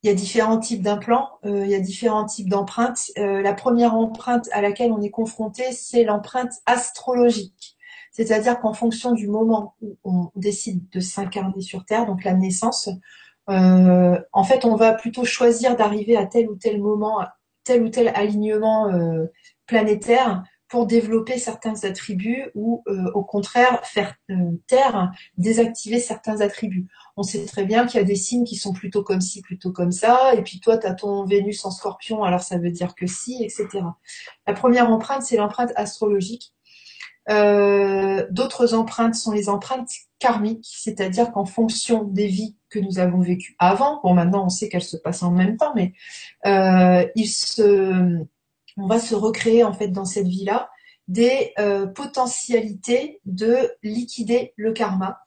il 0.04 0.08
y 0.08 0.10
a 0.10 0.16
différents 0.16 0.60
types 0.60 0.82
d'implants, 0.82 1.40
euh, 1.46 1.66
il 1.66 1.72
y 1.72 1.76
a 1.76 1.80
différents 1.80 2.26
types 2.26 2.50
d'empreintes. 2.50 3.12
Euh, 3.18 3.42
la 3.42 3.54
première 3.54 3.96
empreinte 3.96 4.48
à 4.54 4.62
laquelle 4.62 4.92
on 4.92 5.02
est 5.02 5.10
confronté, 5.10 5.72
c'est 5.74 6.04
l'empreinte 6.04 6.54
astrologique. 6.66 7.76
C'est-à-dire 8.12 8.60
qu'en 8.60 8.74
fonction 8.74 9.12
du 9.12 9.28
moment 9.28 9.76
où 9.82 9.98
on 10.04 10.32
décide 10.36 10.90
de 10.90 11.00
s'incarner 11.00 11.62
sur 11.62 11.86
Terre, 11.86 12.06
donc 12.06 12.24
la 12.24 12.34
naissance, 12.34 12.90
euh, 13.50 14.20
en 14.32 14.44
fait, 14.44 14.64
on 14.64 14.76
va 14.76 14.94
plutôt 14.94 15.26
choisir 15.26 15.76
d'arriver 15.76 16.16
à 16.16 16.26
tel 16.26 16.50
ou 16.50 16.56
tel 16.56 16.82
moment, 16.82 17.20
tel 17.64 17.84
ou 17.84 17.90
tel 17.90 18.08
alignement 18.10 18.90
planétaire 19.66 20.44
pour 20.70 20.86
développer 20.86 21.38
certains 21.38 21.84
attributs 21.84 22.52
ou 22.56 22.84
au 23.14 23.24
contraire 23.24 23.82
faire 23.84 24.16
taire, 24.68 25.12
désactiver 25.38 26.00
certains 26.00 26.42
attributs 26.42 26.88
on 27.20 27.24
sait 27.24 27.46
très 27.46 27.66
bien 27.66 27.86
qu'il 27.86 28.00
y 28.00 28.04
a 28.04 28.06
des 28.06 28.16
signes 28.16 28.46
qui 28.46 28.56
sont 28.56 28.72
plutôt 28.72 29.04
comme 29.04 29.20
ci, 29.20 29.42
plutôt 29.42 29.74
comme 29.74 29.92
ça, 29.92 30.34
et 30.36 30.42
puis 30.42 30.62
toi, 30.62 30.78
tu 30.78 30.88
as 30.88 30.94
ton 30.94 31.26
Vénus 31.26 31.66
en 31.66 31.72
scorpion, 31.72 32.24
alors 32.24 32.42
ça 32.42 32.58
veut 32.58 32.72
dire 32.72 32.96
que 32.96 33.08
si, 33.08 33.44
etc. 33.44 33.68
La 34.48 34.54
première 34.54 34.90
empreinte, 34.90 35.24
c'est 35.24 35.36
l'empreinte 35.36 35.74
astrologique. 35.76 36.54
Euh, 37.30 38.26
d'autres 38.32 38.74
empreintes 38.74 39.16
sont 39.16 39.34
les 39.34 39.50
empreintes 39.50 39.92
karmiques, 40.18 40.66
c'est-à-dire 40.72 41.32
qu'en 41.34 41.46
fonction 41.46 42.06
des 42.06 42.28
vies 42.28 42.56
que 42.70 42.80
nous 42.80 43.00
avons 43.00 43.20
vécues 43.20 43.56
avant, 43.60 44.00
bon 44.02 44.14
maintenant 44.14 44.46
on 44.46 44.50
sait 44.50 44.70
qu'elles 44.70 44.82
se 44.82 44.98
passent 44.98 45.22
en 45.22 45.32
même 45.32 45.58
temps, 45.58 45.74
mais 45.76 45.94
euh, 46.46 47.06
il 47.16 47.28
se, 47.28 48.24
on 48.80 48.88
va 48.88 49.00
se 49.00 49.16
recréer 49.16 49.64
en 49.64 49.74
fait 49.74 49.90
dans 49.90 50.06
cette 50.06 50.28
vie-là 50.28 50.70
des 51.08 51.54
euh, 51.60 51.88
potentialités 51.88 53.20
de 53.26 53.72
liquider 53.84 54.54
le 54.56 54.72
karma 54.74 55.20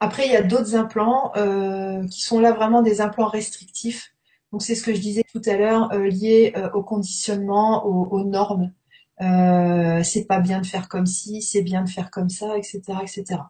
après, 0.00 0.26
il 0.26 0.32
y 0.32 0.36
a 0.36 0.42
d'autres 0.42 0.74
implants 0.74 1.32
euh, 1.36 2.06
qui 2.08 2.20
sont 2.20 2.38
là 2.38 2.52
vraiment 2.52 2.82
des 2.82 3.00
implants 3.00 3.28
restrictifs. 3.28 4.12
Donc 4.52 4.60
c'est 4.60 4.74
ce 4.74 4.82
que 4.82 4.92
je 4.92 5.00
disais 5.00 5.24
tout 5.32 5.40
à 5.46 5.56
l'heure, 5.56 5.90
euh, 5.94 6.08
lié 6.08 6.52
au 6.74 6.82
conditionnement, 6.82 7.86
aux, 7.86 8.22
normes. 8.22 8.72
c'est 9.18 10.26
pas 10.28 10.40
bien 10.40 10.60
de 10.60 10.66
faire 10.66 10.88
comme 10.88 11.06
ci, 11.06 11.40
c'est 11.40 11.62
bien 11.62 11.82
de 11.82 11.88
faire 11.88 12.10
comme 12.10 12.28
ça, 12.28 12.58
etc., 12.58 12.82
etc. 13.00 13.40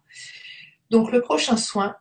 Donc 0.91 1.11
le 1.11 1.23
prochain 1.23 1.57
soin, 1.57 1.97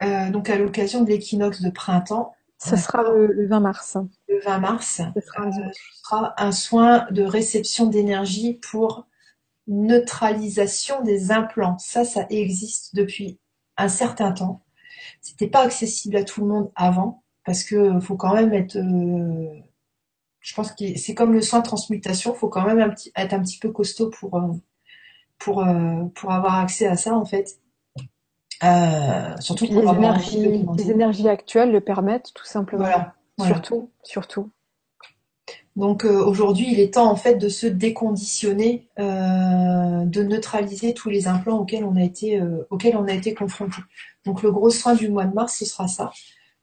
donc 0.00 0.48
à 0.48 0.56
l'occasion 0.56 1.02
de 1.02 1.10
l'équinoxe 1.10 1.60
de 1.60 1.70
printemps, 1.70 2.32
Ce 2.62 2.76
sera 2.76 3.02
le, 3.02 3.46
20 3.46 3.60
mars. 3.60 3.96
Le 4.28 4.40
20 4.40 4.58
mars. 4.58 5.00
Ce 5.14 5.20
sera 5.20 5.44
un, 5.44 5.52
ce 5.52 5.98
sera 6.02 6.34
un 6.36 6.52
soin 6.52 7.06
de 7.10 7.22
réception 7.22 7.86
d'énergie 7.86 8.54
pour 8.54 9.06
neutralisation 9.66 11.02
des 11.02 11.32
implants. 11.32 11.78
Ça, 11.78 12.04
ça 12.04 12.26
existe 12.28 12.94
depuis 12.94 13.38
un 13.76 13.88
certain 13.88 14.32
temps. 14.32 14.62
C'était 15.20 15.48
pas 15.48 15.62
accessible 15.62 16.16
à 16.16 16.24
tout 16.24 16.42
le 16.42 16.48
monde 16.48 16.70
avant 16.74 17.22
parce 17.44 17.64
que 17.64 17.98
faut 18.00 18.16
quand 18.16 18.34
même 18.34 18.52
être 18.52 18.76
je 20.40 20.54
pense 20.54 20.72
que 20.72 20.96
c'est 20.96 21.14
comme 21.14 21.32
le 21.32 21.42
soin 21.42 21.60
de 21.60 21.64
transmutation, 21.64 22.34
faut 22.34 22.48
quand 22.48 22.64
même 22.64 22.80
être 23.16 23.34
un 23.34 23.40
petit 23.40 23.58
peu 23.58 23.70
costaud 23.70 24.10
pour 24.10 24.36
euh, 24.36 24.52
pour 25.38 25.64
euh, 25.66 26.04
pour 26.14 26.32
avoir 26.32 26.56
accès 26.56 26.86
à 26.86 26.96
ça 26.96 27.14
en 27.14 27.24
fait. 27.24 27.59
Euh, 28.62 29.36
surtout 29.40 29.66
pour 29.66 29.82
les 29.82 29.88
énergies, 29.88 30.64
les 30.76 30.90
énergies 30.90 31.28
actuelles 31.28 31.72
le 31.72 31.80
permettent 31.80 32.32
tout 32.34 32.44
simplement. 32.44 32.84
Voilà. 32.84 33.14
Surtout, 33.54 33.90
surtout. 34.02 34.50
Donc 35.76 36.04
aujourd'hui, 36.04 36.66
il 36.70 36.80
est 36.80 36.94
temps 36.94 37.10
en 37.10 37.16
fait 37.16 37.36
de 37.36 37.48
se 37.48 37.66
déconditionner, 37.66 38.88
de 38.98 40.22
neutraliser 40.22 40.92
tous 40.92 41.08
les 41.08 41.26
implants 41.26 41.58
auxquels 41.58 41.84
on 41.84 41.96
a 41.96 42.02
été 42.02 42.42
auxquels 42.68 42.96
on 42.96 43.06
a 43.06 43.12
été 43.12 43.32
confronté. 43.32 43.80
Donc 44.26 44.42
le 44.42 44.52
gros 44.52 44.68
soin 44.68 44.94
du 44.94 45.08
mois 45.08 45.24
de 45.24 45.32
mars, 45.32 45.56
ce 45.58 45.64
sera 45.64 45.88
ça. 45.88 46.10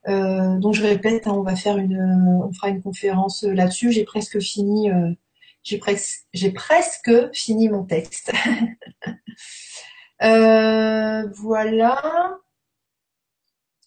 Euh, 0.07 0.57
donc 0.57 0.73
je 0.73 0.83
répète, 0.83 1.27
hein, 1.27 1.33
on 1.33 1.41
va 1.41 1.55
faire 1.55 1.77
une, 1.77 1.99
on 2.43 2.51
fera 2.53 2.69
une 2.69 2.81
conférence 2.81 3.43
là-dessus. 3.43 3.91
J'ai 3.91 4.05
presque 4.05 4.39
fini, 4.39 4.89
euh, 4.89 5.11
j'ai 5.63 5.77
presque, 5.77 6.25
j'ai 6.33 6.51
presque 6.51 7.11
fini 7.33 7.69
mon 7.69 7.83
texte. 7.83 8.31
Euh, 10.23 11.27
voilà. 11.33 12.39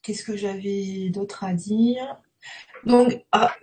Qu'est-ce 0.02 0.24
que 0.24 0.36
j'avais 0.36 1.10
d'autre 1.10 1.44
à 1.44 1.52
dire? 1.52 2.16
Donc, 2.86 3.22
ah, 3.32 3.54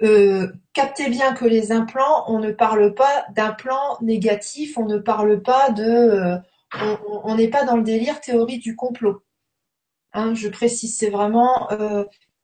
captez 0.74 1.10
bien 1.10 1.34
que 1.34 1.46
les 1.46 1.72
implants, 1.72 2.26
on 2.28 2.40
ne 2.40 2.52
parle 2.52 2.94
pas 2.94 3.26
d'implants 3.34 3.98
négatifs, 4.02 4.78
on 4.78 4.86
ne 4.86 5.00
parle 5.00 5.42
pas 5.42 5.72
de, 5.72 6.38
on 7.24 7.36
n'est 7.36 7.48
pas 7.50 7.64
dans 7.64 7.78
le 7.78 7.84
délire 7.84 8.22
théorie 8.22 8.60
du 8.60 8.76
complot. 8.76 9.24
Hein, 10.14 10.36
je 10.36 10.48
précise, 10.48 10.96
c'est 10.96 11.10
vraiment 11.10 11.68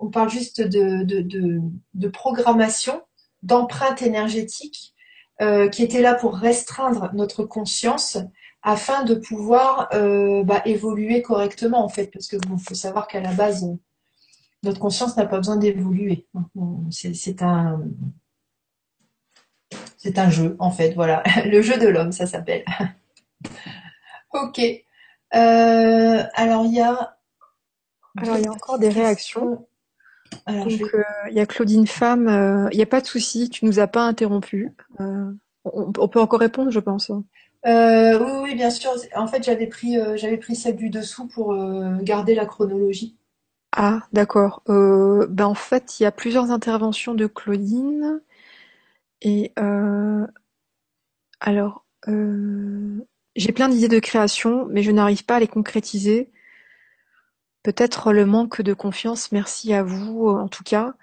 on 0.03 0.09
parle 0.09 0.29
juste 0.29 0.61
de, 0.61 2.07
programmation, 2.09 3.01
d'empreinte 3.41 4.01
énergétique 4.01 4.93
euh, 5.41 5.69
qui 5.69 5.81
était 5.81 6.01
là 6.01 6.13
pour 6.13 6.35
restreindre 6.35 7.09
notre 7.13 7.43
conscience 7.43 8.17
afin 8.63 9.03
de 9.03 9.15
pouvoir 9.15 9.89
euh, 9.93 10.43
bah, 10.43 10.61
évoluer 10.65 11.21
correctement 11.21 11.83
en 11.83 11.89
fait. 11.89 12.07
Parce 12.07 12.27
que 12.27 12.37
faut 12.65 12.75
savoir 12.75 13.07
qu'à 13.07 13.21
la 13.21 13.33
base, 13.33 13.65
notre 14.63 14.79
conscience 14.79 15.15
n'a 15.17 15.25
pas 15.25 15.37
besoin 15.37 15.57
d'évoluer. 15.57 16.27
C'est 16.91 17.41
un 17.41 17.81
c'est 19.97 20.17
un 20.17 20.29
jeu 20.29 20.55
en 20.59 20.71
fait, 20.71 20.93
voilà. 20.93 21.23
Le 21.45 21.61
jeu 21.61 21.77
de 21.77 21.87
l'homme, 21.87 22.11
ça 22.11 22.25
s'appelle. 22.25 22.65
ok. 24.33 24.59
Euh, 25.35 26.23
alors 26.33 26.65
il 26.65 26.73
y 26.73 26.81
a 26.81 27.17
alors 28.17 28.37
il 28.37 28.43
y 28.43 28.47
a 28.47 28.51
encore 28.51 28.79
des 28.79 28.89
réactions. 28.89 29.65
Donc, 30.47 30.81
euh, 30.93 31.03
il 31.29 31.35
y 31.35 31.39
a 31.39 31.45
Claudine 31.45 31.87
Femme. 31.87 32.27
Euh, 32.27 32.67
il 32.71 32.77
n'y 32.77 32.83
a 32.83 32.87
pas 32.87 33.01
de 33.01 33.05
souci, 33.05 33.49
tu 33.49 33.65
nous 33.65 33.79
as 33.79 33.87
pas 33.87 34.03
interrompu. 34.03 34.71
Euh, 34.99 35.31
on, 35.65 36.07
peut 36.07 36.19
encore 36.19 36.39
répondre, 36.39 36.71
je 36.71 36.79
pense. 36.79 37.11
Oui, 37.65 38.31
oui, 38.43 38.55
bien 38.55 38.69
sûr. 38.69 38.91
En 39.15 39.27
fait, 39.27 39.43
j'avais 39.43 39.67
pris, 39.67 39.97
j'avais 40.15 40.37
pris 40.37 40.55
celle 40.55 40.75
du 40.75 40.89
dessous 40.89 41.27
pour 41.27 41.55
garder 42.01 42.35
la 42.35 42.45
chronologie. 42.45 43.15
Ah, 43.71 44.01
d'accord. 44.13 44.61
ben 44.67 45.45
en 45.45 45.53
fait, 45.55 45.99
il 45.99 46.03
y 46.03 46.05
a 46.05 46.11
plusieurs 46.11 46.51
interventions 46.51 47.15
de 47.15 47.27
Claudine. 47.27 48.21
Et 49.21 49.53
alors, 51.39 51.85
j'ai 53.35 53.51
plein 53.51 53.69
d'idées 53.69 53.87
de 53.87 53.99
création, 53.99 54.65
mais 54.69 54.81
je 54.83 54.91
n'arrive 54.91 55.25
pas 55.25 55.35
à 55.35 55.39
les 55.39 55.47
concrétiser. 55.47 56.31
Peut-être 57.63 58.13
le 58.13 58.25
manque 58.25 58.61
de 58.61 58.73
confiance, 58.73 59.31
merci 59.33 59.73
à 59.73 59.83
vous 59.83 60.27
en 60.29 60.47
tout 60.47 60.63
cas. 60.63 60.93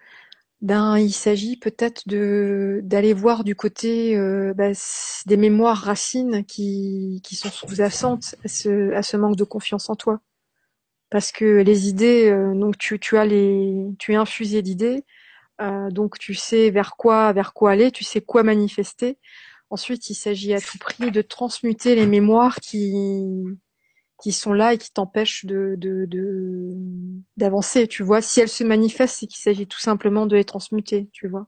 Ben, 0.62 0.99
il 0.99 1.12
s'agit 1.12 1.57
peut-être 1.57 2.03
d'aller 2.07 3.15
voir 3.15 3.45
du 3.45 3.55
côté 3.57 4.15
euh, 4.16 4.53
bah, 4.53 4.73
des 5.24 5.37
mémoires 5.39 5.78
racines 5.78 6.45
qui, 6.45 7.23
sont 7.32 7.49
sous-jacentes 7.49 8.35
à 8.45 8.49
ce, 8.49 8.93
à 8.93 9.03
ce 9.03 9.16
manque 9.16 9.37
de 9.37 9.45
confiance 9.45 9.89
en 9.89 9.97
toi. 9.97 10.20
Parce 11.09 11.32
que 11.32 11.62
les 11.62 11.89
idées, 11.89 12.31
euh, 12.31 12.55
donc 12.55 12.77
tu, 12.78 12.99
tu 13.01 13.16
as 13.16 13.24
les, 13.24 13.87
tu 13.99 14.12
es 14.12 14.16
infusé 14.16 14.61
d'idées, 14.62 15.05
euh, 15.62 15.91
donc 15.91 16.19
tu 16.19 16.35
sais 16.35 16.70
vers 16.70 16.97
quoi, 16.97 17.32
vers 17.32 17.55
quoi 17.55 17.73
aller, 17.73 17.91
tu 17.91 18.05
sais 18.05 18.20
quoi 18.20 18.43
manifester. 18.43 19.19
Ensuite, 19.70 20.11
il 20.11 20.15
s'agit 20.15 20.53
à 20.55 20.61
tout 20.61 20.78
prix 20.78 21.11
de 21.11 21.23
transmuter 21.23 21.95
les 21.95 22.07
mémoires 22.07 22.57
qui, 22.61 23.24
qui 24.22 24.32
sont 24.32 24.52
là 24.52 24.74
et 24.74 24.78
qui 24.78 24.92
t'empêchent 24.92 25.44
de, 25.47 25.78
d'avancer, 27.36 27.88
tu 27.88 28.02
vois. 28.02 28.20
Si 28.22 28.40
elles 28.40 28.48
se 28.48 28.64
manifestent, 28.64 29.18
c'est 29.20 29.26
qu'il 29.26 29.40
s'agit 29.40 29.66
tout 29.66 29.78
simplement 29.78 30.26
de 30.26 30.36
les 30.36 30.44
transmuter, 30.44 31.09
tu 31.12 31.28
vois. 31.28 31.47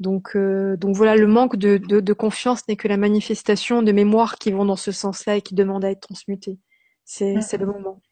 Donc, 0.00 0.34
euh, 0.34 0.76
donc 0.76 0.96
voilà, 0.96 1.14
le 1.16 1.28
manque 1.28 1.56
de, 1.56 1.78
de, 1.78 2.12
confiance 2.12 2.66
n'est 2.66 2.76
que 2.76 2.88
la 2.88 2.96
manifestation 2.96 3.82
de 3.82 3.92
mémoires 3.92 4.36
qui 4.36 4.50
vont 4.50 4.64
dans 4.64 4.76
ce 4.76 4.90
sens-là 4.90 5.36
et 5.36 5.42
qui 5.42 5.54
demandent 5.54 5.84
à 5.84 5.90
être 5.90 6.00
transmutées. 6.00 6.58
C'est, 7.04 7.40
c'est 7.40 7.58
le 7.58 7.66
moment. 7.66 8.02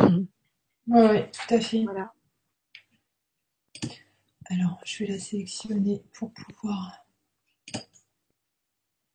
Oui, 0.00 1.00
ouais, 1.00 1.30
tout 1.30 1.54
à 1.54 1.60
fait. 1.60 1.84
Voilà. 1.84 2.12
Alors, 4.50 4.80
je 4.84 5.04
vais 5.04 5.12
la 5.12 5.18
sélectionner 5.18 6.02
pour 6.14 6.32
pouvoir. 6.32 7.04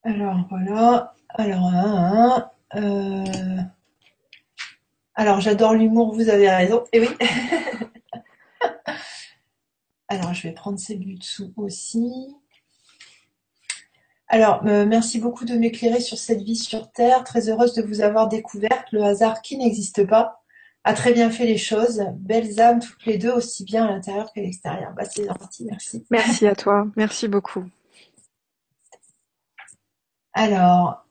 Alors 0.03 0.47
voilà. 0.49 1.13
Alors, 1.29 1.65
un, 1.65 2.49
euh, 2.75 3.23
alors, 5.19 5.41
j'adore 5.41 5.73
l'humour, 5.73 6.13
vous 6.13 6.29
avez 6.29 6.47
raison. 6.47 6.83
Et 6.93 6.97
eh 6.97 6.99
oui. 7.01 7.09
Alors, 10.09 10.33
je 10.33 10.43
vais 10.43 10.53
prendre 10.53 10.77
ces 10.79 10.95
buts 10.95 11.15
dessous 11.15 11.51
aussi. 11.57 12.35
Alors, 14.27 14.61
euh, 14.67 14.85
merci 14.85 15.19
beaucoup 15.19 15.43
de 15.43 15.55
m'éclairer 15.55 16.01
sur 16.01 16.19
cette 16.19 16.43
vie 16.43 16.55
sur 16.55 16.91
Terre. 16.91 17.23
Très 17.23 17.49
heureuse 17.49 17.73
de 17.73 17.81
vous 17.81 18.01
avoir 18.01 18.27
découverte. 18.27 18.91
Le 18.91 19.01
hasard 19.01 19.41
qui 19.41 19.57
n'existe 19.57 20.05
pas 20.05 20.43
a 20.83 20.93
très 20.93 21.13
bien 21.13 21.31
fait 21.31 21.45
les 21.45 21.57
choses. 21.57 22.03
Belles 22.13 22.61
âmes 22.61 22.79
toutes 22.79 23.05
les 23.07 23.17
deux, 23.17 23.31
aussi 23.31 23.63
bien 23.63 23.85
à 23.87 23.91
l'intérieur 23.91 24.31
qu'à 24.31 24.41
l'extérieur. 24.41 24.93
Bah, 24.95 25.05
c'est 25.05 25.25
gentil, 25.25 25.65
merci. 25.65 26.05
Merci 26.11 26.45
à 26.45 26.55
toi. 26.55 26.87
Merci 26.95 27.27
beaucoup. 27.27 27.65
Alors, 30.33 31.06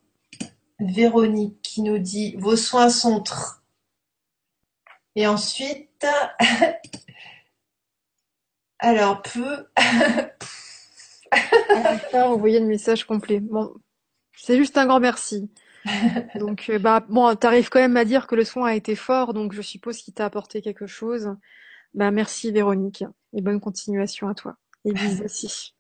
Véronique 0.79 1.61
qui 1.63 1.83
nous 1.83 1.99
dit 1.99 2.37
vos 2.37 2.57
soins 2.57 2.91
sont 2.91 3.23
tr. 3.23 3.63
Et 5.15 5.27
ensuite, 5.27 6.07
alors 8.79 9.23
peu. 9.23 9.67
envoyer 12.13 12.61
le 12.61 12.67
message 12.67 13.05
complet. 13.05 13.41
Bon, 13.41 13.75
c'est 14.37 14.57
juste 14.57 14.77
un 14.77 14.87
grand 14.87 15.01
merci. 15.01 15.51
Donc, 16.39 16.67
euh, 16.69 16.79
bah, 16.79 17.05
bon, 17.09 17.35
t'arrives 17.37 17.69
quand 17.69 17.81
même 17.81 17.97
à 17.97 18.05
dire 18.05 18.27
que 18.27 18.35
le 18.35 18.45
soin 18.45 18.71
a 18.71 18.75
été 18.75 18.97
fort, 18.97 19.35
donc 19.35 19.53
je 19.53 19.63
suppose 19.63 19.99
qu'il 19.99 20.15
t'a 20.15 20.25
apporté 20.25 20.61
quelque 20.61 20.87
chose. 20.87 21.37
Bah, 21.95 22.11
merci 22.11 22.51
Véronique 22.51 23.05
et 23.33 23.41
bonne 23.41 23.61
continuation 23.61 24.29
à 24.29 24.35
toi. 24.35 24.57
Et 24.85 24.93
bisous 24.93 25.25
aussi. 25.25 25.75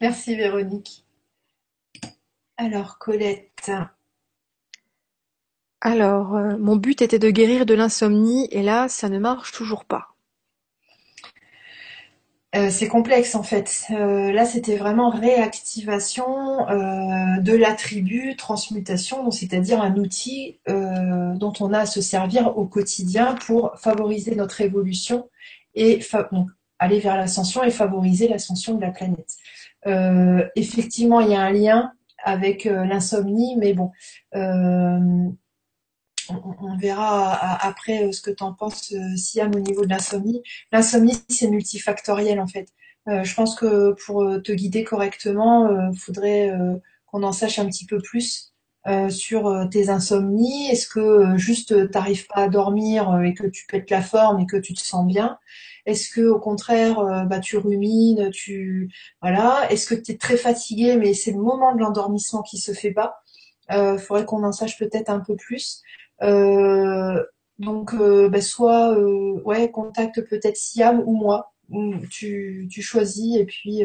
merci 0.00 0.34
Véronique. 0.34 1.04
Alors, 2.64 2.96
Colette. 2.98 3.72
Alors, 5.80 6.36
euh, 6.36 6.56
mon 6.60 6.76
but 6.76 7.02
était 7.02 7.18
de 7.18 7.28
guérir 7.28 7.66
de 7.66 7.74
l'insomnie 7.74 8.46
et 8.52 8.62
là, 8.62 8.88
ça 8.88 9.08
ne 9.08 9.18
marche 9.18 9.50
toujours 9.50 9.84
pas. 9.84 10.14
Euh, 12.54 12.70
c'est 12.70 12.86
complexe 12.86 13.34
en 13.34 13.42
fait. 13.42 13.86
Euh, 13.90 14.30
là, 14.30 14.44
c'était 14.44 14.76
vraiment 14.76 15.10
réactivation 15.10 16.58
de 16.68 17.52
l'attribut 17.52 18.36
transmutation, 18.36 19.32
c'est-à-dire 19.32 19.80
un 19.80 19.96
outil 19.96 20.60
dont 20.68 21.52
on 21.58 21.72
a 21.72 21.80
à 21.80 21.86
se 21.86 22.00
servir 22.00 22.56
au 22.56 22.64
quotidien 22.66 23.34
pour 23.44 23.72
favoriser 23.76 24.36
notre 24.36 24.60
évolution 24.60 25.28
et 25.74 26.00
aller 26.78 27.00
vers 27.00 27.16
l'ascension 27.16 27.64
et 27.64 27.72
favoriser 27.72 28.28
l'ascension 28.28 28.76
de 28.76 28.82
la 28.82 28.92
planète. 28.92 29.36
effectivement, 30.54 31.20
il 31.20 31.30
y 31.30 31.34
a 31.34 31.40
un 31.40 31.50
lien 31.50 31.92
avec 32.22 32.66
euh, 32.66 32.84
l'insomnie, 32.84 33.56
mais 33.56 33.74
bon, 33.74 33.90
euh, 34.34 35.28
on, 36.28 36.76
verra 36.78 37.34
après 37.64 38.04
euh, 38.04 38.12
ce 38.12 38.20
que 38.20 38.30
tu 38.30 38.42
en 38.42 38.54
penses, 38.54 38.94
Siam, 39.16 39.54
au 39.54 39.60
niveau 39.60 39.84
de 39.84 39.90
l'insomnie. 39.90 40.42
L'insomnie, 40.70 41.18
c'est 41.28 41.48
multifactoriel 41.48 42.40
en 42.40 42.46
fait. 42.46 42.68
je 43.06 43.34
pense 43.34 43.54
que 43.56 43.94
pour 44.06 44.24
te 44.42 44.52
guider 44.52 44.84
correctement, 44.84 45.90
il 45.90 45.98
faudrait 45.98 46.52
qu'on 47.06 47.22
en 47.24 47.32
sache 47.32 47.58
un 47.58 47.66
petit 47.66 47.86
peu 47.86 47.98
plus 48.00 48.54
sur 49.10 49.68
tes 49.70 49.90
insomnies 49.90 50.68
Est-ce 50.70 50.86
que 50.86 51.36
juste 51.36 51.90
t'arrives 51.90 52.26
pas 52.28 52.44
à 52.44 52.48
dormir 52.48 53.20
et 53.22 53.34
que 53.34 53.46
tu 53.46 53.66
pètes 53.66 53.90
la 53.90 54.02
forme 54.02 54.40
et 54.40 54.46
que 54.46 54.56
tu 54.56 54.74
te 54.74 54.80
sens 54.80 55.06
bien? 55.06 55.38
Est-ce 55.86 56.10
que 56.10 56.20
au 56.28 56.38
contraire, 56.38 57.26
bah, 57.26 57.40
tu 57.40 57.56
rumines, 57.56 58.30
tu 58.30 58.92
voilà 59.20 59.66
Est-ce 59.70 59.86
que 59.86 60.00
tu 60.00 60.12
es 60.12 60.16
très 60.16 60.36
fatigué 60.36 60.96
mais 60.96 61.14
c'est 61.14 61.32
le 61.32 61.40
moment 61.40 61.74
de 61.74 61.80
l'endormissement 61.80 62.42
qui 62.42 62.58
se 62.58 62.72
fait 62.72 62.92
pas 62.92 63.22
Il 63.70 63.98
faudrait 63.98 64.24
qu'on 64.24 64.44
en 64.44 64.52
sache 64.52 64.78
peut-être 64.78 65.10
un 65.10 65.20
peu 65.20 65.34
plus. 65.36 65.82
donc, 66.20 67.94
bah, 67.96 68.40
soit 68.40 68.96
ouais, 69.44 69.70
contacte 69.70 70.20
peut-être 70.28 70.56
Siam 70.56 71.02
ou 71.06 71.16
moi. 71.16 71.52
Tu, 72.10 72.68
tu 72.70 72.82
choisis 72.82 73.36
et 73.36 73.46
puis 73.46 73.84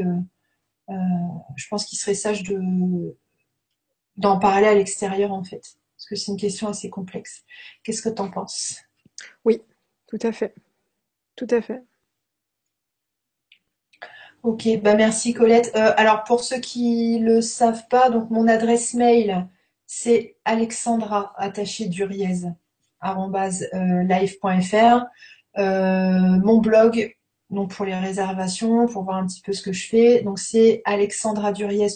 euh, 0.89 0.93
je 1.55 1.67
pense 1.67 1.85
qu'il 1.85 1.97
serait 1.97 2.13
sage 2.13 2.43
de 2.43 3.17
d'en 4.15 4.39
parler 4.39 4.67
à 4.67 4.73
l'extérieur 4.73 5.31
en 5.31 5.43
fait, 5.43 5.61
parce 5.95 6.07
que 6.09 6.15
c'est 6.15 6.31
une 6.31 6.39
question 6.39 6.67
assez 6.67 6.89
complexe. 6.89 7.43
Qu'est-ce 7.83 8.01
que 8.01 8.09
tu 8.09 8.21
en 8.21 8.31
penses? 8.31 8.79
Oui, 9.45 9.61
tout 10.07 10.17
à 10.21 10.31
fait, 10.31 10.55
tout 11.37 11.47
à 11.49 11.61
fait. 11.61 11.81
Ok, 14.43 14.67
bah 14.81 14.95
merci 14.95 15.33
Colette. 15.33 15.71
Euh, 15.75 15.93
alors 15.95 16.25
pour 16.25 16.43
ceux 16.43 16.59
qui 16.59 17.19
le 17.19 17.39
savent 17.41 17.87
pas, 17.87 18.09
donc 18.09 18.29
mon 18.29 18.47
adresse 18.47 18.93
mail 18.93 19.47
c'est 19.85 20.35
alexandra 20.43 21.33
attaché 21.37 21.87
duriez 21.87 22.45
euh, 23.03 24.03
live.fr. 24.03 25.05
mon 25.55 26.57
blog 26.59 27.17
donc 27.49 27.73
pour 27.73 27.85
les 27.85 27.95
réservations, 27.95 28.87
pour 28.87 29.03
voir 29.03 29.17
un 29.17 29.27
petit 29.27 29.41
peu 29.41 29.53
ce 29.53 29.61
que 29.61 29.71
je 29.71 29.87
fais. 29.87 30.21
Donc 30.21 30.39
c'est 30.39 30.81
Alexandra 30.85 31.53
Duriez. 31.53 31.87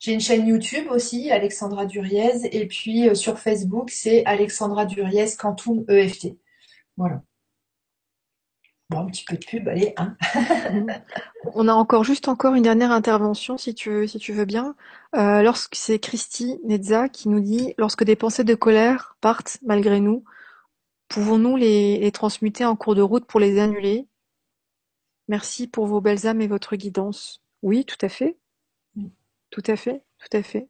J'ai 0.00 0.14
une 0.14 0.20
chaîne 0.20 0.48
YouTube 0.48 0.86
aussi, 0.90 1.30
Alexandra 1.30 1.84
Duriez, 1.84 2.56
et 2.56 2.66
puis 2.66 3.08
euh, 3.08 3.14
sur 3.14 3.38
Facebook, 3.38 3.90
c'est 3.90 4.24
Alexandra 4.24 4.86
Duriez 4.86 5.26
Quantum 5.38 5.84
EFT. 5.88 6.38
Voilà. 6.96 7.22
Bon, 8.88 9.00
un 9.00 9.06
petit 9.06 9.24
peu 9.24 9.36
de 9.36 9.44
pub, 9.44 9.68
allez, 9.68 9.92
hein. 9.98 10.16
On 11.54 11.68
a 11.68 11.74
encore 11.74 12.02
juste 12.02 12.28
encore 12.28 12.54
une 12.54 12.62
dernière 12.62 12.90
intervention, 12.92 13.58
si 13.58 13.74
tu 13.74 13.90
veux, 13.90 14.06
si 14.06 14.18
tu 14.18 14.32
veux 14.32 14.46
bien. 14.46 14.74
Euh, 15.14 15.42
lorsque 15.42 15.76
c'est 15.76 15.98
Christy 15.98 16.58
Nezza 16.64 17.10
qui 17.10 17.28
nous 17.28 17.40
dit 17.40 17.74
lorsque 17.76 18.02
des 18.02 18.16
pensées 18.16 18.42
de 18.42 18.54
colère 18.54 19.16
partent 19.20 19.58
malgré 19.62 20.00
nous, 20.00 20.24
pouvons-nous 21.08 21.56
les, 21.56 22.10
transmuter 22.12 22.64
en 22.64 22.74
cours 22.74 22.94
de 22.94 23.02
route 23.02 23.26
pour 23.26 23.38
les 23.38 23.60
annuler? 23.60 24.08
Merci 25.28 25.68
pour 25.68 25.86
vos 25.86 26.00
belles 26.00 26.26
âmes 26.26 26.40
et 26.40 26.48
votre 26.48 26.74
guidance. 26.74 27.42
Oui, 27.62 27.84
tout 27.84 27.98
à 28.00 28.08
fait. 28.08 28.39
Tout 29.50 29.62
à 29.66 29.76
fait, 29.76 30.02
tout 30.18 30.36
à 30.36 30.42
fait. 30.42 30.68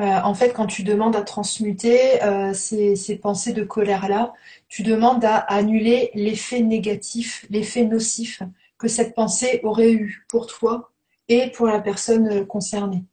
Euh, 0.00 0.20
en 0.22 0.34
fait, 0.34 0.52
quand 0.52 0.66
tu 0.66 0.84
demandes 0.84 1.16
à 1.16 1.22
transmuter 1.22 2.22
euh, 2.22 2.52
ces, 2.54 3.18
pensées 3.20 3.52
de 3.52 3.64
colère-là, 3.64 4.32
tu 4.68 4.82
demandes 4.82 5.24
à 5.24 5.38
annuler 5.38 6.10
l'effet 6.14 6.60
négatif, 6.60 7.44
l'effet 7.50 7.84
nocif 7.84 8.42
que 8.78 8.86
cette 8.86 9.14
pensée 9.14 9.60
aurait 9.64 9.92
eu 9.92 10.24
pour 10.28 10.46
toi 10.46 10.92
et 11.28 11.50
pour 11.50 11.66
la 11.66 11.80
personne 11.80 12.46
concernée, 12.46 13.04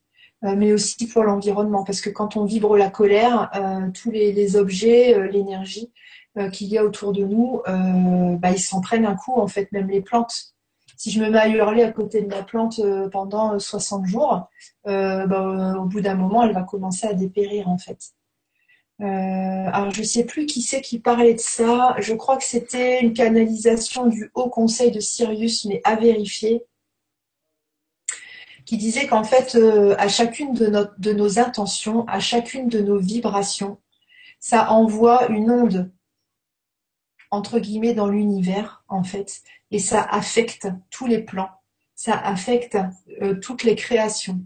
euh, 0.44 0.56
mais 0.56 0.74
aussi 0.74 1.08
pour 1.08 1.24
l'environnement. 1.24 1.84
Parce 1.84 2.02
que 2.02 2.12
quand 2.12 2.38
on 2.38 2.46
vibre 2.46 2.78
la 2.78 2.92
colère, 2.92 3.50
tous 3.96 4.12
les, 4.12 4.56
objets, 4.56 5.28
l'énergie 5.32 5.92
qu'il 6.52 6.68
y 6.68 6.78
a 6.78 6.84
autour 6.84 7.14
de 7.14 7.24
nous, 7.24 7.62
bah, 7.66 8.52
ils 8.52 8.60
s'en 8.60 8.82
prennent 8.82 9.06
un 9.06 9.16
coup, 9.16 9.34
en 9.34 9.48
fait, 9.48 9.72
même 9.72 9.90
les 9.90 10.02
plantes 10.02 10.55
si 10.98 11.12
je 11.12 11.20
me 11.22 11.30
mets 11.30 11.40
à 11.40 11.48
hurler 11.48 11.84
à 11.84 11.92
côté 11.92 12.22
de 12.22 12.32
la 12.32 12.44
plante 12.44 12.80
euh, 12.80 13.10
pendant 13.10 13.60
60 13.60 14.04
euh, 14.04 14.08
jours, 14.08 14.50
euh, 14.88 15.28
bah, 15.28 15.76
au 15.80 15.86
bout 15.86 16.02
d'un 16.02 16.16
moment, 16.16 16.44
elle 16.44 16.54
va 16.54 16.64
commencer 16.64 17.08
à 17.08 17.14
dépérir 17.14 17.68
en 17.68 17.78
fait. 17.78 18.14
alors 19.00 19.92
je 19.92 20.00
ne 20.00 20.06
sais 20.06 20.24
plus 20.24 20.46
qui 20.46 20.62
c'est 20.62 20.82
qui 20.82 21.00
parlait 21.00 21.34
de 21.34 21.40
ça. 21.40 21.96
Je 22.00 22.14
crois 22.14 22.38
que 22.38 22.46
c'était 22.46 23.02
une 23.02 23.14
canalisation 23.14 24.08
du 24.08 24.32
Haut 24.36 24.50
Conseil 24.50 24.92
de 24.92 25.00
Sirius, 25.00 25.66
mais 25.66 25.82
à 25.84 25.96
vérifier, 25.96 26.64
qui 28.66 28.78
disait 28.78 29.08
qu'en 29.08 29.24
fait, 29.24 29.58
à 29.98 30.08
chacune 30.08 30.54
de 30.54 31.12
nos 31.14 31.40
intentions, 31.40 32.06
à 32.08 32.20
chacune 32.20 32.68
de 32.70 32.80
nos 32.80 32.98
vibrations, 32.98 33.78
ça 34.40 34.72
envoie 34.72 35.28
une 35.28 35.52
onde 35.52 35.92
entre 37.36 37.60
guillemets 37.60 37.94
dans 37.94 38.08
l'univers 38.08 38.84
en 38.88 39.04
fait. 39.04 39.42
Et 39.72 39.80
ça 39.80 40.02
affecte 40.02 40.68
tous 40.90 41.06
les 41.06 41.20
plans. 41.20 41.50
Ça 41.96 42.18
affecte 42.18 42.78
euh, 43.22 43.36
toutes 43.36 43.64
les 43.64 43.76
créations. 43.76 44.40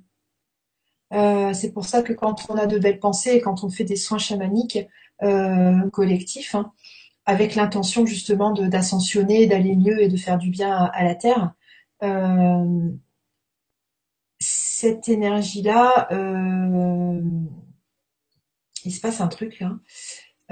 Euh, 1.13 1.53
c'est 1.53 1.71
pour 1.71 1.85
ça 1.85 2.03
que 2.03 2.13
quand 2.13 2.49
on 2.49 2.55
a 2.55 2.67
de 2.67 2.77
belles 2.77 2.99
pensées 2.99 3.31
et 3.31 3.41
quand 3.41 3.63
on 3.63 3.69
fait 3.69 3.83
des 3.83 3.95
soins 3.95 4.19
chamaniques 4.19 4.79
euh, 5.23 5.89
collectifs 5.89 6.53
hein, 6.53 6.71
avec 7.25 7.55
l'intention 7.55 8.05
justement 8.05 8.51
d'ascensionner 8.51 9.47
d'aller 9.47 9.75
mieux 9.75 10.01
et 10.01 10.07
de 10.07 10.17
faire 10.17 10.37
du 10.37 10.51
bien 10.51 10.71
à, 10.71 11.03
la 11.03 11.15
terre 11.15 11.53
cette 14.39 15.09
énergie 15.09 15.63
là 15.63 16.07
il 18.85 18.93
se 18.93 19.01
passe 19.01 19.19
un 19.19 19.27
truc 19.27 19.59
là 19.59 19.71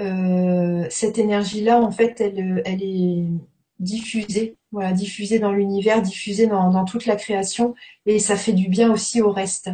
euh, 0.00 0.86
cette 0.90 1.18
énergie-là, 1.18 1.80
en 1.80 1.90
fait, 1.90 2.20
elle, 2.20 2.62
elle 2.64 2.82
est 2.82 3.24
diffusée, 3.80 4.56
voilà, 4.72 4.92
diffusée 4.92 5.38
dans 5.38 5.52
l'univers, 5.52 6.02
diffusée 6.02 6.46
dans, 6.46 6.84
toute 6.84 7.06
la 7.06 7.16
création, 7.16 7.74
et 8.06 8.18
ça 8.18 8.36
fait 8.36 8.52
du 8.52 8.68
bien 8.68 8.92
aussi 8.92 9.20
au 9.20 9.30
reste. 9.32 9.70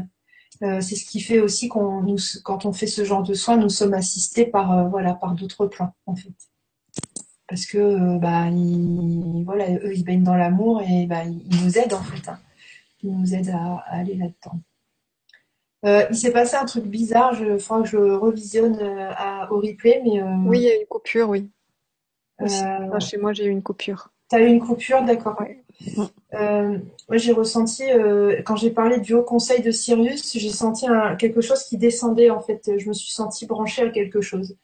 Euh, 0.63 0.81
c'est 0.81 0.97
ce 0.97 1.05
qui 1.05 1.21
fait 1.21 1.41
aussi 1.41 1.69
qu'on 1.69 2.03
nous, 2.03 2.19
quand 2.45 2.65
on 2.65 2.73
fait 2.73 2.87
ce 2.87 3.05
genre 3.05 3.23
de 3.23 3.35
soins, 3.35 3.57
nous 3.57 3.69
sommes 3.69 3.95
assistés 3.95 4.47
par 4.47 4.73
euh, 4.73 4.89
voilà 4.89 5.15
par 5.15 5.35
d'autres 5.35 5.67
plans 5.67 5.93
en 6.07 6.15
fait, 6.15 6.33
parce 7.49 7.67
que 7.67 8.19
bah 8.19 8.49
ils, 8.51 9.43
voilà 9.45 9.69
eux 9.73 9.93
ils 9.97 10.05
baignent 10.05 10.23
dans 10.23 10.37
l'amour 10.37 10.81
et 10.83 11.07
bah 11.07 11.25
ils 11.25 11.65
nous 11.65 11.77
aident 11.77 11.95
en 11.95 12.03
fait, 12.03 12.29
hein. 12.29 12.39
ils 13.03 13.11
nous 13.11 13.35
aident 13.35 13.51
à 13.51 13.83
aller 13.91 14.15
là-dedans. 14.15 14.61
Euh, 15.85 16.07
il 16.11 16.17
s'est 16.17 16.33
passé 16.33 16.57
un 16.57 16.65
truc 16.65 16.85
bizarre, 16.85 17.35
il 17.41 17.59
faudra 17.59 17.83
que 17.83 17.89
je 17.89 17.99
revisionne 17.99 18.79
euh, 18.81 19.47
au 19.51 19.61
replay. 19.61 20.01
Mais, 20.05 20.23
euh, 20.23 20.27
oui, 20.47 20.59
il 20.59 20.63
y 20.63 20.71
a 20.71 20.77
eu 20.77 20.81
une 20.81 20.87
coupure, 20.87 21.29
oui. 21.29 21.51
chez 23.01 23.19
moi, 23.19 23.33
j'ai 23.33 23.45
eu 23.45 23.51
une 23.51 23.63
coupure. 23.63 24.11
Tu 24.31 24.37
as 24.37 24.41
eu 24.41 24.47
une 24.47 24.61
coupure, 24.61 25.03
d'accord. 25.03 25.37
moi, 26.33 27.17
j'ai 27.17 27.33
ressenti, 27.33 27.85
quand 28.47 28.57
j'ai 28.57 28.71
parlé 28.71 28.99
du 28.99 29.13
Haut 29.13 29.23
Conseil 29.23 29.63
de 29.63 29.71
Sirius, 29.71 30.33
j'ai 30.33 30.49
senti 30.49 30.87
quelque 31.19 31.43
chose 31.43 31.63
qui 31.65 31.77
descendait, 31.77 32.31
en 32.31 32.41
fait. 32.41 32.79
Je 32.79 32.89
me 32.89 32.95
suis 32.95 33.13
sentie 33.13 33.47
branchée 33.47 33.83
à 33.83 33.91
quelque 33.91 34.23
chose. 34.23 34.57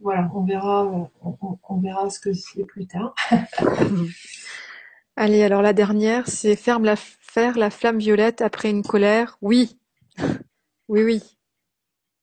voilà, 0.00 0.28
on 0.34 0.42
verra, 0.42 0.90
on, 1.22 1.76
verra 1.76 2.10
ce 2.10 2.18
que 2.18 2.32
c'est 2.32 2.64
plus 2.64 2.86
tard. 2.86 3.14
Allez, 5.16 5.42
alors 5.42 5.62
la 5.62 5.72
dernière, 5.72 6.26
c'est 6.28 6.56
ferme 6.56 6.84
la, 6.84 6.96
faire 6.96 7.58
la 7.58 7.70
flamme 7.70 7.98
violette 7.98 8.40
après 8.40 8.70
une 8.70 8.82
colère. 8.82 9.36
Oui, 9.42 9.78
oui, 10.88 11.02
oui. 11.04 11.22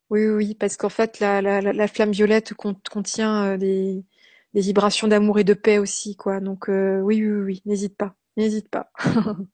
Oui, 0.10 0.26
oui, 0.28 0.56
parce 0.56 0.78
qu'en 0.78 0.90
fait, 0.90 1.20
la, 1.20 1.42
la, 1.42 1.62
la 1.62 1.88
flamme 1.88 2.12
violette 2.12 2.54
contient 2.54 3.54
euh, 3.54 3.58
des, 3.58 4.06
vibrations 4.54 5.08
d'amour 5.08 5.40
et 5.40 5.44
de 5.44 5.54
paix 5.54 5.78
aussi, 5.80 6.16
quoi. 6.16 6.40
Donc, 6.40 6.70
euh, 6.70 7.00
oui, 7.02 7.22
oui, 7.26 7.42
oui, 7.44 7.62
n'hésite 7.66 7.98
pas, 7.98 8.16
n'hésite 8.38 8.70
pas. 8.70 8.92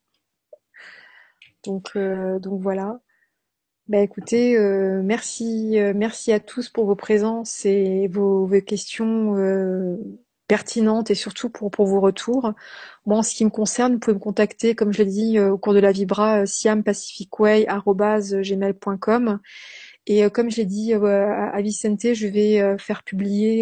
donc, 1.65 1.91
euh, 1.95 2.39
donc 2.39 2.61
voilà. 2.61 2.99
Bah 3.87 3.99
écoutez, 3.99 4.57
merci, 5.03 5.75
merci 5.95 6.31
à 6.31 6.39
tous 6.39 6.69
pour 6.69 6.85
vos 6.85 6.95
présences 6.95 7.65
et 7.65 8.07
vos 8.07 8.47
questions 8.61 9.35
pertinente 10.47 11.11
et 11.11 11.15
surtout 11.15 11.49
pour, 11.49 11.71
pour 11.71 11.87
vos 11.87 11.99
retours. 11.99 12.53
Moi, 13.05 13.17
en 13.17 13.23
ce 13.23 13.35
qui 13.35 13.43
me 13.45 13.49
concerne, 13.49 13.93
vous 13.93 13.99
pouvez 13.99 14.15
me 14.15 14.19
contacter, 14.19 14.75
comme 14.75 14.91
je 14.93 15.03
l'ai 15.03 15.09
dit 15.09 15.37
euh, 15.37 15.51
au 15.51 15.57
cours 15.57 15.73
de 15.73 15.79
la 15.79 15.91
Vibra, 15.91 16.41
euh, 16.41 16.45
siampacificway.com. 16.45 19.39
Et 20.05 20.25
euh, 20.25 20.29
comme 20.29 20.51
je 20.51 20.57
l'ai 20.57 20.65
dit 20.65 20.93
à 20.93 21.61
Vicente, 21.61 22.13
je 22.13 22.27
vais 22.27 22.77
faire 22.77 23.03
publier 23.03 23.61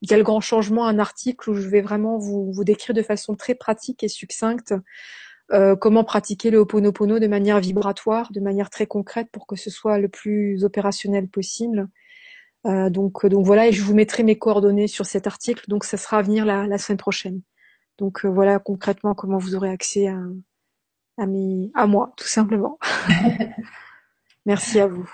il 0.00 0.10
y 0.10 0.14
a 0.14 0.16
le 0.16 0.22
grand 0.22 0.40
changement, 0.40 0.86
un 0.86 0.98
article 0.98 1.50
où 1.50 1.54
je 1.54 1.68
vais 1.68 1.82
vraiment 1.82 2.16
vous, 2.16 2.50
vous 2.50 2.64
décrire 2.64 2.94
de 2.94 3.02
façon 3.02 3.34
très 3.34 3.54
pratique 3.54 4.02
et 4.02 4.08
succincte 4.08 4.72
comment 5.80 6.04
pratiquer 6.04 6.50
le 6.50 6.60
Ho'oponopono 6.60 7.18
de 7.18 7.26
manière 7.26 7.58
vibratoire, 7.58 8.30
de 8.32 8.38
manière 8.40 8.70
très 8.70 8.86
concrète 8.86 9.26
pour 9.32 9.48
que 9.48 9.56
ce 9.56 9.68
soit 9.68 9.98
le 9.98 10.08
plus 10.08 10.64
opérationnel 10.64 11.26
possible. 11.28 11.88
Euh, 12.66 12.90
donc, 12.90 13.26
donc 13.26 13.46
voilà, 13.46 13.68
et 13.68 13.72
je 13.72 13.82
vous 13.82 13.94
mettrai 13.94 14.22
mes 14.22 14.38
coordonnées 14.38 14.88
sur 14.88 15.06
cet 15.06 15.26
article. 15.26 15.64
Donc 15.68 15.84
ça 15.84 15.96
sera 15.96 16.18
à 16.18 16.22
venir 16.22 16.44
la, 16.44 16.78
semaine 16.78 16.98
prochaine. 16.98 17.40
Donc 17.98 18.24
euh, 18.24 18.28
voilà 18.28 18.58
concrètement 18.58 19.14
comment 19.14 19.38
vous 19.38 19.54
aurez 19.54 19.70
accès 19.70 20.08
à, 20.08 20.18
à, 21.18 21.26
mes, 21.26 21.70
à 21.74 21.86
moi, 21.86 22.12
tout 22.16 22.26
simplement. 22.26 22.78
merci 24.46 24.80
à 24.80 24.86
vous. 24.86 25.10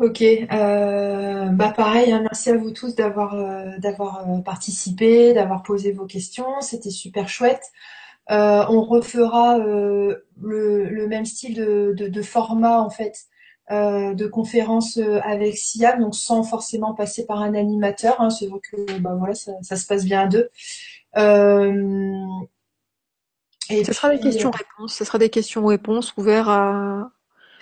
Ok, 0.00 0.20
euh, 0.20 1.46
bah 1.46 1.72
pareil, 1.76 2.10
hein, 2.10 2.20
merci 2.22 2.50
à 2.50 2.56
vous 2.56 2.72
tous 2.72 2.96
d'avoir 2.96 3.36
d'avoir 3.78 4.26
participé, 4.42 5.32
d'avoir 5.32 5.62
posé 5.62 5.92
vos 5.92 6.06
questions, 6.06 6.60
c'était 6.60 6.90
super 6.90 7.28
chouette. 7.28 7.62
on 8.28 8.82
refera 8.82 9.58
le, 9.58 10.26
le, 10.42 11.06
même 11.06 11.24
style 11.24 11.54
de, 11.54 11.94
de, 11.96 12.08
de, 12.08 12.22
format 12.22 12.80
en 12.80 12.90
fait 12.90 13.28
de 13.70 14.26
conférence 14.26 14.98
avec 15.22 15.56
Siam, 15.56 16.00
donc 16.00 16.14
sans 16.14 16.42
forcément 16.42 16.94
passer 16.94 17.26
par 17.26 17.40
un 17.40 17.54
animateur. 17.54 18.20
Hein, 18.20 18.30
c'est 18.30 18.46
vrai 18.46 18.60
que 18.60 18.98
bah, 18.98 19.14
voilà, 19.18 19.34
ça, 19.34 19.52
ça, 19.62 19.76
se 19.76 19.86
passe 19.86 20.04
bien 20.04 20.22
à 20.22 20.26
deux. 20.26 20.50
Et 23.70 23.84
ce 23.84 23.92
sera 23.92 24.10
des 24.10 24.20
questions-réponses. 24.20 24.94
Ce 24.94 25.04
sera 25.04 25.18
des 25.18 25.30
questions-réponses 25.30 26.14
ouvertes 26.16 26.48
à. 26.48 27.10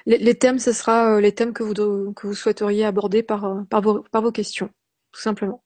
Les, 0.05 0.35
thèmes, 0.35 0.59
ce 0.59 0.73
sera 0.73 1.21
les 1.21 1.33
thèmes 1.33 1.53
que 1.53 1.63
vous 1.63 2.13
que 2.13 2.27
vous 2.27 2.35
souhaiteriez 2.35 2.85
aborder 2.85 3.23
par 3.23 3.65
par 3.71 3.81
vos 3.81 4.03
par 4.11 4.21
vos 4.23 4.33
questions, 4.33 4.69
tout 5.13 5.21
simplement. 5.21 5.63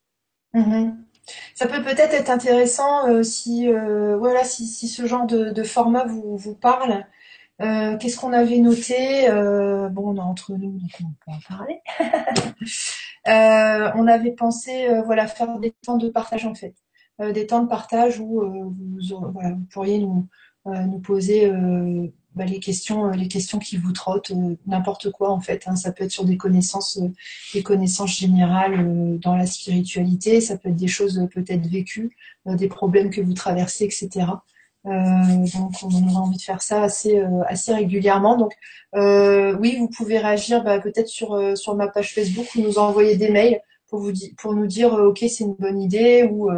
Mm-hmm. 0.53 0.95
Ça 1.55 1.67
peut 1.67 1.83
peut-être 1.83 2.15
être 2.15 2.31
intéressant 2.31 3.09
euh, 3.09 3.23
si, 3.23 3.69
euh, 3.69 4.17
voilà, 4.17 4.45
si, 4.45 4.67
si, 4.67 4.89
ce 4.89 5.07
genre 5.07 5.27
de, 5.27 5.51
de 5.51 5.63
format 5.63 6.05
vous, 6.05 6.37
vous 6.37 6.55
parle. 6.55 7.07
Euh, 7.63 7.97
Qu'est-ce 7.97 8.19
qu'on 8.19 8.33
avait 8.33 8.59
noté? 8.59 9.29
Euh, 9.29 9.89
Bon, 9.89 10.11
on 10.11 10.17
est 10.17 10.21
entre 10.21 10.53
nous, 10.53 10.79
donc 10.79 10.91
on 11.01 11.05
peut 11.25 11.37
en 11.37 11.41
parler. 11.49 11.81
on 13.97 14.07
avait 14.07 14.33
pensé, 14.33 14.89
voilà, 15.05 15.27
faire 15.27 15.59
des 15.59 15.73
temps 15.85 15.97
de 15.97 16.09
partage 16.09 16.45
en 16.45 16.55
fait, 16.55 16.75
des 17.21 17.47
temps 17.47 17.63
de 17.63 17.69
partage 17.69 18.21
où 18.21 18.43
vous, 18.75 19.67
pourriez 19.71 19.99
nous, 19.99 20.29
poser 21.03 21.51
bah, 22.37 22.45
les 22.45 22.61
questions, 22.61 23.07
euh, 23.07 23.13
les 23.13 23.29
questions 23.29 23.59
qui 23.59 23.79
vous 23.79 23.93
trottent, 23.93 24.31
euh, 24.31 24.57
n'importe 24.67 25.11
quoi 25.11 25.31
en 25.31 25.41
fait. 25.41 25.63
Hein. 25.67 25.75
Ça 25.75 25.91
peut 25.91 26.05
être 26.05 26.11
sur 26.11 26.27
des 26.27 26.37
connaissances, 26.37 26.99
euh, 26.99 27.09
des 27.55 27.63
connaissances 27.63 28.15
générales 28.19 29.19
dans 29.21 29.37
la 29.37 29.47
spiritualité. 29.47 30.43
Ça 30.43 30.59
peut 30.59 30.69
être 30.69 30.77
des 30.77 30.87
choses 30.87 31.27
peut-être 31.33 31.67
vécues, 31.67 32.15
des 32.45 32.69
problèmes 32.69 33.11
que 33.11 33.23
vous 33.23 33.33
traversez, 33.33 33.85
etc. 33.85 34.27
donc 34.87 35.73
on 35.83 36.09
aura 36.09 36.21
envie 36.21 36.37
de 36.37 36.43
faire 36.43 36.63
ça 36.63 36.83
assez 36.83 37.23
assez 37.47 37.75
régulièrement. 37.75 38.37
Donc 38.37 38.53
oui, 38.95 39.77
vous 39.79 39.89
pouvez 39.89 40.19
réagir 40.19 40.63
bah, 40.65 40.79
peut-être 40.81 41.09
sur 41.09 41.57
sur 41.57 41.75
ma 41.75 41.89
page 41.89 42.15
Facebook 42.15 42.47
ou 42.55 42.61
nous 42.61 42.79
envoyer 42.79 43.17
des 43.17 43.31
mails 43.31 43.61
pour 43.89 44.01
vous 44.01 44.13
pour 44.39 44.55
nous 44.55 44.67
dire 44.67 44.93
ok 44.93 45.19
c'est 45.19 45.45
une 45.45 45.55
bonne 45.55 45.81
idée 45.81 46.29
ou 46.31 46.51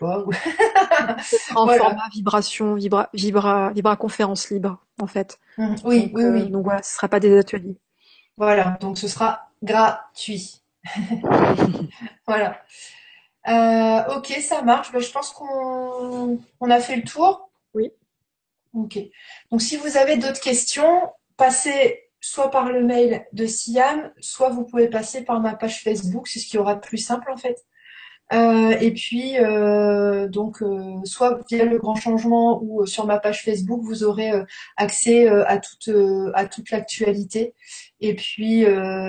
en 1.54 1.66
format 1.66 2.08
vibration, 2.12 2.74
vibra, 2.74 3.10
vibra, 3.12 3.70
vibra 3.70 3.96
conférence 3.96 4.50
libre, 4.50 4.78
en 5.00 5.06
fait. 5.06 5.38
Mmh. 5.58 5.74
oui, 5.84 6.02
donc, 6.06 6.10
oui, 6.14 6.22
euh, 6.22 6.32
oui. 6.32 6.50
Donc 6.50 6.64
voilà, 6.64 6.82
ce 6.82 6.94
sera 6.94 7.08
pas 7.08 7.20
des 7.20 7.36
ateliers. 7.38 7.76
Voilà, 8.36 8.78
donc 8.80 8.98
ce 8.98 9.08
sera 9.08 9.50
gratuit. 9.62 10.62
voilà. 12.26 12.58
Euh, 13.48 14.16
ok, 14.16 14.26
ça 14.40 14.62
marche. 14.62 14.92
Ben, 14.92 15.00
je 15.00 15.10
pense 15.10 15.30
qu'on 15.32 16.38
on 16.60 16.70
a 16.70 16.80
fait 16.80 16.96
le 16.96 17.02
tour. 17.02 17.49
Oui. 17.74 17.90
Ok. 18.74 18.98
Donc 19.50 19.62
si 19.62 19.76
vous 19.76 19.96
avez 19.96 20.16
d'autres 20.16 20.40
questions, 20.40 21.10
passez 21.36 22.10
soit 22.20 22.50
par 22.50 22.70
le 22.70 22.84
mail 22.84 23.26
de 23.32 23.46
Siam, 23.46 24.12
soit 24.20 24.50
vous 24.50 24.64
pouvez 24.64 24.88
passer 24.88 25.24
par 25.24 25.40
ma 25.40 25.54
page 25.54 25.82
Facebook, 25.82 26.28
c'est 26.28 26.38
ce 26.38 26.46
qui 26.46 26.58
aura 26.58 26.74
de 26.74 26.80
plus 26.80 26.98
simple 26.98 27.30
en 27.30 27.36
fait. 27.36 27.64
Euh, 28.32 28.70
et 28.80 28.92
puis, 28.92 29.38
euh, 29.38 30.28
donc, 30.28 30.62
euh, 30.62 31.00
soit 31.04 31.40
via 31.50 31.64
le 31.64 31.78
grand 31.78 31.96
changement 31.96 32.60
ou 32.62 32.86
sur 32.86 33.04
ma 33.06 33.18
page 33.18 33.42
Facebook, 33.42 33.80
vous 33.82 34.04
aurez 34.04 34.30
accès 34.76 35.28
à 35.28 35.58
toute 35.58 35.90
à 36.34 36.46
toute 36.46 36.70
l'actualité. 36.70 37.54
Et 38.00 38.14
puis, 38.14 38.64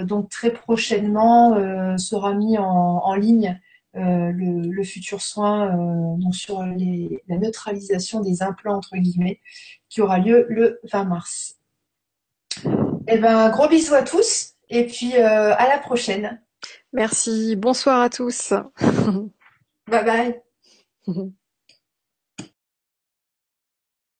donc 0.06 0.30
très 0.30 0.52
prochainement 0.52 1.56
sera 1.98 2.34
mis 2.34 2.58
en 2.58 3.14
ligne 3.16 3.60
le, 3.94 4.72
le, 4.72 4.84
futur 4.84 5.22
soin 5.22 5.76
donc 6.18 6.36
sur 6.36 6.64
les, 6.64 7.22
la 7.28 7.38
neutralisation 7.38 8.22
des 8.22 8.42
implants 8.42 8.76
entre 8.78 8.96
guillemets, 8.98 9.40
qui 9.90 10.02
aura 10.02 10.20
lieu 10.20 10.46
le 10.50 10.80
20 10.92 11.04
mars. 11.06 11.56
Et 13.08 13.16
eh 13.16 13.18
ben, 13.18 13.50
gros 13.50 13.68
bisous 13.68 13.96
à 13.96 14.04
tous 14.04 14.54
et 14.70 14.86
puis 14.88 15.16
à 15.16 15.68
la 15.68 15.78
prochaine. 15.80 16.42
Merci. 16.94 17.56
Bonsoir 17.56 18.02
à 18.02 18.10
tous. 18.10 18.54
bye 19.88 20.06
bye. 20.06 20.42